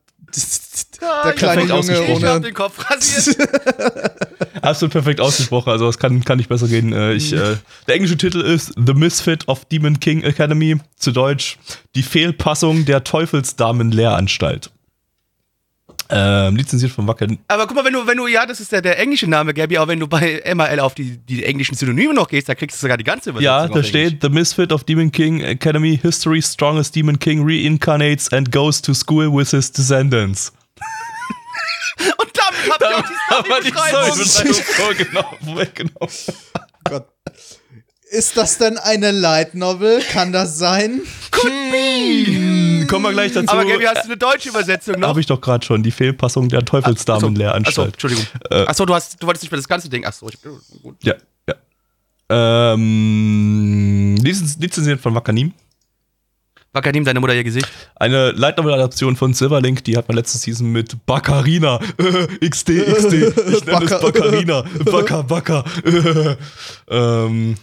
der 1.26 1.34
kleine 1.34 1.66
perfekt 1.66 1.70
Junge 1.70 1.74
ausgesprochen. 1.74 2.18
Ich 2.18 2.26
hab 2.26 2.36
ohne. 2.36 2.42
den 2.42 2.54
Kopf 2.54 2.90
rasiert. 2.90 3.38
Absolut 4.62 4.92
perfekt 4.92 5.22
ausgesprochen, 5.22 5.70
also 5.70 5.86
das 5.86 5.98
kann, 5.98 6.24
kann 6.24 6.38
nicht 6.38 6.50
besser 6.50 6.68
gehen. 6.68 6.94
Äh, 6.94 7.14
ich, 7.14 7.34
äh, 7.34 7.58
der 7.88 7.96
englische 7.96 8.18
Titel 8.18 8.42
ist 8.42 8.74
The 8.76 8.94
Misfit 8.94 9.48
of 9.48 9.66
Demon 9.66 10.00
King 10.00 10.24
Academy, 10.24 10.78
zu 10.98 11.12
Deutsch 11.12 11.58
Die 11.96 12.04
Fehlpassung 12.04 12.86
der 12.86 13.04
Teufelsdamen-Lehranstalt. 13.04 14.72
Ähm, 16.10 16.56
lizenziert 16.56 16.92
von 16.92 17.08
Wacker. 17.08 17.28
Aber 17.48 17.68
guck 17.68 17.76
mal, 17.76 17.84
wenn 17.84 17.94
du, 17.94 18.08
wenn 18.08 18.18
du, 18.18 18.28
ja, 18.28 18.46
das 18.46 18.60
ist 18.60 18.72
der, 18.72 18.82
der 18.82 18.98
englische 18.98 19.28
Name, 19.28 19.54
Gabby, 19.54 19.78
aber 19.78 19.90
wenn 19.90 20.00
du 20.00 20.08
bei 20.08 20.42
MRL 20.54 20.80
auf 20.80 20.96
die, 20.96 21.18
die 21.18 21.44
englischen 21.44 21.76
Synonyme 21.76 22.14
noch 22.14 22.30
gehst, 22.30 22.48
da 22.48 22.56
kriegst 22.56 22.78
du 22.78 22.82
sogar 22.82 22.98
die 22.98 23.04
ganze 23.04 23.32
Übersetzung. 23.32 23.46
Ja, 23.46 23.62
da 23.62 23.66
Englisch. 23.68 23.90
steht 23.90 24.22
The 24.22 24.30
Misfit 24.30 24.72
of 24.72 24.84
Demon 24.86 25.12
King 25.12 25.42
Academy 25.42 25.98
History 26.02 26.42
Strongest 26.42 26.96
Demon 26.96 27.20
King 27.20 27.44
reincarnates 27.46 28.32
and 28.32 28.52
goes 28.52 28.82
to 28.82 28.94
school 28.94 29.32
with 29.34 29.52
his 29.52 29.72
descendants. 29.72 30.54
Und 32.18 32.32
damit 32.34 32.72
hab 33.30 33.46
ich 33.46 33.56
auch 33.56 33.60
die 33.62 33.70
Story-Beschreibung. 33.70 34.26
Story-Beschreibung 34.26 34.64
vor, 34.64 34.94
genau, 34.94 35.66
genau. 35.74 36.10
Gott. 36.84 37.08
Ist 38.10 38.38
das 38.38 38.58
denn 38.58 38.78
eine 38.78 39.12
Light 39.12 39.54
Novel? 39.54 40.02
Kann 40.02 40.32
das 40.32 40.58
sein? 40.58 41.02
Hm, 41.44 42.88
kommen 42.88 43.04
wir 43.06 43.12
gleich 43.12 43.34
dazu. 43.34 43.50
Aber 43.50 43.66
Gaby, 43.66 43.84
hast 43.84 44.04
du 44.04 44.08
eine 44.08 44.18
deutsche 44.18 44.50
Übersetzung 44.50 45.00
noch? 45.00 45.10
Habe 45.10 45.20
ich 45.20 45.26
doch 45.26 45.42
gerade 45.42 45.66
schon, 45.66 45.84
die 45.84 45.92
Fehlpassung 45.92 46.48
der 46.50 46.60
Achso, 46.60 46.80
Teufelsdamen-Lehranstalt. 46.82 47.94
Entschuldigung. 47.94 48.26
Äh. 48.50 48.66
Achso, 48.66 48.86
du, 48.86 48.94
hast, 48.96 49.22
du 49.22 49.28
wolltest 49.28 49.44
nicht 49.44 49.50
für 49.50 49.58
das 49.58 49.68
ganze 49.68 49.90
Ding. 49.90 50.06
Achso, 50.06 50.30
ich, 50.30 50.38
gut. 50.82 50.96
Ja, 51.04 51.16
ja. 51.50 51.56
Ähm, 52.74 54.16
lizenz- 54.22 54.58
lizenziert 54.60 55.02
von 55.02 55.14
Wakanim. 55.14 55.54
Wakanim, 56.78 57.04
deine 57.04 57.20
Mutter 57.20 57.34
ihr 57.36 57.44
Gesicht. 57.44 57.68
Eine 57.96 58.32
Light 58.32 58.58
Novel 58.58 58.74
Adaption 58.74 59.16
von 59.16 59.34
Silverlink, 59.34 59.84
die 59.84 59.98
hat 59.98 60.08
man 60.08 60.16
letzte 60.18 60.38
Season 60.38 60.72
mit 60.72 60.96
Baccarina. 61.06 61.80
XD, 62.48 62.70
XD. 62.96 63.14
Ich 63.14 63.66
nenne 63.66 63.86
es 63.86 63.92
Bacca- 63.92 64.02
Baccarina. 64.02 64.64
Bacca, 64.86 65.22
Bacca. 65.28 65.64
ähm, 66.90 67.56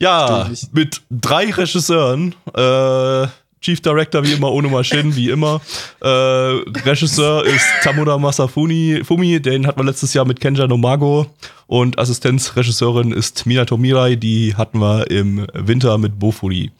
ja, 0.00 0.50
mit 0.72 1.00
drei 1.10 1.50
Regisseuren. 1.50 2.34
Äh, 2.54 3.26
Chief 3.60 3.80
Director 3.80 4.22
wie 4.22 4.32
immer 4.34 4.52
ohne 4.52 4.68
Maschinen, 4.68 5.16
wie 5.16 5.30
immer. 5.30 5.60
Äh, 6.00 6.06
Regisseur 6.08 7.44
ist 7.44 7.64
Tamura 7.82 8.16
Masafumi, 8.16 9.02
Fumi, 9.04 9.40
den 9.40 9.66
hat 9.66 9.76
man 9.76 9.86
letztes 9.86 10.14
Jahr 10.14 10.24
mit 10.24 10.38
Kenja 10.40 10.66
Nomago. 10.68 11.26
Und 11.66 11.98
Assistenzregisseurin 11.98 13.10
ist 13.12 13.46
Minato 13.46 13.76
Mirai, 13.76 14.14
die 14.14 14.54
hatten 14.54 14.78
wir 14.78 15.10
im 15.10 15.44
Winter 15.54 15.98
mit 15.98 16.18
Bofuri. 16.18 16.70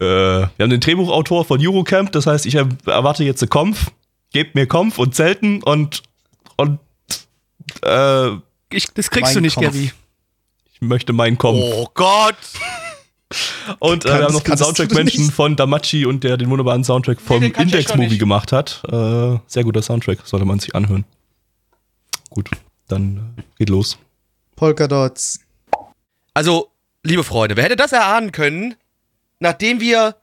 Äh, 0.00 0.04
wir 0.04 0.50
haben 0.60 0.70
den 0.70 0.80
Drehbuchautor 0.80 1.44
von 1.44 1.60
Eurocamp, 1.60 2.12
das 2.12 2.26
heißt, 2.26 2.46
ich 2.46 2.54
er 2.54 2.68
erwarte 2.86 3.24
jetzt 3.24 3.42
eine 3.42 3.48
Konf. 3.48 3.90
Gebt 4.32 4.54
mir 4.54 4.66
Konf 4.66 4.98
und 4.98 5.14
Zelten 5.14 5.62
und, 5.62 6.02
und 6.56 6.78
äh, 7.82 8.28
Ich, 8.70 8.88
das 8.94 9.10
kriegst 9.10 9.22
Mein 9.22 9.34
du 9.34 9.40
nicht, 9.40 9.54
Kopf. 9.54 9.64
Gaby. 9.66 9.92
ich 10.72 10.80
möchte 10.82 11.12
meinen 11.12 11.38
Konf. 11.38 11.58
Oh 11.60 11.88
Gott. 11.94 12.36
Und 13.78 14.04
äh, 14.04 14.08
wir 14.08 14.24
haben 14.24 14.32
noch 14.34 14.42
den 14.42 14.56
Soundtrack-Menschen 14.56 15.30
von 15.30 15.56
Damachi 15.56 16.06
und 16.06 16.24
der 16.24 16.36
den 16.36 16.48
wunderbaren 16.48 16.84
Soundtrack 16.84 17.20
vom 17.20 17.42
noch 17.42 17.58
Index-Movie 17.58 18.18
gemacht 18.18 18.52
hat. 18.52 18.82
Äh, 18.90 19.38
sehr 19.46 19.64
guter 19.64 19.82
Soundtrack, 19.82 20.20
sollte 20.24 20.46
man 20.46 20.58
sich 20.58 20.74
anhören. 20.74 21.04
Gut, 22.30 22.50
dann 22.88 23.34
äh, 23.36 23.42
geht 23.58 23.68
los. 23.68 23.98
Polkadots. 24.56 25.40
Also, 26.34 26.70
liebe 27.02 27.24
Freunde, 27.24 27.56
wer 27.56 27.64
hätte 27.64 27.76
das 27.76 27.92
erahnen 27.92 28.32
können, 28.32 28.74
nachdem 29.40 29.80
wir 29.80 30.16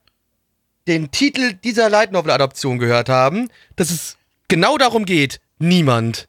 den 0.86 1.10
Titel 1.10 1.52
dieser 1.52 1.90
Light 1.90 2.12
Novel 2.12 2.30
Adaption 2.30 2.78
gehört 2.78 3.08
haben, 3.08 3.48
dass 3.74 3.90
es 3.90 4.16
genau 4.48 4.78
darum 4.78 5.04
geht? 5.04 5.40
Niemand. 5.58 6.28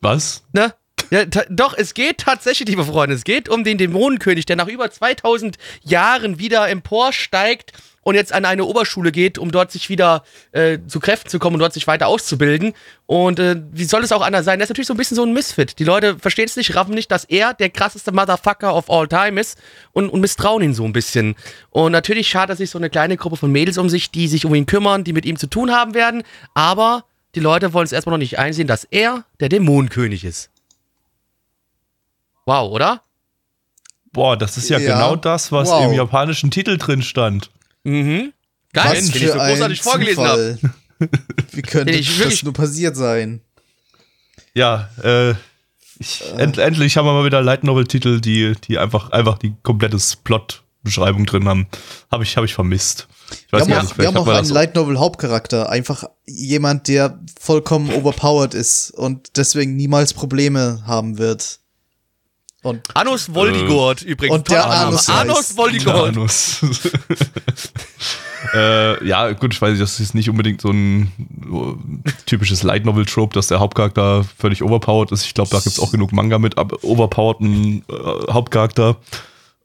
Was? 0.00 0.44
Ne? 0.52 0.74
Ja, 1.10 1.24
doch, 1.24 1.76
es 1.76 1.94
geht 1.94 2.18
tatsächlich, 2.18 2.68
liebe 2.68 2.84
Freunde, 2.84 3.14
es 3.14 3.22
geht 3.22 3.48
um 3.48 3.62
den 3.62 3.78
Dämonenkönig, 3.78 4.44
der 4.46 4.56
nach 4.56 4.66
über 4.66 4.90
2000 4.90 5.56
Jahren 5.82 6.38
wieder 6.38 6.68
emporsteigt 6.68 7.72
und 8.06 8.14
jetzt 8.14 8.32
an 8.32 8.44
eine 8.44 8.64
Oberschule 8.64 9.10
geht, 9.10 9.36
um 9.36 9.50
dort 9.50 9.72
sich 9.72 9.88
wieder 9.88 10.22
äh, 10.52 10.78
zu 10.86 11.00
Kräften 11.00 11.28
zu 11.28 11.40
kommen 11.40 11.54
und 11.56 11.58
dort 11.60 11.72
sich 11.72 11.88
weiter 11.88 12.06
auszubilden. 12.06 12.72
Und 13.06 13.40
äh, 13.40 13.60
wie 13.72 13.82
soll 13.82 14.04
es 14.04 14.12
auch 14.12 14.22
anders 14.22 14.44
sein? 14.44 14.60
Der 14.60 14.64
ist 14.66 14.68
natürlich 14.68 14.86
so 14.86 14.94
ein 14.94 14.96
bisschen 14.96 15.16
so 15.16 15.24
ein 15.24 15.32
Misfit. 15.32 15.80
Die 15.80 15.84
Leute 15.84 16.16
verstehen 16.16 16.44
es 16.44 16.54
nicht, 16.54 16.76
raffen 16.76 16.94
nicht, 16.94 17.10
dass 17.10 17.24
er 17.24 17.52
der 17.52 17.68
krasseste 17.68 18.12
Motherfucker 18.12 18.76
of 18.76 18.88
all 18.90 19.08
time 19.08 19.40
ist 19.40 19.58
und, 19.92 20.08
und 20.08 20.20
misstrauen 20.20 20.62
ihn 20.62 20.72
so 20.72 20.84
ein 20.84 20.92
bisschen. 20.92 21.34
Und 21.70 21.90
natürlich 21.90 22.28
schart 22.28 22.48
er 22.48 22.54
sich 22.54 22.70
so 22.70 22.78
eine 22.78 22.90
kleine 22.90 23.16
Gruppe 23.16 23.38
von 23.38 23.50
Mädels 23.50 23.76
um 23.76 23.88
sich, 23.88 24.12
die 24.12 24.28
sich 24.28 24.46
um 24.46 24.54
ihn 24.54 24.66
kümmern, 24.66 25.02
die 25.02 25.12
mit 25.12 25.26
ihm 25.26 25.36
zu 25.36 25.48
tun 25.48 25.72
haben 25.72 25.94
werden. 25.94 26.22
Aber 26.54 27.06
die 27.34 27.40
Leute 27.40 27.72
wollen 27.72 27.86
es 27.86 27.92
erstmal 27.92 28.12
noch 28.12 28.18
nicht 28.22 28.38
einsehen, 28.38 28.68
dass 28.68 28.84
er 28.84 29.24
der 29.40 29.48
Dämonenkönig 29.48 30.22
ist. 30.24 30.50
Wow, 32.44 32.70
oder? 32.70 33.02
Boah, 34.12 34.36
das 34.36 34.56
ist 34.56 34.68
ja, 34.70 34.78
Ja. 34.78 34.94
genau 34.94 35.16
das, 35.16 35.50
was 35.50 35.68
Wow. 35.70 35.86
im 35.86 35.92
japanischen 35.92 36.52
Titel 36.52 36.78
drin 36.78 37.02
stand. 37.02 37.50
Mhm. 37.86 38.32
Geil, 38.72 38.96
Was 38.96 38.98
den 38.98 39.06
ich 39.06 39.18
für 39.22 39.32
so 39.32 39.38
ein 39.38 39.50
großartig 39.50 39.82
vorgelesen 39.82 40.24
habe. 40.24 40.58
Zufall. 40.60 40.74
Wie 41.52 41.62
könnte 41.62 42.00
das 42.00 42.42
nur 42.42 42.52
passiert 42.52 42.96
sein? 42.96 43.40
Ja, 44.54 44.90
äh, 45.02 45.34
ich, 45.98 46.22
end, 46.36 46.58
endlich 46.58 46.96
haben 46.96 47.06
wir 47.06 47.12
mal 47.12 47.24
wieder 47.24 47.42
Light 47.42 47.62
Novel-Titel, 47.62 48.20
die, 48.20 48.54
die 48.64 48.78
einfach, 48.78 49.10
einfach 49.10 49.38
die 49.38 49.54
komplette 49.62 49.98
Plot-Beschreibung 50.24 51.26
drin 51.26 51.48
haben. 51.48 51.68
Habe 52.10 52.24
ich, 52.24 52.36
hab 52.36 52.44
ich 52.44 52.54
vermisst. 52.54 53.06
Ich 53.30 53.52
Wir 53.52 53.60
weiß 53.60 53.62
haben 53.62 53.70
gar 53.70 53.78
auch, 53.78 53.82
nicht, 53.84 53.98
wir 53.98 54.06
haben 54.08 54.16
auch 54.16 54.26
einen 54.26 54.48
Light 54.48 54.74
Novel 54.74 54.98
Hauptcharakter. 54.98 55.70
Einfach 55.70 56.04
jemand, 56.26 56.88
der 56.88 57.20
vollkommen 57.38 57.90
overpowered 57.90 58.54
ist 58.54 58.90
und 58.90 59.36
deswegen 59.36 59.76
niemals 59.76 60.12
Probleme 60.12 60.82
haben 60.86 61.18
wird. 61.18 61.60
Und 62.66 62.82
Anus 62.94 63.32
Voldigord 63.32 64.02
übrigens. 64.02 64.36
und 64.36 64.50
der. 64.50 64.68
Anus 64.68 65.08
Anus 65.08 65.56
Voldigord. 65.56 66.08
Anus. 66.08 66.60
äh, 68.54 69.06
ja, 69.06 69.30
gut, 69.32 69.54
ich 69.54 69.62
weiß, 69.62 69.78
das 69.78 70.00
ist 70.00 70.14
nicht 70.16 70.28
unbedingt 70.28 70.60
so 70.60 70.70
ein 70.70 72.02
typisches 72.26 72.64
Light 72.64 72.84
Novel 72.84 73.04
Trope, 73.04 73.34
dass 73.34 73.46
der 73.46 73.60
Hauptcharakter 73.60 74.24
völlig 74.36 74.64
overpowered 74.64 75.12
ist. 75.12 75.24
Ich 75.26 75.34
glaube, 75.34 75.50
da 75.50 75.58
gibt 75.58 75.76
es 75.76 75.80
auch 75.80 75.92
genug 75.92 76.12
Manga 76.12 76.38
mit 76.40 76.56
overpowerten 76.58 77.84
äh, 77.88 78.32
Hauptcharakter. 78.32 78.96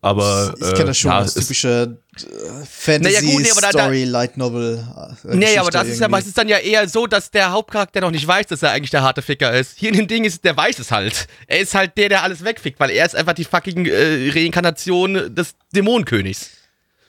Aber 0.04 0.56
ich 0.60 0.74
kenne 0.74 0.86
das 0.86 0.98
schon 0.98 1.12
äh, 1.12 1.14
ja, 1.14 1.20
als 1.20 1.34
typische 1.36 1.98
äh, 2.18 2.66
Fantasy 2.68 3.16
Naja, 3.18 3.32
gut, 3.34 3.42
nee, 3.44 3.52
aber 3.52 3.62
da- 3.62 3.70
Story 3.70 4.04
Light 4.06 4.36
Novel. 4.36 4.84
Äh, 5.30 5.36
Nee, 5.36 5.58
aber 5.60 5.70
das 5.70 5.84
ist 5.84 5.90
ja 5.90 5.94
irgendwie. 6.06 6.12
meistens 6.12 6.34
dann 6.34 6.48
ja 6.50 6.58
eher 6.58 6.90
so, 6.90 7.06
dass 7.06 7.30
der 7.30 7.52
Hauptcharakter 7.52 8.02
noch 8.02 8.10
nicht 8.10 8.28
weiß, 8.28 8.48
dass 8.48 8.64
er 8.64 8.72
eigentlich 8.72 8.90
der 8.90 9.04
harte 9.04 9.22
Ficker 9.22 9.54
ist. 9.54 9.78
Hier 9.78 9.90
in 9.92 9.98
dem 9.98 10.08
Ding 10.08 10.24
ist, 10.26 10.44
der 10.44 10.58
weiß 10.58 10.80
es 10.80 10.90
halt. 10.92 11.28
Er 11.46 11.60
ist 11.60 11.76
halt 11.76 11.96
der, 11.98 12.10
der 12.10 12.24
alles 12.24 12.44
wegfickt, 12.44 12.80
weil 12.80 12.90
er 12.90 13.06
ist 13.06 13.16
einfach 13.16 13.34
die 13.34 13.44
fucking 13.46 13.86
äh, 13.86 14.32
Reinkarnation 14.34 15.36
des 15.36 15.54
Dämonenkönigs. 15.76 16.50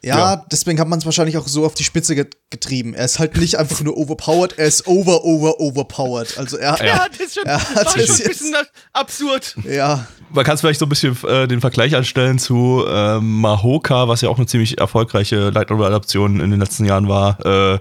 Ja, 0.05 0.17
Ja. 0.35 0.45
deswegen 0.51 0.81
hat 0.81 0.89
man 0.89 0.99
es 0.99 1.05
wahrscheinlich 1.05 1.37
auch 1.37 1.47
so 1.47 1.65
auf 1.65 1.75
die 1.75 1.85
Spitze 1.85 2.15
get 2.17 2.37
getrieben. 2.51 2.93
Er 2.95 3.05
ist 3.05 3.19
halt 3.21 3.37
nicht 3.37 3.57
einfach 3.57 3.81
nur 3.83 3.97
overpowered, 3.97 4.59
er 4.59 4.67
ist 4.67 4.87
over, 4.87 5.25
over, 5.25 5.61
overpowered. 5.61 6.37
Also 6.39 6.57
er, 6.59 6.77
Ja, 6.81 6.85
ja. 6.85 7.07
das 7.09 7.21
ist 7.21 7.35
schon, 7.37 7.45
Ja, 7.47 7.61
war 7.75 7.91
schon 7.91 8.01
ist 8.01 8.21
ein 8.21 8.29
bisschen 8.29 8.55
absurd. 8.93 9.57
ja, 9.65 10.07
Man 10.31 10.45
kann 10.45 10.55
es 10.57 10.61
vielleicht 10.61 10.81
so 10.81 10.87
ein 10.87 10.89
bisschen 10.89 11.17
äh, 11.29 11.47
den 11.47 11.61
Vergleich 11.61 11.95
anstellen 11.95 12.39
zu 12.41 12.85
ähm, 12.89 13.41
Mahoka, 13.41 14.09
was 14.09 14.21
ja 14.23 14.29
auch 14.29 14.39
eine 14.39 14.47
ziemlich 14.47 14.79
erfolgreiche 14.79 15.51
Light 15.51 15.71
Novel 15.71 15.87
Adaption 15.87 16.41
in 16.41 16.51
den 16.51 16.59
letzten 16.61 16.85
Jahren 16.85 17.09
war, 17.09 17.39
äh, 17.47 17.79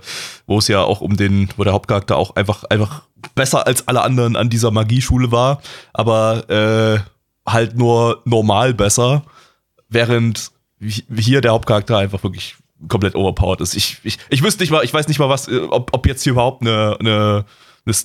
wo 0.47 0.59
es 0.59 0.67
ja 0.67 0.82
auch 0.84 1.01
um 1.01 1.17
den, 1.17 1.49
wo 1.57 1.63
der 1.63 1.74
Hauptcharakter 1.74 2.17
auch 2.17 2.36
einfach 2.36 2.63
einfach 2.65 3.01
besser 3.36 3.65
als 3.67 3.88
alle 3.88 4.01
anderen 4.03 4.36
an 4.36 4.49
dieser 4.49 4.69
Magieschule 4.72 5.32
war, 5.32 5.61
aber 5.93 6.49
äh, 6.49 6.99
halt 7.49 7.76
nur 7.78 8.22
normal 8.26 8.74
besser, 8.74 9.24
während 9.89 10.51
hier 10.82 11.42
der 11.42 11.52
Hauptcharakter 11.52 11.98
einfach 11.98 12.24
wirklich 12.24 12.56
komplett 12.88 13.16
overpowered 13.16 13.62
ist. 13.62 13.76
Ich, 13.76 13.98
ich, 14.04 14.18
ich 14.30 14.44
wüsste 14.44 14.64
nicht 14.64 14.72
mal, 14.72 14.84
ich 14.84 14.94
weiß 14.94 15.08
nicht 15.08 15.20
mal 15.20 15.30
was, 15.30 15.48
äh, 15.48 15.60
ob, 15.70 15.94
ob 15.94 16.08
jetzt 16.08 16.24
hier 16.24 16.32
überhaupt 16.34 16.62
eine, 16.62 16.98
eine 17.00 17.46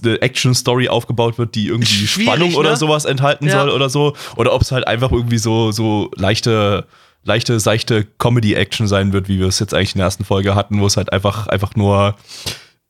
eine 0.03 0.23
Action-Story 0.23 0.89
aufgebaut 0.89 1.37
wird, 1.37 1.55
die 1.55 1.67
irgendwie 1.69 2.07
Schwierig, 2.07 2.31
Spannung 2.33 2.55
oder 2.55 2.71
ne? 2.71 2.77
sowas 2.77 3.05
enthalten 3.05 3.47
Ja. 3.47 3.61
soll 3.61 3.71
oder 3.71 3.91
so. 3.91 4.15
Oder 4.37 4.55
ob 4.55 4.63
es 4.63 4.73
halt 4.73 4.87
einfach 4.87 5.13
irgendwie 5.13 5.37
so, 5.37 5.71
so 5.71 6.11
leichte, 6.17 6.87
leichte, 7.25 7.61
seichte 7.61 8.07
Comedy-Action 8.19 8.87
sein 8.89 9.13
wird, 9.13 9.29
wie 9.29 9.39
wir 9.39 9.49
es 9.49 9.59
jetzt 9.59 9.75
eigentlich 9.75 9.95
in 9.95 9.99
der 9.99 10.07
ersten 10.07 10.25
Folge 10.25 10.55
hatten, 10.55 10.81
wo 10.81 10.87
es 10.87 10.97
halt 10.97 11.13
einfach, 11.13 11.47
einfach 11.49 11.75
nur 11.77 12.17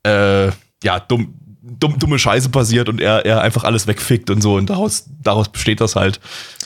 äh, 0.04 0.46
ja, 0.84 1.00
dumm, 1.00 1.34
dumm, 1.66 1.98
dumme 1.98 2.18
Scheiße 2.18 2.48
passiert 2.48 2.88
und 2.88 3.00
er, 3.00 3.24
er 3.24 3.40
einfach 3.40 3.64
alles 3.64 3.86
wegfickt 3.86 4.30
und 4.30 4.40
so. 4.40 4.54
Und 4.54 4.70
daraus, 4.70 5.04
daraus 5.22 5.48
besteht 5.48 5.80
das 5.80 5.96
halt. 5.96 6.20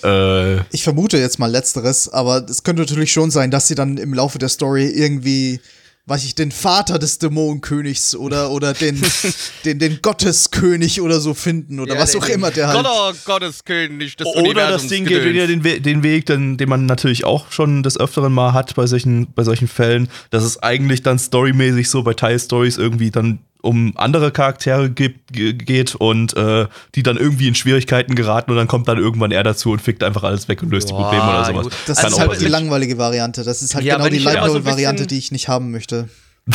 Äh, 0.05 0.59
ich 0.71 0.83
vermute 0.83 1.19
jetzt 1.19 1.39
mal 1.39 1.51
Letzteres, 1.51 2.09
aber 2.09 2.45
es 2.49 2.63
könnte 2.63 2.83
natürlich 2.83 3.13
schon 3.13 3.31
sein, 3.31 3.51
dass 3.51 3.69
sie 3.69 3.75
dann 3.75 3.97
im 3.97 4.15
Laufe 4.15 4.39
der 4.39 4.49
Story 4.49 4.87
irgendwie, 4.87 5.61
weiß 6.07 6.25
ich, 6.25 6.35
den 6.35 6.53
Vater 6.53 6.99
des 6.99 7.19
Dämonenkönigs 7.19 8.15
oder, 8.15 8.51
oder 8.51 8.75
den, 8.75 9.01
den, 9.65 9.79
den 9.79 10.03
Gotteskönig 10.03 11.01
oder 11.01 11.21
so 11.21 11.35
finden 11.35 11.81
oder 11.81 11.99
was 11.99 12.15
auch 12.17 12.29
immer 12.29 12.51
der 12.51 12.69
halt. 12.69 12.85
Gott, 12.85 13.25
Gotteskönig 13.25 14.17
des 14.17 14.27
Oder 14.27 14.71
das 14.71 14.87
Ding 14.89 15.07
geht 15.07 15.25
wieder 15.25 15.47
den, 15.47 15.65
We 15.65 15.81
den 15.81 16.03
Weg, 16.03 16.27
den, 16.27 16.57
den 16.57 16.69
man 16.69 16.87
natürlich 16.87 17.25
auch 17.25 17.51
schon 17.53 17.83
des 17.83 17.99
Öfteren 17.99 18.33
mal 18.33 18.53
hat 18.53 18.75
bei 18.75 18.87
solchen, 18.87 19.33
bei 19.33 19.45
solchen 19.45 19.69
Fällen, 19.69 20.09
dass 20.31 20.45
es 20.45 20.63
eigentlich 20.63 21.03
dann 21.03 21.19
storymäßig 21.19 21.89
so 21.89 22.03
bei 22.03 22.15
Teilstories 22.15 22.77
irgendwie 22.77 23.11
dann 23.11 23.41
um 23.63 23.93
andere 23.97 24.31
Charaktere 24.33 24.91
ge- 24.91 25.15
geht 25.31 25.95
und 25.95 26.37
äh, 26.37 26.67
die 26.95 27.03
dann 27.03 27.17
irgendwie 27.17 27.49
in 27.49 27.55
Schwierigkeiten 27.55 28.15
geraten 28.15 28.51
und 28.51 28.57
dann 28.57 28.69
kommt 28.69 28.89
dann 28.89 28.99
irgendwann 28.99 29.31
er 29.33 29.43
dazu 29.43 29.71
und 29.73 29.81
fickt 29.83 30.03
einfach 30.03 30.23
alles 30.25 30.49
weg 30.49 30.63
und 30.63 30.71
löst 30.71 30.89
die 30.89 30.93
Boah, 30.93 31.11
Probleme 31.11 31.29
oder 31.31 31.45
sowas. 31.45 31.63
gut. 31.65 31.73
Das 31.87 31.99
Also 31.99 32.17
ist 32.17 32.29
halt 32.29 32.41
die 32.41 32.47
langweilige 32.47 32.99
Variante. 32.99 33.45
Das 33.45 33.63
ist 33.63 33.75
halt 33.75 33.85
Ja, 33.85 33.97
genau 33.97 34.09
die 34.09 34.27
auch 34.27 34.47
so 34.49 34.61
bisschen- 34.61 35.07
die 35.07 35.19
ich 35.19 35.33
nicht 35.33 35.49
haben 35.49 35.71
möchte. 35.71 36.09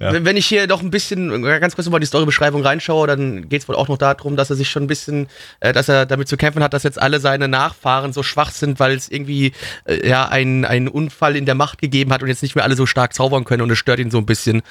Ja. 0.00 0.12
Wenn, 0.12 0.24
wenn 0.24 0.36
ich 0.36 0.46
hier 0.46 0.66
noch 0.66 0.82
ein 0.82 0.90
bisschen 0.90 1.42
ganz 1.42 1.74
kurz 1.74 1.88
mal 1.88 1.98
die 1.98 2.06
Storybeschreibung 2.06 2.62
reinschaue, 2.62 3.06
dann 3.06 3.48
geht 3.48 3.62
es 3.62 3.68
wohl 3.68 3.74
auch 3.74 3.88
noch 3.88 3.98
darum, 3.98 4.36
dass 4.36 4.50
er 4.50 4.56
sich 4.56 4.70
schon 4.70 4.84
ein 4.84 4.86
bisschen, 4.86 5.26
äh, 5.60 5.72
dass 5.72 5.88
er 5.88 6.06
damit 6.06 6.28
zu 6.28 6.36
kämpfen 6.36 6.62
hat, 6.62 6.72
dass 6.72 6.84
jetzt 6.84 7.00
alle 7.00 7.18
seine 7.20 7.48
Nachfahren 7.48 8.12
so 8.12 8.22
schwach 8.22 8.50
sind, 8.52 8.78
weil 8.78 8.92
es 8.96 9.08
irgendwie 9.10 9.52
äh, 9.84 10.08
ja 10.08 10.28
einen, 10.28 10.64
einen 10.64 10.88
Unfall 10.88 11.34
in 11.36 11.44
der 11.44 11.54
Macht 11.56 11.80
gegeben 11.80 12.12
hat 12.12 12.22
und 12.22 12.28
jetzt 12.28 12.42
nicht 12.42 12.54
mehr 12.54 12.64
alle 12.64 12.76
so 12.76 12.86
stark 12.86 13.14
zaubern 13.14 13.44
können 13.44 13.62
und 13.62 13.70
es 13.70 13.78
stört 13.78 13.98
ihn 13.98 14.10
so 14.10 14.18
ein 14.18 14.26
bisschen. 14.26 14.62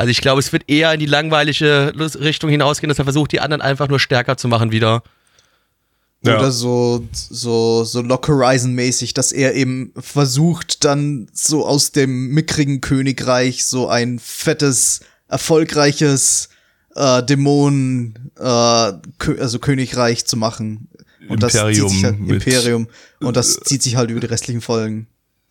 Also 0.00 0.12
ich 0.12 0.22
glaube, 0.22 0.40
es 0.40 0.50
wird 0.50 0.62
eher 0.66 0.94
in 0.94 0.98
die 0.98 1.04
langweilige 1.04 1.92
Richtung 1.94 2.48
hinausgehen, 2.48 2.88
dass 2.88 2.98
er 2.98 3.04
versucht, 3.04 3.32
die 3.32 3.40
anderen 3.40 3.60
einfach 3.60 3.86
nur 3.86 4.00
stärker 4.00 4.38
zu 4.38 4.48
machen 4.48 4.72
wieder. 4.72 5.02
Ja. 6.24 6.38
Oder 6.38 6.50
so, 6.50 7.06
so, 7.12 7.84
so 7.84 8.00
Lock 8.00 8.26
Horizon-mäßig, 8.26 9.12
dass 9.12 9.30
er 9.30 9.54
eben 9.54 9.92
versucht, 9.98 10.86
dann 10.86 11.28
so 11.34 11.66
aus 11.66 11.92
dem 11.92 12.28
mickrigen 12.28 12.80
Königreich 12.80 13.66
so 13.66 13.88
ein 13.88 14.18
fettes, 14.18 15.00
erfolgreiches 15.28 16.48
äh, 16.94 17.22
Dämonen, 17.22 18.30
äh, 18.38 18.92
Kö 19.18 19.38
also 19.38 19.58
Königreich 19.58 20.24
zu 20.24 20.38
machen. 20.38 20.88
Und 21.28 21.42
das 21.42 21.54
Imperium 21.54 21.88
zieht 21.88 21.90
sich 21.90 22.04
halt, 22.04 22.18
Imperium. 22.18 22.88
Und 23.20 23.36
das 23.36 23.60
zieht 23.64 23.82
sich 23.82 23.96
halt 23.96 24.08
über 24.08 24.20
die 24.20 24.28
restlichen 24.28 24.62
Folgen. 24.62 25.08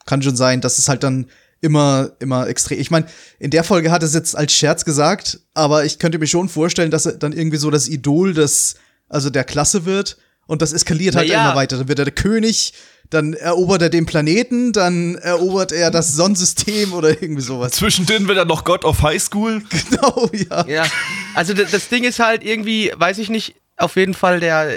Kann 0.07 0.23
schon 0.23 0.35
sein, 0.35 0.59
dass 0.59 0.79
es 0.79 0.89
halt 0.89 1.03
dann 1.03 1.27
immer, 1.61 2.11
immer 2.19 2.47
extrem. 2.47 2.79
Ich 2.79 2.91
meine, 2.91 3.07
in 3.39 3.51
der 3.51 3.63
Folge 3.63 3.91
hat 3.91 4.03
er 4.03 4.07
es 4.07 4.13
jetzt 4.13 4.35
als 4.35 4.53
Scherz 4.53 4.85
gesagt, 4.85 5.39
aber 5.53 5.85
ich 5.85 5.99
könnte 5.99 6.19
mir 6.19 6.27
schon 6.27 6.49
vorstellen, 6.49 6.91
dass 6.91 7.05
er 7.05 7.13
dann 7.13 7.33
irgendwie 7.33 7.57
so 7.57 7.69
das 7.69 7.87
Idol 7.87 8.33
des, 8.33 8.75
also 9.07 9.29
der 9.29 9.43
Klasse 9.43 9.85
wird 9.85 10.17
und 10.47 10.61
das 10.61 10.73
eskaliert 10.73 11.15
halt 11.15 11.27
Na 11.27 11.33
ja. 11.33 11.45
immer 11.45 11.55
weiter. 11.55 11.77
Dann 11.77 11.87
wird 11.87 11.99
er 11.99 12.05
der 12.05 12.13
König, 12.13 12.73
dann 13.09 13.33
erobert 13.33 13.81
er 13.81 13.89
den 13.89 14.05
Planeten, 14.05 14.71
dann 14.71 15.15
erobert 15.15 15.71
er 15.71 15.91
das 15.91 16.13
Sonnensystem 16.13 16.93
oder 16.93 17.09
irgendwie 17.09 17.41
sowas. 17.41 17.73
Zwischendrin 17.73 18.27
wird 18.27 18.37
er 18.37 18.45
noch 18.45 18.63
God 18.63 18.85
of 18.85 19.01
High 19.01 19.21
School. 19.21 19.61
Genau, 19.89 20.29
ja. 20.33 20.67
Ja, 20.67 20.91
also 21.33 21.53
das 21.53 21.89
Ding 21.89 22.03
ist 22.03 22.19
halt 22.19 22.43
irgendwie, 22.43 22.91
weiß 22.95 23.17
ich 23.17 23.29
nicht, 23.29 23.55
auf 23.77 23.95
jeden 23.95 24.13
Fall 24.13 24.39
der. 24.39 24.71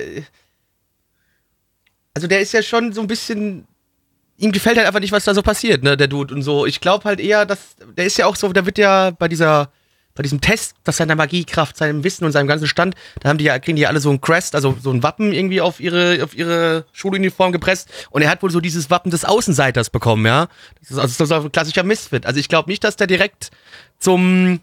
Also 2.14 2.26
der 2.28 2.40
ist 2.40 2.52
ja 2.52 2.62
schon 2.62 2.92
so 2.92 3.00
ein 3.00 3.06
bisschen. 3.06 3.66
Ihm 4.42 4.50
gefällt 4.50 4.76
halt 4.76 4.88
einfach 4.88 4.98
nicht, 4.98 5.12
was 5.12 5.22
da 5.22 5.34
so 5.34 5.42
passiert, 5.42 5.84
ne, 5.84 5.96
der 5.96 6.08
Dude 6.08 6.34
und 6.34 6.42
so. 6.42 6.66
Ich 6.66 6.80
glaube 6.80 7.04
halt 7.04 7.20
eher, 7.20 7.46
dass. 7.46 7.76
Der 7.96 8.06
ist 8.06 8.18
ja 8.18 8.26
auch 8.26 8.34
so, 8.34 8.52
der 8.52 8.66
wird 8.66 8.76
ja 8.76 9.10
bei 9.10 9.28
dieser. 9.28 9.70
Bei 10.14 10.22
diesem 10.22 10.42
Test, 10.42 10.74
dass 10.84 10.98
seiner 10.98 11.14
Magiekraft, 11.14 11.74
seinem 11.78 12.04
Wissen 12.04 12.26
und 12.26 12.32
seinem 12.32 12.46
ganzen 12.46 12.66
Stand, 12.66 12.96
da 13.20 13.30
haben 13.30 13.38
die 13.38 13.44
ja, 13.44 13.58
kriegen 13.58 13.76
die 13.76 13.82
ja 13.82 13.88
alle 13.88 13.98
so 13.98 14.10
ein 14.10 14.20
Crest, 14.20 14.54
also 14.54 14.76
so 14.78 14.90
ein 14.90 15.02
Wappen 15.02 15.32
irgendwie 15.32 15.62
auf 15.62 15.80
ihre, 15.80 16.22
auf 16.22 16.36
ihre 16.36 16.84
Schuluniform 16.92 17.50
gepresst. 17.50 17.88
Und 18.10 18.20
er 18.20 18.28
hat 18.28 18.42
wohl 18.42 18.50
so 18.50 18.60
dieses 18.60 18.90
Wappen 18.90 19.10
des 19.10 19.24
Außenseiters 19.24 19.88
bekommen, 19.88 20.26
ja. 20.26 20.48
Das 20.80 20.90
ist 20.90 20.98
also 20.98 21.24
so 21.24 21.34
ein 21.46 21.50
klassischer 21.50 21.82
Misfit. 21.82 22.26
Also 22.26 22.38
ich 22.40 22.50
glaube 22.50 22.68
nicht, 22.68 22.84
dass 22.84 22.96
der 22.96 23.06
direkt 23.06 23.52
zum, 23.98 24.60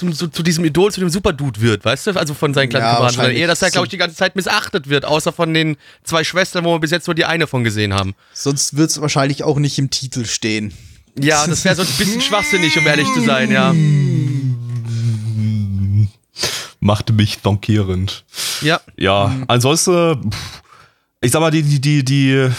zum, 0.00 0.14
zu, 0.14 0.28
zu 0.28 0.42
diesem 0.42 0.64
Idol, 0.64 0.90
zu 0.90 1.00
dem 1.00 1.10
Superdude 1.10 1.60
wird, 1.60 1.84
weißt 1.84 2.08
du? 2.08 2.10
Also 2.12 2.34
von 2.34 2.54
seinen 2.54 2.70
kleinen 2.70 2.86
Ja, 2.86 3.28
eher, 3.28 3.46
dass 3.46 3.60
er, 3.62 3.70
glaube 3.70 3.86
ich, 3.86 3.90
die 3.90 3.98
ganze 3.98 4.16
Zeit 4.16 4.34
missachtet 4.34 4.88
wird, 4.88 5.04
außer 5.04 5.32
von 5.32 5.52
den 5.52 5.76
zwei 6.04 6.24
Schwestern, 6.24 6.64
wo 6.64 6.72
wir 6.72 6.80
bis 6.80 6.90
jetzt 6.90 7.06
nur 7.06 7.14
die 7.14 7.26
eine 7.26 7.46
von 7.46 7.62
gesehen 7.62 7.92
haben. 7.92 8.14
Sonst 8.32 8.76
wird 8.76 8.90
es 8.90 9.00
wahrscheinlich 9.00 9.44
auch 9.44 9.58
nicht 9.58 9.78
im 9.78 9.90
Titel 9.90 10.24
stehen. 10.24 10.72
Ja, 11.18 11.46
das 11.46 11.64
wäre 11.64 11.74
so 11.76 11.82
ein 11.82 11.88
bisschen 11.98 12.20
schwachsinnig, 12.20 12.76
um 12.78 12.86
ehrlich 12.86 13.06
zu 13.12 13.20
sein, 13.20 13.50
ja. 13.50 13.74
Machte 16.80 17.12
mich 17.12 17.38
donkierend. 17.40 18.24
Ja. 18.62 18.80
Ja, 18.96 19.36
ansonsten, 19.48 20.30
ich 21.20 21.30
sag 21.30 21.40
mal, 21.40 21.50
die, 21.50 21.62
die, 21.62 21.80
die, 21.80 22.04
die, 22.04 22.50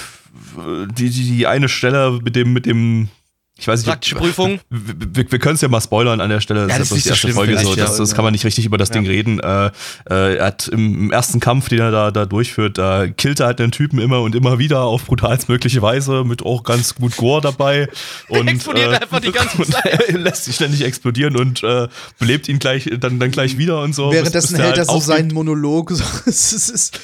die, 0.95 1.09
die, 1.09 1.37
die 1.37 1.47
eine 1.47 1.69
Stelle 1.69 2.19
mit 2.23 2.35
dem, 2.35 2.53
mit 2.53 2.67
dem, 2.67 3.09
ich 3.61 3.67
weiß 3.67 3.81
nicht, 3.81 3.89
Praktische 3.89 4.15
Prüfung. 4.15 4.59
wir, 4.71 5.31
wir, 5.31 5.39
können 5.39 5.53
es 5.53 5.61
ja 5.61 5.67
mal 5.67 5.81
spoilern 5.81 6.19
an 6.19 6.31
der 6.31 6.41
Stelle. 6.41 6.61
Ja, 6.61 6.79
das 6.79 6.79
ist 6.79 6.87
bloß 6.89 6.95
nicht 6.95 7.05
die 7.05 7.09
erste 7.09 7.33
Folge 7.33 7.57
so. 7.59 7.75
Das, 7.75 7.91
ja. 7.91 7.97
das 7.97 8.15
kann 8.15 8.23
man 8.23 8.31
nicht 8.31 8.43
richtig 8.43 8.65
über 8.65 8.79
das 8.79 8.89
Ding 8.89 9.05
reden. 9.05 9.39
Äh, 9.39 9.67
äh, 10.09 10.37
er 10.37 10.45
hat 10.47 10.67
im, 10.67 11.11
ersten 11.11 11.39
Kampf, 11.39 11.69
den 11.69 11.79
er 11.79 11.91
da, 11.91 12.09
da 12.09 12.25
durchführt, 12.25 12.79
da 12.79 13.07
killt 13.07 13.39
er 13.39 13.45
halt 13.45 13.59
den 13.59 13.71
Typen 13.71 13.99
immer 13.99 14.21
und 14.21 14.33
immer 14.33 14.57
wieder 14.57 14.81
auf 14.81 15.05
brutalstmögliche 15.05 15.79
Weise 15.83 16.23
mit 16.23 16.43
auch 16.43 16.63
ganz 16.63 16.95
gut 16.95 17.15
Gore 17.17 17.41
dabei. 17.41 17.87
Und, 18.29 18.47
explodiert 18.47 18.99
einfach 18.99 19.19
die 19.19 19.31
ganze 19.31 19.61
Zeit. 19.63 19.85
er 20.07 20.17
lässt 20.17 20.45
sich 20.45 20.55
ständig 20.55 20.83
explodieren 20.83 21.35
und 21.35 21.63
äh, 21.63 21.87
belebt 22.17 22.47
ihn 22.47 22.59
gleich 22.59 22.89
dann, 22.99 23.19
dann 23.19 23.29
gleich 23.29 23.57
wieder 23.57 23.81
und 23.81 23.93
so. 23.93 24.09
bis- 24.09 24.19
Währenddessen 24.19 24.53
bis 24.53 24.57
der 24.57 24.65
hält 24.65 24.75
er 24.75 24.79
halt 24.79 24.87
so 24.87 24.93
aufgibt. 24.93 25.17
seinen 25.17 25.33
Monolog. 25.33 25.91
Ist, 25.91 26.03
es 26.25 26.69
ist, 26.69 26.99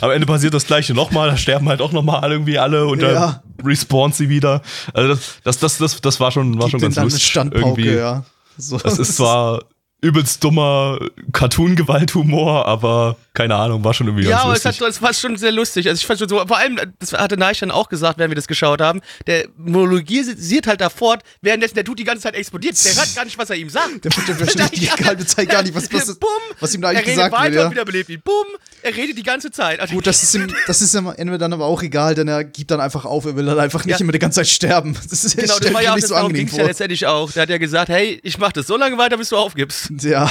Am 0.00 0.10
Ende 0.10 0.26
passiert 0.26 0.54
das 0.54 0.66
gleiche 0.66 0.94
nochmal, 0.94 1.30
da 1.30 1.36
sterben 1.36 1.68
halt 1.68 1.80
auch 1.80 1.92
nochmal 1.92 2.30
irgendwie 2.32 2.58
alle 2.58 2.86
und 2.86 3.00
Ja. 3.02 3.12
dann 3.12 3.66
respawnt 3.66 4.14
sie 4.14 4.28
wieder. 4.28 4.62
Also 4.92 5.08
das, 5.14 5.40
das, 5.44 5.58
das, 5.58 5.78
das, 5.78 6.00
das 6.00 6.20
war 6.20 6.32
schon, 6.32 6.58
war 6.60 6.68
schon 6.68 6.80
gibt 6.80 6.94
ganz 6.94 7.12
lustig. 7.12 7.36
Irgendwie. 7.36 7.94
ja. 7.94 8.24
So, 8.58 8.78
Das 8.78 8.98
ist 8.98 9.16
zwar 9.16 9.60
übelst 10.00 10.42
dummer 10.44 10.98
Cartoon-Gewalthumor, 11.32 12.66
aber 12.66 13.16
keine 13.36 13.54
Ahnung, 13.54 13.84
war 13.84 13.94
schon 13.94 14.06
irgendwie 14.08 14.24
Ja, 14.24 14.30
ganz 14.30 14.42
aber 14.44 14.54
es, 14.54 14.64
lustig. 14.64 14.80
hat, 14.82 14.88
es 14.90 15.02
war 15.02 15.14
schon 15.14 15.36
sehr 15.36 15.52
lustig. 15.52 15.86
Also 15.88 16.00
ich 16.00 16.06
fand 16.06 16.18
schon 16.18 16.28
so, 16.28 16.38
vor 16.46 16.56
allem, 16.56 16.80
das 16.98 17.12
hatte 17.12 17.36
Neich 17.36 17.60
dann 17.60 17.70
auch 17.70 17.88
gesagt, 17.88 18.18
während 18.18 18.30
wir 18.32 18.34
das 18.36 18.48
geschaut 18.48 18.80
haben, 18.80 19.00
der 19.26 19.46
monologisiert 19.56 20.66
halt 20.66 20.80
da 20.80 20.88
fort, 20.90 21.22
währenddessen 21.42 21.74
der 21.74 21.84
Dude 21.84 21.96
die 21.96 22.04
ganze 22.04 22.22
Zeit 22.22 22.34
explodiert. 22.34 22.82
Der 22.84 22.94
hört 22.96 23.14
gar 23.14 23.24
nicht, 23.24 23.38
was 23.38 23.50
er 23.50 23.56
ihm 23.56 23.68
sagt. 23.68 24.04
Der, 24.04 24.10
versteht 24.10 24.76
die 24.76 24.90
halbe 25.04 25.26
Zeit 25.26 25.48
gar 25.48 25.62
nicht, 25.62 25.74
was, 25.74 25.92
was, 25.92 26.14
Bumm, 26.16 26.28
was 26.60 26.74
ihm 26.74 26.80
da 26.80 26.88
er 26.92 26.98
eigentlich 26.98 27.16
redet 27.18 27.24
gesagt 27.30 27.32
weiter 27.34 27.44
wird. 27.52 27.54
Ja. 27.60 27.64
und 27.66 27.70
wieder 27.72 27.84
belebt 27.84 28.08
ihn. 28.10 28.22
Bumm, 28.24 28.46
er 28.82 28.96
redet 28.96 29.18
die 29.18 29.22
ganze 29.22 29.50
Zeit. 29.50 29.80
Also 29.80 29.94
Gut, 29.94 30.06
das 30.06 30.22
ist 30.22 30.34
ihm, 30.34 30.52
das 30.66 30.80
ist 30.80 30.96
am 30.96 31.12
Ende 31.14 31.36
dann 31.38 31.52
aber 31.52 31.66
auch 31.66 31.82
egal, 31.82 32.14
denn 32.14 32.28
er 32.28 32.42
gibt 32.42 32.70
dann 32.70 32.80
einfach 32.80 33.04
auf, 33.04 33.26
er 33.26 33.36
will 33.36 33.44
dann 33.44 33.58
einfach 33.58 33.84
nicht 33.84 33.98
Ja. 33.98 34.02
immer 34.02 34.12
die 34.12 34.18
ganze 34.18 34.36
Zeit 34.36 34.48
sterben. 34.48 34.96
Das 35.10 35.24
ist 35.24 35.36
genau, 35.36 35.58
das 35.58 35.72
war 35.74 35.82
ja 35.82 35.90
auch, 35.90 35.94
nicht 35.96 36.04
das 36.04 36.08
so 36.10 36.14
angenehm 36.16 36.40
ging's 36.46 36.52
ja 36.52 36.58
vor. 36.60 36.66
letztendlich 36.68 37.06
auch. 37.06 37.30
Der 37.32 37.42
hat 37.42 37.50
ja 37.50 37.58
gesagt, 37.58 37.90
hey, 37.90 38.18
ich 38.22 38.38
mach 38.38 38.52
das 38.52 38.66
so 38.66 38.76
lange 38.76 38.96
weiter, 38.98 39.16
bis 39.18 39.28
du 39.28 39.36
aufgibst. 39.36 39.90
Ja, 40.00 40.30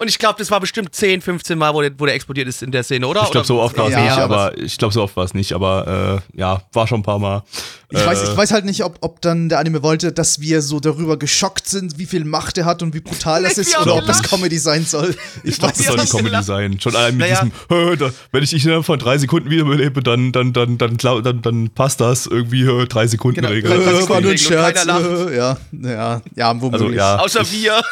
Und 0.00 0.08
ich 0.08 0.18
glaube, 0.18 0.36
das 0.38 0.50
war 0.50 0.60
bestimmt 0.60 0.94
10, 0.94 1.20
15 1.20 1.58
Mal, 1.58 1.74
wo 1.74 1.82
der, 1.82 1.90
wo 1.98 2.06
der 2.06 2.14
explodiert 2.14 2.48
ist 2.48 2.62
in 2.62 2.72
der 2.72 2.82
Szene, 2.82 3.06
oder? 3.06 3.22
Ich 3.24 3.30
glaube, 3.32 3.46
so 3.46 3.60
oft 3.60 3.76
war 3.76 3.86
es 3.88 3.92
Ja, 3.92 4.00
nicht, 4.02 4.12
aber- 4.12 4.56
ich 4.56 4.78
glaube, 4.78 4.94
so 4.94 5.02
oft 5.02 5.14
war 5.14 5.24
es 5.24 5.34
nicht, 5.34 5.52
aber 5.52 6.22
äh, 6.34 6.40
ja, 6.40 6.62
war 6.72 6.86
schon 6.86 7.00
ein 7.00 7.02
paar 7.02 7.18
Mal. 7.18 7.42
ich, 7.90 7.98
äh, 7.98 8.06
weiß, 8.06 8.22
ich 8.30 8.34
weiß 8.36 8.50
halt 8.52 8.64
nicht, 8.64 8.82
ob, 8.82 8.96
ob 9.02 9.20
dann 9.20 9.50
der 9.50 9.58
Anime 9.58 9.82
wollte, 9.82 10.10
dass 10.10 10.40
wir 10.40 10.62
so 10.62 10.80
darüber 10.80 11.18
geschockt 11.18 11.68
sind, 11.68 11.98
wie 11.98 12.06
viel 12.06 12.24
Macht 12.24 12.56
er 12.56 12.64
hat 12.64 12.82
und 12.82 12.94
wie 12.94 13.00
brutal 13.00 13.42
das 13.42 13.58
ist, 13.58 13.78
oder 13.78 13.96
ob 13.96 14.06
das. 14.06 14.22
Comedy 14.22 14.56
sein 14.58 14.86
soll. 14.86 15.14
Ich, 15.44 15.50
Ich 15.50 15.58
glaube, 15.58 15.72
weiß 15.74 15.78
das 15.78 15.86
soll 15.88 15.98
eine 16.00 16.08
Comedy 16.08 16.24
gelacht. 16.30 16.44
sein. 16.46 16.80
Schon 16.80 16.96
allein 16.96 17.16
mit 17.18 17.28
Naja. 17.28 17.42
diesem, 17.44 17.52
"Hä, 17.68 17.96
da, 17.96 18.10
wenn 18.32 18.42
ich 18.42 18.50
dich 18.50 18.64
innerhalb 18.64 18.86
von 18.86 18.98
drei 18.98 19.18
Sekunden 19.18 19.50
wiederbelebe, 19.50 20.02
dann, 20.02 20.32
dann, 20.32 20.54
dann, 20.54 20.78
dann, 20.78 20.96
glaub, 20.96 21.22
dann, 21.24 21.42
dann 21.42 21.68
passt 21.68 22.00
das 22.00 22.24
irgendwie 22.26 22.64
drei 22.88 23.06
Sekunden 23.06 23.36
Genau. 23.42 23.48
Regel. 23.50 23.70
Drei- 23.70 24.00
Äh, 24.00 24.08
war 24.08 24.20
nur 24.22 24.30
ein 24.30 24.38
Scherz. 24.38 24.82
keiner 24.82 24.98
lacht. 25.00 25.30
Äh, 25.30 25.36
ja, 25.36 25.56
ja, 25.72 26.22
ja, 26.36 26.58
womöglich. 26.58 26.82
Also 26.82 26.94
ja, 26.96 27.18
Außer 27.18 27.50
wir. 27.52 27.82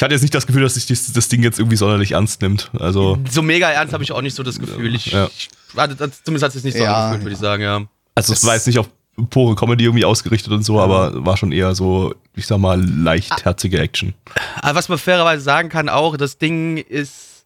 Ich 0.00 0.02
hatte 0.02 0.14
jetzt 0.14 0.22
nicht 0.22 0.34
das 0.34 0.46
Gefühl, 0.46 0.62
dass 0.62 0.74
sich 0.76 0.86
das, 0.86 1.12
das 1.12 1.28
Ding 1.28 1.42
jetzt 1.42 1.58
irgendwie 1.58 1.76
sonderlich 1.76 2.12
ernst 2.12 2.40
nimmt. 2.40 2.70
Also 2.78 3.18
So 3.30 3.42
mega 3.42 3.68
ernst 3.70 3.92
habe 3.92 4.02
ich 4.02 4.12
auch 4.12 4.22
nicht 4.22 4.34
so 4.34 4.42
das 4.42 4.58
Gefühl. 4.58 4.94
Ich, 4.94 5.06
Ja. 5.12 5.26
ich, 5.36 5.50
das, 5.74 6.22
zumindest 6.24 6.42
hat 6.42 6.48
es 6.48 6.54
sich 6.54 6.64
nicht 6.64 6.78
so 6.78 6.82
Ja, 6.84 6.94
angefühlt, 7.08 7.24
würde 7.26 7.34
ich 7.34 7.38
sagen, 7.40 7.62
ja. 7.62 7.82
Also 8.14 8.32
es 8.32 8.42
war 8.46 8.54
jetzt 8.54 8.66
nicht 8.66 8.78
auf 8.78 8.88
pure 9.28 9.54
Comedy 9.56 9.84
irgendwie 9.84 10.06
ausgerichtet 10.06 10.54
und 10.54 10.62
so, 10.62 10.80
aber 10.80 11.22
war 11.26 11.36
schon 11.36 11.52
eher 11.52 11.74
so, 11.74 12.14
ich 12.34 12.46
sag 12.46 12.56
mal, 12.56 12.82
leichtherzige 12.82 13.78
Action. 13.78 14.14
Aber 14.62 14.78
was 14.78 14.88
man 14.88 14.96
fairerweise 14.96 15.42
sagen 15.42 15.68
kann 15.68 15.90
auch, 15.90 16.16
das 16.16 16.38
Ding 16.38 16.78
ist. 16.78 17.44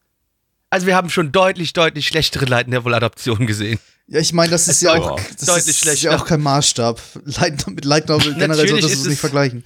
Also 0.70 0.86
wir 0.86 0.94
haben 0.94 1.10
schon 1.10 1.32
deutlich, 1.32 1.72
deutlich 1.72 2.06
schlechtere 2.06 2.44
Light 2.44 2.68
Novel 2.68 2.94
Adaptionen 2.94 3.48
gesehen. 3.48 3.80
Ja, 4.06 4.20
ich 4.20 4.32
meine, 4.32 4.50
das 4.52 4.68
ist 4.68 4.80
ja 4.80 4.92
auch, 4.92 5.16
Deutlich- 5.16 5.36
das 5.38 5.46
deutlich 5.46 5.66
ist 5.70 5.78
schlechter. 5.80 6.10
ja 6.12 6.18
auch 6.18 6.24
kein 6.24 6.40
Maßstab. 6.40 7.00
Light, 7.24 7.66
mit 7.66 7.84
Light 7.84 8.08
Novel 8.08 8.34
generell 8.34 8.48
Natürlich 8.48 8.70
solltest 8.70 8.92
ist 8.92 8.98
du 9.00 9.06
es- 9.06 9.10
nicht 9.10 9.20
vergleichen. 9.20 9.64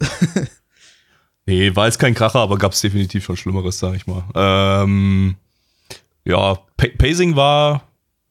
Nee, 1.50 1.74
war 1.74 1.86
jetzt 1.86 1.98
kein 1.98 2.14
Kracher, 2.14 2.38
aber 2.38 2.58
gab 2.58 2.70
es 2.70 2.80
definitiv 2.80 3.24
schon 3.24 3.36
Schlimmeres, 3.36 3.80
sag 3.80 3.96
ich 3.96 4.06
mal. 4.06 4.22
Ähm, 4.36 5.34
ja, 6.24 6.54
Pa- 6.76 6.86
Pacing 6.96 7.34
war, 7.34 7.82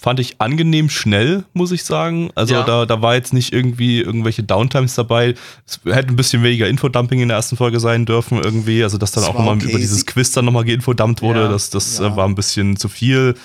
fand 0.02 0.22
ich 0.22 0.36
angenehm 0.39 0.89
schnell, 0.89 1.43
muss 1.52 1.74
ich 1.74 1.84
sagen. 1.84 2.30
Also 2.34 2.54
Ja. 2.54 2.64
da, 2.64 2.86
da 2.86 3.02
war 3.02 3.16
jetzt 3.16 3.34
nicht 3.34 3.52
irgendwie 3.52 4.00
irgendwelche 4.00 4.43
Downtimes 4.43 4.95
dabei. 4.95 5.36
Es 5.68 5.82
hätte 5.84 6.08
ein 6.08 6.16
bisschen 6.16 6.41
weniger 6.41 6.70
Infodumping 6.70 7.20
in 7.20 7.28
der 7.28 7.36
ersten 7.36 7.58
Folge 7.58 7.82
sein 7.82 8.06
dürfen 8.06 8.41
irgendwie. 8.41 8.82
Also 8.82 8.97
dass 8.97 9.12
dann 9.12 9.24
Das 9.26 9.30
auch 9.32 9.38
nochmal 9.38 9.56
okay. 9.58 9.70
über 9.70 9.78
dieses 9.78 10.06
Quiz 10.06 10.32
dann 10.32 10.45
nochmal 10.45 10.64
geinfodumpt 10.64 11.22
wurde. 11.22 11.41
Ja. 11.41 11.47
Das, 11.50 11.70
das 11.70 12.00
Ja. 12.00 12.08
äh, 12.08 12.16
war 12.16 12.26
ein 12.26 12.36
bisschen 12.36 12.78
zu 12.78 12.88
viel. 12.88 13.36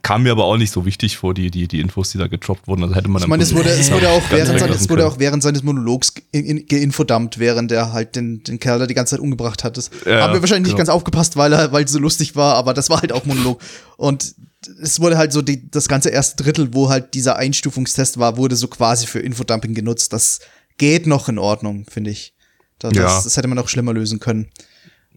Kam 0.00 0.22
mir 0.22 0.32
aber 0.32 0.44
auch 0.44 0.56
nicht 0.56 0.70
so 0.72 0.86
wichtig 0.86 1.18
vor, 1.18 1.34
die, 1.34 1.50
die, 1.50 1.68
die 1.68 1.78
Infos, 1.78 2.10
die 2.12 2.16
da 2.16 2.26
getroppt 2.26 2.66
wurden. 2.68 2.84
Also 2.84 2.94
hätte 2.94 3.08
man 3.08 3.20
Ich 3.20 3.28
meine, 3.28 3.42
es 3.42 3.54
wurde, 3.54 3.68
es 3.68 3.90
wurde 3.92 4.08
auch 4.08 4.22
während, 4.30 4.58
sein, 4.60 4.70
es 4.70 4.88
wurde 4.88 5.06
auch 5.06 5.18
während 5.18 5.42
seines 5.42 5.62
Monologs 5.62 6.14
in- 6.32 6.46
in- 6.46 6.66
geinfodumpt, 6.66 7.38
während 7.38 7.70
er 7.70 7.92
halt 7.92 8.16
den, 8.16 8.42
den 8.44 8.58
Kerl 8.58 8.78
da 8.78 8.86
die 8.86 8.94
ganze 8.94 9.10
Zeit 9.16 9.20
umgebracht 9.20 9.62
hat. 9.62 9.76
Das 9.76 9.90
Ja, 10.06 10.22
haben 10.22 10.32
wir 10.32 10.40
wahrscheinlich 10.40 10.68
nicht 10.68 10.70
genau. 10.70 10.78
ganz 10.78 10.88
aufgepasst, 10.88 11.36
weil 11.36 11.52
er, 11.52 11.70
weil 11.72 11.84
es 11.84 11.92
so 11.92 11.98
lustig 11.98 12.34
war, 12.34 12.54
aber 12.54 12.72
das 12.72 12.88
war 12.88 13.02
halt 13.02 13.12
auch 13.12 13.26
Monolog. 13.26 13.60
Und 13.98 14.34
es 14.82 15.00
wurde 15.00 15.16
halt 15.18 15.32
so 15.32 15.42
die, 15.42 15.70
das 15.70 15.88
ganze 15.88 16.10
erste 16.10 16.42
Drittel, 16.42 16.74
wo 16.74 16.88
halt 16.88 17.14
dieser 17.14 17.36
Einstufungstest 17.36 18.18
war, 18.18 18.36
wurde 18.36 18.56
so 18.56 18.68
quasi 18.68 19.06
für 19.06 19.20
Infodumping 19.20 19.74
genutzt. 19.74 20.12
Das 20.12 20.40
geht 20.78 21.06
noch 21.06 21.28
in 21.28 21.38
Ordnung, 21.38 21.86
finde 21.88 22.10
ich. 22.10 22.34
Da, 22.78 22.90
das, 22.90 22.96
Ja. 22.98 23.22
das 23.22 23.36
hätte 23.36 23.48
man 23.48 23.58
auch 23.58 23.68
schlimmer 23.68 23.92
lösen 23.92 24.20
können. 24.20 24.50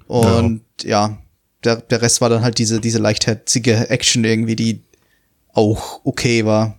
Und 0.08 0.62
ja, 0.84 1.18
der, 1.64 1.78
der 1.78 2.02
Rest 2.02 2.22
war 2.22 2.30
dann 2.30 2.44
halt 2.44 2.58
diese, 2.58 2.80
diese 2.82 3.00
leichtherzige 3.00 3.90
Action 3.90 4.24
irgendwie, 4.24 4.56
die 4.56 4.84
auch 5.54 6.02
okay 6.04 6.46
war. 6.46 6.78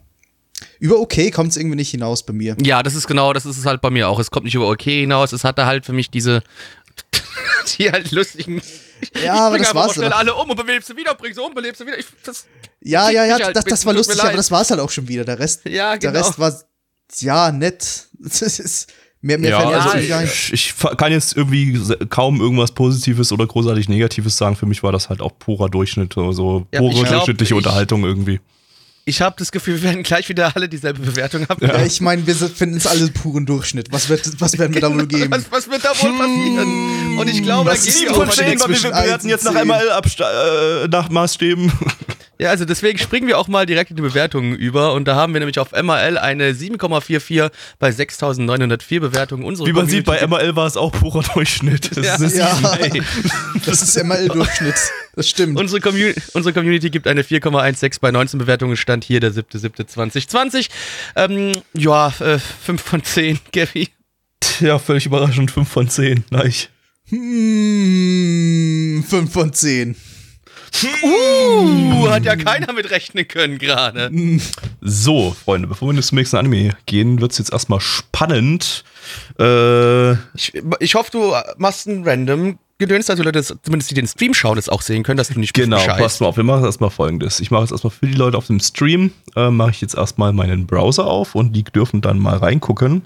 Über 0.79 1.01
okay 1.01 1.31
kommt 1.31 1.51
es 1.51 1.57
irgendwie 1.57 1.77
nicht 1.77 1.91
hinaus 1.91 2.25
bei 2.25 2.33
mir. 2.33 2.57
Ja, 2.63 2.83
das 2.83 2.95
ist 2.95 3.07
genau, 3.07 3.33
das 3.33 3.47
ist 3.47 3.59
es 3.59 3.67
halt 3.67 3.81
bei 3.81 3.91
mir 3.91 4.09
auch. 4.09 4.19
Es 4.19 4.31
kommt 4.31 4.45
nicht 4.45 4.55
über 4.55 4.69
okay 4.69 5.01
hinaus. 5.01 5.33
Es 5.33 5.45
hatte 5.45 5.67
halt 5.67 5.85
für 5.87 5.93
mich 5.93 6.11
diese. 6.11 6.43
die 7.79 7.91
halt 7.91 8.11
lustigen. 8.13 8.61
Ja, 9.25 9.35
aber 9.47 9.59
das 9.59 9.75
war's 9.75 9.95
schnell 9.95 10.13
alle 10.13 10.35
um 10.35 10.49
und 10.51 10.57
belebst 10.57 10.89
sie 10.89 10.97
wieder, 10.97 11.15
bring 11.15 11.35
sie 11.35 11.41
um, 11.43 11.55
belebst 11.55 11.81
sie 11.81 11.87
wieder. 11.87 11.99
Ich, 11.99 12.07
das, 12.25 12.47
Ja, 12.81 13.11
ja, 13.11 13.25
ja, 13.25 13.45
halt 13.45 13.57
das, 13.57 13.65
das 13.65 13.85
war 13.87 13.93
lustig, 13.95 14.21
aber 14.23 14.33
das 14.33 14.51
war's 14.51 14.71
halt 14.71 14.81
auch 14.81 14.91
schon 14.91 15.09
wieder. 15.09 15.25
Der 15.25 15.39
Rest, 15.39 15.63
Ja, 15.69 15.97
der 15.97 16.13
genau. 16.13 16.25
Rest 16.25 16.39
war, 16.39 16.55
ja, 17.21 17.51
nett. 17.53 18.09
Das 18.19 18.41
ist, 18.43 18.93
Mehr, 19.25 19.39
mehr 19.39 19.51
ja, 19.51 19.59
also 19.69 19.99
ich, 20.25 20.53
ich 20.53 20.73
fa- 20.73 20.97
kann 20.97 21.13
jetzt 21.13 21.37
irgendwie 21.37 21.79
kaum 22.09 22.41
irgendwas 22.41 22.73
Positives 22.73 23.31
oder 23.31 23.47
großartig 23.47 23.89
Negatives 23.89 24.37
sagen. 24.37 24.57
Für 24.57 24.67
mich 24.67 24.83
war 24.83 24.91
das 24.91 25.09
halt 25.11 25.21
auch 25.21 25.39
purer 25.39 25.69
Durchschnitt, 25.69 26.13
so 26.15 26.67
Ja, 26.73 26.81
pure 26.81 26.91
ich 26.93 26.99
glaub, 26.99 27.09
durchschnittliche 27.11 27.55
ich- 27.55 27.57
Unterhaltung 27.59 28.03
irgendwie. 28.03 28.41
Ich 29.05 29.21
habe 29.21 29.35
das 29.37 29.51
Gefühl, 29.51 29.83
wir 29.83 29.91
werden 29.91 30.05
gleich 30.05 30.29
wieder 30.29 30.55
alle 30.55 30.69
dieselbe 30.69 31.01
Bewertung 31.01 31.47
haben. 31.49 31.67
Ja, 31.67 31.83
ich 31.85 32.01
meine, 32.01 32.25
wir 32.25 32.37
finden 32.37 32.77
es 32.77 32.87
alle 32.87 33.09
puren 33.09 33.45
Durchschnitt. 33.47 33.89
Was, 33.91 34.09
wird, 34.09 34.41
was 34.41 34.57
werden 34.59 34.75
wir 34.75 34.81
da 34.81 34.95
wohl 34.95 35.07
geben? 35.07 35.29
Was, 35.33 35.51
was 35.51 35.69
wird 35.69 35.85
da 35.85 35.89
wohl 35.91 36.17
passieren? 36.17 37.19
Und 37.19 37.29
ich 37.29 37.43
glaube, 37.43 37.69
da 37.71 37.77
geht 37.77 38.01
die 38.01 38.09
auch 38.11 38.25
den- 38.25 38.61
weil 38.61 38.69
wir 38.83 38.91
bewerten 38.91 39.29
jetzt 39.29 39.45
nach. 39.45 39.55
ML 39.65 40.85
äh, 40.85 40.89
nach 40.89 41.09
Maßstäben. 41.11 41.73
Ja, 42.39 42.51
also 42.51 42.65
deswegen 42.65 42.99
springen 42.99 43.29
wir 43.29 43.39
auch 43.39 43.47
mal 43.47 43.67
direkt 43.67 43.91
in 43.91 43.97
die 43.97 44.03
Bewertungen 44.03 44.57
über. 44.57 44.95
Und 44.95 45.07
da 45.07 45.15
haben 45.15 45.33
wir 45.33 45.39
nämlich 45.39 45.61
auf 45.61 45.71
MRL 45.71 46.19
eine 46.19 46.51
7,44 46.55 47.53
bei 47.79 47.91
6.904 47.91 48.99
Bewertungen. 48.99 49.45
Unsere 49.45 49.69
Wie 49.69 49.73
man 49.73 49.87
sieht, 49.89 50.07
bei 50.07 50.17
Community- 50.19 50.47
ML 50.49 50.57
war 50.57 50.67
es 50.67 50.77
auch 50.77 50.91
purer 50.91 51.23
Durchschnitt. 51.35 51.97
Das 51.97 52.05
Ja. 52.05 52.15
ist 52.17 52.37
Ja. 52.37 52.59
Das 53.65 53.83
ist 53.83 53.97
ML-Durchschnitt. 54.03 54.75
Das 55.15 55.29
stimmt. 55.29 55.57
Unsere, 55.57 55.81
Commu 55.81 55.99
unsere 56.33 56.53
Community 56.53 56.91
gibt 56.91 57.07
eine 57.07 57.23
4,16 57.23 57.99
bei 58.01 58.11
19 58.11 58.39
Bewertungen. 58.39 58.77
Stand 58.93 59.05
hier 59.05 59.21
der 59.21 59.33
7.7.2020. 59.33 60.69
Ähm, 61.17 61.53
ja, 61.73 62.09
äh, 62.21 62.39
5 62.39 62.83
von 62.83 63.03
10, 63.03 63.39
Gabby. 63.53 63.89
Ja, 64.61 64.79
völlig 64.79 65.07
überraschend. 65.07 65.51
5 65.51 65.67
von 65.67 65.89
10. 65.89 66.25
Gleich. 66.29 66.69
Hm, 67.09 68.23
5 69.09 69.33
von 69.33 69.51
10. 69.53 69.97
Uh, 71.03 72.09
hat 72.11 72.25
ja 72.25 72.37
keiner 72.37 72.73
mit 72.73 72.91
rechnen 72.91 73.27
können 73.29 73.59
gerade. 73.59 74.11
So, 74.81 75.33
Freunde, 75.45 75.69
bevor 75.69 75.95
wir 75.95 76.03
zum 76.03 76.17
nächsten 76.19 76.37
Anime 76.37 76.77
gehen, 76.87 77.21
wird 77.21 77.33
es 77.33 77.39
jetzt 77.39 77.53
erstmal 77.53 77.81
spannend. 77.81 78.85
Äh, 79.39 80.13
Ich, 80.35 80.53
ich 80.81 80.95
hoffe, 80.95 81.11
du 81.13 81.35
machst 81.57 81.87
ein 81.87 82.05
random 82.05 82.59
Gedöns, 82.83 83.09
also 83.11 83.23
Leute, 83.23 83.39
das- 83.41 83.57
zumindest 83.63 83.91
die 83.91 83.95
den 83.95 84.07
Stream 84.07 84.35
schauen, 84.35 84.57
das 84.57 84.69
auch 84.69 84.83
sehen 84.83 85.03
können, 85.03 85.17
dass 85.17 85.29
du 85.29 85.39
nicht 85.41 85.55
Genau, 85.55 85.77
bescheißt. 85.79 85.99
passt 85.99 86.21
mal 86.21 86.27
auf. 86.29 86.37
Wir 86.37 86.45
machen 86.45 86.65
erstmal 86.65 86.91
folgendes. 86.91 87.41
Ich 87.41 87.51
mache 87.51 87.63
jetzt 87.63 87.73
erstmal 87.73 87.91
für 87.91 88.07
die 88.07 88.15
Leute 88.15 88.37
auf 88.37 88.47
dem 88.47 88.61
Stream, 88.61 89.13
äh, 89.37 89.51
mache 89.51 89.71
ich 89.71 89.81
jetzt 89.81 89.95
erstmal 89.95 90.33
meinen 90.33 90.67
Browser 90.67 91.07
auf 91.07 91.35
und 91.35 91.53
die 91.55 91.65
dürfen 91.65 92.01
dann 92.03 92.19
mal 92.19 92.37
reingucken. 92.37 93.03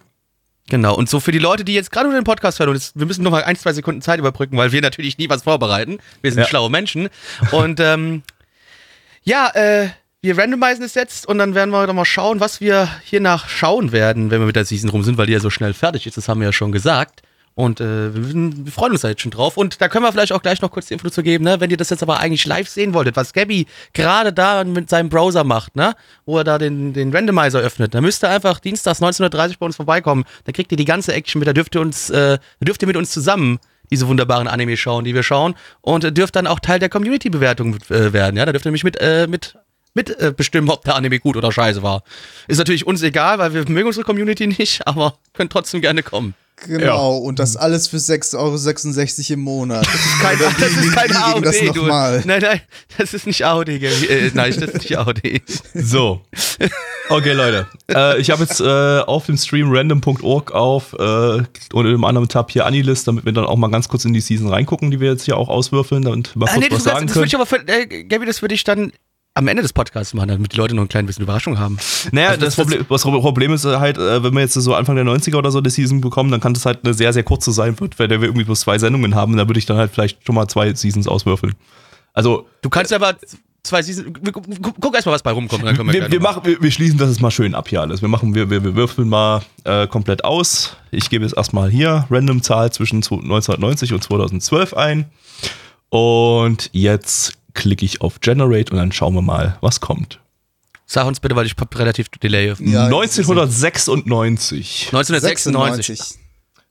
Genau, 0.69 0.97
und 0.97 1.09
so 1.09 1.21
für 1.21 1.31
die 1.31 1.39
Leute, 1.39 1.65
die 1.65 1.75
jetzt 1.75 1.93
gerade 1.93 2.09
nur 2.09 2.19
den 2.19 2.25
Podcast 2.25 2.59
hören, 2.59 2.71
und 2.71 2.75
jetzt, 2.75 2.99
wir 2.99 3.07
müssen 3.07 3.23
noch 3.23 3.31
mal 3.31 3.45
ein, 3.45 3.55
zwei 3.55 3.73
Sekunden 3.73 4.03
Zeit 4.03 4.19
überbrücken, 4.19 4.57
weil 4.57 4.73
wir 4.73 4.83
natürlich 4.83 5.17
nie 5.17 5.29
was 5.29 5.45
vorbereiten. 5.45 5.99
Wir 6.23 6.33
sind 6.33 6.41
Ja. 6.41 6.49
schlaue 6.49 6.71
Menschen. 6.71 7.09
Und 7.53 7.79
ähm, 7.79 8.23
ja, 9.23 9.49
äh, 9.55 9.89
wir 10.23 10.37
randomisieren 10.37 10.83
es 10.85 10.95
jetzt 10.95 11.27
und 11.29 11.39
dann 11.39 11.55
werden 11.55 11.71
wir 11.71 11.87
doch 11.87 11.95
mal 11.95 12.05
schauen, 12.05 12.41
was 12.41 12.61
wir 12.61 12.89
hiernach 13.05 13.49
schauen 13.49 13.93
werden, 13.93 14.31
wenn 14.33 14.41
wir 14.41 14.47
mit 14.47 14.57
der 14.57 14.65
Season 14.65 14.91
rum 14.91 15.05
sind, 15.05 15.19
weil 15.19 15.27
die 15.27 15.35
ja 15.35 15.41
so 15.41 15.51
schnell 15.51 15.73
fertig 15.73 16.07
ist, 16.07 16.17
das 16.17 16.29
haben 16.29 16.41
wir 16.41 16.49
ja 16.49 16.53
schon 16.53 16.73
gesagt. 16.73 17.23
Und 17.57 17.81
äh, 17.81 18.15
wir, 18.15 18.71
freuen 18.71 18.93
uns 18.93 19.01
da 19.01 19.09
jetzt 19.09 19.23
schon 19.23 19.31
drauf. 19.31 19.57
Und 19.57 19.81
da 19.81 19.89
können 19.89 20.05
wir 20.05 20.13
vielleicht 20.13 20.33
auch 20.33 20.43
gleich 20.43 20.61
noch 20.61 20.71
kurz 20.71 20.89
die 20.89 20.93
Info 20.93 21.09
zu 21.09 21.23
geben, 21.23 21.43
ne? 21.43 21.59
wenn 21.59 21.71
ihr 21.71 21.79
das 21.79 21.89
jetzt 21.89 22.03
aber 22.03 22.21
eigentlich 22.21 22.45
live 22.45 22.69
sehen 22.69 22.93
wolltet, 22.93 23.17
was 23.17 23.33
Gabby 23.33 23.67
gerade 23.95 24.31
da 24.31 24.63
mit 24.63 24.91
seinem 24.91 25.09
Browser 25.09 25.43
macht, 25.43 25.75
ne? 25.75 25.95
wo 26.27 26.37
er 26.37 26.45
da 26.45 26.59
den, 26.59 26.93
den 26.93 27.15
Randomizer 27.15 27.61
öffnet, 27.61 27.95
dann 27.95 28.05
müsst 28.05 28.23
ihr 28.23 28.29
einfach 28.29 28.61
dienstags 28.61 29.01
19.30 29.01 29.55
bei 29.59 29.65
uns 29.65 29.77
vorbeikommen. 29.77 30.25
Dann 30.45 30.53
kriegt 30.53 30.71
ihr 30.71 30.77
die 30.77 30.85
ganze 30.85 31.15
Action 31.15 31.39
mit, 31.39 31.49
da 31.49 31.55
dürft 31.55 31.75
ihr 31.75 31.81
uns, 31.81 32.11
äh, 32.11 32.37
dürft 32.61 32.83
ihr 32.83 32.89
mit 32.89 32.97
uns 32.97 33.11
zusammen 33.11 33.59
diese 33.91 34.07
wunderbaren 34.07 34.49
Anime 34.49 34.77
schauen, 34.77 35.05
die 35.07 35.15
wir 35.15 35.23
schauen. 35.23 35.55
Und 35.81 36.05
äh, 36.05 36.13
dürft 36.13 36.37
dann 36.37 36.47
auch 36.47 36.61
Teil 36.61 36.79
der 36.79 36.91
Community-Bewertung 36.91 37.77
äh, 37.89 38.13
werden. 38.13 38.37
Ja, 38.37 38.45
da 38.45 38.53
dürft 38.53 38.67
ihr 38.67 38.71
nämlich 38.71 38.85
mit, 38.85 39.01
äh, 39.01 39.27
mit 39.29 39.57
mit 39.97 40.11
äh, 40.21 40.33
bestimmen, 40.37 40.69
ob 40.71 40.85
der 40.85 40.95
Anime 40.95 41.19
gut 41.19 41.37
oder 41.37 41.51
scheiße 41.51 41.83
war. 41.83 42.05
Ist 42.47 42.59
natürlich 42.59 42.87
uns 42.87 43.03
egal, 43.03 43.39
weil 43.39 43.55
wir 43.55 43.69
mögen 43.69 43.89
unsere 43.89 44.05
Community 44.05 44.47
nicht, 44.47 44.87
aber 44.87 45.15
könnt 45.33 45.51
trotzdem 45.51 45.81
gerne 45.81 46.05
kommen. 46.05 46.35
Genau, 46.67 47.19
und 47.19 47.39
das 47.39 47.55
alles 47.55 47.87
für 47.87 47.99
6,66 47.99 48.37
Euro 48.39 49.35
im 49.35 49.41
Monat. 49.41 49.87
Kein, 50.23 50.39
das 50.39 50.71
ist 50.73 50.93
kein 50.95 51.11
wie 51.11 51.13
ging 51.13 51.23
AOD, 51.23 51.45
das 51.45 51.59
du. 51.75 51.83
Nein, 51.87 52.23
nein, 52.25 52.61
das 52.97 53.13
ist 53.13 53.27
nicht 53.27 53.45
AOD. 53.45 53.67
Gabby. 53.67 54.07
Äh, 54.07 54.31
nein, 54.33 54.55
das 54.59 54.71
ist 54.71 54.75
nicht 54.75 54.97
AOD. 54.97 55.21
So. 55.75 56.23
Okay, 57.11 57.33
Leute. 57.33 57.67
Äh, 57.93 58.19
ich 58.21 58.31
habe 58.31 58.43
jetzt 58.43 58.61
äh, 58.61 59.01
auf 59.01 59.27
dem 59.27 59.37
Stream 59.37 59.71
random.org 59.71 60.53
auf 60.53 60.95
äh, 60.95 61.43
und 61.75 61.87
im 61.87 62.05
anderen 62.05 62.29
Tab 62.29 62.51
hier 62.51 62.65
Anilist, 62.65 63.07
damit 63.07 63.27
wir 63.27 63.33
dann 63.33 63.45
auch 63.45 63.57
mal 63.57 63.71
ganz 63.71 63.89
kurz 63.89 64.07
in 64.07 64.15
die 64.15 64.23
Season 64.23 64.49
reingucken, 64.49 64.91
die 64.91 64.99
wir 64.99 65.11
jetzt 65.11 65.25
hier 65.25 65.37
auch 65.37 65.51
auswürfeln, 65.51 66.05
wir 66.05 66.11
mal 66.11 66.47
Ah, 66.49 66.55
kurz 66.55 66.57
nee, 66.57 66.69
das, 66.71 66.79
was 66.79 66.85
das, 66.85 66.93
sagen 66.95 67.07
das 67.07 67.17
würde 67.17 67.29
können. 67.29 67.29
ich 67.29 67.35
aber 67.35 67.47
für, 67.47 67.69
äh, 67.69 68.05
Gabby, 68.05 68.25
das 68.25 68.41
würde 68.41 68.55
ich 68.55 68.65
dann 68.65 68.93
am 69.37 69.49
Ende 69.49 69.63
des 69.63 69.73
Podcasts 69.73 70.15
machen, 70.15 70.29
damit 70.29 70.53
die 70.53 70.57
Leute 70.57 70.75
noch 70.75 70.83
ein 70.83 70.89
klein 70.89 71.05
bisschen 71.07 71.23
Überraschung 71.25 71.59
haben. 71.59 71.77
Naja, 72.11 72.29
Also 72.31 72.41
das, 72.41 72.57
das- 72.57 72.65
Problem, 72.65 72.87
das 72.89 73.03
Problem 73.03 73.53
ist 73.53 73.65
halt, 73.67 73.99
äh, 73.99 74.23
wenn 74.23 74.33
wir 74.33 74.41
jetzt 74.41 74.55
so 74.55 74.75
Anfang 74.75 74.97
der 74.97 75.05
90er 75.05 75.37
oder 75.37 75.51
so 75.51 75.59
eine 75.59 75.69
Season 75.69 76.01
bekommen, 76.01 76.31
dann 76.31 76.41
kann 76.41 76.55
das 76.55 76.65
halt 76.65 76.81
eine 76.85 76.95
sehr, 76.95 77.13
sehr 77.13 77.23
kurze 77.23 77.53
sein, 77.53 77.77
weil 77.79 78.09
wir 78.09 78.23
irgendwie 78.23 78.45
bloß 78.45 78.61
zwei 78.61 78.79
Sendungen 78.79 79.15
haben. 79.15 79.37
Da 79.37 79.47
würde 79.47 79.59
ich 79.59 79.67
dann 79.67 79.77
halt 79.77 79.93
vielleicht 79.93 80.25
schon 80.27 80.35
mal 80.35 80.49
zwei 80.49 80.75
Seasons 80.75 81.07
auswürfeln. 81.07 81.55
Also, 82.15 82.47
Du 82.63 82.71
kannst 82.71 82.93
aber 82.95 83.15
zwei 83.63 83.83
Season. 83.83 84.13
Guck, 84.33 84.47
guck 84.81 84.95
erst 84.95 85.07
mal, 85.07 85.13
was 85.13 85.23
bei 85.23 85.33
rumkommt. 85.33 85.65
Wir, 85.65 85.77
wir, 85.77 86.11
wir, 86.11 86.21
machen. 86.21 86.43
wir, 86.45 86.63
wir 86.63 86.71
schließen 86.71 86.97
das 86.97 87.11
jetzt 87.11 87.21
mal 87.21 87.31
schön 87.31 87.55
ab 87.55 87.69
hier 87.69 87.83
alles. 87.83 88.01
Wir 88.01 88.09
machen, 88.09 88.35
wir, 88.35 88.49
wir, 88.49 88.75
würfeln 88.75 89.09
mal 89.09 89.43
äh, 89.65 89.87
komplett 89.87 90.25
aus. 90.25 90.77
Ich 90.91 91.11
gebe 91.11 91.25
jetzt 91.25 91.37
erstmal 91.37 91.69
hier 91.69 92.07
random 92.11 92.43
Zahl 92.43 92.73
zwischen 92.73 92.97
1990 93.03 93.93
und 93.93 94.03
2012 94.03 94.73
ein. 94.73 95.05
Und 95.91 96.71
jetzt 96.73 97.35
klicke 97.57 97.85
ich 97.85 98.01
auf 98.01 98.21
Generate 98.21 98.71
und 98.71 98.79
dann 98.79 98.93
schauen 98.93 99.15
wir 99.15 99.23
mal, 99.23 99.59
was 99.61 99.81
kommt. 99.81 100.21
Sag 100.87 101.07
uns 101.07 101.19
bitte, 101.19 101.35
weil 101.35 101.47
ich 101.47 101.57
hab 101.59 101.77
relativ 101.77 102.09
Delay. 102.11 102.55
Ja, 102.61 102.85
1996. 102.85 104.91
1996. 104.93 106.21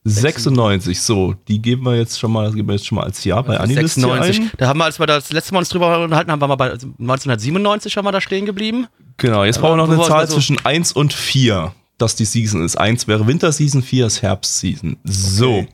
96, 0.08 1.00
so, 1.00 1.34
die 1.48 1.60
geben 1.60 1.84
wir 1.84 1.96
jetzt 1.96 2.20
schon 2.20 2.30
mal, 2.30 2.46
das 2.46 2.54
geben 2.54 2.68
wir 2.68 2.74
jetzt 2.74 2.86
schon 2.86 2.96
mal 2.96 3.04
als 3.04 3.24
Jahr 3.24 3.42
bei 3.42 3.58
Anilist 3.58 3.96
hier 3.96 4.04
96. 4.04 4.40
ein. 4.40 4.50
Da 4.56 4.68
haben 4.68 4.78
wir, 4.78 4.84
als 4.84 5.00
wir 5.00 5.06
das 5.06 5.32
letzte 5.32 5.52
Mal 5.52 5.58
uns 5.58 5.68
drüber 5.68 6.04
unterhalten 6.04 6.30
haben, 6.30 6.40
waren 6.40 6.50
wir 6.50 6.56
bei 6.56 6.70
also 6.70 6.86
1997 6.86 7.96
haben 7.96 8.04
wir 8.04 8.12
da 8.12 8.20
stehen 8.20 8.46
geblieben. 8.46 8.86
Genau, 9.16 9.44
jetzt 9.44 9.60
brauchen 9.60 9.78
wir 9.78 9.84
noch 9.84 9.92
eine 9.92 10.00
Zahl 10.02 10.20
also? 10.20 10.34
zwischen 10.34 10.64
1 10.64 10.92
und 10.92 11.12
4, 11.12 11.72
dass 11.98 12.14
die 12.14 12.24
Season 12.24 12.64
ist. 12.64 12.76
1 12.76 13.08
wäre 13.08 13.26
Winterseason, 13.26 13.82
4 13.82 14.06
ist 14.06 14.22
Herbstseason. 14.22 14.96
So, 15.02 15.58
Okay. 15.58 15.68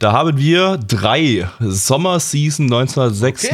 Da 0.00 0.12
haben 0.12 0.36
wir 0.36 0.76
drei 0.78 1.48
Sommerseason 1.60 2.66
1996. 2.66 3.50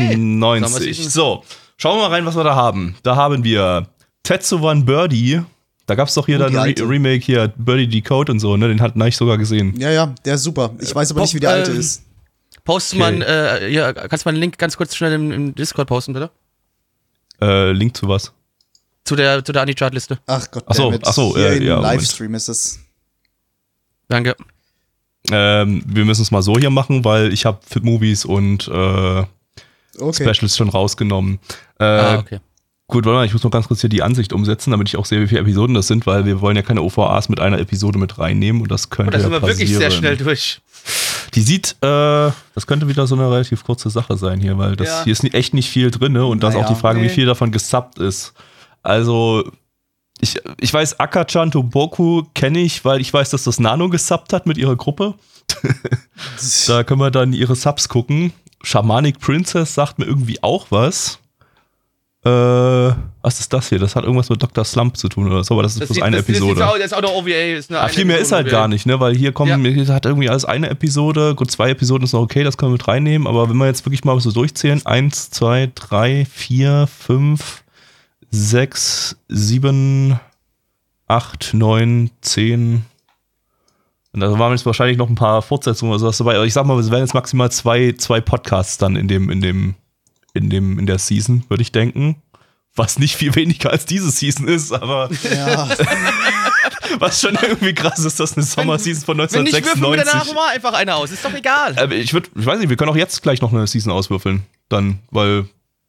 Sommerseason. 0.66 1.10
So, 1.10 1.44
schauen 1.76 1.98
wir 1.98 2.08
mal 2.08 2.14
rein, 2.14 2.24
was 2.24 2.34
wir 2.36 2.44
da 2.44 2.54
haben. 2.54 2.96
Da 3.02 3.16
haben 3.16 3.44
wir 3.44 3.86
Tetsuwan 4.22 4.84
Birdie. 4.86 5.42
Da 5.86 5.94
gab 5.94 6.08
es 6.08 6.14
doch 6.14 6.26
hier 6.26 6.36
Oh, 6.40 6.48
dann 6.48 6.56
Re. 6.56 6.74
Remake 6.80 7.24
hier, 7.24 7.48
Birdie 7.56 7.86
Decode 7.86 8.32
und 8.32 8.40
so, 8.40 8.56
ne? 8.56 8.66
Den 8.68 8.80
hat 8.80 8.96
Neich 8.96 9.16
sogar 9.16 9.38
gesehen. 9.38 9.78
Ja, 9.78 9.90
ja, 9.90 10.14
der 10.24 10.34
ist 10.34 10.42
super. 10.42 10.70
Ich 10.80 10.92
weiß 10.94 11.12
aber 11.12 11.20
nicht, 11.20 11.34
wie 11.34 11.40
der 11.40 11.50
alte 11.50 11.70
Ähm, 11.72 11.78
ist. 11.78 12.02
Post 12.64 12.94
Okay. 12.94 12.98
man, 12.98 13.22
äh, 13.22 13.68
ja, 13.68 13.92
kannst 13.92 14.24
du 14.24 14.28
mal 14.28 14.32
einen 14.32 14.40
Link 14.40 14.58
ganz 14.58 14.76
kurz 14.76 14.96
schnell 14.96 15.12
im, 15.12 15.30
im 15.30 15.54
Discord 15.54 15.86
posten, 15.86 16.12
bitte? 16.12 16.30
Äh, 17.40 17.70
Link 17.70 17.96
zu 17.96 18.08
was? 18.08 18.32
Zu 19.04 19.14
der, 19.14 19.44
zu 19.44 19.52
der 19.52 19.62
Anti-Chart-Liste. 19.62 20.18
Ach 20.26 20.50
Gott, 20.50 20.64
Ach 20.66 20.74
so, 20.74 20.84
dammit. 20.86 21.02
ach 21.06 21.12
so, 21.12 21.36
Hier 21.36 21.50
äh, 21.50 21.56
im 21.58 21.62
ja, 21.62 21.76
Moment. 21.76 21.92
Livestream 21.94 22.34
ist 22.34 22.48
es. 22.48 22.80
Danke. 24.08 24.34
Ähm, 25.32 25.82
wir 25.86 26.04
müssen 26.04 26.22
es 26.22 26.30
mal 26.30 26.42
so 26.42 26.56
hier 26.58 26.70
machen, 26.70 27.04
weil 27.04 27.32
ich 27.32 27.44
habe 27.46 27.58
Movies 27.82 28.24
und 28.24 28.68
äh, 28.68 29.24
Okay. 29.98 30.24
Specials 30.34 30.56
schon 30.58 30.68
rausgenommen. 30.68 31.38
Äh, 31.80 31.84
ah, 31.84 32.18
okay. 32.18 32.38
Gut, 32.86 33.04
warte 33.06 33.16
mal, 33.16 33.24
ich 33.26 33.32
muss 33.32 33.42
noch 33.42 33.50
ganz 33.50 33.66
kurz 33.66 33.80
hier 33.80 33.88
die 33.90 34.02
Ansicht 34.02 34.32
umsetzen, 34.32 34.70
damit 34.70 34.88
ich 34.88 34.96
auch 34.98 35.06
sehe, 35.06 35.20
wie 35.22 35.26
viele 35.26 35.40
Episoden 35.40 35.74
das 35.74 35.86
sind, 35.88 36.06
weil 36.06 36.24
wir 36.26 36.40
wollen 36.42 36.54
ja 36.54 36.62
keine 36.62 36.82
OVAs 36.82 37.28
mit 37.30 37.40
einer 37.40 37.58
Episode 37.58 37.98
mit 37.98 38.18
reinnehmen 38.18 38.60
und 38.62 38.70
das 38.70 38.90
könnte 38.90 39.08
Und 39.08 39.14
da 39.14 39.20
sind 39.20 39.32
ja 39.32 39.40
wir 39.42 39.48
wirklich 39.48 39.70
sehr 39.70 39.80
passieren. 39.88 39.92
schnell 40.02 40.16
durch. 40.18 40.60
Die 41.34 41.40
sieht, 41.40 41.72
äh, 41.80 42.30
das 42.54 42.66
könnte 42.66 42.86
wieder 42.88 43.06
so 43.06 43.14
eine 43.16 43.28
relativ 43.30 43.64
kurze 43.64 43.88
Sache 43.90 44.16
sein 44.18 44.38
hier, 44.38 44.56
weil 44.58 44.76
das 44.76 44.86
Ja. 44.88 45.04
hier 45.04 45.12
ist 45.14 45.24
echt 45.34 45.54
nicht 45.54 45.68
viel 45.70 45.90
drin 45.90 46.16
und 46.18 46.42
da 46.42 46.48
ist 46.50 46.54
auch 46.56 46.60
Naja, 46.60 46.74
die 46.74 46.78
Frage, 46.80 47.00
nee. 47.00 47.06
wie 47.06 47.08
viel 47.08 47.26
davon 47.26 47.50
gesubbt 47.50 47.98
ist. 47.98 48.34
Also, 48.82 49.50
ich, 50.20 50.40
ich 50.60 50.72
weiß, 50.72 50.98
Akachan 51.00 51.50
Toboku 51.50 52.22
kenne 52.34 52.60
ich, 52.60 52.84
weil 52.84 53.00
ich 53.00 53.12
weiß, 53.12 53.30
dass 53.30 53.44
das 53.44 53.58
Nano 53.60 53.88
gesubbt 53.88 54.32
hat 54.32 54.46
mit 54.46 54.58
ihrer 54.58 54.76
Gruppe. 54.76 55.14
Da 56.66 56.82
können 56.84 57.00
wir 57.00 57.10
dann 57.10 57.32
ihre 57.32 57.54
Subs 57.54 57.88
gucken. 57.88 58.32
Shamanic 58.62 59.20
Princess 59.20 59.74
sagt 59.74 59.98
mir 59.98 60.06
irgendwie 60.06 60.42
auch 60.42 60.66
was. 60.70 61.18
Äh, 62.24 62.28
was 62.28 63.38
ist 63.40 63.52
das 63.52 63.68
hier? 63.68 63.78
Das 63.78 63.94
hat 63.94 64.02
irgendwas 64.04 64.28
mit 64.28 64.42
Dr. 64.42 64.64
Slump 64.64 64.96
zu 64.96 65.08
tun 65.08 65.28
oder 65.30 65.44
so, 65.44 65.54
aber 65.54 65.62
das 65.62 65.74
ist 65.74 65.80
bloß 65.80 65.90
sieht- 65.90 66.02
eine 66.02 66.16
das, 66.16 66.26
Das, 66.26 66.34
Episode. 66.36 66.60
ist 66.60 66.66
auch, 66.66 66.74
das 66.76 66.84
ist 66.86 66.92
auch 66.94 66.98
eine 66.98 67.08
OVA. 67.10 67.56
Ist 67.56 67.70
eine 67.70 67.80
eine 67.80 67.92
viel 67.92 68.04
mehr 68.04 68.16
ist 68.18 68.32
Episode 68.32 68.36
halt 68.36 68.46
OVA. 68.48 68.56
gar 68.60 68.68
nicht, 68.68 68.86
ne? 68.86 68.98
Weil 68.98 69.14
hier 69.16 69.32
kommen, 69.32 69.64
hier 69.64 69.94
hat 69.94 70.06
irgendwie 70.06 70.28
alles 70.28 70.44
eine 70.44 70.68
Episode. 70.70 71.34
Gut, 71.36 71.50
zwei 71.50 71.70
Episoden 71.70 72.04
ist 72.04 72.12
noch 72.12 72.22
okay, 72.22 72.42
das 72.42 72.56
können 72.56 72.70
wir 72.72 72.78
mit 72.78 72.88
reinnehmen. 72.88 73.28
Aber 73.28 73.48
wenn 73.48 73.56
wir 73.56 73.66
jetzt 73.66 73.84
wirklich 73.86 74.04
mal 74.04 74.18
so 74.18 74.32
durchzählen: 74.32 74.84
eins, 74.86 75.30
zwei, 75.30 75.70
drei, 75.74 76.26
vier, 76.32 76.88
fünf, 76.88 77.62
sechs, 78.36 79.16
sieben, 79.28 80.20
acht, 81.08 81.54
neun, 81.54 82.10
zehn. 82.20 82.84
Und 84.12 84.20
da 84.20 84.38
waren 84.38 84.52
jetzt 84.52 84.64
wahrscheinlich 84.66 84.96
noch 84.96 85.08
ein 85.08 85.14
paar 85.14 85.42
Fortsetzungen 85.42 85.90
oder 85.92 85.98
sowas 85.98 86.18
dabei. 86.18 86.36
Aber 86.36 86.46
ich 86.46 86.52
sag 86.54 86.64
mal, 86.66 86.78
es 86.78 86.90
werden 86.90 87.02
jetzt 87.02 87.14
maximal 87.14 87.50
zwei, 87.50 87.92
zwei 87.92 88.20
Podcasts 88.20 88.78
dann 88.78 88.96
in 88.96 89.08
dem, 89.08 89.30
in 89.30 89.40
dem, 89.40 89.74
in 90.32 90.48
dem, 90.50 90.78
in 90.78 90.86
der 90.86 90.98
Season, 90.98 91.44
würde 91.48 91.62
ich 91.62 91.72
denken. 91.72 92.22
Was 92.74 92.98
nicht 92.98 93.16
viel 93.16 93.34
weniger 93.34 93.70
als 93.70 93.86
diese 93.86 94.10
Season 94.10 94.46
ist, 94.48 94.72
aber 94.72 95.10
Ja. 95.34 95.68
Was 96.98 97.20
schon 97.20 97.34
irgendwie 97.34 97.74
krass 97.74 97.98
ist, 97.98 98.20
dass 98.20 98.36
eine 98.36 98.44
Sommerseason 98.44 99.04
von 99.04 99.18
Wenn 99.18 99.42
nicht, 99.42 99.54
würfeln 99.54 99.82
wir 99.82 99.96
danach 99.96 100.22
1996. 100.22 100.34
mal 100.34 100.54
einfach 100.54 100.72
eine 100.72 100.94
aus. 100.94 101.10
Ist 101.10 101.24
doch 101.24 101.34
egal. 101.34 101.76
Äh, 101.76 101.94
ich 101.94 102.12
würde, 102.12 102.28
ich 102.38 102.46
weiß 102.46 102.58
nicht, 102.58 102.68
wir 102.68 102.76
können 102.76 102.90
auch 102.90 102.96
jetzt 102.96 103.22
gleich 103.22 103.40
noch 103.42 103.52
eine 103.52 103.66
Season 103.66 103.92
auswürfeln. 103.92 104.44
Dann, 104.68 105.00
weil, 105.10 105.46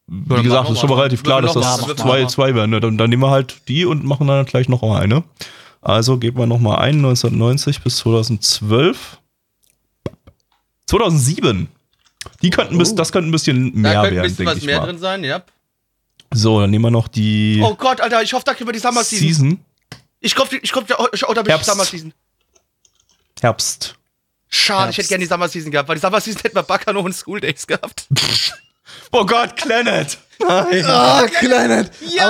wie 0.07 0.33
dann 0.35 0.43
gesagt, 0.43 0.69
ist 0.69 0.79
schon 0.79 0.89
mal 0.89 0.95
relativ 0.99 1.23
klar, 1.23 1.41
dass 1.41 1.53
das 1.53 1.85
zwei, 1.97 2.25
zwei 2.25 2.55
werden. 2.55 2.71
ne? 2.71 2.79
Dann, 2.79 2.97
dann 2.97 3.09
nehmen 3.09 3.23
wir 3.23 3.29
halt 3.31 3.61
die 3.67 3.85
und 3.85 4.03
machen 4.05 4.27
dann 4.27 4.45
gleich 4.45 4.69
noch 4.69 4.81
mal 4.81 5.01
eine. 5.01 5.23
Also 5.81 6.17
geben 6.17 6.37
wir 6.39 6.47
noch 6.47 6.59
mal 6.59 6.75
ein, 6.77 6.95
1990 6.95 7.81
bis 7.83 7.97
2012. 7.97 9.19
2007. 10.87 11.67
Die 12.41 12.49
könnten 12.49 12.77
bis, 12.77 12.95
das 12.95 13.11
könnte 13.11 13.29
ein 13.29 13.31
bisschen 13.31 13.73
Da 13.73 13.79
mehr 13.79 13.91
könnte 13.93 14.07
ein 14.07 14.15
werden, 14.15 14.23
bisschen 14.23 14.37
denke 14.37 14.51
was 14.51 14.57
ich 14.59 14.65
mehr 14.65 14.79
mal. 14.79 14.85
drin 14.87 14.97
sein, 14.99 15.23
ja. 15.23 15.43
So, 16.33 16.59
dann 16.59 16.69
nehmen 16.71 16.83
wir 16.85 16.91
noch 16.91 17.07
die 17.07 17.61
Oh 17.63 17.75
Gott, 17.75 18.01
Alter, 18.01 18.21
ich 18.21 18.33
hoffe, 18.33 18.43
da 18.45 18.53
kriegen 18.53 18.67
wir 18.67 18.73
die 18.73 18.79
Summer 18.79 19.03
Season. 19.03 19.27
Season. 19.27 19.59
Ich 20.19 20.37
hoffe, 20.37 20.57
ich 20.57 20.73
hoffe, 20.75 20.85
oh, 20.99 21.33
da 21.33 21.41
bin 21.41 21.55
ich. 21.55 21.63
Summer 21.63 21.85
Season. 21.85 22.13
Herbst. 23.41 23.95
Schade, 24.49 24.89
ich 24.91 24.97
Herbst. 24.97 24.97
hätte 24.97 25.07
gerne 25.09 25.23
die 25.25 25.29
Summer 25.29 25.47
Season 25.47 25.71
gehabt, 25.71 25.87
weil 25.89 25.95
die 25.95 26.01
Summer 26.01 26.19
Season 26.19 26.41
hätten 26.41 26.55
wir 26.55 26.63
Bacano 26.63 26.99
und 27.01 27.13
School 27.13 27.39
Days 27.39 27.67
gehabt. 27.67 28.07
Oh 29.11 29.25
Gott, 29.25 29.55
Planet. 29.55 30.17
Nein. 30.39 30.85
Ah, 30.85 31.23
Kleiner. 31.39 31.85
Ja! 32.15 32.25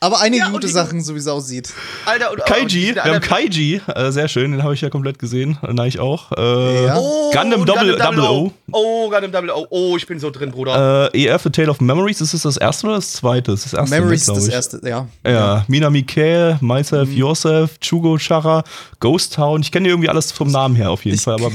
Aber, 0.00 0.16
aber 0.16 0.20
einige 0.22 0.40
Ja, 0.42 0.46
und 0.46 0.52
gute 0.54 0.66
die- 0.66 0.72
Sachen, 0.72 1.02
so 1.02 1.14
wie 1.14 1.18
es 1.18 1.28
aussieht. 1.28 1.68
Alter, 2.06 2.30
und, 2.32 2.40
und 2.40 2.46
Kaiji, 2.46 2.66
die- 2.68 2.94
wir 2.94 3.04
haben 3.04 3.20
Kaiji, 3.20 3.80
äh, 3.94 4.10
sehr 4.12 4.28
schön, 4.28 4.52
den 4.52 4.62
habe 4.62 4.72
ich 4.74 4.80
ja 4.80 4.88
komplett 4.90 5.18
gesehen, 5.18 5.58
Nein, 5.62 5.86
ich 5.88 6.00
auch. 6.00 6.32
Äh, 6.32 6.86
Ja. 6.86 6.96
Oh, 6.98 7.30
Gundam 7.32 7.60
und 7.60 7.68
Double- 7.68 7.96
Double 7.98 8.20
O. 8.20 8.52
Oh, 8.72 9.10
Gundam 9.10 9.30
Double 9.30 9.50
O. 9.50 9.66
Oh, 9.68 9.96
ich 9.98 10.06
bin 10.06 10.18
so 10.18 10.30
drin, 10.30 10.50
Bruder. 10.52 11.10
Äh, 11.14 11.24
EF, 11.26 11.42
The 11.42 11.50
Tale 11.50 11.70
of 11.70 11.80
Memories, 11.82 12.20
ist 12.22 12.32
das 12.32 12.42
das 12.42 12.56
erste 12.56 12.86
oder 12.86 12.96
das 12.96 13.12
zweite? 13.12 13.50
Das 13.50 13.64
ist 13.66 13.72
das 13.74 13.80
erste, 13.80 13.94
Memories 13.94 14.24
glaub 14.24 14.36
das 14.38 14.48
erste, 14.48 14.80
ja. 14.88 15.06
Ja, 15.26 15.64
Mina 15.68 15.90
Mikael, 15.90 16.56
Myself, 16.62 17.10
Yourself, 17.10 17.78
Chugo 17.80 18.16
Chara, 18.18 18.62
Ghost 19.00 19.34
Town. 19.34 19.60
Ich 19.60 19.70
kenne 19.70 19.84
die 19.84 19.90
irgendwie 19.90 20.08
alles 20.08 20.32
vom 20.32 20.50
Namen 20.50 20.76
her 20.76 20.90
auf 20.90 21.04
jeden 21.04 21.16
Ich 21.16 21.22
Fall. 21.22 21.34
Aber 21.34 21.50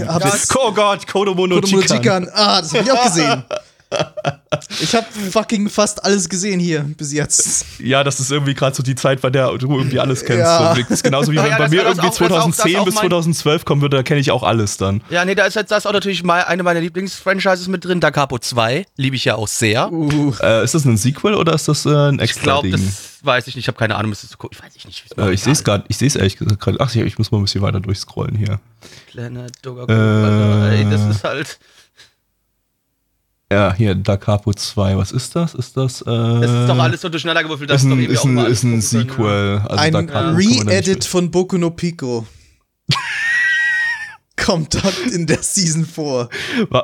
oh 0.56 0.72
Gott, 0.72 1.08
Kodomo 1.08 1.48
no 1.48 1.56
Kodomo 1.56 1.82
Chikan. 1.82 1.98
Chikan. 1.98 2.30
Ah, 2.34 2.62
das 2.62 2.74
hab 2.76 2.82
ich 2.84 2.92
auch 2.92 3.04
gesehen. 3.06 3.44
Ich 4.82 4.94
habe 4.96 5.06
fucking 5.32 5.70
fast 5.70 6.04
alles 6.04 6.30
gesehen 6.30 6.60
hier 6.60 6.82
bis 6.98 7.12
jetzt. 7.14 7.66
Ja, 7.80 8.04
das 8.04 8.20
ist 8.20 8.32
irgendwie 8.32 8.54
gerade 8.54 8.76
so 8.76 8.84
die 8.84 8.96
Zeit, 8.96 9.22
bei 9.22 9.30
der 9.30 9.48
du 9.58 9.76
irgendwie 9.78 10.00
alles 10.00 10.24
kennst. 10.24 10.42
Ja. 10.42 10.76
So, 10.76 10.82
das 10.82 10.92
ist 10.92 11.04
genauso 11.04 11.32
wie 11.32 11.38
Ja, 11.38 11.44
wenn 11.44 11.52
ja, 11.52 11.58
bei 11.58 11.70
mir 11.70 11.82
irgendwie 11.84 12.08
auch- 12.08 12.18
das 12.18 12.22
auch- 12.22 12.46
das 12.48 12.56
2010 12.58 12.76
auch 12.78 12.86
bis 12.86 12.96
mein- 12.96 13.02
2012 13.10 13.66
kommen 13.66 13.82
würde, 13.82 13.98
da 13.98 14.04
kenne 14.04 14.20
ich 14.20 14.32
auch 14.32 14.44
alles 14.44 14.78
dann. 14.78 15.02
ja, 15.10 15.26
nee, 15.26 15.36
da 15.36 15.46
ist 15.46 15.56
jetzt 15.56 15.72
das 15.72 15.86
auch 15.86 15.94
natürlich 15.94 16.24
mal 16.24 16.44
eine 16.44 16.64
meiner 16.64 16.82
Lieblingsfranchises 16.82 17.68
mit 17.68 17.84
drin. 17.86 18.00
Da 18.00 18.12
Capo 18.12 18.38
2. 18.38 18.86
Liebe 18.96 19.16
ich 19.16 19.26
ja 19.26 19.36
auch 19.36 19.48
sehr. 19.48 19.92
Uh, 19.92 20.34
Äh, 20.42 20.64
ist 20.64 20.76
das 20.76 20.86
ein 20.86 20.98
Sequel 20.98 21.34
oder 21.34 21.54
ist 21.54 21.68
das 21.68 21.86
äh, 21.86 21.90
ein 21.90 22.16
ich 22.16 22.22
extra 22.22 22.44
glaube, 22.44 22.70
Ding? 22.70 22.86
das 22.86 23.20
weiß 23.26 23.48
ich 23.48 23.56
nicht. 23.56 23.66
Ich 23.66 23.68
habe 23.68 23.78
keine 23.78 23.96
Ahnung, 23.96 24.10
müsstest 24.10 24.34
du 24.34 24.38
gucken. 24.38 24.58
Ich 24.60 24.66
weiß 24.66 24.86
nicht, 24.86 25.04
wie 25.18 25.22
Äh, 25.22 25.34
ich 25.34 25.42
sehe 25.44 25.54
es 25.54 25.64
gerade, 25.64 25.84
ich 25.88 25.98
sehe 25.98 26.08
es 26.08 26.16
ehrlich 26.16 26.38
gesagt 26.38 26.60
gerade. 26.60 26.78
Ach 26.80 26.94
ich 26.94 27.18
muss 27.18 27.32
mal 27.32 27.40
ein 27.40 27.44
bisschen 27.44 27.62
weiter 27.62 27.80
durchscrollen 27.80 28.36
hier. 28.36 28.60
Planet 29.12 29.52
Doga 29.62 29.86
Äh, 30.72 30.80
ey, 30.84 30.90
das 30.90 31.04
ist 31.06 31.24
halt. 31.24 31.60
Ja, 33.52 33.74
hier, 33.74 33.96
Da 33.96 34.16
Capo 34.18 34.54
2, 34.54 34.96
was 34.98 35.12
ist 35.12 35.36
das? 35.36 35.56
Ist 35.56 35.76
das? 35.76 36.02
Äh, 36.02 36.06
Das 36.06 36.52
ist 36.52 36.68
doch 36.70 36.78
alles 36.78 37.02
so 37.02 37.10
durcheinander 37.10 37.44
gewürfelt. 37.44 37.70
dass 37.70 37.82
ist 37.84 37.90
doch 37.90 37.96
ein, 37.96 38.00
irgendwie 38.02 38.14
ist 38.14 38.20
auch 38.20 38.26
ein, 38.26 38.52
ist 38.52 38.64
ein 38.64 38.76
ja. 38.76 38.82
Sequel. 38.82 39.62
Also 39.68 39.84
ein 39.84 39.94
Da 39.94 40.02
da 40.04 40.32
nicht 40.34 40.66
Re-Edit 40.68 41.04
von 41.06 41.32
Boku 41.32 41.58
no 41.58 41.72
Pico. 41.72 42.28
Kommt 44.38 44.74
dort 44.76 44.98
in 45.12 45.28
der 45.28 45.42
Season 45.44 45.86
vor. 45.86 46.30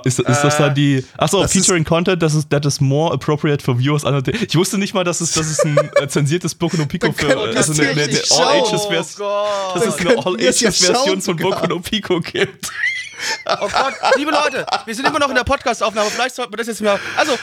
Ist, 0.03 0.20
ist 0.20 0.28
das 0.43 0.55
Äh, 0.55 0.57
dann 0.57 0.76
die. 0.76 1.05
Achso, 1.18 1.41
das 1.41 1.53
featuring 1.53 1.86
Content, 1.86 2.22
das 2.22 2.34
ist 2.34 2.49
that 2.49 2.66
is 2.66 2.82
more 2.82 3.13
appropriate 3.13 3.63
for 3.63 3.80
viewers. 3.80 4.01
the- 4.01 4.32
Ich 4.32 4.55
wusste 4.57 4.78
nicht 4.78 4.93
mal, 4.93 5.05
dass 5.05 5.22
es, 5.22 5.32
dass 5.34 5.47
es 5.47 5.59
ein 5.63 5.78
äh, 6.01 6.07
zensiertes 6.07 6.53
Boku 6.53 6.76
no 6.78 6.86
Pico 6.86 7.13
für. 7.13 7.28
Also 7.38 7.53
das 7.53 7.70
eine, 7.80 7.89
eine, 7.91 8.03
eine. 8.03 8.20
All-Ages-Version. 8.32 9.26
Oh 9.26 9.74
Dass 9.74 9.86
es 9.86 9.95
eine 9.99 10.16
ja 10.16 10.20
All-Ages-Version 10.26 10.95
schauen 10.95 11.22
von. 11.22 11.38
Boku 11.38 11.68
no 11.68 11.80
Pico 11.80 12.20
gibt. 12.20 12.70
Oh 13.61 13.68
Gott, 13.68 13.93
liebe 14.18 14.32
Leute, 14.32 14.66
wir 14.86 14.95
sind 14.95 15.07
immer 15.07 15.20
noch 15.20 15.30
in 15.30 15.36
der 15.36 15.43
Podcast-Aufnahme. 15.43 16.09
Vielleicht 16.09 16.36
sollten 16.36 16.51
wir 16.53 16.57
das 16.57 16.68
jetzt 16.68 16.82
mal. 16.82 16.99
Also, 17.18 17.34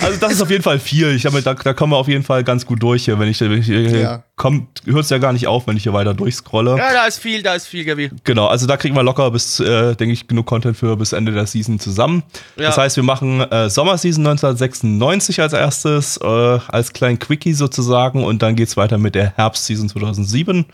Also, 0.00 0.20
das 0.20 0.32
ist 0.34 0.40
auf 0.40 0.50
jeden 0.50 0.62
Fall 0.62 0.78
viel. 0.78 1.16
Ich 1.16 1.22
glaube, 1.22 1.42
da, 1.42 1.52
da 1.54 1.74
kommen 1.74 1.92
wir 1.92 1.96
auf 1.96 2.06
jeden 2.06 2.22
Fall 2.22 2.44
ganz 2.44 2.64
gut 2.64 2.80
durch 2.80 3.06
hier. 3.06 3.18
Wenn 3.18 3.28
ich, 3.28 3.40
wenn 3.40 3.58
ich 3.60 3.66
Ja. 3.66 4.22
kommt, 4.36 4.82
hört 4.86 5.02
es 5.02 5.10
ja 5.10 5.18
gar 5.18 5.32
nicht 5.32 5.48
auf, 5.48 5.66
wenn 5.66 5.76
ich 5.76 5.82
hier 5.82 5.92
weiter 5.92 6.14
durchscrolle. 6.14 6.76
ja, 6.78 6.92
da 6.92 7.06
ist 7.06 7.18
viel, 7.18 7.42
da 7.42 7.54
ist 7.56 7.66
viel, 7.66 7.84
Gabi. 7.84 8.08
Genau, 8.22 8.46
also 8.46 8.68
da 8.68 8.76
kriegen 8.76 8.94
wir 8.94 9.02
locker 9.02 9.32
bis, 9.32 9.58
äh, 9.58 9.96
denke 9.96 10.12
ich, 10.12 10.28
genug 10.28 10.46
Content 10.46 10.76
für 10.76 10.96
bis 10.96 11.12
Ende 11.12 11.32
der 11.32 11.46
Season 11.46 11.80
zusammen. 11.80 12.22
Ja. 12.54 12.66
Das 12.66 12.78
heißt, 12.78 12.94
wir 12.94 13.02
machen 13.02 13.40
äh, 13.40 13.68
Sommerseason 13.68 14.24
1996 14.24 15.40
als 15.40 15.52
erstes, 15.52 16.18
äh, 16.18 16.24
als 16.68 16.92
kleinen 16.92 17.18
Quickie 17.18 17.52
sozusagen 17.52 18.22
und 18.22 18.42
dann 18.42 18.54
geht's 18.54 18.76
weiter 18.76 18.96
mit 18.98 19.16
der 19.16 19.32
Herbstseason 19.36 19.88
2007 19.88 20.66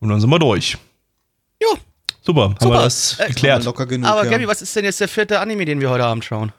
und 0.00 0.08
dann 0.08 0.20
sind 0.20 0.28
wir 0.30 0.38
durch. 0.40 0.76
Jo. 1.62 1.68
Super, 2.30 2.42
haben 2.42 2.56
Super. 2.60 2.74
wir 2.76 2.82
das 2.82 3.18
Äh, 3.18 3.26
geklärt. 3.28 3.64
Locker 3.64 3.86
genug. 3.86 4.08
Aber 4.08 4.24
ja. 4.24 4.30
Gabi, 4.30 4.46
was 4.46 4.62
ist 4.62 4.74
denn 4.76 4.84
jetzt 4.84 5.00
der 5.00 5.08
vierte 5.08 5.40
Anime, 5.40 5.64
den 5.64 5.80
wir 5.80 5.90
heute 5.90 6.04
Abend 6.04 6.24
schauen? 6.24 6.52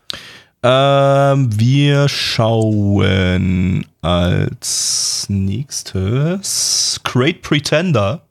Ähm, 0.64 1.50
wir 1.58 2.10
schauen 2.10 3.86
als 4.02 5.26
nächstes 5.30 7.00
Great 7.04 7.42
Pretender. 7.42 8.22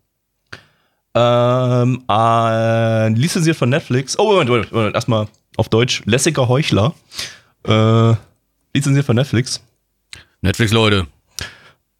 Ähm, 1.14 2.04
äh, 2.08 3.08
lizenziert 3.08 3.56
von 3.56 3.70
Netflix. 3.70 4.18
Oh, 4.18 4.30
Moment, 4.32 4.50
Moment, 4.50 4.72
Moment. 4.72 4.94
Erstmal 4.94 5.26
auf 5.56 5.68
Deutsch. 5.70 6.02
Lässiger 6.04 6.46
Heuchler. 6.46 6.94
Äh, 7.66 8.14
lizenziert 8.74 9.06
von 9.06 9.16
Netflix. 9.16 9.60
Netflix, 10.42 10.72
Leute. 10.72 11.06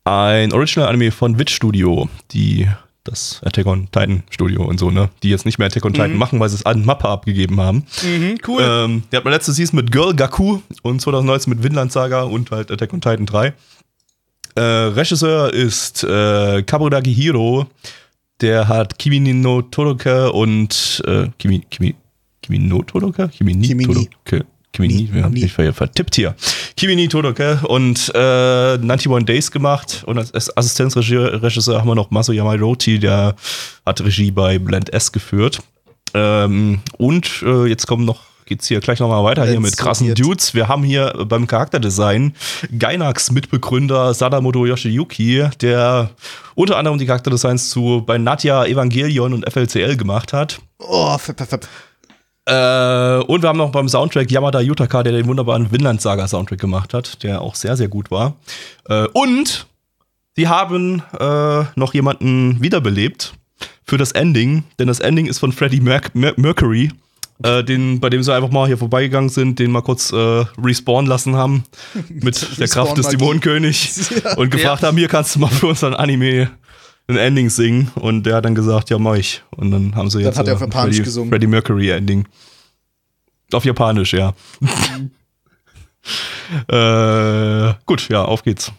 Ein 0.05 0.53
Original 0.53 0.89
Anime 0.89 1.11
von 1.11 1.39
Witch 1.39 1.55
Studio, 1.55 2.09
die 2.31 2.69
das 3.05 3.41
Attack 3.45 3.67
on 3.67 3.87
Titan 3.91 4.23
Studio 4.31 4.65
und 4.65 4.79
so, 4.79 4.91
ne? 4.91 5.09
Die 5.23 5.31
jetzt 5.31 5.47
nicht 5.47 5.59
mehr 5.59 5.67
Attack 5.69 5.85
on 5.85 5.93
Titan 5.95 6.17
machen, 6.17 6.39
weil 6.41 6.49
sie 6.49 6.57
es 6.57 6.67
an 6.67 6.85
Mappe 6.85 7.09
abgegeben 7.09 7.61
haben. 7.61 7.85
Mhm, 8.03 8.39
cool. 8.47 8.63
Ähm, 8.63 9.03
der 9.11 9.19
hat 9.19 9.25
man 9.25 9.33
letzte 9.33 9.53
Season 9.53 9.77
mit 9.77 9.91
Girl 9.91 10.15
Gaku 10.15 10.61
und 10.83 11.01
2019 11.01 11.53
mit 11.55 11.63
Vinland 11.63 11.93
Saga 11.93 12.23
und 12.23 12.51
halt 12.51 12.71
Attack 12.71 12.93
on 12.93 13.01
Titan 13.01 13.27
3. 13.27 13.55
Äh, 14.57 14.61
Regisseur 14.61 15.53
ist 15.55 16.05
äh, 16.05 16.63
Kaburagi 16.63 17.15
Hiro. 17.15 17.67
Der 18.41 18.69
hat 18.69 18.99
Kimi 18.99 19.21
no 19.21 19.63
Toroke 19.63 20.33
und 20.33 21.03
äh, 21.07 21.29
Kimi, 21.39 21.61
Kimi, 21.71 21.95
Kimi 22.43 22.59
no 22.59 22.83
Toroke? 22.83 23.29
Kimi 23.29 23.55
ni 23.55 23.69
Kimi 23.69 23.87
ni. 23.87 23.95
Toroke. 24.25 24.47
Kimi 24.73 24.89
ni, 24.89 25.09
wir 25.13 25.25
haben 25.25 25.33
mich 25.35 25.53
ver- 25.53 25.73
vertippt 25.73 26.15
hier. 26.15 26.35
Kimi 26.81 26.97
ni 26.97 27.09
Toroke 27.09 27.61
und 27.69 28.11
äh, 28.15 28.79
91 28.79 29.27
Days 29.27 29.51
gemacht 29.51 30.03
und 30.07 30.17
als 30.17 30.57
Assistenzregisseur 30.57 31.79
haben 31.79 31.89
wir 31.89 31.95
noch 31.95 32.11
Maso 32.11 32.33
Yamairochi, 32.33 32.99
der 32.99 33.35
hat 33.85 34.01
Regie 34.01 34.31
bei 34.31 34.59
Blend 34.59 34.91
S 34.91 35.13
geführt. 35.13 35.61
Ähm, 36.15 36.81
und 36.97 37.43
äh, 37.43 37.67
jetzt 37.67 37.87
kommen 37.87 38.07
noch, 38.07 38.23
geht's 38.47 38.67
hier 38.67 38.81
gleich 38.81 38.99
nochmal 38.99 39.23
weiter 39.25 39.45
hier 39.45 39.61
mit 39.61 39.77
krassen. 39.77 40.15
Dudes. 40.15 40.55
Wir 40.55 40.69
haben 40.69 40.83
hier 40.83 41.13
beim 41.29 41.47
Charakterdesign 41.47 42.35
Gainax 42.79 43.31
Mitbegründer 43.31 44.15
Sadamoto 44.15 44.65
Yoshiyuki, 44.65 45.51
der 45.61 46.09
unter 46.55 46.79
anderem 46.79 46.99
die 46.99 47.05
Charakterdesigns 47.05 47.69
zu 47.69 48.03
bei 48.07 48.17
Nadja 48.17 48.65
Evangelion 48.65 49.35
und 49.35 49.45
FLCL 49.47 49.99
gemacht 49.99 50.33
hat. 50.33 50.63
Oh, 50.79 51.19
fep, 51.19 51.37
fep, 51.37 51.51
fep. 51.51 51.69
Äh, 52.47 53.19
und 53.27 53.43
wir 53.43 53.49
haben 53.49 53.59
noch 53.59 53.71
beim 53.73 53.89
Soundtrack 53.89 54.31
Yamada 54.31 54.61
Yutaka, 54.61 55.03
der 55.03 55.13
den 55.13 55.27
wunderbaren 55.27 55.71
Vinland 55.71 56.01
Saga 56.01 56.27
Soundtrack 56.27 56.59
gemacht 56.61 56.95
hat, 56.95 57.23
der 57.23 57.43
auch 57.43 57.55
sehr, 57.55 57.77
sehr 57.77 57.89
gut 57.89 58.11
war. 58.11 58.35
Äh, 58.89 59.07
und 59.13 59.67
sie 60.37 60.49
haben 60.49 61.03
äh, 61.19 61.65
noch 61.77 61.95
jemanden 61.95 62.61
wiederbelebt 62.63 63.35
für 63.85 63.99
das 63.99 64.13
Ending, 64.13 64.65
denn 64.79 64.89
das 64.89 65.01
Ending 65.01 65.27
ist 65.27 65.39
von 65.39 65.53
Freddie 65.53 65.81
Merc 65.81 66.15
Mer 66.15 66.33
Mercury, 66.37 66.91
äh, 67.43 67.65
den, 67.65 68.01
bei 68.01 68.09
dem 68.11 68.23
sie 68.23 68.33
einfach 68.35 68.51
mal 68.51 68.67
hier 68.67 68.79
vorbeigegangen 68.79 69.31
sind, 69.31 69.59
den 69.59 69.71
mal 69.71 69.83
kurz 69.83 70.13
äh, 70.13 70.45
respawnen 70.63 71.09
lassen 71.09 71.37
haben 71.37 71.65
mit 72.09 72.59
der 72.59 72.69
Kraft 72.69 72.97
des. 72.99 73.09
Dämonenkönigs 73.09 74.11
Ja. 74.25 74.37
und 74.37 74.51
gefragt 74.51 74.83
haben, 74.83 74.97
hier 74.97 75.09
kannst 75.09 75.35
du 75.35 75.41
mal 75.41 75.49
für 75.49 75.69
uns 75.69 75.83
ein 75.85 75.95
Anime 75.95 76.51
ein 77.11 77.17
Ending 77.17 77.51
singen 77.51 77.91
und 77.97 78.25
der 78.25 78.37
hat 78.37 78.45
dann 78.45 78.55
gesagt, 78.55 78.91
ja 78.91 78.99
mach 78.99 79.15
ich 79.15 79.43
und 79.51 79.71
dann 79.71 79.95
haben 79.95 80.11
sie 80.11 80.19
Dann 80.19 80.27
jetzt 80.27 80.39
hat 80.39 80.49
er 80.49 80.55
auf 80.55 80.61
äh, 80.61 80.65
Japanisch 80.65 80.97
Freddie, 80.97 81.05
gesungen. 81.05 81.31
Freddie 81.31 81.47
Mercury 81.47 81.91
Ending. 81.91 82.27
Auf 83.53 83.65
Japanisch, 83.65 84.13
ja. 84.13 84.35
äh, 86.69 87.75
gut, 87.85 88.09
ja, 88.09 88.25
auf 88.25 88.43
geht's. 88.43 88.73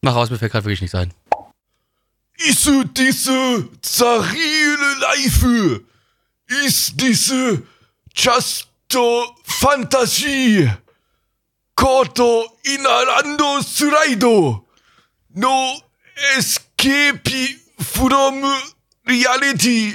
Mach 0.00 0.14
raus, 0.14 0.30
mir 0.30 0.38
fällt 0.38 0.52
gerade 0.52 0.64
wirklich 0.64 0.80
nichts 0.80 0.94
ein. 0.94 1.12
Ist 2.38 2.68
diese 2.96 3.68
zarile 3.82 4.96
Leife? 5.00 5.82
Ist 6.64 7.00
diese 7.00 7.62
Justo 8.14 9.36
Fantasie? 9.44 10.70
Koto 11.74 12.58
inalando 12.64 13.62
suraido? 13.62 14.66
No 15.34 15.80
escape 16.82 17.58
from 17.78 18.42
reality? 19.06 19.94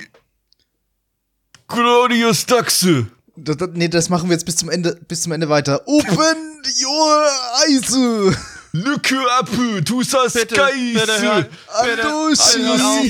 Glorious 1.68 2.46
Taxe. 2.46 3.08
Das, 3.36 3.58
das, 3.58 3.70
nee, 3.74 3.88
das 3.88 4.10
machen 4.10 4.30
wir 4.30 4.34
jetzt 4.34 4.46
bis 4.46 4.56
zum 4.56 4.70
Ende, 4.70 4.98
bis 5.08 5.22
zum 5.22 5.32
Ende 5.32 5.50
weiter. 5.50 5.82
Open 5.86 6.64
your 6.84 7.28
eyes! 7.68 7.94
Lücke 8.74 9.18
ab, 9.40 9.50
du 9.86 10.04
sagst 10.04 10.36
Bitte, 10.36 10.56
bitte 10.94 11.22
hört, 11.22 11.50
bitte, 11.84 12.04
Andoshi. 12.04 12.60
hört 12.60 12.82
auf. 12.82 13.06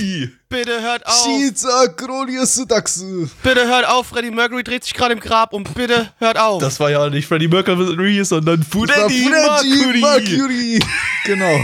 Bitte 0.50 0.82
hört 0.82 1.06
auf. 1.06 1.26
Shiza 1.26 1.88
Kronius 1.88 2.64
Daxu. 2.68 3.28
Bitte 3.44 3.68
hört 3.68 3.88
auf. 3.88 4.08
Freddie 4.08 4.32
Mercury 4.32 4.64
dreht 4.64 4.84
sich 4.84 4.94
gerade 4.94 5.14
im 5.14 5.20
Grab 5.20 5.54
und 5.54 5.74
bitte 5.74 6.14
hört 6.20 6.38
auf. 6.38 6.62
Das 6.62 6.80
war 6.80 6.90
ja 6.92 7.10
nicht 7.10 7.28
Freddie 7.28 7.48
Mercury, 7.50 8.24
sondern 8.24 8.64
Freddie 8.64 9.30
Mercury. 9.30 10.00
Mercury. 10.00 10.80
Genau. 11.26 11.60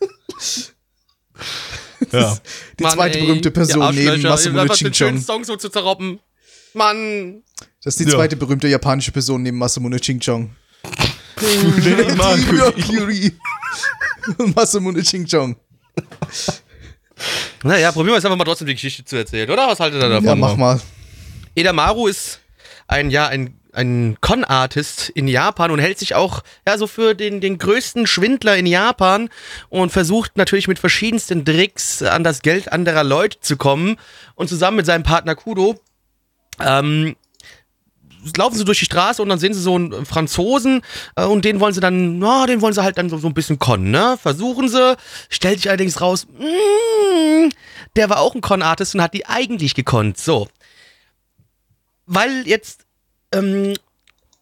Ja. 2.10 2.36
Die 2.78 2.82
Mann, 2.82 2.92
zweite 2.94 3.18
ey, 3.18 3.26
berühmte 3.26 3.50
Person 3.52 3.94
neben 3.94 4.22
Masamune 4.22 4.68
Ching-Chong. 4.70 5.20
Song 5.20 5.44
so 5.44 5.54
zu 5.56 5.68
zerroppen. 5.68 6.18
Mann. 6.74 7.42
Das 7.84 7.94
ist 7.94 8.00
die 8.00 8.10
Ja. 8.10 8.16
zweite 8.16 8.36
berühmte 8.36 8.66
japanische 8.66 9.12
Person 9.12 9.42
neben 9.42 9.56
Masamune 9.56 9.98
Mercury. 9.98 10.50
Mercury. 12.16 13.32
Masamune 14.54 15.00
Ching-Chong. 15.02 15.56
Naja, 17.62 17.92
probieren 17.92 18.12
wir 18.12 18.14
jetzt 18.16 18.24
einfach 18.24 18.36
mal 18.36 18.44
trotzdem 18.44 18.66
die 18.66 18.74
Geschichte 18.74 19.04
zu 19.04 19.16
erzählen, 19.16 19.48
oder? 19.48 19.68
Was 19.68 19.78
haltet 19.78 20.02
ihr 20.02 20.08
davon? 20.08 20.24
Ja, 20.24 20.34
mach 20.34 20.56
mal. 20.56 20.80
Edamaru 21.54 22.08
ist 22.08 22.40
ein, 22.88 23.10
ja, 23.10 23.28
ein, 23.28 23.58
ein 23.72 24.18
Con-Artist 24.20 25.08
in 25.10 25.28
Japan 25.28 25.70
und 25.70 25.78
hält 25.78 25.98
sich 25.98 26.14
auch 26.14 26.42
ja, 26.66 26.76
so 26.76 26.86
für 26.86 27.14
den, 27.14 27.40
den 27.40 27.58
größten 27.58 28.06
Schwindler 28.06 28.56
in 28.56 28.66
Japan 28.66 29.30
und 29.70 29.90
versucht 29.90 30.36
natürlich 30.36 30.68
mit 30.68 30.78
verschiedensten 30.78 31.44
Tricks 31.44 32.02
an 32.02 32.22
das 32.22 32.42
Geld 32.42 32.70
anderer 32.70 33.04
Leute 33.04 33.40
zu 33.40 33.56
kommen. 33.56 33.96
Und 34.34 34.48
zusammen 34.48 34.76
mit 34.76 34.86
seinem 34.86 35.02
Partner 35.02 35.34
Kudo 35.34 35.80
ähm, 36.60 37.16
laufen 38.36 38.56
sie 38.56 38.64
durch 38.64 38.78
die 38.78 38.84
Straße 38.84 39.22
und 39.22 39.28
dann 39.28 39.38
sehen 39.38 39.54
sie 39.54 39.60
so 39.60 39.74
einen 39.74 40.06
Franzosen 40.06 40.82
äh, 41.16 41.24
und 41.24 41.44
den 41.44 41.60
wollen 41.60 41.74
sie 41.74 41.80
dann, 41.80 42.18
na, 42.18 42.46
den 42.46 42.60
wollen 42.60 42.74
sie 42.74 42.82
halt 42.82 42.98
dann 42.98 43.10
so, 43.10 43.18
so 43.18 43.26
ein 43.26 43.34
bisschen 43.34 43.58
konnen, 43.58 43.90
ne? 43.90 44.18
Versuchen 44.20 44.68
sie, 44.68 44.96
stellt 45.28 45.58
sich 45.58 45.68
allerdings 45.68 46.00
raus, 46.00 46.26
mm, 46.26 47.48
der 47.96 48.10
war 48.10 48.20
auch 48.20 48.34
ein 48.34 48.40
Con-Artist 48.40 48.94
und 48.94 49.02
hat 49.02 49.14
die 49.14 49.26
eigentlich 49.26 49.74
gekonnt. 49.74 50.18
So. 50.18 50.48
Weil 52.06 52.46
jetzt 52.46 52.81
ähm, 53.32 53.74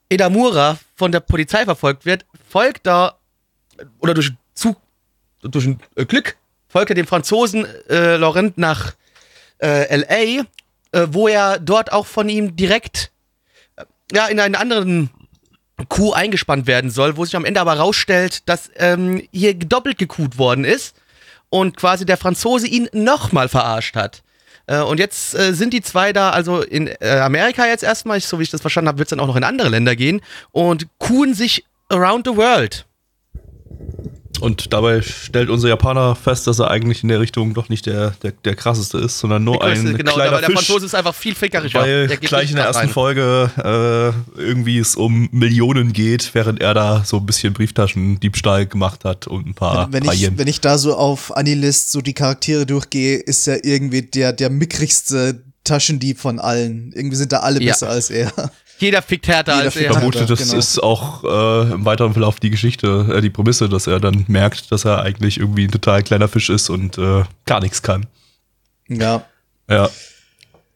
Edamura 0.08 0.78
von 0.96 1.12
der 1.12 1.20
Polizei 1.20 1.64
verfolgt 1.64 2.04
wird, 2.04 2.26
folgt 2.48 2.86
er, 2.86 3.16
oder 4.00 4.14
durch 4.14 4.32
Zug, 4.54 4.76
durch 5.42 5.66
ein 5.66 5.80
äh, 5.96 6.04
Glück, 6.04 6.36
folgt 6.68 6.90
er 6.90 6.96
dem 6.96 7.06
Franzosen 7.06 7.66
äh, 7.88 8.16
Laurent 8.16 8.58
nach 8.58 8.94
äh, 9.58 9.88
L.A., 9.88 10.44
äh, 10.92 11.06
wo 11.10 11.28
er 11.28 11.58
dort 11.58 11.92
auch 11.92 12.06
von 12.06 12.28
ihm 12.28 12.56
direkt 12.56 13.10
äh, 13.76 13.84
ja, 14.12 14.26
in 14.26 14.40
einen 14.40 14.56
anderen 14.56 15.10
Coup 15.88 16.12
eingespannt 16.12 16.66
werden 16.66 16.90
soll, 16.90 17.16
wo 17.16 17.24
sich 17.24 17.36
am 17.36 17.44
Ende 17.44 17.60
aber 17.60 17.74
rausstellt, 17.74 18.48
dass 18.48 18.70
ähm, 18.76 19.26
hier 19.32 19.54
doppelt 19.54 19.98
gekuht 19.98 20.36
worden 20.36 20.64
ist 20.64 20.94
und 21.48 21.76
quasi 21.76 22.04
der 22.04 22.16
Franzose 22.16 22.66
ihn 22.66 22.88
nochmal 22.92 23.48
verarscht 23.48 23.96
hat. 23.96 24.22
Äh, 24.70 24.82
und 24.82 25.00
jetzt 25.00 25.34
äh, 25.34 25.52
sind 25.52 25.72
die 25.74 25.82
zwei 25.82 26.12
da, 26.12 26.30
also 26.30 26.62
in 26.62 26.86
äh, 26.86 27.20
Amerika 27.22 27.66
jetzt 27.66 27.82
erstmal, 27.82 28.20
so 28.20 28.38
wie 28.38 28.44
ich 28.44 28.50
das 28.50 28.60
verstanden 28.60 28.88
habe, 28.88 28.98
wird 28.98 29.06
es 29.06 29.10
dann 29.10 29.20
auch 29.20 29.26
noch 29.26 29.36
in 29.36 29.44
andere 29.44 29.68
Länder 29.68 29.96
gehen 29.96 30.20
und 30.52 30.86
kuhen 30.98 31.34
sich 31.34 31.64
around 31.88 32.26
the 32.26 32.36
world. 32.36 32.86
Und 34.40 34.72
dabei 34.72 35.02
stellt 35.02 35.50
unser 35.50 35.68
Japaner 35.68 36.14
fest, 36.14 36.46
dass 36.46 36.58
er 36.58 36.70
eigentlich 36.70 37.02
in 37.02 37.08
der 37.08 37.20
Richtung 37.20 37.54
doch 37.54 37.68
nicht 37.68 37.86
der, 37.86 38.10
der, 38.22 38.32
der 38.32 38.56
krasseste 38.56 38.98
ist, 38.98 39.18
sondern 39.18 39.44
nur 39.44 39.62
ein 39.62 39.96
genau, 39.96 40.14
kleiner 40.14 40.38
der 40.38 40.46
Fisch. 40.46 40.66
Franzose 40.66 40.86
ist 40.86 40.94
einfach 40.94 41.14
viel 41.14 41.34
fickerischer. 41.34 41.80
Weil 41.80 42.08
Der 42.08 42.16
gleich 42.16 42.50
in 42.50 42.56
der 42.56 42.66
ersten 42.66 42.86
rein. 42.86 42.88
Folge 42.88 43.50
äh, 44.36 44.40
irgendwie 44.40 44.78
es 44.78 44.96
um 44.96 45.28
Millionen 45.32 45.92
geht, 45.92 46.30
während 46.34 46.60
er 46.60 46.74
da 46.74 47.02
so 47.04 47.18
ein 47.18 47.26
bisschen 47.26 47.52
Brieftaschendiebstahl 47.52 48.66
gemacht 48.66 49.04
hat 49.04 49.26
und 49.26 49.46
ein 49.46 49.54
paar, 49.54 49.92
Wenn 49.92 50.04
paar 50.04 50.14
ich, 50.14 50.36
wenn 50.36 50.48
ich 50.48 50.60
da 50.60 50.78
so 50.78 50.96
auf 50.96 51.36
Anilist 51.36 51.90
so 51.90 52.00
die 52.00 52.14
Charaktere 52.14 52.66
durchgehe, 52.66 53.18
ist 53.18 53.46
er 53.46 53.64
irgendwie 53.64 54.02
der, 54.02 54.32
der 54.32 54.50
mickrigste 54.50 55.42
Taschendieb 55.64 56.18
von 56.18 56.38
allen. 56.38 56.92
Irgendwie 56.94 57.16
sind 57.16 57.32
da 57.32 57.40
alle 57.40 57.60
Ja. 57.62 57.72
besser 57.72 57.88
als 57.90 58.10
er. 58.10 58.32
Jeder 58.78 59.02
fickt 59.02 59.28
härter 59.28 59.52
Jeder 59.52 59.64
als 59.64 59.74
fickt 59.74 59.84
er. 59.84 59.88
härter. 59.94 60.00
vermute, 60.00 60.26
das 60.26 60.38
genau. 60.38 60.58
ist 60.58 60.82
auch 60.82 61.24
äh, 61.24 61.72
im 61.74 61.84
weiteren 61.84 62.12
Verlauf 62.14 62.40
die 62.40 62.48
Geschichte, 62.50 63.12
äh, 63.14 63.20
die 63.20 63.28
Prämisse, 63.30 63.68
dass 63.68 63.86
er 63.86 64.00
dann 64.00 64.24
merkt, 64.28 64.72
dass 64.72 64.84
er 64.86 65.02
eigentlich 65.02 65.38
irgendwie 65.38 65.64
ein 65.64 65.70
total 65.70 66.02
kleiner 66.02 66.28
Fisch 66.28 66.48
ist 66.48 66.70
und 66.70 66.96
äh, 66.98 67.24
gar 67.46 67.60
nichts 67.60 67.82
kann. 67.82 68.06
Ja. 68.88 69.24
Ja. 69.68 69.90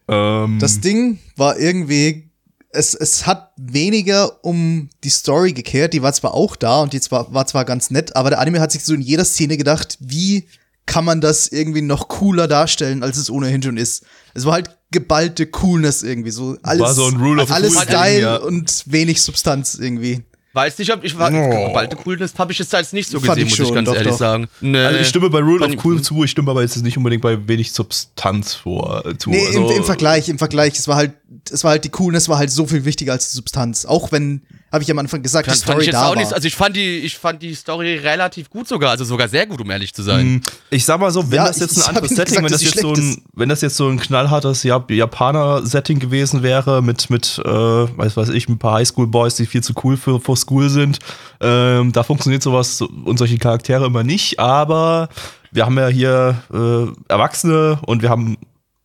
Ähm, 0.09 0.59
Das 0.61 0.80
Ding 0.80 1.18
war 1.37 1.59
irgendwie, 1.59 2.28
es, 2.70 2.95
es 2.95 3.26
hat 3.26 3.53
weniger 3.57 4.45
um 4.45 4.91
die 5.03 5.09
Story 5.09 5.53
gekehrt, 5.53 5.95
die 5.95 6.03
war 6.03 6.12
zwar 6.12 6.35
auch 6.35 6.57
da 6.57 6.82
und 6.82 6.93
die 6.93 7.01
zwar, 7.01 7.32
war 7.32 7.47
zwar 7.47 7.64
ganz 7.64 7.91
nett, 7.91 8.14
aber 8.16 8.30
der 8.30 8.41
Anime 8.41 8.61
hat 8.61 8.72
sich 8.72 8.85
so 8.85 8.93
in 8.95 9.01
jeder 9.01 9.24
Szene 9.24 9.57
gedacht, 9.57 9.97
wie 10.01 10.47
kann 10.87 11.05
man 11.05 11.20
das 11.20 11.49
irgendwie 11.49 11.82
noch 11.82 12.09
cooler 12.09 12.49
darstellen, 12.49 13.03
als 13.03 13.16
es 13.16 13.30
ohnehin 13.30 13.62
schon 13.62 13.76
ist. 13.76 14.05
Es 14.35 14.45
war 14.45 14.55
halt 14.55 14.70
geballte 14.91 15.47
Coolness 15.47 16.03
irgendwie, 16.03 16.30
so 16.30 16.57
alles, 16.62 16.82
War 16.82 16.95
so 16.95 17.07
ein 17.07 17.16
Rule 17.16 17.43
of 17.43 17.51
alles 17.51 17.74
Cool 17.74 17.82
Style 17.82 18.12
Ding, 18.12 18.22
ja. 18.22 18.37
und 18.37 18.85
wenig 18.87 19.22
Substanz 19.22 19.74
irgendwie. 19.74 20.22
Weiß 20.53 20.78
nicht, 20.78 20.93
ob 20.93 21.03
ich 21.03 21.18
war. 21.18 21.32
Oh. 21.32 21.66
Geballte 21.66 21.97
Coolness 21.97 22.35
habe 22.39 22.53
ich 22.53 22.61
jetzt 22.61 22.72
als 22.76 22.93
nicht 22.93 23.09
so 23.09 23.18
Fand 23.18 23.41
gesehen, 23.41 23.49
ich 23.49 23.59
muss 23.59 23.68
ich 23.68 23.74
ganz 23.74 23.89
doch, 23.89 23.97
ehrlich 23.97 24.12
doch. 24.12 24.18
sagen. 24.18 24.49
Nee. 24.61 24.78
also 24.78 25.01
ich 25.01 25.09
stimme 25.09 25.28
bei 25.28 25.41
Rule 25.41 25.59
Fand 25.59 25.76
of 25.76 25.85
Cool 25.85 26.01
zu, 26.01 26.22
ich 26.22 26.30
stimme 26.30 26.53
aber 26.53 26.62
jetzt 26.62 26.80
nicht 26.80 26.97
unbedingt 26.97 27.22
bei 27.22 27.49
wenig 27.49 27.72
Substanz 27.72 28.55
vor, 28.55 29.05
äh, 29.05 29.18
zu. 29.18 29.30
Nee, 29.30 29.45
also, 29.45 29.68
im, 29.68 29.78
im 29.78 29.85
Vergleich, 29.85 30.28
im 30.28 30.39
Vergleich, 30.39 30.78
es 30.78 30.87
war 30.87 30.95
halt, 30.95 31.14
es 31.51 31.64
war 31.64 31.72
halt 31.72 31.85
die 31.85 31.89
Coolness 31.91 32.28
war 32.28 32.39
halt 32.39 32.51
so 32.51 32.66
viel 32.66 32.85
wichtiger 32.85 33.12
als 33.12 33.30
die 33.30 33.37
Substanz. 33.37 33.85
Auch 33.85 34.12
wenn, 34.12 34.43
habe 34.72 34.82
ich 34.82 34.91
am 34.91 34.99
Anfang 34.99 35.22
gesagt, 35.22 35.47
die 35.47 35.51
Fand, 35.51 35.61
fand 35.62 35.70
Story 35.72 35.80
ich 35.82 35.87
jetzt 35.87 35.95
da 35.95 36.07
auch 36.07 36.14
war. 36.14 36.22
nicht. 36.22 36.32
Also 36.32 36.47
ich 36.49 36.55
fand 36.57 36.76
die, 36.76 36.99
ich 36.99 37.16
fand 37.18 37.43
die 37.43 37.55
Story 37.55 37.97
relativ 37.97 38.51
gut 38.51 38.68
sogar, 38.68 38.91
also 38.91 39.05
sogar 39.05 39.28
sehr 39.28 39.47
gut, 39.47 39.61
um 39.61 39.70
ehrlich 39.70 39.93
zu 39.95 40.03
sein. 40.03 40.20
Hm, 40.26 40.41
Ich 40.70 40.85
sag 40.85 41.01
mal 41.01 41.11
so, 41.11 41.30
wenn 41.30 41.37
Ja, 41.37 41.47
das 41.47 41.59
jetzt 41.61 41.76
ein 41.78 41.85
anderes 41.89 42.11
Setting, 42.11 42.43
gesagt, 42.43 42.45
wenn 42.45 42.53
das 42.53 42.62
jetzt 42.62 42.80
so 42.80 42.93
ein, 42.93 43.22
wenn 43.35 43.49
das 43.49 43.61
jetzt 43.61 43.76
so 43.76 43.89
ein 43.89 43.99
knallhartes 44.01 44.64
Jap- 44.64 44.93
Japaner-Setting 44.93 45.99
gewesen 45.99 46.43
wäre, 46.43 46.82
mit, 46.82 47.11
mit, 47.11 47.41
äh, 47.45 47.49
weiß 47.49 48.16
weiß 48.16 48.28
ich, 48.30 48.49
ein 48.49 48.59
paar 48.59 48.74
Highschool-Boys, 48.78 49.37
die 49.37 49.47
viel 49.47 49.62
zu 49.62 49.72
cool 49.85 49.97
für, 49.97 50.20
for 50.20 50.37
School 50.37 50.68
sind, 50.68 50.99
ähm, 51.41 51.93
da 51.93 52.03
funktioniert 52.03 52.43
sowas 52.43 52.80
und 52.80 53.18
solche 53.18 53.39
Charaktere 53.39 53.87
immer 53.87 54.03
nicht, 54.05 54.39
aber 54.39 55.09
wir 55.53 55.66
haben 55.66 55.78
ja 55.78 55.89
hier 55.89 56.43
äh, 56.53 57.12
Erwachsene 57.12 57.78
und 57.87 58.03
wir 58.03 58.11
haben 58.11 58.37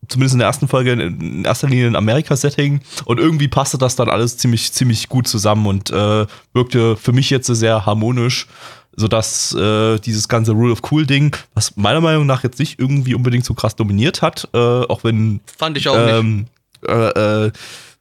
zumindest 0.09 0.33
in 0.33 0.39
der 0.39 0.47
ersten 0.47 0.67
Folge 0.67 0.91
in, 0.91 1.45
erster 1.45 1.69
Linie 1.69 1.87
ein 1.87 1.95
Amerika-Setting 1.95 2.81
und 3.05 3.19
irgendwie 3.19 3.47
passte 3.47 3.77
das 3.77 3.95
dann 3.95 4.09
alles 4.09 4.37
ziemlich, 4.37 4.73
ziemlich 4.73 5.07
gut 5.07 5.27
zusammen 5.27 5.65
und 5.67 5.91
äh, 5.91 6.25
wirkte 6.53 6.97
für 6.97 7.13
mich 7.13 7.29
jetzt 7.29 7.47
sehr 7.47 7.85
harmonisch, 7.85 8.47
sodass 8.95 9.53
äh, 9.53 9.99
dieses 9.99 10.27
ganze 10.27 10.51
Rule 10.51 10.73
of 10.73 10.81
Cool 10.91 11.05
Ding, 11.05 11.35
was 11.53 11.77
meiner 11.77 12.01
Meinung 12.01 12.25
nach 12.25 12.43
jetzt 12.43 12.59
nicht 12.59 12.79
irgendwie 12.79 13.15
unbedingt 13.15 13.45
so 13.45 13.53
krass 13.53 13.75
dominiert 13.75 14.21
hat, 14.21 14.49
äh, 14.53 14.57
auch 14.57 15.03
wenn 15.03 15.39
Fand 15.57 15.77
ich 15.77 15.87
auch 15.87 15.95
nicht. 15.95 16.15
ähm, 16.15 16.45
äh, 16.87 17.45
äh, 17.45 17.51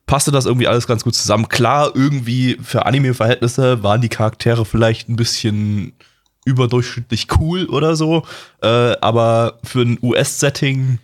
passte 0.06 0.30
das 0.30 0.46
irgendwie 0.46 0.66
alles 0.66 0.86
ganz 0.86 1.04
gut 1.04 1.14
zusammen. 1.14 1.48
Klar, 1.48 1.92
irgendwie 1.94 2.58
für 2.62 2.86
Anime-Verhältnisse 2.86 3.82
waren 3.82 4.00
die 4.00 4.08
Charaktere 4.08 4.64
vielleicht 4.64 5.08
ein 5.08 5.16
bisschen 5.16 5.92
überdurchschnittlich 6.44 7.26
cool 7.38 7.66
oder 7.66 7.94
so, 7.94 8.24
äh, 8.62 8.96
aber 9.00 9.58
für 9.62 9.82
ein 9.82 9.98
US-Setting 10.02 10.98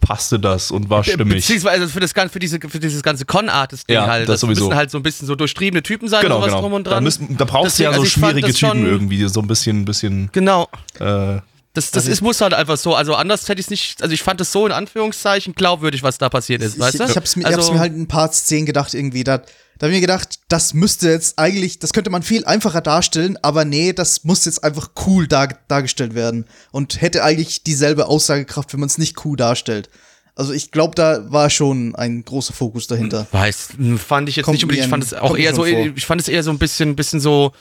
passte 0.00 0.38
das 0.38 0.70
und 0.70 0.88
war 0.90 1.04
stimmig. 1.04 1.36
Beziehungsweise 1.36 1.88
für, 1.88 2.00
das, 2.00 2.12
für, 2.12 2.38
diese, 2.38 2.58
für 2.60 2.78
dieses 2.80 3.02
ganze 3.02 3.24
Con-Artist-Ding 3.24 3.94
Ja, 3.94 4.06
halt. 4.06 4.28
das 4.28 4.40
sowieso. 4.40 4.64
müssen 4.66 4.76
halt 4.76 4.90
so 4.90 4.98
ein 4.98 5.02
bisschen 5.02 5.26
so 5.26 5.34
durchtriebene 5.34 5.82
Typen 5.82 6.08
sein 6.08 6.22
Genau, 6.22 6.36
und 6.36 6.42
sowas 6.42 6.52
genau. 6.54 6.60
drum 6.62 6.72
und 6.74 6.86
Da, 6.86 6.92
dran. 6.92 7.04
müssen, 7.04 7.36
da 7.36 7.44
brauchst 7.44 7.78
du 7.78 7.82
ja 7.84 7.92
so 7.92 8.00
also 8.00 8.10
schwierige 8.10 8.52
Typen 8.52 8.86
irgendwie, 8.86 9.26
so 9.28 9.40
ein 9.40 9.46
bisschen, 9.46 9.84
bisschen. 9.84 10.30
genau. 10.32 10.68
Äh, 11.00 11.38
Das, 11.78 11.90
das 11.92 12.06
ist, 12.06 12.20
muss 12.20 12.40
halt 12.40 12.54
einfach 12.54 12.76
so. 12.76 12.94
Also 12.94 13.14
anders 13.14 13.48
hätte 13.48 13.60
ich 13.60 13.66
es 13.66 13.70
nicht. 13.70 14.02
Also 14.02 14.12
ich 14.12 14.22
fand 14.22 14.40
es 14.40 14.52
so 14.52 14.66
in 14.66 14.72
Anführungszeichen 14.72 15.54
glaubwürdig, 15.54 16.02
was 16.02 16.18
da 16.18 16.28
passiert 16.28 16.62
ist, 16.62 16.74
ich, 16.74 16.80
weißt 16.80 17.00
du? 17.00 17.04
ich 17.04 17.16
hab's 17.16 17.36
mir, 17.36 17.46
also, 17.46 17.58
ich 17.58 17.64
hab's 17.64 17.72
mir 17.72 17.80
halt 17.80 17.94
in 17.94 18.02
ein 18.02 18.08
paar 18.08 18.32
Szenen 18.32 18.66
gedacht 18.66 18.94
irgendwie, 18.94 19.24
da, 19.24 19.38
da 19.38 19.46
hab 19.86 19.88
ich 19.88 19.96
mir 19.96 20.00
gedacht, 20.00 20.40
das 20.48 20.74
müsste 20.74 21.08
jetzt 21.08 21.38
eigentlich, 21.38 21.78
das 21.78 21.92
könnte 21.92 22.10
man 22.10 22.22
viel 22.22 22.44
einfacher 22.44 22.80
darstellen, 22.80 23.38
aber 23.42 23.64
nee, 23.64 23.92
das 23.92 24.24
muss 24.24 24.44
jetzt 24.44 24.64
einfach 24.64 24.90
cool 25.06 25.28
dar, 25.28 25.48
dargestellt 25.68 26.14
werden 26.14 26.46
und 26.72 27.00
hätte 27.00 27.22
eigentlich 27.22 27.62
dieselbe 27.62 28.06
Aussagekraft, 28.06 28.72
wenn 28.72 28.80
man 28.80 28.88
es 28.88 28.98
nicht 28.98 29.24
cool 29.24 29.36
darstellt. 29.36 29.88
Also 30.34 30.52
ich 30.52 30.70
glaube, 30.70 30.94
da 30.94 31.32
war 31.32 31.50
schon 31.50 31.96
ein 31.96 32.24
großer 32.24 32.52
Fokus 32.52 32.86
dahinter. 32.86 33.26
Weiß, 33.32 33.70
hm, 33.76 33.98
fand 33.98 34.28
ich 34.28 34.36
jetzt 34.36 34.44
Kommt 34.44 34.54
nicht 34.54 34.64
unbedingt. 34.64 34.84
Ich 34.84 34.90
fand 34.90 35.02
es 35.02 35.12
auch 35.12 35.36
eher 35.36 35.54
so, 35.54 35.64
vor. 35.64 35.68
ich 35.68 36.06
fand 36.06 36.20
es 36.20 36.28
eher 36.28 36.44
so 36.44 36.50
ein 36.50 36.58
bisschen, 36.58 36.94
bisschen 36.94 37.18
so, 37.18 37.52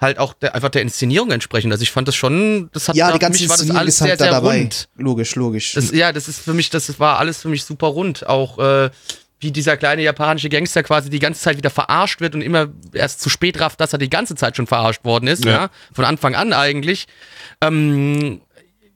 halt 0.00 0.18
auch 0.18 0.34
der, 0.34 0.54
einfach 0.54 0.70
der 0.70 0.82
Inszenierung 0.82 1.30
entsprechend. 1.30 1.72
Also 1.72 1.82
ich 1.82 1.90
fand 1.92 2.08
das 2.08 2.16
schon, 2.16 2.68
das 2.72 2.88
hat 2.88 2.96
Ja, 2.96 3.12
die 3.12 3.18
ganze 3.18 3.40
mich 3.42 3.48
war 3.48 3.56
das 3.56 3.70
alles 3.70 3.94
ist 3.96 4.00
halt 4.00 4.08
sehr, 4.10 4.16
da 4.18 4.24
sehr 4.24 4.32
dabei. 4.32 4.58
rund. 4.60 4.88
Logisch, 4.96 5.34
logisch. 5.36 5.72
Das, 5.72 5.92
ja, 5.92 6.12
das 6.12 6.28
ist 6.28 6.40
für 6.40 6.52
mich, 6.54 6.70
das 6.70 6.98
war 6.98 7.18
alles 7.18 7.40
für 7.42 7.48
mich 7.48 7.64
super 7.64 7.86
rund. 7.86 8.26
Auch 8.26 8.58
äh, 8.58 8.90
wie 9.40 9.52
dieser 9.52 9.76
kleine 9.76 10.02
japanische 10.02 10.48
Gangster 10.48 10.82
quasi 10.82 11.10
die 11.10 11.18
ganze 11.18 11.40
Zeit 11.40 11.56
wieder 11.56 11.70
verarscht 11.70 12.20
wird 12.20 12.34
und 12.34 12.40
immer 12.42 12.68
erst 12.92 13.20
zu 13.20 13.28
spät 13.28 13.60
rafft, 13.60 13.80
dass 13.80 13.92
er 13.92 13.98
die 13.98 14.10
ganze 14.10 14.34
Zeit 14.36 14.56
schon 14.56 14.66
verarscht 14.66 15.04
worden 15.04 15.26
ist, 15.26 15.44
ja. 15.44 15.52
Ja. 15.52 15.70
Von 15.92 16.04
Anfang 16.04 16.34
an 16.34 16.52
eigentlich. 16.52 17.06
Ähm, 17.60 18.40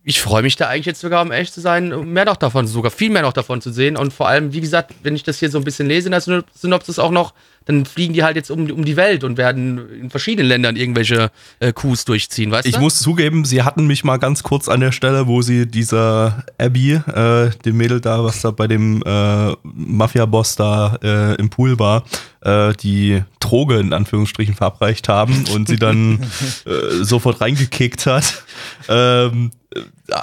ich 0.04 0.22
freue 0.22 0.40
mich 0.42 0.56
da 0.56 0.68
eigentlich 0.68 0.86
jetzt 0.86 1.00
sogar, 1.00 1.20
um 1.20 1.32
ehrlich 1.32 1.52
zu 1.52 1.60
sein, 1.60 2.12
mehr 2.14 2.24
noch 2.24 2.36
davon, 2.36 2.66
sogar 2.66 2.90
viel 2.90 3.10
mehr 3.10 3.20
noch 3.22 3.34
davon 3.34 3.60
zu 3.60 3.70
sehen. 3.70 3.94
Und 3.96 4.12
vor 4.14 4.26
allem, 4.26 4.54
wie 4.54 4.62
gesagt, 4.62 4.94
wenn 5.02 5.14
ich 5.14 5.22
das 5.22 5.38
hier 5.38 5.50
so 5.50 5.58
ein 5.58 5.64
bisschen 5.64 5.86
lese 5.86 6.06
in 6.08 6.12
der 6.12 6.22
Synop- 6.22 6.46
Synopsis 6.54 6.98
auch 6.98 7.10
noch, 7.10 7.34
dann 7.68 7.84
fliegen 7.84 8.14
die 8.14 8.24
halt 8.24 8.34
jetzt 8.34 8.50
um, 8.50 8.70
um 8.70 8.84
die 8.84 8.96
Welt 8.96 9.24
und 9.24 9.36
werden 9.36 9.78
in 10.00 10.10
verschiedenen 10.10 10.48
Ländern 10.48 10.74
irgendwelche 10.74 11.30
äh, 11.60 11.72
Coups 11.74 12.06
durchziehen, 12.06 12.50
weißt 12.50 12.66
Ich 12.66 12.76
du? 12.76 12.80
muss 12.80 12.98
zugeben, 12.98 13.44
sie 13.44 13.62
hatten 13.62 13.86
mich 13.86 14.04
mal 14.04 14.16
ganz 14.16 14.42
kurz 14.42 14.68
an 14.68 14.80
der 14.80 14.90
Stelle, 14.90 15.26
wo 15.26 15.42
sie 15.42 15.66
dieser 15.66 16.44
Abby, 16.56 16.94
äh, 16.94 17.50
dem 17.66 17.76
Mädel 17.76 18.00
da, 18.00 18.24
was 18.24 18.40
da 18.40 18.52
bei 18.52 18.66
dem 18.68 19.02
äh, 19.04 19.52
Mafia-Boss 19.62 20.56
da 20.56 20.98
äh, 21.02 21.34
im 21.34 21.50
Pool 21.50 21.78
war, 21.78 22.04
äh, 22.40 22.72
die 22.72 23.22
Droge 23.38 23.78
in 23.78 23.92
Anführungsstrichen 23.92 24.54
verabreicht 24.54 25.08
haben 25.08 25.44
und 25.54 25.68
sie 25.68 25.76
dann 25.76 26.20
äh, 26.64 27.04
sofort 27.04 27.42
reingekickt 27.42 28.06
hat. 28.06 28.44
Ähm, 28.88 29.50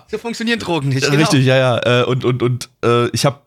so 0.09 0.17
funktionieren 0.17 0.57
Drogen 0.57 0.89
nicht. 0.89 1.05
genau. 1.05 1.19
Richtig, 1.19 1.45
ja, 1.45 1.57
ja. 1.57 2.01
Äh, 2.01 2.05
und 2.05 2.25
und, 2.25 2.41
und 2.41 2.69
äh, 2.83 3.07
ich 3.09 3.25
habe 3.25 3.37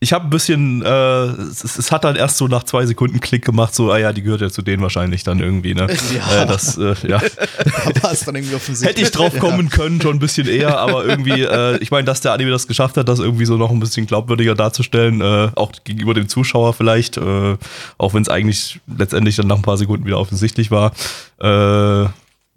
ich 0.00 0.12
habe 0.12 0.24
ein 0.24 0.30
bisschen, 0.30 0.82
äh, 0.82 0.88
es, 0.88 1.64
es 1.64 1.90
hat 1.90 2.04
dann 2.04 2.16
erst 2.16 2.36
so 2.36 2.46
nach 2.46 2.64
zwei 2.64 2.84
Sekunden 2.84 3.20
Klick 3.20 3.44
gemacht, 3.44 3.74
so, 3.74 3.90
ah 3.90 3.98
ja, 3.98 4.12
die 4.12 4.22
gehört 4.22 4.42
ja 4.42 4.50
zu 4.50 4.60
denen 4.60 4.82
wahrscheinlich 4.82 5.24
dann 5.24 5.40
irgendwie, 5.40 5.74
ne? 5.74 5.86
Ja. 6.14 6.42
Äh, 6.42 6.46
das, 6.46 6.76
äh, 6.76 6.94
ja. 7.08 7.20
War 8.02 8.12
es 8.12 8.20
dann 8.20 8.34
irgendwie 8.34 8.54
offensichtlich. 8.54 8.90
Hätte 8.90 9.02
ich 9.02 9.10
drauf 9.10 9.38
kommen 9.38 9.70
können, 9.70 10.00
schon 10.00 10.16
ein 10.16 10.18
bisschen 10.18 10.46
eher, 10.46 10.78
aber 10.78 11.04
irgendwie, 11.06 11.40
äh, 11.42 11.78
ich 11.78 11.90
meine, 11.90 12.04
dass 12.04 12.20
der 12.20 12.32
Anime 12.32 12.50
das 12.50 12.66
geschafft 12.66 12.96
hat, 12.96 13.08
das 13.08 13.18
irgendwie 13.18 13.46
so 13.46 13.56
noch 13.56 13.70
ein 13.70 13.80
bisschen 13.80 14.06
glaubwürdiger 14.06 14.54
darzustellen, 14.54 15.22
äh, 15.22 15.50
auch 15.54 15.72
gegenüber 15.84 16.12
dem 16.12 16.28
Zuschauer 16.28 16.74
vielleicht, 16.74 17.16
äh, 17.16 17.56
auch 17.96 18.14
wenn 18.14 18.22
es 18.22 18.28
eigentlich 18.28 18.80
letztendlich 18.86 19.36
dann 19.36 19.46
nach 19.46 19.56
ein 19.56 19.62
paar 19.62 19.78
Sekunden 19.78 20.04
wieder 20.06 20.18
offensichtlich 20.18 20.70
war. 20.70 20.92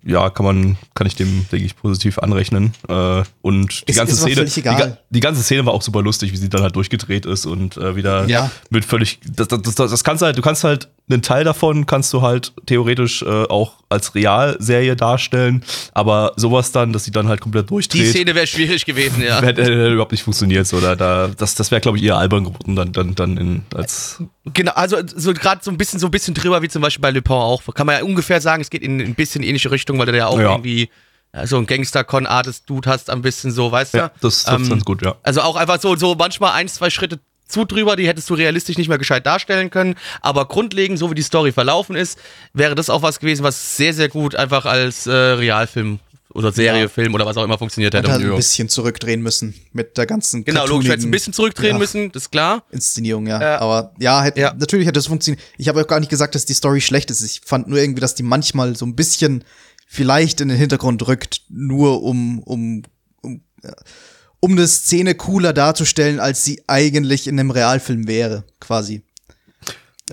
Äh, 0.06 0.12
ja, 0.12 0.30
kann 0.30 0.46
man, 0.46 0.78
kann 0.96 1.08
ich 1.08 1.16
dem, 1.16 1.46
denke 1.52 1.66
ich, 1.66 1.76
positiv 1.76 2.20
anrechnen. 2.20 2.74
Äh, 2.88 3.24
und 3.42 3.84
die 3.88 3.92
Ist- 3.92 3.98
ganze 3.98 4.14
ist 4.14 4.22
Szene, 4.22 4.46
die, 4.46 4.94
die 5.10 5.20
ganze 5.20 5.44
Szene 5.44 5.66
war 5.66 5.74
auch 5.74 5.82
super 5.82 6.02
lustig, 6.02 6.32
wie 6.32 6.38
sie 6.38 6.50
dann 6.50 6.62
halt 6.62 6.76
durchgedreht 6.76 7.26
ist 7.26 7.46
und 7.46 7.78
äh, 7.78 7.96
wieder 7.96 8.26
Ja. 8.28 8.52
mit 8.70 8.86
völlig, 8.86 9.20
das, 9.26 9.48
das, 9.48 9.62
das, 9.62 9.76
das 9.76 10.04
kannst 10.04 10.22
du 10.22 10.26
halt, 10.28 10.38
du 10.38 10.42
kannst 10.42 10.64
halt 10.64 10.90
einen 11.10 11.22
Teil 11.22 11.46
davon 11.46 11.86
kannst 11.86 12.12
du 12.12 12.22
halt 12.22 12.52
theoretisch 12.66 13.22
äh, 13.22 13.26
auch 13.46 13.76
als 13.88 14.14
Realserie 14.14 14.98
darstellen, 14.98 15.64
aber 15.94 16.34
sowas 16.36 16.74
dann, 16.74 16.92
dass 16.92 17.06
sie 17.06 17.12
dann 17.12 17.30
halt 17.30 17.40
komplett 17.40 17.68
Die 17.70 17.70
durchdreht, 17.70 18.10
Szene 18.10 18.36
wäre 18.36 18.46
schwierig 18.46 18.84
gewesen, 18.86 19.24
ja. 19.24 19.42
hätte, 19.42 19.62
hätte 19.62 19.88
überhaupt 19.94 20.12
nicht 20.12 20.24
funktioniert. 20.24 20.68
So, 20.68 20.82
da, 20.82 20.98
da, 20.98 21.30
das 21.30 21.56
das 21.56 21.72
wäre, 21.72 21.80
glaube 21.80 21.98
ich, 21.98 22.04
eher 22.04 22.18
albern 22.18 22.44
geworden, 22.44 22.76
dann, 22.76 22.92
dann, 22.92 23.16
dann 23.16 23.38
in, 23.38 23.64
als. 23.74 24.22
Genau, 24.54 24.74
also 24.74 24.98
so 25.16 25.34
gerade 25.34 25.62
so 25.64 25.72
ein 25.72 25.78
bisschen 25.78 25.98
so 26.02 26.08
ein 26.08 26.12
bisschen 26.12 26.34
drüber, 26.34 26.62
wie 26.62 26.68
zum 26.68 26.82
Beispiel 26.82 27.02
bei 27.02 27.12
Le 27.12 27.22
Pen 27.22 27.36
auch. 27.38 27.62
Kann 27.74 27.88
man 27.88 28.00
ja 28.00 28.04
ungefähr 28.04 28.42
sagen, 28.42 28.62
es 28.62 28.70
geht 28.70 28.82
in 28.82 29.00
ein 29.00 29.16
bisschen 29.16 29.44
ähnliche 29.44 29.72
Richtung, 29.72 29.87
weil 29.98 30.06
du 30.08 30.18
ja 30.18 30.28
auch 30.28 30.40
Ja. 30.40 30.52
irgendwie 30.52 30.90
äh, 31.34 31.46
so 31.46 31.58
ein 31.58 31.66
Gangster-Con-Artist-Dude 31.66 32.90
hast, 32.90 33.10
ein 33.10 33.22
bisschen 33.22 33.52
so, 33.52 33.72
weißt 33.72 33.94
du? 33.94 33.98
Ja, 34.00 34.12
das 34.22 34.44
trifft 34.44 34.62
Ähm, 34.64 34.70
ganz 34.70 34.86
gut, 34.86 35.02
ja. 35.02 35.16
Also 35.24 35.42
auch 35.42 35.56
einfach 35.56 35.80
so, 35.80 35.96
so 35.96 36.16
manchmal 36.16 36.54
ein, 36.54 36.68
zwei 36.68 36.90
Schritte 36.90 37.20
zu 37.48 37.64
drüber, 37.66 37.96
die 37.96 38.08
hättest 38.08 38.30
du 38.30 38.34
realistisch 38.34 38.78
nicht 38.78 38.88
mehr 38.90 38.98
gescheit 38.98 39.26
darstellen 39.26 39.70
können. 39.70 39.96
Aber 40.22 40.46
grundlegend, 40.48 41.00
so 41.00 41.10
wie 41.12 41.16
die 41.16 41.22
Story 41.22 41.52
verlaufen 41.52 41.96
ist, 41.96 42.18
wäre 42.54 42.76
das 42.76 42.90
auch 42.90 43.02
was 43.02 43.20
gewesen, 43.20 43.44
was 43.44 43.78
sehr, 43.78 43.94
sehr 43.94 44.10
gut 44.10 44.36
einfach 44.36 44.66
als 44.66 45.08
äh, 45.08 45.12
Realfilm 45.12 46.00
oder 46.34 46.52
Serie, 46.52 46.84
Ja. 46.84 46.88
Film 46.90 47.14
oder 47.16 47.26
was 47.26 47.38
auch 47.38 47.44
immer 47.46 47.58
funktioniert 47.58 47.94
hätte. 47.94 48.12
Hat 48.12 48.20
halt 48.20 48.30
ein 48.30 48.36
bisschen 48.36 48.68
zurückdrehen 48.70 49.22
müssen 49.22 49.56
mit 49.72 49.98
der 49.98 50.06
ganzen 50.06 50.44
Genau, 50.44 50.66
logisch, 50.66 50.88
du 50.88 50.92
hättest 50.92 51.08
ein 51.08 51.12
cartoonigen 51.12 51.12
bisschen 51.12 51.34
zurückdrehen 51.34 51.72
ja, 51.76 51.78
müssen, 51.80 52.12
das 52.12 52.24
ist 52.24 52.32
klar. 52.32 52.64
Inszenierung, 52.70 53.28
ja. 53.28 53.42
Ja. 53.42 53.60
Aber 53.60 53.92
ja, 53.98 54.22
hätte, 54.24 54.40
Ja. 54.42 54.54
natürlich 54.54 54.86
hätte 54.88 55.00
es 55.00 55.08
funktioniert. 55.08 55.42
Ich 55.58 55.68
habe 55.70 55.82
auch 55.82 55.88
gar 55.88 56.00
nicht 56.00 56.10
gesagt, 56.10 56.36
dass 56.36 56.46
die 56.46 56.54
Story 56.54 56.82
schlecht 56.82 57.10
ist. 57.12 57.22
Ich 57.22 57.42
fand 57.46 57.68
nur 57.70 57.80
irgendwie, 57.80 58.02
dass 58.02 58.14
die 58.14 58.24
manchmal 58.24 58.76
so 58.76 58.86
ein 58.86 58.96
bisschen 58.96 59.46
vielleicht 59.88 60.42
in 60.42 60.50
den 60.50 60.58
Hintergrund 60.58 61.08
rückt, 61.08 61.42
nur 61.50 62.04
um, 62.04 62.40
um, 62.40 62.84
um, 63.22 63.42
um 64.40 64.52
eine 64.52 64.68
Szene 64.68 65.16
cooler 65.16 65.54
darzustellen, 65.54 66.20
als 66.20 66.44
sie 66.44 66.62
eigentlich 66.68 67.28
in 67.28 67.40
einem 67.40 67.50
Realfilm 67.50 68.08
wäre, 68.08 68.44
quasi. 68.60 69.02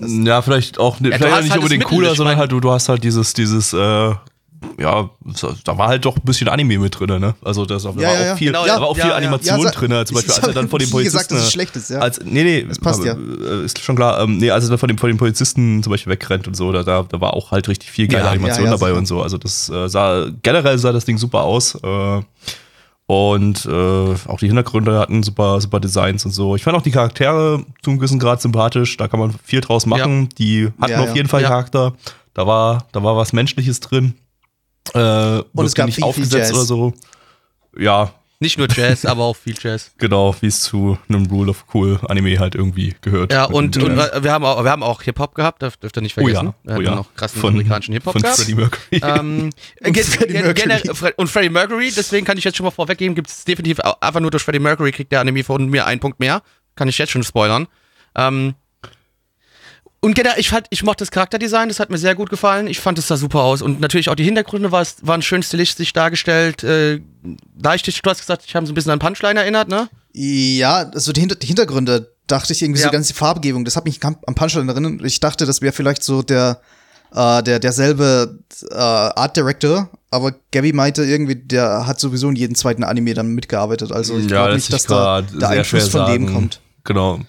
Ja, 0.01 0.41
vielleicht 0.41 0.79
auch 0.79 0.99
ne, 0.99 1.11
Ja, 1.11 1.17
vielleicht 1.17 1.43
nicht 1.43 1.51
halt 1.51 1.59
das 1.59 1.63
unbedingt 1.63 1.85
cooler, 1.85 2.15
sondern 2.15 2.37
halt 2.37 2.51
du, 2.51 2.59
du 2.59 2.71
hast 2.71 2.89
halt 2.89 3.03
dieses, 3.03 3.33
dieses, 3.33 3.73
äh, 3.73 4.13
ja, 4.79 5.09
so- 5.33 5.53
da 5.63 5.77
war 5.77 5.87
halt 5.87 6.05
doch 6.05 6.15
ein 6.17 6.21
bisschen 6.23 6.47
Anime 6.49 6.77
mit 6.79 6.99
drin, 6.99 7.19
ne? 7.19 7.35
Also 7.43 7.65
da 7.65 7.81
war 7.83 7.93
Ja, 8.01 8.13
ja, 8.13 8.25
ja. 8.25 8.33
auch 8.33 8.37
viel, 8.37 8.47
Genau, 8.47 8.61
da 8.65 8.75
ja. 8.75 8.81
war 8.81 8.87
auch 8.87 8.97
Ja, 8.97 9.03
viel 9.03 9.11
ja. 9.11 9.17
Animation 9.17 9.59
Ja, 9.61 9.71
drin, 9.71 10.05
zum 10.05 10.15
Beispiel, 10.15 10.33
als 10.33 10.47
er 10.47 10.53
dann 10.53 10.69
vor 10.69 10.79
dem 10.79 10.89
Polizisten. 10.89 11.17
gesagt, 11.17 11.31
dass 11.31 11.39
es 11.43 11.51
schlecht 11.51 11.75
ist, 11.75 11.89
ja. 11.89 11.99
Als, 11.99 12.19
nee, 12.23 12.43
nee, 12.43 12.63
Das 12.67 12.79
passt 12.79 13.03
ja. 13.03 13.13
äh, 13.15 13.65
Ist 13.65 13.79
schon 13.79 13.95
klar. 13.95 14.19
Ähm, 14.21 14.37
nee, 14.37 14.51
als 14.51 14.63
er 14.65 14.69
dann 14.71 14.79
vor 14.79 14.87
dem, 14.87 14.97
vor 14.97 15.07
dem 15.09 15.17
Polizisten 15.17 15.81
zum 15.83 15.91
Beispiel 15.91 16.11
wegrennt 16.11 16.47
und 16.47 16.55
so, 16.55 16.71
da, 16.71 16.83
da, 16.83 17.03
da 17.03 17.21
war 17.21 17.33
auch 17.33 17.51
halt 17.51 17.67
richtig 17.67 17.89
viel 17.91 18.07
geile 18.07 18.25
Ja, 18.25 18.31
Animation 18.31 18.65
ja, 18.65 18.71
ja, 18.71 18.77
dabei 18.77 18.87
sicher. 18.87 18.97
und 18.99 19.05
so. 19.05 19.21
Also 19.21 19.37
das 19.37 19.69
äh, 19.69 19.87
sah, 19.87 20.25
generell 20.43 20.77
sah 20.77 20.91
das 20.91 21.05
Ding 21.05 21.17
super 21.17 21.41
aus. 21.41 21.75
Äh, 21.75 22.21
und 23.07 23.65
äh, 23.67 23.69
auch 24.27 24.39
die 24.39 24.47
Hintergründe 24.47 24.97
hatten 24.97 25.21
super, 25.21 25.61
super 25.61 25.79
Designs 25.79 26.25
und 26.25 26.31
so. 26.31 26.55
Ich 26.55 26.63
fand 26.63 26.75
auch 26.75 26.81
die 26.81 26.89
Charaktere 26.89 27.63
zu 27.83 27.91
einem 27.91 27.99
gewissen 27.99 28.17
Grad 28.17 28.41
sympathisch. 28.41 28.97
Da 28.97 29.07
kann 29.07 29.19
man 29.19 29.31
viel 29.43 29.61
draus 29.61 29.85
machen. 29.85 30.29
Die 30.39 30.69
hatten 30.81 30.91
Ja, 30.91 31.01
auf 31.01 31.09
ja. 31.09 31.15
jeden 31.15 31.29
Fall 31.29 31.43
Ja. 31.43 31.49
Charakter. 31.49 31.93
Da 32.33 32.47
war, 32.47 32.85
da 32.93 33.03
war 33.03 33.15
was 33.15 33.31
Menschliches 33.31 33.79
drin. 33.79 34.15
Äh, 34.93 34.97
wirkte 34.99 35.63
es 35.65 35.73
gab 35.75 35.85
nicht 35.87 35.95
viel, 35.95 36.03
viel 36.03 36.09
aufgesetzt 36.09 36.49
Jazz. 36.51 36.53
oder 36.53 36.65
so. 36.65 36.93
Ja, 37.77 38.13
Nicht 38.39 38.57
nur 38.57 38.67
Jazz, 38.69 39.05
aber 39.05 39.23
auch 39.23 39.35
viel 39.35 39.55
Jazz. 39.59 39.91
genau, 39.97 40.35
wie 40.41 40.47
es 40.47 40.61
zu 40.61 40.97
einem 41.09 41.25
Rule 41.25 41.49
of 41.51 41.65
Cool 41.73 41.99
Anime 42.07 42.37
halt 42.39 42.55
irgendwie 42.55 42.95
gehört. 43.01 43.33
Ja, 43.33 43.45
und, 43.45 43.75
und 43.77 43.97
äh, 43.97 44.23
wir 44.23 44.31
haben 44.31 44.45
auch, 44.45 44.63
wir 44.63 44.71
haben 44.71 44.83
auch 44.83 45.01
Hip-Hop 45.01 45.35
gehabt, 45.35 45.61
dürft, 45.61 45.81
dürft 45.83 45.97
ihr 45.97 46.01
nicht 46.01 46.17
Oh 46.17 46.21
vergessen. 46.21 46.47
ja, 46.47 46.53
Wir 46.63 46.71
oh 46.71 46.73
hatten 46.75 46.83
ja. 46.85 46.95
noch 46.95 47.13
krassen 47.15 47.41
Von- 47.41 47.53
amerikanischen 47.53 47.93
Hip-Hop 47.93 48.13
von 48.13 48.21
gehabt. 48.21 48.37
Freddie 48.37 48.55
Mercury. 48.55 49.01
Ähm, 49.01 49.49
gen 49.81 50.03
Freddie 50.03 50.33
Mercury. 50.67 51.13
und 51.17 51.27
Freddie 51.29 51.49
Mercury, 51.49 51.91
deswegen 51.95 52.25
kann 52.25 52.37
ich 52.37 52.43
jetzt 52.43 52.57
schon 52.57 52.65
mal 52.65 52.71
vorweggeben, 52.71 53.15
gibt 53.15 53.29
es 53.29 53.43
definitiv 53.45 53.79
einfach 53.79 54.19
nur 54.19 54.31
durch 54.31 54.43
Freddie 54.43 54.59
Mercury 54.59 54.91
kriegt 54.91 55.11
der 55.11 55.21
Anime 55.21 55.43
von 55.43 55.69
mir 55.69 55.85
einen 55.85 55.99
Punkt 55.99 56.19
mehr. 56.19 56.41
Kann 56.75 56.87
ich 56.87 56.97
jetzt 56.97 57.11
schon 57.11 57.23
spoilern. 57.23 57.67
Ähm, 58.15 58.53
und 60.05 60.13
generell, 60.13 60.39
ich, 60.39 60.49
fand, 60.49 60.67
ich 60.69 60.83
mochte 60.83 61.01
das 61.03 61.09
Charakterdesign, 61.09 61.67
das 61.67 61.79
hat 61.79 61.89
mir 61.89 61.97
sehr 61.97 62.13
gut 62.13 62.29
gefallen. 62.29 62.67
Ich 62.67 62.79
fand 62.79 62.99
es 62.99 63.07
sah 63.07 63.17
super 63.17 63.39
aus. 63.41 63.63
Und 63.63 63.81
natürlich 63.81 64.07
auch 64.09 64.13
die 64.15 64.23
Hintergründe 64.23 64.71
war, 64.71 64.85
waren 65.01 65.23
schön 65.23 65.41
stilistisch 65.41 65.93
dargestellt. 65.93 66.63
Äh, 66.63 67.01
leichtig, 67.59 67.99
du 68.03 68.09
hast 68.11 68.19
gesagt, 68.19 68.43
ich 68.45 68.55
habe 68.55 68.67
so 68.67 68.71
ein 68.71 68.75
bisschen 68.75 68.91
an 68.91 68.99
Punchline 68.99 69.39
erinnert, 69.39 69.67
ne? 69.67 69.89
Ja, 70.13 70.91
also 70.93 71.11
die, 71.11 71.21
Hinter 71.21 71.35
die 71.37 71.47
Hintergründe 71.47 72.11
dachte 72.27 72.53
ich 72.53 72.61
irgendwie 72.61 72.81
Ja. 72.81 72.85
so 72.85 72.91
ganz 72.91 73.07
die 73.07 73.15
Farbgebung. 73.15 73.65
Das 73.65 73.75
hat 73.75 73.85
mich 73.85 73.99
am 74.03 74.35
Punchline 74.35 74.71
erinnert. 74.71 75.03
Ich 75.03 75.19
dachte, 75.19 75.47
das 75.47 75.61
wäre 75.63 75.73
vielleicht 75.73 76.03
so 76.03 76.21
der, 76.21 76.61
äh, 77.11 77.41
der 77.41 77.57
derselbe 77.57 78.37
äh, 78.69 78.75
Art 78.75 79.35
Director, 79.35 79.89
aber 80.11 80.35
Gabby 80.51 80.71
meinte 80.71 81.03
irgendwie, 81.03 81.35
der 81.35 81.87
hat 81.87 81.99
sowieso 81.99 82.29
in 82.29 82.35
jedem 82.35 82.55
zweiten 82.55 82.83
Anime 82.83 83.15
dann 83.15 83.29
mitgearbeitet. 83.29 83.91
Also 83.91 84.19
ich 84.19 84.27
glaube 84.27 84.53
nicht, 84.53 84.71
dass 84.71 84.83
da 84.85 85.23
der 85.23 85.49
Einfluss 85.49 85.89
von 85.89 86.11
dem 86.11 86.31
kommt. 86.31 86.61
Genau. 86.83 87.21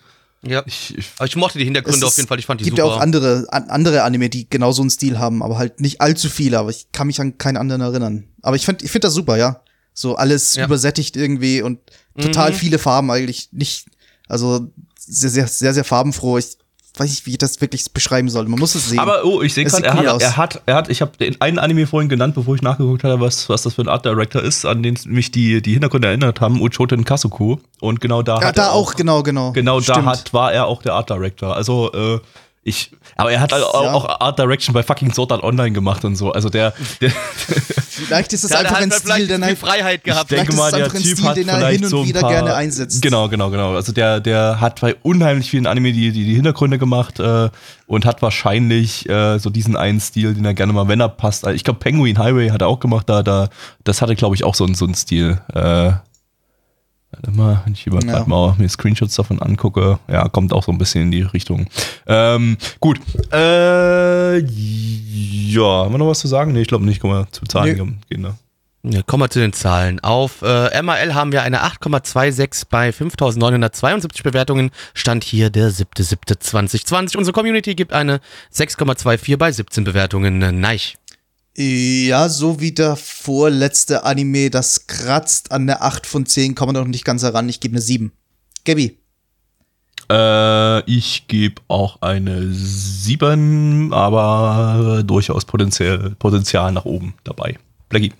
Ja. 0.48 0.62
Ich, 0.66 0.96
ich, 0.96 1.06
Aber 1.16 1.26
ich 1.26 1.36
mochte 1.36 1.58
die 1.58 1.64
Hintergründe 1.64 2.06
auf 2.06 2.16
jeden 2.16 2.28
Fall, 2.28 2.38
ich 2.38 2.46
fand 2.46 2.60
die 2.60 2.64
gibt 2.64 2.76
super. 2.76 2.88
ja 2.88 2.94
auch 2.94 3.00
andere, 3.00 3.46
an, 3.50 3.68
andere 3.70 4.02
Anime, 4.02 4.28
die 4.30 4.48
genau 4.48 4.72
so 4.72 4.82
einen 4.82 4.90
Stil 4.90 5.18
haben, 5.18 5.42
aber 5.42 5.58
halt 5.58 5.80
nicht 5.80 6.00
allzu 6.00 6.28
viele, 6.28 6.58
aber 6.58 6.70
ich 6.70 6.86
kann 6.92 7.06
mich 7.06 7.20
an 7.20 7.38
keinen 7.38 7.56
anderen 7.56 7.80
erinnern. 7.82 8.24
Aber 8.42 8.56
ich 8.56 8.64
finde 8.64 8.84
ich 8.84 8.90
find 8.90 9.04
das 9.04 9.14
super, 9.14 9.36
ja. 9.36 9.60
So 9.94 10.16
alles 10.16 10.54
Ja. 10.56 10.64
übersättigt 10.66 11.16
irgendwie 11.16 11.62
und 11.62 11.78
total 12.20 12.50
Mhm. 12.52 12.54
viele 12.54 12.78
Farben 12.78 13.10
eigentlich 13.10 13.48
nicht, 13.52 13.86
also 14.28 14.70
sehr, 14.98 15.30
sehr, 15.30 15.46
sehr, 15.48 15.74
sehr 15.74 15.84
farbenfroh. 15.84 16.38
Ich 16.38 16.56
weiß 16.98 17.10
nicht, 17.10 17.26
wie 17.26 17.32
ich 17.32 17.38
das 17.38 17.60
wirklich 17.60 17.90
beschreiben 17.92 18.28
soll. 18.28 18.46
Man 18.46 18.58
muss 18.58 18.74
es 18.74 18.88
sehen. 18.88 18.98
aber 18.98 19.24
oh, 19.24 19.42
ich 19.42 19.54
sehe 19.54 19.66
Es 19.66 19.72
gerade, 19.72 19.86
er, 19.86 20.14
cool 20.14 20.20
er 20.20 20.36
hat, 20.36 20.62
er 20.66 20.74
hat, 20.74 20.88
ich 20.88 21.00
habe 21.00 21.16
den 21.18 21.40
einen 21.40 21.58
Anime 21.58 21.86
vorhin 21.86 22.08
genannt, 22.08 22.34
bevor 22.34 22.54
ich 22.54 22.62
nachgeguckt 22.62 23.04
habe, 23.04 23.20
was, 23.20 23.48
was 23.48 23.62
das 23.62 23.74
für 23.74 23.82
ein 23.82 23.88
Art 23.88 24.04
Director 24.04 24.42
ist, 24.42 24.64
an 24.64 24.82
den 24.82 24.98
mich 25.06 25.30
die, 25.30 25.62
die 25.62 25.72
Hintergründe 25.72 26.08
erinnert 26.08 26.40
haben, 26.40 26.60
Uchoten 26.60 27.04
Kasuku. 27.04 27.56
Und 27.80 28.00
genau 28.00 28.22
da 28.22 28.40
ja, 28.40 28.48
hat 28.48 28.58
da 28.58 28.66
er 28.68 28.72
auch, 28.72 28.94
genau, 28.94 29.22
genau. 29.22 29.52
Genau, 29.52 29.80
da 29.80 29.94
Stimmt. 29.94 30.06
hat, 30.06 30.32
war 30.32 30.52
er 30.52 30.66
auch 30.66 30.82
der 30.82 30.94
Art 30.94 31.10
Director. 31.10 31.54
Also, 31.54 31.92
äh, 31.92 32.20
ich, 32.68 32.90
aber 33.14 33.30
er 33.30 33.40
hat 33.40 33.52
halt 33.52 33.62
auch, 33.62 33.84
Ja. 33.84 33.92
auch 33.94 34.20
Art 34.20 34.38
Direction 34.40 34.74
bei 34.74 34.82
fucking 34.82 35.14
Sword 35.14 35.30
Art 35.30 35.44
Online 35.44 35.70
gemacht 35.70 36.04
und 36.04 36.16
so. 36.16 36.32
Also 36.32 36.48
der, 36.48 36.72
der 37.00 37.10
Vielleicht 37.10 38.32
ist 38.32 38.42
es 38.44 38.50
er 38.50 38.58
einfach 38.60 38.74
halt 38.80 38.82
ein 38.82 38.90
vielleicht 38.90 39.24
Stil, 39.24 39.28
den 39.28 39.42
viel 39.44 39.52
er, 39.52 39.56
Freiheit 39.56 40.02
gehabt. 40.04 40.30
ich 40.32 40.36
denke 40.36 40.52
ist 40.52 40.58
mal, 40.58 40.70
der 40.72 40.84
einfach 40.84 40.96
ein 40.96 41.02
Typ 41.02 41.16
Stil, 41.18 41.28
hat 41.28 41.36
den 41.36 41.48
er 41.48 41.54
vielleicht 41.58 41.74
hin 41.76 41.84
und 41.84 41.90
so 41.90 42.00
ein 42.02 42.08
wieder 42.08 42.20
paar, 42.22 42.30
gerne 42.30 42.54
einsetzt. 42.54 43.02
Genau, 43.02 43.28
genau, 43.28 43.50
genau. 43.50 43.74
Also 43.74 43.92
der, 43.92 44.18
der 44.20 44.60
hat 44.60 44.80
bei 44.80 44.96
unheimlich 45.02 45.48
vielen 45.48 45.66
Anime 45.66 45.92
die, 45.92 46.10
die, 46.10 46.24
die 46.24 46.34
Hintergründe 46.34 46.78
gemacht 46.78 47.20
äh, 47.20 47.48
und 47.86 48.04
hat 48.04 48.20
wahrscheinlich 48.22 49.08
äh, 49.08 49.38
so 49.38 49.48
diesen 49.50 49.76
einen 49.76 50.00
Stil, 50.00 50.34
den 50.34 50.44
er 50.44 50.54
gerne 50.54 50.72
mal, 50.72 50.88
wenn 50.88 51.00
er 51.00 51.08
passt. 51.08 51.46
Ich 51.46 51.62
glaube, 51.62 51.78
Penguin 51.78 52.18
Highway 52.18 52.50
hat 52.50 52.62
er 52.62 52.68
auch 52.68 52.80
gemacht. 52.80 53.08
Da, 53.08 53.22
da, 53.22 53.48
das 53.84 54.02
hatte, 54.02 54.16
glaube 54.16 54.34
ich, 54.34 54.42
auch 54.44 54.56
so, 54.56 54.64
einen- 54.64 54.74
so 54.74 54.84
einen 54.86 54.94
Stil. 54.94 55.38
Äh, 55.54 55.92
warte 57.20 57.36
mal, 57.36 57.62
wenn 57.64 57.72
ich 57.74 57.86
über 57.86 58.00
Ja. 58.04 58.24
mal 58.26 58.54
mir 58.58 58.68
Screenshots 58.68 59.14
davon 59.14 59.40
angucke, 59.40 59.98
ja, 60.08 60.28
kommt 60.28 60.52
auch 60.52 60.62
so 60.64 60.72
ein 60.72 60.78
bisschen 60.78 61.02
in 61.02 61.10
die 61.10 61.22
Richtung. 61.22 61.66
Ähm, 62.06 62.56
gut. 62.80 63.00
Äh, 63.32 64.38
ja, 64.38 65.62
haben 65.84 65.92
wir 65.94 65.98
noch 65.98 66.08
was 66.08 66.20
zu 66.20 66.28
sagen? 66.28 66.52
Nee, 66.52 66.62
ich 66.62 66.68
glaube 66.68 66.84
nicht. 66.84 67.00
Guck 67.00 67.10
mal, 67.10 67.26
zu 67.30 67.44
Zahlen 67.44 67.98
gehen. 68.08 68.22
Ne? 68.22 68.34
Ja, 68.88 69.02
kommen 69.02 69.24
wir 69.24 69.30
zu 69.30 69.40
den 69.40 69.52
Zahlen. 69.52 69.98
Auf 70.00 70.42
äh, 70.42 70.80
MAL 70.80 71.14
haben 71.14 71.32
wir 71.32 71.42
eine 71.42 71.64
8,26 71.64 72.66
bei 72.70 72.90
5.972 72.90 74.22
Bewertungen. 74.22 74.70
Stand 74.94 75.24
hier 75.24 75.50
der 75.50 75.70
7.7.2020. 75.70 77.16
Unsere 77.16 77.32
Community 77.32 77.74
gibt 77.74 77.92
eine 77.92 78.20
6,24 78.54 79.36
bei 79.38 79.50
17 79.50 79.82
Bewertungen. 79.82 80.38
Neich. 80.60 80.96
Ja, 81.58 82.28
so 82.28 82.60
wie 82.60 82.72
der 82.72 82.96
vorletzte 82.96 84.04
Anime, 84.04 84.50
das 84.50 84.86
kratzt 84.86 85.52
an 85.52 85.66
der 85.66 85.82
8 85.82 86.06
von 86.06 86.26
10, 86.26 86.54
kommen 86.54 86.74
wir 86.74 86.80
noch 86.80 86.86
nicht 86.86 87.06
ganz 87.06 87.22
heran. 87.22 87.48
Ich 87.48 87.60
gebe 87.60 87.72
eine 87.72 87.80
7. 87.80 88.12
Gabby. 88.66 88.98
Äh, 90.10 90.80
ich 90.82 91.28
gebe 91.28 91.62
auch 91.68 92.02
eine 92.02 92.52
7, 92.52 93.94
aber 93.94 95.02
durchaus 95.02 95.46
potenziell, 95.46 96.14
Potenzial 96.18 96.72
nach 96.72 96.84
oben 96.84 97.14
dabei. 97.24 97.58
Blackie. 97.88 98.12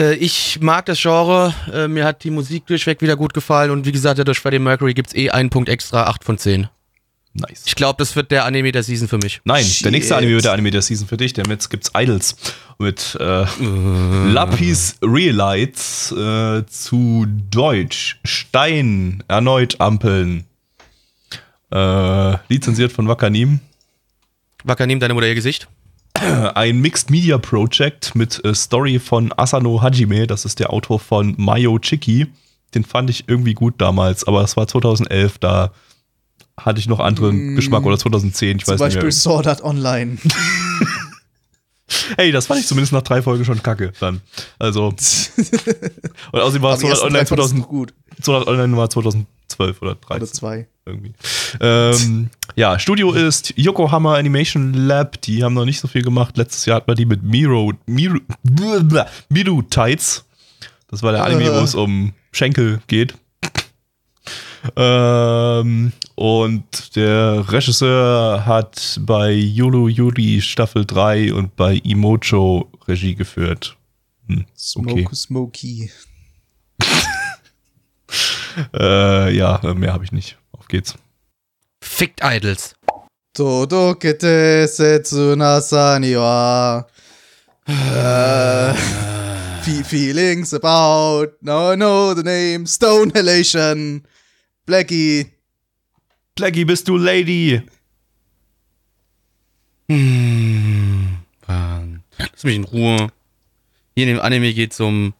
Äh, 0.00 0.14
ich 0.14 0.58
mag 0.62 0.86
das 0.86 1.00
Genre. 1.00 1.52
Äh, 1.70 1.86
mir 1.86 2.06
hat 2.06 2.24
die 2.24 2.30
Musik 2.30 2.66
durchweg 2.66 3.02
wieder 3.02 3.16
gut 3.16 3.34
gefallen. 3.34 3.70
Und 3.70 3.84
wie 3.84 3.92
gesagt, 3.92 4.16
ja, 4.16 4.24
durch 4.24 4.40
Freddie 4.40 4.58
Mercury 4.58 4.94
gibt's 4.94 5.14
eh 5.14 5.28
einen 5.28 5.50
Punkt 5.50 5.68
extra, 5.68 6.04
8 6.04 6.24
von 6.24 6.38
10. 6.38 6.68
Nice. 7.38 7.64
Ich 7.66 7.74
glaube, 7.74 7.96
das 7.98 8.16
wird 8.16 8.30
der 8.30 8.44
Anime 8.44 8.72
der 8.72 8.82
Season 8.82 9.08
für 9.08 9.18
mich. 9.18 9.40
Nein, 9.44 9.64
Shit. 9.64 9.84
der 9.84 9.92
nächste 9.92 10.16
Anime 10.16 10.32
wird 10.32 10.44
der 10.44 10.52
Anime 10.52 10.70
der 10.70 10.82
Season 10.82 11.06
für 11.06 11.16
dich, 11.16 11.32
denn 11.34 11.44
jetzt 11.50 11.68
gibt's 11.68 11.90
Idols 11.94 12.36
mit 12.78 13.16
äh, 13.20 13.44
Lapis 14.32 14.96
Realites 15.02 16.12
äh, 16.12 16.64
zu 16.66 17.26
Deutsch 17.50 18.18
Stein 18.24 19.22
erneut 19.28 19.80
Ampeln. 19.80 20.44
Äh, 21.70 22.36
lizenziert 22.48 22.92
von 22.92 23.08
Wakanim. 23.08 23.60
Wacker, 24.64 24.86
nimm 24.86 25.00
deine 25.00 25.14
Mutter 25.14 25.26
ihr 25.26 25.34
Gesicht. 25.34 25.68
Ein 26.54 26.80
Mixed 26.80 27.10
Media 27.10 27.38
Project 27.38 28.14
mit 28.14 28.42
äh, 28.44 28.54
Story 28.54 28.98
von 28.98 29.32
Asano 29.36 29.82
Hajime, 29.82 30.26
das 30.26 30.44
ist 30.44 30.58
der 30.58 30.72
Autor 30.72 30.98
von 31.00 31.34
Mayo 31.36 31.78
Chiki. 31.78 32.26
Den 32.74 32.84
fand 32.84 33.10
ich 33.10 33.28
irgendwie 33.28 33.54
gut 33.54 33.74
damals, 33.78 34.24
aber 34.24 34.40
das 34.40 34.56
war 34.56 34.66
2011, 34.66 35.38
da 35.38 35.72
hatte 36.58 36.80
ich 36.80 36.88
noch 36.88 37.00
anderen 37.00 37.54
Geschmack 37.54 37.84
oder 37.84 37.98
2010, 37.98 38.58
ich 38.58 38.64
Zum 38.64 38.74
weiß 38.74 38.80
nicht 38.80 38.86
Beispiel 38.86 39.02
mehr. 39.02 39.12
Sword 39.12 39.46
Art 39.46 39.62
Online. 39.62 40.18
Hey, 42.16 42.32
das 42.32 42.46
fand 42.46 42.60
ich 42.60 42.66
zumindest 42.66 42.92
nach 42.92 43.02
drei 43.02 43.22
Folgen 43.22 43.44
schon 43.44 43.62
kacke 43.62 43.92
dann. 44.00 44.20
Also. 44.58 44.88
und 46.32 46.40
außerdem 46.40 46.62
war 46.62 46.76
Sword 46.76 46.94
Art 46.94 47.02
Online 47.02 47.24
drei 47.24 47.26
fandest 47.26 47.30
du 47.30 47.36
2000, 47.36 47.60
noch 47.60 47.68
gut. 47.68 47.94
Sword 48.22 48.38
Art 48.40 48.48
Online 48.48 48.76
war 48.76 48.90
2012 48.90 49.82
oder 49.82 49.94
13 49.94 50.16
Oder 50.16 50.26
zwei. 50.32 50.66
irgendwie. 50.84 51.14
Ähm, 51.60 52.30
ja, 52.56 52.78
Studio 52.78 53.12
ist 53.12 53.54
Yokohama 53.56 54.16
Animation 54.16 54.74
Lab. 54.74 55.20
Die 55.22 55.44
haben 55.44 55.54
noch 55.54 55.64
nicht 55.64 55.80
so 55.80 55.86
viel 55.86 56.02
gemacht. 56.02 56.36
Letztes 56.36 56.66
Jahr 56.66 56.78
hat 56.78 56.88
man 56.88 56.96
die 56.96 57.06
mit 57.06 57.22
Miro, 57.22 57.72
Miro, 57.86 58.18
Miru 59.28 59.62
Tights. 59.62 60.24
Das 60.88 61.02
war 61.02 61.12
der 61.12 61.24
Anime, 61.24 61.52
wo 61.52 61.64
es 61.64 61.74
um 61.74 62.12
Schenkel 62.32 62.80
geht. 62.88 63.14
Ähm, 64.76 65.92
und 66.14 66.96
der 66.96 67.44
Regisseur 67.52 68.44
hat 68.46 68.98
bei 69.02 69.30
Yolo 69.32 69.88
Yuri 69.88 70.40
Staffel 70.40 70.84
3 70.84 71.32
und 71.34 71.56
bei 71.56 71.74
Imocho 71.84 72.70
Regie 72.88 73.14
geführt. 73.14 73.76
Hm, 74.28 74.44
Smoke 74.56 74.92
okay. 74.92 75.08
Smokey. 75.14 75.90
Äh, 78.72 79.36
ja, 79.36 79.60
mehr 79.74 79.92
habe 79.92 80.04
ich 80.04 80.12
nicht. 80.12 80.38
Auf 80.52 80.66
geht's. 80.68 80.94
Fickt 81.82 82.20
Idols. 82.22 82.74
Todokete 83.34 84.66
Setsuna 84.66 85.60
ni 85.98 86.16
wa. 86.16 86.86
Äh, 87.66 88.72
fe- 89.62 89.84
feelings 89.84 90.54
about. 90.54 91.32
No, 91.42 91.72
I 91.72 91.76
know 91.76 92.14
the 92.14 92.22
name. 92.22 92.66
Stone 92.66 93.12
Halation. 93.14 94.04
Blackie. 94.66 95.26
Blackie, 96.34 96.64
bist 96.64 96.88
du 96.88 96.96
Lady? 96.96 97.62
Hm. 99.88 101.16
Mann. 101.46 102.02
Lass 102.18 102.44
mich 102.44 102.56
in 102.56 102.64
Ruhe. 102.64 103.08
Hier 103.94 104.08
in 104.08 104.14
dem 104.16 104.20
Anime 104.20 104.52
geht 104.52 104.72
es 104.72 104.80
um 104.80 105.14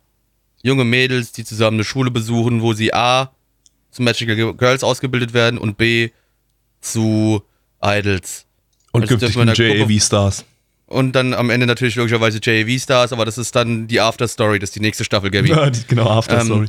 junge 0.62 0.84
Mädels, 0.84 1.32
die 1.32 1.44
zusammen 1.44 1.76
eine 1.76 1.84
Schule 1.84 2.10
besuchen, 2.10 2.60
wo 2.60 2.72
sie 2.72 2.92
A 2.92 3.30
zu 3.90 4.02
Magical 4.02 4.54
Girls 4.54 4.82
ausgebildet 4.82 5.32
werden 5.32 5.58
und 5.58 5.78
B 5.78 6.10
zu 6.80 7.42
Idols. 7.82 8.46
Und 8.92 9.02
wir 9.02 9.16
künftigen 9.16 9.48
JAV-Stars. 9.48 10.44
Und 10.86 11.12
dann 11.12 11.34
am 11.34 11.50
Ende 11.50 11.66
natürlich 11.66 11.96
logischerweise 11.96 12.40
JAV-Stars, 12.42 13.12
aber 13.12 13.24
das 13.24 13.38
ist 13.38 13.54
dann 13.54 13.86
die 13.86 14.00
After-Story, 14.00 14.58
das 14.58 14.70
ist 14.70 14.76
die 14.76 14.80
nächste 14.80 15.04
Staffel, 15.04 15.30
Gabby. 15.30 15.48
Ja, 15.50 15.70
genau, 15.88 16.08
After 16.08 16.40
Ähm, 16.40 16.68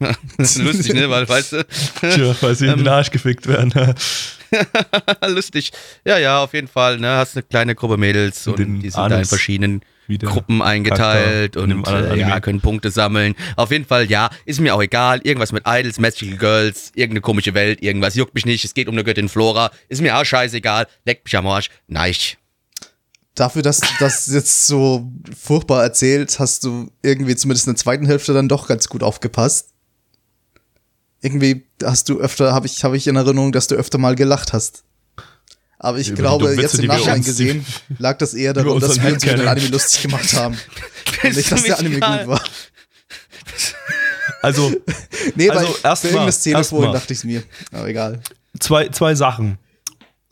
Story. 0.42 0.66
Lustig, 0.66 0.94
ne? 0.94 1.10
Weil, 1.10 1.28
weißt 1.28 1.52
du? 1.52 1.66
Tja, 2.00 2.36
weil 2.40 2.54
sie 2.54 2.66
in 2.66 2.78
den 2.78 2.88
Arsch 2.88 3.10
gefickt 3.10 3.46
werden. 3.46 3.72
Lustig. 5.26 5.72
Ja, 6.04 6.18
ja, 6.18 6.42
auf 6.42 6.54
jeden 6.54 6.68
Fall. 6.68 6.98
Ne? 6.98 7.08
Hast 7.08 7.36
eine 7.36 7.42
kleine 7.42 7.74
Gruppe 7.74 7.96
Mädels 7.96 8.46
und 8.46 8.58
Den 8.58 8.80
die 8.80 8.90
sind 8.90 9.00
da 9.00 9.06
in 9.06 9.12
Anus 9.12 9.28
verschiedenen 9.28 9.82
Gruppen 10.16 10.62
eingeteilt 10.62 11.54
Charakter 11.54 11.74
und 11.74 11.86
äh, 11.86 12.18
ja, 12.18 12.40
können 12.40 12.60
Punkte 12.60 12.90
sammeln. 12.90 13.34
Auf 13.56 13.70
jeden 13.70 13.84
Fall, 13.84 14.06
ja, 14.10 14.30
ist 14.46 14.58
mir 14.58 14.74
auch 14.74 14.82
egal. 14.82 15.20
Irgendwas 15.22 15.52
mit 15.52 15.64
Idols, 15.66 15.98
Magical 15.98 16.38
Girls, 16.38 16.92
irgendeine 16.94 17.20
komische 17.20 17.52
Welt, 17.52 17.82
irgendwas 17.82 18.14
juckt 18.14 18.34
mich 18.34 18.46
nicht. 18.46 18.64
Es 18.64 18.72
geht 18.72 18.88
um 18.88 18.94
eine 18.94 19.04
Göttin 19.04 19.28
Flora. 19.28 19.70
Ist 19.88 20.00
mir 20.00 20.16
auch 20.16 20.24
scheißegal. 20.24 20.86
Leckt 21.04 21.24
mich 21.26 21.36
am 21.36 21.46
Arsch. 21.46 21.68
Nein. 21.88 22.14
Dafür, 23.34 23.62
dass 23.62 23.80
du 23.80 23.86
das 24.00 24.26
jetzt 24.28 24.66
so 24.66 25.12
furchtbar 25.38 25.82
erzählt, 25.82 26.38
hast 26.40 26.64
du 26.64 26.90
irgendwie 27.02 27.36
zumindest 27.36 27.66
in 27.66 27.74
der 27.74 27.78
zweiten 27.78 28.06
Hälfte 28.06 28.32
dann 28.32 28.48
doch 28.48 28.66
ganz 28.66 28.88
gut 28.88 29.02
aufgepasst. 29.02 29.74
Irgendwie 31.20 31.66
hast 31.82 32.08
du 32.08 32.20
öfter, 32.20 32.52
habe 32.54 32.66
ich, 32.66 32.84
hab 32.84 32.94
ich 32.94 33.06
in 33.06 33.16
Erinnerung, 33.16 33.52
dass 33.52 33.66
du 33.66 33.74
öfter 33.74 33.98
mal 33.98 34.14
gelacht 34.14 34.52
hast. 34.52 34.84
Aber 35.80 35.98
ich 35.98 36.08
Über 36.08 36.22
glaube, 36.22 36.44
dummen 36.46 36.60
jetzt 36.60 36.74
Witze, 36.74 36.82
im 36.82 36.88
Nachhinein 36.88 37.22
gesehen, 37.22 37.66
lag 37.98 38.18
das 38.18 38.34
eher 38.34 38.52
daran, 38.52 38.80
dass 38.80 39.00
wir 39.00 39.12
uns 39.14 39.24
über 39.24 39.34
den. 39.34 39.48
Anime 39.48 39.68
lustig 39.68 40.02
gemacht 40.02 40.32
haben. 40.34 40.56
Und 41.22 41.36
nicht, 41.36 41.50
dass 41.52 41.62
der 41.62 41.78
Anime 41.78 42.00
gut 42.00 42.26
war. 42.26 42.42
Also, 44.42 44.72
Nee, 45.34 45.50
Also, 45.50 45.68
weil 45.68 45.74
erst 45.82 46.02
für 46.02 46.08
irgendeine 46.08 46.26
mal, 46.26 46.32
Szene 46.32 46.64
vorhin 46.64 46.92
dachte 46.92 47.12
ich 47.12 47.24
mir. 47.24 47.42
Aber 47.72 47.88
egal. 47.88 48.20
zwei, 48.58 48.88
zwei 48.88 49.14
Sachen. 49.14 49.58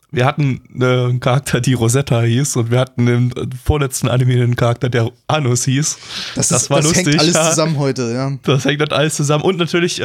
Wir 0.09 0.25
hatten 0.25 0.61
einen 0.73 1.19
Charakter, 1.19 1.59
die 1.59 1.73
Rosetta 1.73 2.21
hieß, 2.21 2.55
und 2.55 2.71
wir 2.71 2.79
hatten 2.79 3.07
im 3.07 3.31
vorletzten 3.61 4.07
Anime 4.07 4.41
einen 4.41 4.55
Charakter, 4.55 4.87
der 4.87 5.11
Anus 5.27 5.65
hieß. 5.65 5.97
Das, 6.35 6.47
Das 6.47 6.63
ist, 6.63 6.69
war 6.69 6.77
das 6.77 6.87
lustig, 6.87 7.07
hängt 7.07 7.19
alles 7.19 7.33
ja. 7.33 7.49
zusammen 7.49 7.77
heute, 7.77 8.13
ja. 8.13 8.31
Das 8.43 8.63
hängt 8.63 8.79
dann 8.79 8.91
alles 8.91 9.15
zusammen. 9.15 9.43
Und 9.43 9.57
natürlich, 9.57 9.99
äh, 9.99 10.03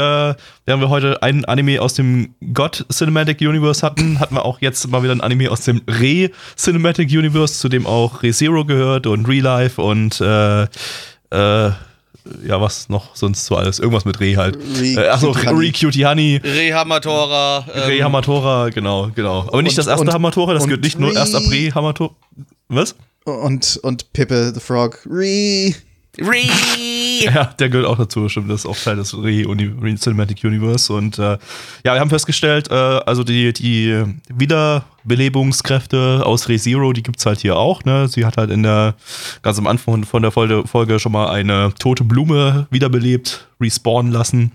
während 0.66 0.82
wir 0.82 0.88
heute 0.88 1.22
einen 1.22 1.44
Anime 1.44 1.80
aus 1.80 1.94
dem 1.94 2.34
God 2.53 2.84
Cinematic 2.92 3.40
Universe 3.40 3.86
hatten, 3.86 4.18
hatten 4.18 4.34
wir 4.34 4.44
auch 4.44 4.61
jetzt 4.61 4.88
mal 4.88 5.05
wieder 5.05 5.12
ein 5.12 5.20
Anime 5.20 5.50
aus 5.50 5.61
dem 5.61 5.82
Re 5.88 6.30
Cinematic 6.57 7.09
Universe, 7.09 7.55
zu 7.55 7.68
dem 7.68 7.86
auch 7.86 8.24
Re 8.24 8.32
Zero 8.32 8.64
gehört 8.64 9.07
und 9.07 9.28
Re 9.28 9.38
Life 9.38 9.80
und 9.80 10.20
äh, 10.20 10.64
äh, 11.30 11.70
ja, 12.46 12.60
was 12.60 12.88
noch 12.88 13.14
sonst 13.16 13.44
so 13.46 13.56
alles. 13.56 13.78
Irgendwas 13.78 14.04
mit 14.04 14.20
Re 14.20 14.36
halt. 14.36 14.56
Re 14.56 15.04
äh, 15.04 15.08
achso, 15.08 15.32
Cutie 15.32 15.46
Honey. 15.46 15.66
Re 15.66 15.72
Cutie 15.72 16.06
Honey. 16.06 16.40
Rehamatora. 16.42 17.66
Ähm, 17.74 17.82
Re 17.82 18.02
Hamatora, 18.02 18.68
genau, 18.70 19.10
genau. 19.14 19.40
Aber 19.48 19.62
nicht 19.62 19.72
Und- 19.72 19.78
das 19.78 19.86
erste 19.88 20.06
und- 20.06 20.12
Hamatora, 20.12 20.54
das 20.54 20.64
gehört 20.64 20.82
nicht 20.82 20.98
nur 20.98 21.14
erst 21.14 21.34
ab 21.34 21.42
Re- 21.50 21.66
Re 21.68 21.74
Hamatora. 21.74 22.14
Was? 22.68 22.94
Und, 23.24 23.78
und 23.82 24.12
Pippe 24.12 24.52
the 24.54 24.60
Frog. 24.60 24.98
Re. 25.08 25.74
Re 26.18 26.42
Ja, 27.20 27.44
der 27.44 27.68
gehört 27.70 27.86
auch 27.86 27.96
dazu, 27.96 28.28
stimmt. 28.28 28.50
Das 28.50 28.60
ist 28.60 28.66
auch 28.66 28.76
Teil 28.76 28.96
des 28.96 29.14
Re, 29.14 29.44
Re 29.46 29.94
Cinematic 29.94 30.44
Universe. 30.44 30.92
Und 30.92 31.18
äh, 31.18 31.38
ja, 31.84 31.94
wir 31.94 32.00
haben 32.00 32.10
festgestellt, 32.10 32.70
äh, 32.70 32.74
also 32.74 33.24
die, 33.24 33.52
die 33.52 34.04
Wiederbelebungskräfte 34.28 36.22
aus 36.24 36.48
Re 36.48 36.58
Zero, 36.58 36.92
die 36.92 37.02
gibt's 37.02 37.24
halt 37.24 37.40
hier 37.40 37.56
auch. 37.56 37.84
Ne? 37.84 38.08
Sie 38.08 38.26
hat 38.26 38.36
halt 38.36 38.50
in 38.50 38.62
der, 38.62 38.94
ganz 39.42 39.58
am 39.58 39.66
Anfang 39.66 40.04
von 40.04 40.22
der 40.22 40.32
Folge, 40.32 40.66
Folge 40.66 40.98
schon 40.98 41.12
mal 41.12 41.30
eine 41.30 41.72
tote 41.78 42.04
Blume 42.04 42.66
wiederbelebt, 42.70 43.48
respawnen 43.60 44.12
lassen. 44.12 44.52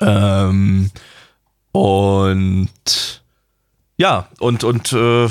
Ähm, 0.00 0.90
und 1.72 3.22
ja, 3.96 4.28
und, 4.40 4.64
und 4.64 4.92
äh, 4.92 5.28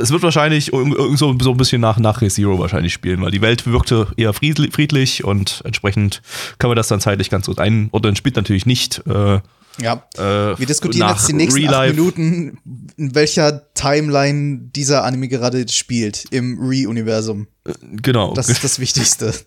es 0.00 0.10
wird 0.10 0.22
wahrscheinlich 0.22 0.72
so, 1.14 1.38
so 1.38 1.50
ein 1.50 1.56
bisschen 1.56 1.80
nach, 1.80 1.98
nach 1.98 2.20
Re-Zero 2.22 2.58
wahrscheinlich 2.58 2.92
spielen, 2.92 3.20
weil 3.22 3.30
die 3.30 3.40
Welt 3.40 3.66
wirkte 3.66 4.08
eher 4.16 4.32
friedli- 4.34 4.72
friedlich 4.72 5.24
und 5.24 5.62
entsprechend 5.64 6.22
können 6.58 6.70
wir 6.72 6.74
das 6.76 6.88
dann 6.88 7.00
zeitlich 7.00 7.30
ganz 7.30 7.46
gut 7.46 7.58
einordnen. 7.58 8.16
Spielt 8.16 8.36
natürlich 8.36 8.66
nicht. 8.66 9.02
Äh, 9.06 9.40
Ja. 9.80 10.04
äh, 10.18 10.58
Wir 10.58 10.66
diskutieren 10.66 11.06
nach 11.06 11.16
jetzt 11.18 11.28
die 11.28 11.32
nächsten 11.34 11.68
acht. 11.68 11.90
Minuten, 11.90 12.58
in 12.96 13.14
welcher 13.14 13.72
Timeline 13.74 14.58
dieser 14.74 15.04
Anime 15.04 15.28
gerade 15.28 15.66
spielt, 15.68 16.24
im 16.30 16.58
Re-Universum. 16.60 17.46
Genau, 17.82 18.34
Das 18.34 18.48
ist 18.48 18.64
das 18.64 18.78
Wichtigste. 18.80 19.32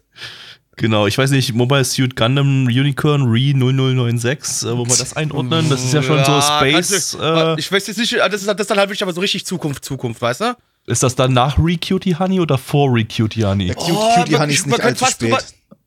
genau. 0.76 1.08
Ich 1.08 1.18
weiß 1.18 1.32
nicht, 1.32 1.54
Mobile 1.54 1.84
Suit 1.84 2.16
Gundam 2.16 2.66
Unicorn 2.68 3.24
Re 3.24 3.54
0096, 3.54 4.68
äh, 4.70 4.78
wo 4.78 4.86
wir 4.86 4.96
das 4.96 5.16
einordnen. 5.16 5.70
Das 5.70 5.84
ist 5.84 5.94
ja 5.94 6.02
schon 6.04 6.24
so 6.24 6.32
Ja, 6.32 6.42
Space. 6.42 6.74
kannst 6.74 7.14
du- 7.14 7.18
Äh, 7.20 7.60
ich 7.60 7.72
weiß 7.72 7.88
jetzt 7.88 7.98
nicht, 7.98 8.14
das 8.14 8.34
ist, 8.42 8.48
das 8.48 8.60
ist 8.60 8.70
dann 8.70 8.78
halt 8.78 8.90
wirklich 8.90 9.04
aber 9.04 9.14
so 9.14 9.22
richtig 9.22 9.46
Zukunft, 9.46 9.84
Zukunft, 9.86 10.22
weißt 10.22 10.42
du? 10.42 10.56
ist 10.86 11.02
das 11.02 11.16
dann 11.16 11.32
nach 11.32 11.58
Re 11.58 11.78
Cutie 11.78 12.16
Honey 12.16 12.42
oder 12.42 12.58
vor 12.58 12.94
Re 12.94 13.06
Cutie 13.06 13.46
Honey? 13.46 13.70
Cute, 13.74 13.90
Oh, 13.94 14.14
Cutie 14.16 14.36
Honey 14.38 14.54
ist 14.54 14.68
nicht 14.68 14.82
allzu 14.82 15.06
spät. 15.06 15.32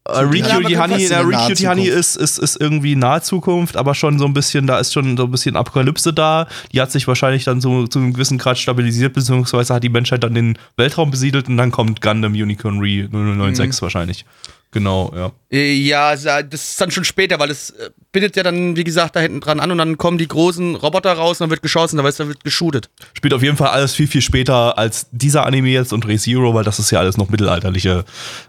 Äh, 0.08 0.20
Re 0.20 0.36
Ja, 0.38 0.54
Honey, 0.54 0.74
na, 0.74 0.96
in 0.96 1.08
der 1.10 1.26
Re 1.28 1.32
Cutie 1.48 1.68
Honey 1.68 1.88
ist, 1.88 2.16
ist, 2.16 2.38
ist 2.38 2.58
irgendwie 2.58 2.96
nahe 2.96 3.20
Zukunft, 3.20 3.76
aber 3.76 3.94
schon 3.94 4.18
so 4.18 4.24
ein 4.24 4.32
bisschen, 4.32 4.66
da 4.66 4.78
ist 4.78 4.94
schon 4.94 5.16
so 5.18 5.24
ein 5.24 5.30
bisschen 5.30 5.54
Apokalypse 5.56 6.14
da. 6.14 6.46
Die 6.72 6.80
hat 6.80 6.92
sich 6.92 7.06
wahrscheinlich 7.08 7.44
dann 7.44 7.60
so 7.60 7.86
zu 7.88 7.98
einem 7.98 8.14
gewissen 8.14 8.38
Grad 8.38 8.56
stabilisiert, 8.56 9.12
beziehungsweise 9.12 9.74
hat 9.74 9.82
die 9.84 9.88
Menschheit 9.90 10.22
dann 10.24 10.32
den 10.32 10.56
Weltraum 10.78 11.10
besiedelt 11.10 11.48
und 11.48 11.56
dann 11.58 11.72
kommt 11.72 12.00
Gundam 12.00 12.32
Unicorn 12.32 12.78
Re 12.78 13.08
0096 13.10 13.82
wahrscheinlich. 13.82 14.24
Genau, 14.72 15.12
ja. 15.14 15.32
Äh, 15.50 15.74
Ja, 15.74 16.14
das 16.14 16.70
ist 16.70 16.80
dann 16.80 16.90
schon 16.90 17.04
später, 17.04 17.38
weil 17.38 17.50
es 17.50 17.70
äh, 17.70 17.90
bindet 18.12 18.36
ja 18.36 18.42
dann, 18.42 18.76
wie 18.76 18.84
gesagt, 18.84 19.16
da 19.16 19.20
hinten 19.20 19.40
dran 19.40 19.60
an 19.60 19.70
und 19.70 19.78
dann 19.78 19.96
kommen 19.96 20.18
die 20.18 20.28
großen 20.28 20.74
Roboter 20.74 21.12
raus 21.12 21.40
und 21.40 21.44
dann 21.44 21.50
wird 21.50 21.62
geschossen, 21.62 21.96
da 21.96 22.02
dann 22.02 22.28
wird 22.28 22.44
geshootet. 22.44 22.90
Spielt 23.14 23.32
auf 23.32 23.42
jeden 23.42 23.56
Fall 23.56 23.68
alles 23.68 23.94
viel, 23.94 24.06
viel 24.06 24.20
später 24.20 24.76
als 24.76 25.06
dieser 25.12 25.46
Anime 25.46 25.70
jetzt 25.70 25.92
und 25.92 26.06
ReZero, 26.06 26.52
weil 26.54 26.64
das 26.64 26.78
ist 26.78 26.90
ja 26.90 26.98
alles 26.98 27.16
noch 27.16 27.30
mittelalterliche 27.30 28.04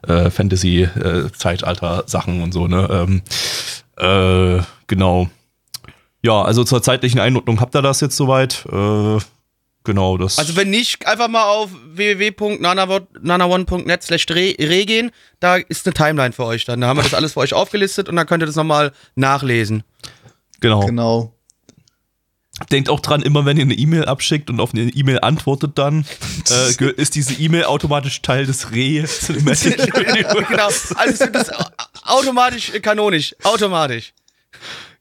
äh, 0.08 0.30
Fantasy-Zeitalter-Sachen 0.30 2.42
und 2.42 2.54
so, 2.54 2.68
ne? 2.68 2.88
Ähm, 2.92 3.22
äh, 3.98 4.62
genau. 4.88 5.30
Ja, 6.24 6.42
also 6.42 6.64
zur 6.64 6.82
zeitlichen 6.82 7.20
Einordnung 7.20 7.62
habt 7.62 7.76
ihr 7.76 7.82
das 7.82 8.02
jetzt 8.02 8.18
soweit. 8.18 8.66
Äh, 8.72 9.18
genau, 9.88 10.18
das. 10.18 10.38
Also 10.38 10.56
wenn 10.56 10.70
nicht, 10.70 11.08
einfach 11.08 11.30
mal 11.30 11.46
auf 11.46 11.72
www.nanaone.net 11.94 14.04
slash 14.04 14.28
re 14.30 14.54
gehen, 14.54 15.10
da 15.40 15.56
ist 15.56 15.88
eine 15.88 15.96
Timeline 15.96 16.34
für 16.34 16.46
euch 16.46 16.66
dann. 16.66 16.82
Da 16.82 16.88
haben 16.88 16.98
wir 16.98 17.04
das 17.04 17.16
alles 17.16 17.34
für 17.34 17.40
euch 17.40 17.54
aufgelistet 17.54 18.08
und 18.08 18.16
dann 18.16 18.28
könnt 18.28 18.44
ihr 18.44 18.46
das 18.46 18.56
nochmal 18.56 18.92
nachlesen. 19.16 19.84
genau. 20.60 20.86
Genau. 20.86 21.34
Denkt 22.72 22.90
auch 22.90 23.00
dran, 23.00 23.22
immer 23.22 23.46
wenn 23.46 23.58
ihr 23.58 23.64
eine 23.64 23.76
E-Mail 23.76 24.06
abschickt 24.06 24.50
und 24.50 24.60
auf 24.60 24.74
eine 24.74 24.90
E-Mail 24.90 25.20
antwortet 25.20 25.78
dann, 25.78 26.06
äh, 26.50 26.92
ist 26.94 27.16
diese 27.16 27.36
E-Mail 27.36 27.66
automatisch 27.66 28.22
Teil 28.24 28.46
des 28.46 28.72
Re 28.72 28.76
genau, 29.28 30.66
also 30.66 30.96
es 30.96 31.32
das 31.32 31.52
automatisch 32.04 32.72
kanonisch, 32.82 33.36
automatisch. 33.44 34.14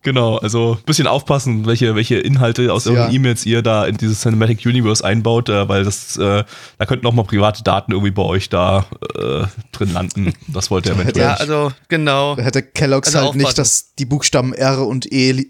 Genau, 0.07 0.37
also 0.37 0.74
ein 0.78 0.85
bisschen 0.85 1.09
aufpassen, 1.09 1.66
welche, 1.66 1.97
welche 1.97 2.15
Inhalte 2.19 2.73
aus 2.73 2.87
euren 2.87 3.09
Ja. 3.09 3.11
E-Mails 3.11 3.45
ihr 3.45 3.61
da 3.61 3.87
in 3.87 3.97
dieses 3.97 4.20
Cinematic 4.20 4.65
Universe 4.65 5.05
einbaut, 5.05 5.49
äh, 5.49 5.69
weil 5.69 5.83
das, 5.83 6.16
äh, 6.16 6.45
da 6.78 6.87
könnten 6.87 7.05
auch 7.09 7.12
mal 7.12 7.24
private 7.24 7.65
Daten 7.65 7.91
irgendwie 7.91 8.12
bei 8.12 8.23
euch 8.23 8.49
da 8.49 8.87
äh, 9.19 9.47
drin 9.73 9.93
landen. 9.93 10.33
Das 10.47 10.70
wollt 10.70 10.87
ihr 10.87 10.93
eventuell. 10.93 11.27
Ja, 11.27 11.35
also 11.35 11.73
genau. 11.89 12.37
Da 12.37 12.43
hätte 12.45 12.62
Kellogg's 12.62 13.09
Also 13.09 13.19
halt 13.19 13.28
aufpassen. 13.31 13.47
nicht, 13.47 13.59
dass 13.59 13.95
die 13.97 14.05
Buchstaben 14.05 14.55
R 14.55 14.87
und 14.87 15.11
E 15.12 15.31
äh, 15.31 15.43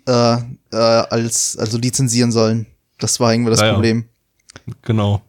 äh, 0.73 0.77
als 0.77 1.59
also 1.59 1.77
lizenzieren 1.77 2.33
sollen. 2.33 2.65
Das 2.99 3.21
war 3.21 3.35
irgendwie 3.35 3.51
das 3.51 3.61
Ja, 3.61 3.67
ja. 3.67 3.73
Problem. 3.75 4.07
Genau. 4.81 5.21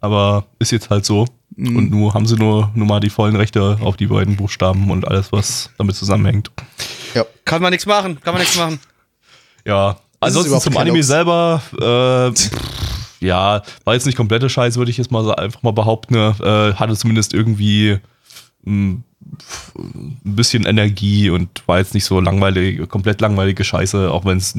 Aber 0.00 0.46
ist 0.58 0.72
jetzt 0.72 0.88
halt 0.88 1.04
so. 1.04 1.26
Mhm. 1.60 1.76
Und 1.76 1.90
nur 1.90 2.14
haben 2.14 2.26
sie 2.26 2.36
nur, 2.36 2.70
nur 2.74 2.86
mal 2.86 3.00
die 3.00 3.10
vollen 3.10 3.36
Rechte 3.36 3.78
auf 3.82 3.96
die 3.96 4.06
beiden 4.06 4.36
Buchstaben 4.36 4.90
und 4.90 5.06
alles, 5.06 5.30
was 5.30 5.70
damit 5.76 5.94
zusammenhängt. 5.94 6.50
Ja. 7.14 7.24
Kann 7.44 7.60
man 7.60 7.70
nichts 7.70 7.86
machen, 7.86 8.18
kann 8.20 8.32
man 8.32 8.40
nichts 8.40 8.56
machen. 8.56 8.80
Ja, 9.66 9.98
ansonsten 10.20 10.58
zum 10.58 10.76
Anime 10.78 10.98
Obst? 10.98 11.08
selber, 11.08 11.60
äh, 11.78 12.34
pff, 12.34 12.50
ja, 13.20 13.62
war 13.84 13.94
jetzt 13.94 14.06
nicht 14.06 14.16
komplette 14.16 14.48
Scheiße, 14.48 14.78
würde 14.78 14.90
ich 14.90 14.96
jetzt 14.96 15.10
mal 15.10 15.34
einfach 15.34 15.62
mal 15.62 15.72
behaupten. 15.72 16.14
ne? 16.14 16.34
Äh, 16.40 16.74
hatte 16.78 16.96
zumindest 16.96 17.34
irgendwie 17.34 17.98
pff, 18.64 19.74
ein 19.76 20.18
bisschen 20.22 20.64
Energie 20.64 21.28
und 21.28 21.62
war 21.66 21.78
jetzt 21.78 21.92
nicht 21.92 22.06
so 22.06 22.20
langweilig, 22.20 22.88
komplett 22.88 23.20
langweilige 23.20 23.64
Scheiße, 23.64 24.10
auch 24.10 24.24
wenn 24.24 24.38
es 24.38 24.54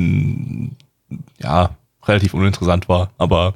ja 1.41 1.75
relativ 2.05 2.35
uninteressant 2.35 2.87
war. 2.89 3.09
Aber 3.17 3.55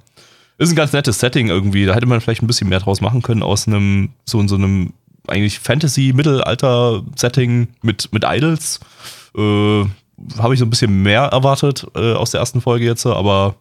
ist 0.57 0.69
ein 0.69 0.75
ganz 0.75 0.93
nettes 0.93 1.19
Setting 1.19 1.47
irgendwie. 1.47 1.85
Da 1.85 1.93
hätte 1.93 2.05
man 2.05 2.21
vielleicht 2.21 2.41
ein 2.41 2.47
bisschen 2.47 2.69
mehr 2.69 2.79
draus 2.79 3.01
machen 3.01 3.21
können 3.21 3.43
aus 3.43 3.67
einem 3.67 4.09
so, 4.25 4.45
so 4.47 4.55
einem 4.55 4.93
eigentlich 5.27 5.59
Fantasy-Mittelalter-Setting 5.59 7.67
mit, 7.81 8.13
mit 8.13 8.23
Idols. 8.25 8.79
Äh, 9.35 9.83
Habe 10.37 10.53
ich 10.53 10.59
so 10.59 10.65
ein 10.65 10.69
bisschen 10.69 11.03
mehr 11.03 11.23
erwartet 11.23 11.85
äh, 11.95 12.13
aus 12.13 12.31
der 12.31 12.39
ersten 12.39 12.61
Folge 12.61 12.85
jetzt, 12.85 13.05
aber 13.05 13.55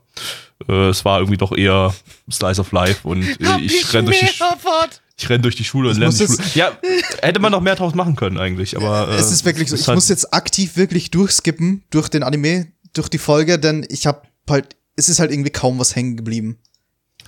äh, 0.68 0.88
es 0.88 1.04
war 1.04 1.18
irgendwie 1.18 1.38
doch 1.38 1.52
eher 1.52 1.92
Slice 2.30 2.60
of 2.60 2.72
Life 2.72 3.06
und 3.06 3.22
äh, 3.22 3.60
ich 3.60 3.92
renn 3.92 4.06
durch 4.06 4.20
die 4.20 4.28
ich 5.16 5.30
renn 5.30 5.42
durch 5.42 5.54
die 5.54 5.64
Schule 5.64 5.90
und 5.90 5.98
lerne 5.98 6.14
die 6.14 6.26
Schule. 6.26 6.38
Ja, 6.54 6.72
hätte 7.22 7.40
man 7.40 7.52
noch 7.52 7.60
mehr 7.60 7.76
draus 7.76 7.94
machen 7.94 8.16
können 8.16 8.38
eigentlich, 8.38 8.76
aber 8.76 9.08
äh, 9.08 9.14
es 9.14 9.30
ist 9.30 9.44
wirklich 9.44 9.70
so. 9.70 9.76
Ich 9.76 9.86
halt- 9.86 9.96
muss 9.96 10.08
jetzt 10.08 10.34
aktiv 10.34 10.76
wirklich 10.76 11.10
durchskippen 11.10 11.84
durch 11.90 12.08
den 12.08 12.22
Anime, 12.22 12.68
durch 12.94 13.08
die 13.08 13.18
Folge, 13.18 13.58
denn 13.58 13.86
ich 13.88 14.06
habe 14.06 14.22
halt, 14.48 14.76
es 14.96 15.08
ist 15.08 15.20
halt 15.20 15.30
irgendwie 15.30 15.50
kaum 15.50 15.78
was 15.78 15.94
hängen 15.94 16.16
geblieben. 16.16 16.58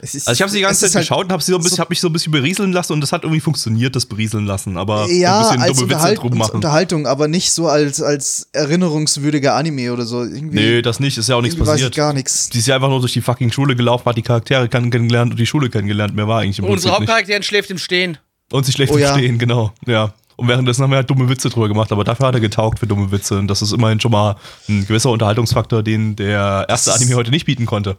Es 0.03 0.15
ist, 0.15 0.29
Also 0.29 0.37
ich 0.37 0.43
habe 0.43 0.51
sie 0.51 0.59
die 0.59 0.63
ganze 0.63 0.81
Zeit 0.87 0.95
halt- 0.95 1.03
geschaut 1.09 1.25
und 1.25 1.33
habe 1.33 1.43
sie 1.43 1.53
so 1.53 1.59
bisschen, 1.59 1.77
so- 1.77 1.81
hab 1.83 1.91
mich 1.91 2.01
so 2.01 2.09
ein 2.09 2.13
bisschen 2.13 2.33
berieseln 2.33 2.73
lassen 2.73 2.93
und 2.93 3.01
das 3.01 3.13
hat 3.13 3.23
irgendwie 3.25 3.41
funktioniert, 3.41 3.97
das 3.97 4.05
berieseln 4.07 4.45
lassen, 4.47 4.77
aber 4.77 5.11
ja, 5.11 5.43
so 5.45 5.51
ein 5.51 5.57
bisschen 5.57 5.63
als 5.63 5.77
dumme 5.79 5.89
Witze 5.89 5.95
Unterhalt 5.97 6.19
drum 6.19 6.33
als 6.33 6.39
machen. 6.39 6.55
Unterhaltung, 6.57 7.07
aber 7.07 7.29
nicht 7.29 7.53
so 7.53 7.69
als, 7.69 8.03
als 8.03 8.49
erinnerungswürdiger 8.53 9.55
Anime 9.55 9.93
oder 9.93 10.05
so. 10.05 10.23
Irgendwie, 10.23 10.57
Nee, 10.57 10.83
das 10.83 11.01
nicht, 11.01 11.17
ist 11.19 11.29
ja 11.29 11.37
auch 11.37 11.41
nichts 11.43 11.55
irgendwie 11.57 11.71
weiß 11.71 11.77
ich 11.77 11.83
passiert. 11.87 11.97
gar 11.97 12.13
nichts. 12.13 12.51
Die 12.51 12.59
ist 12.59 12.67
ja 12.67 12.75
einfach 12.75 12.89
nur 12.89 13.01
durch 13.01 13.13
die 13.15 13.21
fucking 13.23 13.51
Schule 13.51 13.75
gelaufen, 13.77 14.05
hat 14.07 14.17
die 14.17 14.23
Charaktere 14.23 14.65
kenn- 14.67 14.91
kennengelernt 14.91 15.33
und 15.33 15.39
die 15.41 15.47
Schule 15.47 15.71
kennengelernt. 15.71 16.15
Mehr 16.15 16.29
war 16.29 16.41
eigentlich 16.41 16.59
im 16.59 16.65
Unsere 16.67 16.75
Prinzip 16.75 16.91
nicht. 16.91 16.99
Hauptcharakterin 17.01 17.43
schläft 17.43 17.71
im 17.71 17.79
Stehen. 17.79 18.19
Und 18.53 18.65
sie 18.67 18.73
schläft 18.73 18.93
Oh 18.93 18.97
im 18.97 19.03
ja. 19.03 19.15
Stehen, 19.17 19.39
genau. 19.39 19.73
Ja. 19.87 20.13
Und 20.37 20.49
währenddessen 20.49 20.83
haben 20.83 20.91
wir 20.91 20.97
halt 20.97 21.09
dumme 21.09 21.29
Witze 21.31 21.49
drüber 21.49 21.67
gemacht, 21.67 21.91
aber 21.93 22.05
dafür 22.05 22.27
hat 22.27 22.35
er 22.35 22.41
getaugt 22.41 22.79
für 22.79 22.87
dumme 22.87 23.11
Witze. 23.11 23.39
Und 23.39 23.49
das 23.49 23.63
ist 23.63 23.73
immerhin 23.73 23.99
schon 24.01 24.13
mal 24.13 24.37
ein 24.69 24.87
gewisser 24.87 25.09
Unterhaltungsfaktor, 25.11 25.83
den 25.83 26.15
der 26.15 26.67
erste 26.69 26.93
Anime 26.93 27.15
heute 27.15 27.31
nicht 27.31 27.47
bieten 27.47 27.65
konnte. 27.65 27.97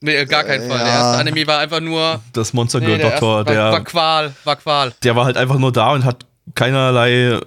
Nee, 0.00 0.24
gar 0.26 0.44
keinen 0.44 0.68
Fall. 0.68 0.78
Der 0.78 0.86
Ja. 0.86 0.94
erste 1.12 1.18
Anime 1.18 1.46
war 1.46 1.58
einfach 1.58 1.80
nur. 1.80 2.20
Das 2.32 2.52
Monster 2.52 2.80
Nee, 2.80 2.86
der 2.98 3.10
Doktor, 3.10 3.38
erste 3.38 3.54
war, 3.54 3.64
war 3.66 3.72
der, 3.72 3.84
Qual, 3.84 4.32
war 4.44 4.56
Qual. 4.56 4.92
der 5.02 5.16
war 5.16 5.24
halt 5.24 5.36
einfach 5.36 5.58
nur 5.58 5.72
da 5.72 5.92
und 5.92 6.04
hat 6.04 6.24
keinerlei 6.54 7.12
äh, 7.32 7.40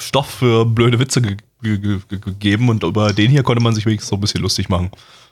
Stoff 0.00 0.26
für 0.30 0.64
blöde 0.66 0.98
Witze 0.98 1.22
ge 1.22 1.36
ge 1.62 1.78
ge 1.78 1.98
ge 2.08 2.18
gegeben 2.18 2.68
und 2.68 2.82
über 2.82 3.12
den 3.12 3.30
hier 3.30 3.42
konnte 3.42 3.62
man 3.62 3.74
sich 3.74 3.86
wenigstens 3.86 4.10
so 4.10 4.16
ein 4.16 4.20
bisschen 4.20 4.40
lustig 4.42 4.68
machen. 4.68 4.90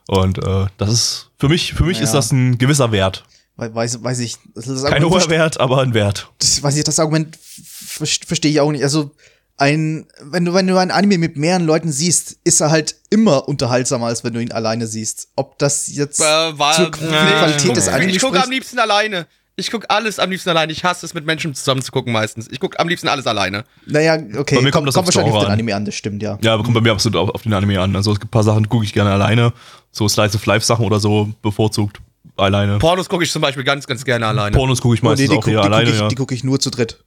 Und 0.09 0.39
äh, 0.39 0.67
das 0.79 0.91
ist, 0.93 1.31
für 1.39 1.49
mich, 1.49 1.75
für 1.75 1.85
mich 1.85 1.99
Ja. 1.99 2.05
ist 2.05 2.13
das 2.15 2.31
ein 2.33 2.59
gewisser 2.59 2.93
Wert. 2.93 3.25
We- 3.57 3.75
Weiß, 3.75 4.03
weiß 4.05 4.19
ich. 4.21 4.37
Kein 4.55 5.03
Argument 5.03 5.11
hoher 5.25 5.31
Wert, 5.31 5.59
aber 5.61 5.83
ein 5.83 5.95
Wert. 5.95 6.29
das, 6.39 6.63
weiß 6.63 6.77
ich, 6.77 6.85
das 6.85 6.99
Argument 7.01 7.37
ver- 7.41 8.07
verstehe 8.07 8.51
ich 8.53 8.61
auch 8.61 8.71
nicht. 8.71 8.83
Also, 8.85 9.11
ein, 9.59 10.07
wenn 10.23 10.45
du, 10.45 10.53
wenn 10.55 10.67
du 10.67 10.77
ein 10.77 10.91
Anime 10.91 11.19
mit 11.19 11.37
mehreren 11.37 11.65
Leuten 11.65 11.91
siehst, 11.91 12.37
ist 12.45 12.61
er 12.61 12.71
halt 12.71 12.97
immer 13.11 13.49
unterhaltsamer, 13.49 14.07
als 14.07 14.23
wenn 14.25 14.35
du 14.35 14.41
ihn 14.41 14.53
alleine 14.53 14.87
siehst. 14.87 15.29
Ob 15.37 15.59
das 15.59 15.87
jetzt 15.89 16.21
Äh, 16.21 16.25
war, 16.59 16.75
zur 16.75 16.87
nee, 16.87 16.91
Qualität 16.91 17.65
ich 17.67 17.73
des 17.73 17.85
guck- 17.87 17.95
Animes 17.95 18.17
Ich 18.17 18.23
gucke 18.23 18.43
am 18.43 18.51
liebsten 18.51 18.79
alleine. 18.79 19.27
Ich 19.59 19.71
gucke 19.71 19.89
alles 19.89 20.19
am 20.19 20.31
liebsten 20.31 20.51
alleine. 20.51 20.71
Ich 20.71 20.85
hasse 20.85 21.07
es, 21.07 21.15
mit 21.15 21.25
Menschen 21.25 21.55
zusammen 21.55 21.81
zu 21.81 21.91
gucken 21.91 22.13
meistens. 22.13 22.47
Ich 22.51 22.61
gucke 22.61 22.79
am 22.79 22.89
liebsten 22.91 23.09
alles 23.09 23.27
alleine. 23.27 23.65
Naja, 23.87 24.19
okay, 24.39 24.57
Bei 24.57 24.61
mir 24.61 24.71
kommt 24.71 24.73
kommt, 24.73 24.89
das 24.89 24.95
kommt 24.95 25.07
wahrscheinlich 25.07 25.33
auf 25.33 25.41
den 25.41 25.47
an. 25.47 25.53
Anime 25.53 25.75
an, 25.75 25.87
das 25.87 25.95
stimmt, 25.95 26.23
ja. 26.23 26.39
Ja, 26.43 26.57
kommt 26.59 26.75
bei 26.75 26.83
mir 26.83 26.93
absolut 26.93 27.17
auf, 27.17 27.31
auf 27.31 27.43
den 27.43 27.55
Anime 27.55 27.81
an. 27.81 27.97
Also 27.97 28.13
es 28.13 28.21
gibt 28.21 28.29
ein 28.29 28.33
paar 28.33 28.43
Sachen, 28.45 28.69
gucke 28.69 28.85
ich 28.85 28.93
gerne 28.93 29.13
alleine. 29.13 29.55
So 29.93 30.07
Slice 30.07 30.35
of 30.37 30.45
Life 30.45 30.67
Sachen 30.67 30.85
oder 30.85 31.01
so 31.01 31.31
bevorzugt 31.41 32.03
alleine. 32.37 32.77
Pornos 32.79 33.09
gucke 33.09 33.25
ich 33.25 33.33
zum 33.33 33.41
Beispiel 33.41 33.65
ganz, 33.65 33.87
ganz 33.87 34.05
gerne 34.05 34.27
alleine. 34.27 34.55
Pornos 34.55 34.83
gucke 34.83 34.95
ich 34.97 35.03
Oh, 35.03 35.07
meistens 35.07 35.25
die, 35.31 35.33
die, 35.33 35.39
auch 35.39 35.43
guck, 35.43 35.53
eher 35.55 35.61
die 35.63 35.67
alleine, 35.67 35.85
gucke 35.85 35.95
ich, 35.97 36.01
ja. 36.03 36.09
die 36.09 36.15
guck 36.17 36.33
ich 36.33 36.45
nur 36.45 36.61
zu 36.61 36.69
dritt. 36.69 37.03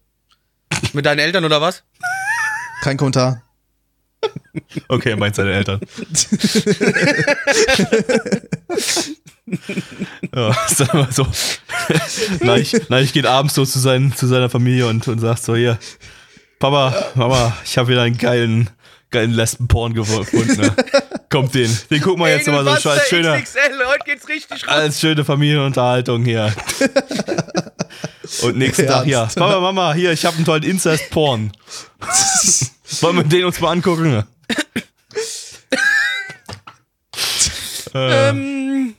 Mit 0.93 1.05
deinen 1.05 1.19
Eltern 1.19 1.45
oder 1.45 1.61
was? 1.61 1.83
Kein 2.81 2.97
Kommentar. 2.97 3.43
Okay, 4.87 5.15
meint 5.15 5.35
seine 5.35 5.53
Eltern. 5.53 5.79
ja, 10.35 10.55
sag 10.67 10.93
mal 10.93 11.11
so. 11.11 11.25
Neich, 12.41 12.75
Neich 12.89 13.13
geht 13.13 13.25
abends 13.25 13.53
so 13.55 13.65
zu, 13.65 13.79
seinen, 13.79 14.15
zu 14.15 14.27
seiner 14.27 14.49
Familie 14.49 14.87
und, 14.87 15.07
und 15.07 15.19
sagt 15.19 15.43
so, 15.43 15.55
hier, 15.55 15.79
Papa, 16.59 16.93
Mama, 17.15 17.55
ich 17.63 17.77
habe 17.77 17.89
wieder 17.89 18.01
einen 18.01 18.17
geilen, 18.17 18.69
geilen 19.11 19.31
Lesben-Porn 19.31 19.93
gefunden. 19.93 20.59
Ne? 20.59 20.75
Kommt 21.29 21.55
den, 21.55 21.75
den 21.89 22.01
gucken 22.01 22.21
wir 22.23 22.29
jetzt 22.29 22.47
mal 22.47 22.65
so 22.65 22.71
geht's 24.05 24.27
richtig 24.27 24.63
rund. 24.63 24.71
als 24.71 24.99
schöne 24.99 25.23
Familienunterhaltung 25.23 26.25
hier. 26.25 26.53
Und 28.41 28.57
nächsten 28.57 28.87
Tag, 28.87 29.07
ja, 29.07 29.21
Ernst? 29.21 29.37
Papa, 29.37 29.59
Mama, 29.59 29.93
hier, 29.93 30.11
ich 30.11 30.25
habe 30.25 30.35
einen 30.35 30.45
tollen 30.45 30.63
Incest-Porn. 30.63 31.51
Wollen 33.01 33.17
wir 33.17 33.23
den 33.23 33.45
uns 33.45 33.59
mal 33.59 33.71
angucken? 33.71 34.23
äh, 37.93 38.29
Ähm, 38.29 38.95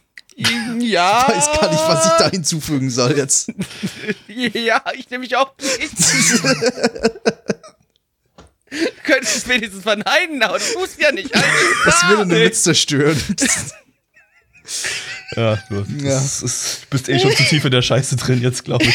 ja. 0.81 1.27
Ich 1.29 1.35
weiß 1.37 1.47
gar 1.61 1.71
nicht, 1.71 1.83
was 1.87 2.07
ich 2.07 2.13
da 2.19 2.31
hinzufügen 2.31 2.91
soll 2.91 3.17
jetzt. 3.17 3.51
Ja, 4.29 4.83
ich 4.97 5.11
nehme 5.11 5.23
mich 5.23 5.37
auch 5.37 5.53
nicht. 5.59 5.93
Könntest 9.05 9.37
es 9.37 9.49
wenigstens 9.49 9.83
verneinen, 9.83 10.43
aber 10.43 10.59
du 10.59 10.65
tust 10.75 11.01
ja 11.01 11.11
nicht. 11.13 11.35
Das 11.85 12.07
würde 12.09 12.23
einen 12.23 12.31
Witz 12.31 12.63
zerstören. 12.63 13.21
Ja, 15.37 15.57
du 15.69 15.85
Ja. 15.99 16.19
ist, 16.21 16.89
bist 16.91 17.09
eh 17.09 17.19
schon 17.19 17.35
zu 17.37 17.43
tief 17.45 17.65
in 17.65 17.71
der 17.73 17.83
Scheiße 17.83 18.17
drin 18.17 18.41
jetzt, 18.41 18.65
glaube 18.65 18.85
ich. 18.87 18.95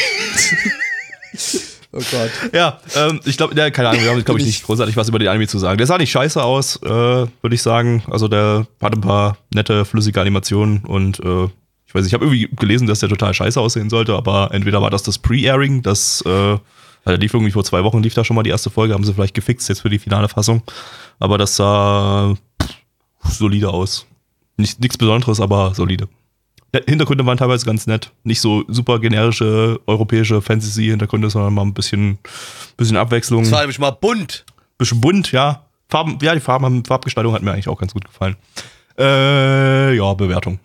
Oh 1.96 2.02
Gott. 2.10 2.30
Ja, 2.52 2.78
ähm, 2.94 3.20
ich 3.24 3.36
glaube, 3.36 3.54
ja, 3.54 3.70
keine 3.70 3.88
Ahnung, 3.88 4.02
wir 4.02 4.10
haben, 4.10 4.24
glaube 4.24 4.40
ich, 4.40 4.46
nicht 4.46 4.64
großartig 4.64 4.96
was 4.96 5.08
über 5.08 5.18
die 5.18 5.28
Anime 5.28 5.46
zu 5.46 5.58
sagen. 5.58 5.78
Der 5.78 5.86
sah 5.86 5.96
nicht 5.96 6.10
scheiße 6.10 6.42
aus, 6.42 6.76
äh, 6.82 6.88
würde 6.88 7.54
ich 7.54 7.62
sagen. 7.62 8.02
Also 8.10 8.28
der 8.28 8.66
hatte 8.82 8.98
ein 8.98 9.00
paar 9.00 9.38
nette, 9.54 9.84
flüssige 9.84 10.20
Animationen 10.20 10.84
und 10.84 11.20
äh, 11.20 11.44
ich 11.86 11.94
weiß 11.94 12.02
nicht, 12.02 12.08
ich 12.08 12.14
habe 12.14 12.26
irgendwie 12.26 12.48
gelesen, 12.54 12.86
dass 12.86 13.00
der 13.00 13.08
total 13.08 13.32
scheiße 13.32 13.60
aussehen 13.60 13.88
sollte, 13.88 14.14
aber 14.14 14.50
entweder 14.52 14.82
war 14.82 14.90
das 14.90 15.04
das 15.04 15.18
Pre-Airing, 15.18 15.82
das, 15.82 16.22
äh, 16.26 16.28
also 16.28 16.60
der 17.06 17.18
lief 17.18 17.32
irgendwie 17.32 17.52
vor 17.52 17.64
zwei 17.64 17.82
Wochen, 17.84 18.02
lief 18.02 18.14
da 18.14 18.24
schon 18.24 18.36
mal 18.36 18.42
die 18.42 18.50
erste 18.50 18.68
Folge, 18.70 18.92
haben 18.92 19.04
sie 19.04 19.14
vielleicht 19.14 19.34
gefixt 19.34 19.68
jetzt 19.68 19.80
für 19.80 19.88
die 19.88 20.00
finale 20.00 20.28
Fassung. 20.28 20.62
Aber 21.18 21.38
das 21.38 21.56
sah 21.56 22.34
pff, 22.60 22.74
solide 23.30 23.70
aus. 23.70 24.06
Nicht, 24.58 24.80
nichts 24.80 24.98
Besonderes, 24.98 25.40
aber 25.40 25.74
solide. 25.74 26.08
Hintergründe 26.86 27.24
waren 27.26 27.38
teilweise 27.38 27.66
ganz 27.66 27.86
nett. 27.86 28.10
Nicht 28.24 28.40
so 28.40 28.64
super 28.68 28.98
generische 28.98 29.80
europäische 29.86 30.42
Fantasy-Hintergründe, 30.42 31.30
sondern 31.30 31.54
mal 31.54 31.62
ein 31.62 31.74
bisschen, 31.74 32.18
bisschen 32.76 32.96
Abwechslung. 32.96 33.42
Es 33.42 33.52
war 33.52 33.60
nämlich 33.60 33.78
mal 33.78 33.90
bunt. 33.90 34.44
Bisschen 34.78 35.00
bunt, 35.00 35.32
ja. 35.32 35.64
Farben, 35.88 36.18
ja, 36.20 36.34
die 36.34 36.40
Farben 36.40 36.64
haben, 36.64 36.84
Farbgestaltung 36.84 37.32
hat 37.32 37.42
mir 37.42 37.52
eigentlich 37.52 37.68
auch 37.68 37.78
ganz 37.78 37.92
gut 37.92 38.04
gefallen. 38.04 38.36
Äh, 38.98 39.94
ja, 39.94 40.14
Bewertung. 40.14 40.58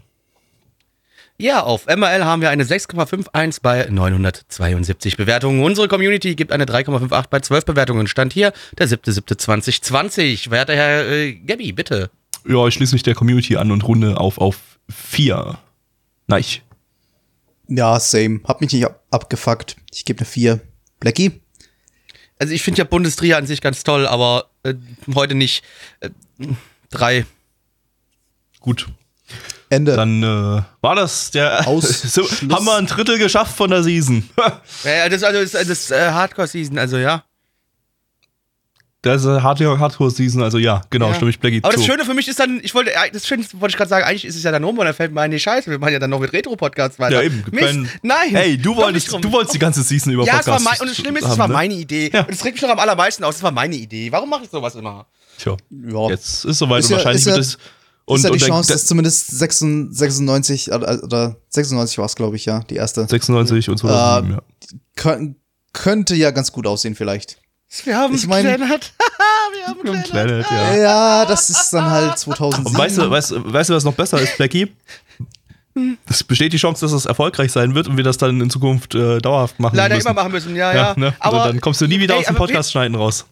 Ja, 1.38 1.64
auf 1.64 1.88
MRL 1.88 2.24
haben 2.24 2.42
wir 2.44 2.52
eine 2.52 2.64
6,51 2.64 3.60
bei 3.64 3.88
972 3.90 5.18
Bewertungen. 5.18 5.64
Unsere 5.64 5.88
Community 5.88 6.36
gibt 6.36 6.52
eine 6.52 6.66
3,58 6.66 7.26
bei 7.32 7.40
12 7.40 7.66
Bewertungen. 7.66 8.06
Stand 8.06 8.32
hier 8.34 8.54
der 8.78 8.88
7.7.2020. 8.88 10.52
Werter 10.52 10.76
Herr 10.76 11.10
äh, 11.10 11.34
Gabi, 11.34 11.72
bitte. 11.72 12.12
Ja, 12.48 12.68
ich 12.68 12.76
schließe 12.76 12.94
mich 12.94 13.02
der 13.02 13.16
Community 13.16 13.58
an 13.58 13.72
und 13.72 13.84
runde 13.84 14.20
auf 14.20 14.38
auf 14.38 14.58
4. 14.90 15.58
Neich. 16.32 16.64
Ja, 17.68 18.00
same. 18.00 18.42
Hab 18.46 18.62
mich 18.62 18.74
nicht 18.74 18.86
ab 18.86 19.04
abgefuckt. 19.12 19.76
Ich 19.94 20.06
gebe 20.06 20.20
eine 20.20 20.26
4. 20.26 20.62
Blackie? 21.00 21.42
Also 22.40 22.54
ich 22.54 22.64
finde 22.64 22.80
ja 22.80 22.86
Bundesliga 22.86 23.38
an 23.38 23.46
sich 23.46 23.62
ganz 23.62 23.84
toll, 23.84 24.08
aber 24.08 24.50
äh, 24.64 24.74
heute 25.14 25.36
nicht. 25.36 25.64
Äh, 26.00 26.10
drei. 26.90 27.26
Gut. 28.62 28.88
Ende. 29.70 29.96
Dann 29.96 30.24
äh, 30.24 30.64
war 30.82 30.96
das 30.96 31.32
der. 31.32 31.68
Aus 31.68 32.04
haben 32.18 32.66
wir 32.66 32.78
ein 32.78 32.88
Drittel 32.88 33.18
geschafft 33.18 33.56
von 33.56 33.70
der 33.70 33.84
Season. 33.84 34.30
ja, 34.84 35.10
das, 35.10 35.18
ist 35.18 35.24
also, 35.24 35.58
das, 35.58 35.68
das 35.68 35.92
Hardcore-Season, 35.92 36.78
also 36.78 36.98
ja. 36.98 37.24
Das 39.04 39.22
ist 39.24 39.28
eine 39.28 39.42
Hardcore- 39.42 39.80
Hardcore-Season, 39.80 40.44
also 40.44 40.60
ja, 40.60 40.82
genau, 40.92 41.08
ja. 41.08 41.16
stimme 41.16 41.32
ich 41.32 41.40
Blackie 41.40 41.60
Aber 41.64 41.74
das 41.74 41.82
zu. 41.82 41.88
Schöne 41.90 42.06
für 42.06 42.14
mich 42.14 42.28
ist 42.28 42.40
dann, 42.40 42.60
ich 42.62 42.76
wollte, 42.76 42.92
das 43.12 43.26
Schöne 43.26 43.44
wollte 43.54 43.72
ich 43.74 43.78
gerade 43.78 43.90
sagen, 43.90 44.06
eigentlich 44.06 44.26
ist 44.26 44.36
es 44.36 44.44
ja 44.44 44.52
dann 44.52 44.64
rum, 44.64 44.78
und 44.78 44.86
dann 44.86 44.94
fällt 44.94 45.12
mir 45.12 45.22
ein, 45.22 45.32
nee, 45.32 45.40
scheiße, 45.40 45.72
wir 45.72 45.80
machen 45.80 45.94
ja 45.94 45.98
dann 46.00 46.12
noch 46.12 46.20
mit 46.20 46.32
Retro-Podcasts 46.32 47.00
weiter. 47.00 47.16
Ja, 47.16 47.22
eben. 47.24 47.44
Mist, 47.52 47.90
nein. 48.04 48.30
Hey, 48.30 48.58
du 48.60 48.76
wolltest, 48.76 49.12
du 49.12 49.32
wolltest 49.32 49.56
die 49.56 49.60
ganze 49.60 49.82
Season 49.82 50.14
über 50.14 50.24
Ja, 50.24 50.40
es 50.40 50.46
war 50.46 50.58
Podcasts 50.58 50.80
mein, 50.80 50.82
und 50.82 50.90
das 50.90 50.98
Schlimme 50.98 51.20
ist, 51.20 51.26
es 51.26 51.38
war 51.40 51.48
ne? 51.48 51.54
meine 51.56 51.74
Idee. 51.74 52.12
Ja. 52.14 52.22
Und 52.26 52.30
es 52.32 52.46
regt 52.46 52.56
mich 52.56 52.62
noch 52.62 52.70
am 52.70 52.78
allermeisten 52.80 53.24
aus, 53.24 53.38
es 53.38 53.44
war 53.44 53.52
meine 53.52 53.76
Idee. 53.76 54.12
Warum 54.12 54.30
mache 54.30 54.44
ich 54.44 54.50
sowas 54.52 54.76
immer? 54.76 55.08
Tja, 55.40 55.58
ja. 55.72 56.10
jetzt 56.10 56.46
ist 56.46 56.60
soweit 56.60 56.82
Ist 56.82 56.86
und 56.86 56.92
ja- 56.92 56.98
wahrscheinlich 56.98 57.22
ist 57.22 57.26
ja- 57.26 57.34
wird 57.34 57.42
es. 57.46 57.58
Und, 58.06 58.18
ist 58.18 58.24
ja 58.24 58.30
die 58.30 58.34
und 58.34 58.48
Chance, 58.48 58.74
dass 58.74 58.86
zumindest 58.86 59.28
96, 59.40 59.98
96 59.98 60.72
oder, 60.74 61.04
oder 61.04 61.38
96 61.50 61.98
war 61.98 62.06
es, 62.06 62.16
glaube 62.16 62.36
ich, 62.36 62.46
ja, 62.46 62.60
die 62.70 62.76
erste. 62.76 63.08
96 63.08 63.70
und 63.70 63.78
2007, 63.78 64.30
Äh, 64.32 64.34
ja. 64.36 64.42
Kön 64.96 65.36
könnte 65.74 66.14
ja 66.16 66.30
ganz 66.32 66.52
gut 66.52 66.68
aussehen, 66.68 66.94
vielleicht. 66.96 67.41
Wir 67.86 67.98
haben 67.98 68.14
Ich 68.16 68.28
mein- 68.28 68.44
Planet. 68.44 68.92
wir 69.54 69.68
haben 69.68 69.80
Planet. 69.82 70.10
Planet, 70.10 70.46
ja. 70.52 70.76
Ja, 70.76 71.26
das 71.26 71.50
ist 71.50 71.70
dann 71.72 71.90
halt 71.90 72.18
2007. 72.20 72.66
Und 72.66 72.78
weißt 72.78 72.98
du, 72.98 73.10
weißt, 73.10 73.32
du- 73.32 73.54
weißt 73.54 73.70
du, 73.70 73.74
was 73.76 73.84
noch 73.86 73.94
besser 73.94 74.20
ist, 74.20 74.36
Blackie? 74.38 74.74
Es 76.10 76.22
besteht 76.22 76.52
die 76.52 76.58
Chance, 76.58 76.84
dass 76.86 76.92
es 76.92 77.06
erfolgreich 77.06 77.50
sein 77.50 77.74
wird 77.76 77.88
und 77.88 77.96
wir 77.96 78.04
das 78.04 78.18
dann 78.18 78.42
in 78.42 78.50
Zukunft 78.50 78.94
äh, 78.94 79.20
dauerhaft 79.20 79.58
machen 79.62 79.78
Leider 79.78 79.96
müssen. 79.96 80.08
immer 80.08 80.16
machen 80.22 80.32
müssen, 80.34 80.54
ja, 80.54 80.74
ja. 80.74 80.82
Ja, 80.90 80.94
ne? 80.98 81.14
Aber 81.20 81.44
und 81.44 81.48
dann 81.48 81.62
kommst 81.62 81.80
du 81.80 81.88
nie 81.88 81.98
wieder 82.00 82.16
ey, 82.16 82.20
aus 82.20 82.26
dem 82.26 82.36
aber 82.36 82.46
Podcast 82.46 82.72
schneiden 82.74 82.96
raus. 82.96 83.26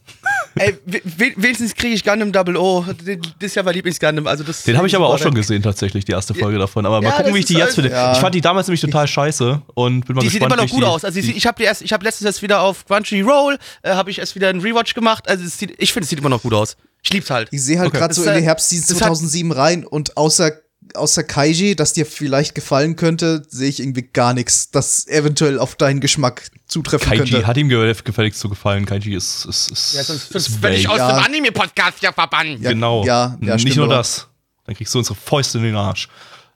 Ey, 0.55 0.77
we- 0.85 1.01
we- 1.17 1.33
wenigstens 1.37 1.75
kriege 1.75 1.93
ich 1.93 2.03
Gundam 2.03 2.31
Double 2.31 2.57
O. 2.57 2.83
Das 2.87 3.17
ist 3.39 3.55
ja 3.55 3.63
mein 3.63 3.75
Lieblings-Gundam. 3.75 4.27
Also 4.27 4.43
das 4.43 4.63
Den 4.63 4.77
habe 4.77 4.87
ich 4.87 4.95
aber 4.95 5.07
auch 5.07 5.17
schon 5.19 5.33
gesehen, 5.33 5.61
tatsächlich, 5.61 6.05
die 6.05 6.11
erste 6.11 6.33
Folge 6.33 6.57
davon. 6.57 6.85
Aber 6.85 7.01
Ja, 7.03 7.09
mal 7.09 7.15
gucken, 7.17 7.33
wie 7.35 7.39
ich 7.39 7.45
die 7.45 7.53
jetzt 7.55 7.75
finde. 7.75 7.91
Ja. 7.91 8.13
Ich 8.13 8.19
fand 8.19 8.33
die 8.35 8.41
damals 8.41 8.67
nämlich 8.67 8.81
total 8.81 9.07
scheiße 9.07 9.61
und 9.75 10.05
bin 10.05 10.15
mal 10.15 10.21
Die 10.21 10.27
sieht 10.29 10.39
gespannt, 10.41 10.53
immer 10.53 10.55
noch 10.57 10.63
wie 10.63 10.65
ich 10.67 10.71
gut 10.71 10.81
die, 10.83 10.87
aus. 10.87 11.05
Also 11.05 11.21
die, 11.21 11.31
ich, 11.31 11.45
habe 11.47 11.63
erst, 11.63 11.81
ich 11.81 11.93
habe 11.93 12.03
letztens 12.03 12.25
erst 12.25 12.41
wieder 12.41 12.61
auf 12.61 12.85
Crunchyroll, 12.85 13.57
äh, 13.83 13.91
habe 13.91 14.09
ich 14.11 14.19
erst 14.19 14.35
wieder 14.35 14.49
einen 14.49 14.61
Rewatch 14.61 14.93
gemacht. 14.95 15.29
Also 15.29 15.43
es 15.45 15.57
sieht, 15.57 15.73
ich 15.77 15.93
finde, 15.93 16.03
es 16.05 16.09
sieht 16.09 16.19
immer 16.19 16.29
noch 16.29 16.41
gut 16.41 16.53
aus. 16.53 16.75
Ich 17.03 17.13
lieb's 17.13 17.29
halt. 17.29 17.47
Ich 17.51 17.63
sehe 17.63 17.79
halt 17.79 17.89
Okay. 17.89 17.97
gerade 17.99 18.13
so 18.13 18.23
in 18.23 18.35
die 18.37 18.43
Herbstseason 18.43 18.87
das 18.89 18.95
hat- 19.01 19.07
2007 19.07 19.51
rein 19.51 19.85
und 19.85 20.17
außer, 20.17 20.51
außer 20.95 21.23
Kaiji, 21.23 21.75
das 21.75 21.93
dir 21.93 22.05
vielleicht 22.05 22.55
gefallen 22.55 22.95
könnte, 22.95 23.43
sehe 23.49 23.69
ich 23.69 23.79
irgendwie 23.79 24.03
gar 24.03 24.33
nichts, 24.33 24.71
das 24.71 25.07
eventuell 25.07 25.59
auf 25.59 25.75
deinen 25.75 25.99
Geschmack 25.99 26.49
zutreffen 26.67 27.07
Kaiji 27.09 27.31
könnte. 27.31 27.47
hat 27.47 27.57
ihm 27.57 27.69
ge- 27.69 27.93
gefälligst 28.03 28.39
zu 28.39 28.49
gefallen. 28.49 28.85
Kaiji 28.85 29.15
ist, 29.15 29.45
ist, 29.45 29.71
ist, 29.71 29.93
Ja, 29.95 30.03
sonst, 30.03 30.33
ist 30.35 30.61
werde 30.61 30.75
ich 30.77 30.87
aus 30.89 30.97
Ja. 30.97 31.15
dem 31.17 31.25
Anime-Podcast 31.25 32.01
ja 32.01 32.11
verbannt. 32.11 32.61
Ja, 32.61 32.71
Genau. 32.71 33.03
ja, 33.05 33.37
ja, 33.41 33.55
Nicht 33.55 33.75
nur 33.77 33.87
das. 33.87 34.27
Dann 34.65 34.75
kriegst 34.75 34.93
du 34.93 34.99
unsere 34.99 35.15
Fäuste 35.15 35.57
in 35.57 35.63
den 35.65 35.75
Arsch. 35.75 36.07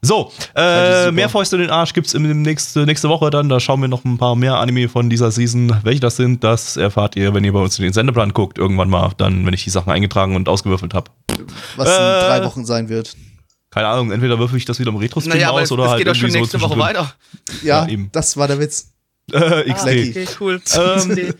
So, 0.05 0.33
äh, 0.53 1.11
mehr 1.11 1.29
Fäuste 1.29 1.55
in 1.55 1.61
den 1.61 1.71
Arsch 1.71 1.93
gibt's 1.93 2.13
im, 2.13 2.29
im 2.29 2.41
nächste, 2.41 2.85
nächste 2.85 3.07
Woche 3.07 3.29
dann. 3.29 3.47
Da 3.47 3.61
schauen 3.61 3.79
wir 3.79 3.87
noch 3.87 4.03
ein 4.03 4.17
paar 4.17 4.35
mehr 4.35 4.55
Anime 4.55 4.89
von 4.89 5.09
dieser 5.09 5.31
Season. 5.31 5.79
Welche 5.83 6.01
das 6.01 6.17
sind, 6.17 6.43
das 6.43 6.75
erfahrt 6.75 7.15
ihr, 7.15 7.33
wenn 7.33 7.45
ihr 7.45 7.53
bei 7.53 7.59
uns 7.61 7.79
in 7.79 7.83
den 7.85 7.93
Sendeplan 7.93 8.33
guckt. 8.33 8.57
Irgendwann 8.57 8.89
mal, 8.89 9.13
dann, 9.17 9.45
wenn 9.45 9.53
ich 9.53 9.63
die 9.63 9.69
Sachen 9.69 9.91
eingetragen 9.93 10.35
und 10.35 10.49
ausgewürfelt 10.49 10.93
habe. 10.93 11.09
was 11.77 11.87
in 11.87 11.93
Äh, 11.93 11.97
drei 11.97 12.43
Wochen 12.43 12.65
sein 12.65 12.89
wird. 12.89 13.15
Keine 13.73 13.87
Ahnung, 13.87 14.11
entweder 14.11 14.37
würfel 14.37 14.57
ich 14.57 14.65
das 14.65 14.79
wieder 14.79 14.89
im 14.89 14.97
Retro-Stream 14.97 15.33
Naja, 15.35 15.49
aus 15.49 15.63
es, 15.63 15.71
oder 15.71 15.85
es 15.85 15.89
halt 15.91 15.97
geht 15.99 16.07
doch 16.07 16.15
schon 16.15 16.29
nächste 16.29 16.59
so 16.59 16.69
Woche 16.69 16.77
weiter. 16.77 17.13
Ja, 17.63 17.85
ja, 17.85 17.89
eben. 17.91 18.09
das 18.11 18.37
war 18.37 18.47
der 18.47 18.59
Witz. 18.59 18.89
Äh, 19.31 19.71
XD. 19.71 19.83
Blackie. 19.85 20.09
Okay, 20.09 20.27
cool. 20.41 20.61
Ähm, 20.75 21.33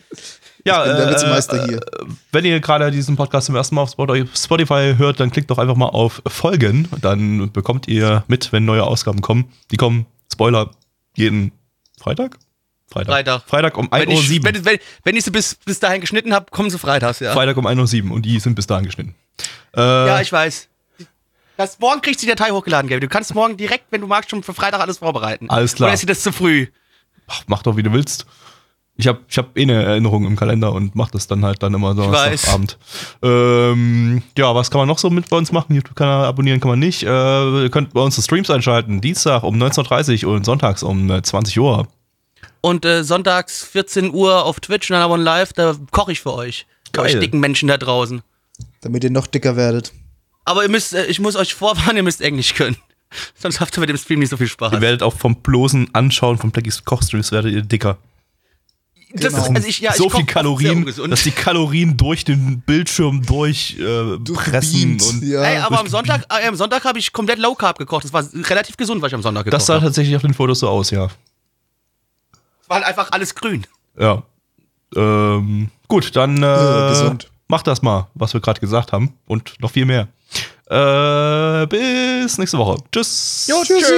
ja, 0.66 0.84
bin 0.86 0.96
der 0.96 1.08
äh, 1.08 1.12
Witzmeister 1.12 1.64
äh, 1.66 1.68
hier. 1.68 1.80
Wenn 2.32 2.46
ihr 2.46 2.60
gerade 2.62 2.90
diesen 2.92 3.18
Podcast 3.18 3.48
zum 3.48 3.56
ersten 3.58 3.76
Mal 3.76 3.82
auf 3.82 3.90
Spot- 3.92 4.26
Spotify 4.34 4.94
hört, 4.98 5.20
dann 5.20 5.30
klickt 5.32 5.52
doch 5.52 5.58
einfach 5.58 5.76
mal 5.76 5.88
auf 5.90 6.22
Folgen. 6.26 6.88
Dann 7.02 7.52
bekommt 7.52 7.90
ihr 7.90 8.24
mit, 8.28 8.54
wenn 8.54 8.64
neue 8.64 8.84
Ausgaben 8.86 9.20
kommen. 9.20 9.52
Die 9.72 9.76
kommen, 9.76 10.06
Spoiler, 10.32 10.72
jeden 11.18 11.52
Freitag? 12.00 12.38
Freitag. 12.90 13.12
Freitag. 13.14 13.42
Freitag 13.48 13.78
um 13.78 13.90
Wenn 13.92 14.08
1.07 14.10 14.14
Uhr. 14.14 14.22
ich, 14.22 14.44
wenn, 14.46 14.66
wenn, 14.66 14.78
wenn 15.04 15.16
ich 15.18 15.26
sie 15.26 15.32
bis, 15.32 15.56
bis 15.56 15.80
dahin 15.82 16.00
geschnitten 16.00 16.34
habe, 16.34 16.46
kommen 16.52 16.70
sie 16.70 16.80
freitags, 16.80 17.20
ja. 17.20 17.34
Freitag 17.34 17.58
um 17.58 17.68
1.07 17.68 18.06
Uhr 18.08 18.16
und 18.16 18.22
die 18.26 18.40
sind 18.40 18.56
bis 18.56 18.66
dahin 18.66 18.86
geschnitten. 18.86 19.14
Äh, 19.76 19.82
Ja, 19.82 20.22
ich 20.22 20.32
weiß. 20.32 20.70
Das, 21.64 21.80
morgen 21.80 22.02
kriegst 22.02 22.22
du 22.22 22.26
die 22.26 22.34
Datei 22.36 22.52
hochgeladen, 22.52 22.90
Gaby. 22.90 23.00
Du 23.00 23.08
kannst 23.08 23.34
morgen 23.34 23.56
direkt, 23.56 23.86
wenn 23.92 24.02
du 24.02 24.08
magst, 24.08 24.30
schon 24.30 24.44
für 24.44 24.54
Freitag 24.54 24.82
alles 24.82 24.98
vorbereiten. 24.98 25.50
Alles 25.50 25.76
klar. 25.76 25.88
Oder 25.88 25.94
ist 25.94 26.04
dir 26.04 26.08
das 26.08 26.22
zu 26.22 26.32
früh? 26.32 26.68
ach, 27.28 27.44
mach 27.48 27.64
doch, 27.64 27.78
wie 27.78 27.84
du 27.84 27.94
willst. 27.94 28.26
Ich 28.96 29.08
habe 29.08 29.22
ich 29.28 29.38
hab 29.38 29.58
eh 29.58 29.64
eine 29.64 29.82
Erinnerung 29.84 30.26
im 30.26 30.36
Kalender 30.36 30.72
und 30.72 30.94
mach 30.94 31.10
das 31.10 31.26
dann 31.26 31.44
halt 31.44 31.64
dann 31.64 31.74
immer. 31.74 31.96
Donnerstagabend. 31.96 32.78
Ähm, 33.24 34.22
ja, 34.38 34.54
was 34.54 34.70
kann 34.70 34.80
man 34.80 34.88
noch 34.88 35.00
so 35.00 35.10
mit 35.10 35.30
bei 35.30 35.38
uns 35.38 35.52
machen? 35.52 35.74
YouTube-Kanal 35.74 36.26
abonnieren 36.26 36.60
kann 36.60 36.70
man 36.70 36.80
nicht. 36.80 37.04
Äh, 37.04 37.64
ihr 37.64 37.70
könnt 37.72 37.94
bei 37.94 38.02
uns 38.02 38.16
die 38.16 38.22
Streams 38.22 38.52
einschalten. 38.52 39.02
Dienstag 39.02 39.44
um 39.44 39.56
19.30 39.56 40.26
Uhr 40.26 40.34
und 40.34 40.46
sonntags 40.46 40.84
um 40.84 41.10
äh, 41.10 41.24
20 41.24 41.60
Uhr. 41.60 41.88
Und 42.62 42.86
äh, 42.86 43.04
sonntags 43.04 43.64
14 43.64 44.14
Uhr 44.14 44.46
auf 44.46 44.60
Twitch 44.60 44.92
und 44.92 44.96
dann 44.96 45.04
aber 45.04 45.18
live, 45.18 45.54
da 45.54 45.76
koche 45.90 46.12
ich 46.12 46.22
für 46.22 46.34
euch. 46.34 46.68
Für 46.94 47.02
Geil. 47.02 47.06
euch 47.06 47.20
dicken 47.20 47.40
Menschen 47.40 47.70
da 47.70 47.78
draußen. 47.78 48.22
Damit 48.82 49.04
ihr 49.04 49.10
noch 49.10 49.26
dicker 49.26 49.56
werdet. 49.56 49.92
Aber 50.46 50.64
ihr 50.64 50.70
müsst, 50.70 50.94
äh, 50.94 51.06
ich 51.06 51.20
muss 51.20 51.36
euch 51.36 51.54
vorwarnen, 51.54 51.98
ihr 51.98 52.04
müsst 52.04 52.22
Englisch 52.22 52.54
können. 52.54 52.78
Sonst 53.36 53.60
habt 53.60 53.76
ihr 53.78 53.80
mit 53.82 53.90
dem 53.90 53.98
Stream 53.98 54.20
nicht 54.20 54.30
so 54.30 54.38
viel 54.38 54.48
Spaß. 54.48 54.74
Ihr 54.74 54.82
werdet 54.82 55.04
auch 55.04 55.16
vom 55.16 55.36
bloßen 55.36 55.94
Anschauen 55.94 56.38
von 56.38 56.52
Blackies 56.52 56.84
Kochstreams 56.84 57.32
werdet 57.32 57.54
ihr 57.54 57.62
dicker. 57.62 57.98
das 59.14 59.32
Genau. 59.34 59.44
ist, 59.46 59.56
also 59.56 59.68
ich, 59.68 59.80
ja, 59.80 59.94
so 59.94 60.08
ich 60.08 60.14
viel 60.14 60.26
Kalorien, 60.26 60.86
dass 61.10 61.22
die 61.24 61.32
Kalorien 61.32 61.96
durch 61.96 62.26
den 62.26 62.62
Bildschirm 62.62 63.24
durch 63.24 63.78
äh, 63.80 64.18
pressen 64.20 65.00
und 65.00 65.22
ja. 65.24 65.44
Ey, 65.44 65.58
aber 65.60 65.80
am 65.80 65.88
Sonntag, 65.88 66.26
äh, 66.30 66.48
am 66.48 66.56
Sonntag 66.56 66.84
habe 66.86 66.98
ich 67.00 67.14
komplett 67.14 67.38
Low 67.40 67.54
Carb 67.54 67.78
gekocht. 67.78 68.04
Das 68.06 68.14
war 68.14 68.24
relativ 68.34 68.76
gesund, 68.78 69.02
was 69.04 69.10
ich 69.12 69.16
am 69.16 69.22
Sonntag 69.22 69.44
gekocht 69.46 69.54
das 69.62 69.68
sah 69.68 69.76
habe. 69.76 69.86
tatsächlich 69.86 70.16
auf 70.16 70.24
den 70.24 70.34
Fotos 70.34 70.60
so 70.62 70.68
aus, 70.70 70.90
ja. 70.90 71.06
Es 72.64 72.70
war 72.70 72.78
halt 72.78 72.88
einfach 72.88 73.12
alles 73.12 73.36
grün. 73.36 73.68
Ja. 74.00 74.24
Ähm, 74.96 75.70
gut, 75.88 76.16
dann 76.16 76.42
äh, 76.42 76.46
Äh, 76.88 76.90
gesund. 76.90 77.30
macht 77.48 77.68
das 77.68 77.82
mal, 77.84 78.08
was 78.16 78.34
wir 78.34 78.42
gerade 78.42 78.60
gesagt 78.60 78.92
haben. 78.94 79.14
Und 79.28 79.54
noch 79.60 79.72
viel 79.72 79.86
mehr. 79.86 80.08
Äh, 80.74 81.68
bis 81.68 82.40
nächste 82.40 82.58
Woche. 82.58 82.78
Tschüss. 82.92 83.46
Jo, 83.48 83.58
tschüss. 83.62 83.94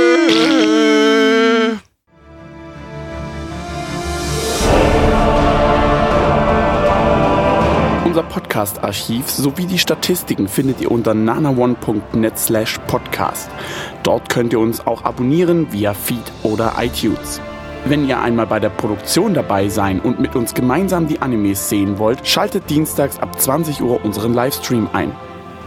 Unser 8.04 8.24
Podcast-Archiv 8.24 9.30
sowie 9.30 9.68
die 9.68 9.80
Statistiken 9.80 10.50
findet 10.50 10.82
ihr 10.82 10.92
unter 10.92 11.14
nanaone.net 11.14 12.38
slash 12.38 12.78
podcast. 12.88 13.50
Dort 14.04 14.28
könnt 14.28 14.52
ihr 14.52 14.60
uns 14.60 14.86
auch 14.86 15.06
abonnieren 15.06 15.72
via 15.72 15.94
Feed 15.94 16.30
oder 16.44 16.74
iTunes. 16.78 17.40
Wenn 17.86 18.06
ihr 18.06 18.20
einmal 18.20 18.48
bei 18.48 18.60
der 18.60 18.70
Produktion 18.70 19.34
dabei 19.34 19.70
sein 19.70 20.02
und 20.02 20.20
mit 20.20 20.36
uns 20.36 20.54
gemeinsam 20.54 21.08
die 21.08 21.22
Animes 21.22 21.70
sehen 21.70 22.00
wollt, 22.00 22.28
schaltet 22.28 22.70
dienstags 22.70 23.18
ab 23.20 23.40
20 23.40 23.82
Uhr 23.82 24.04
unseren 24.04 24.34
Livestream 24.34 24.90
ein. 24.92 25.16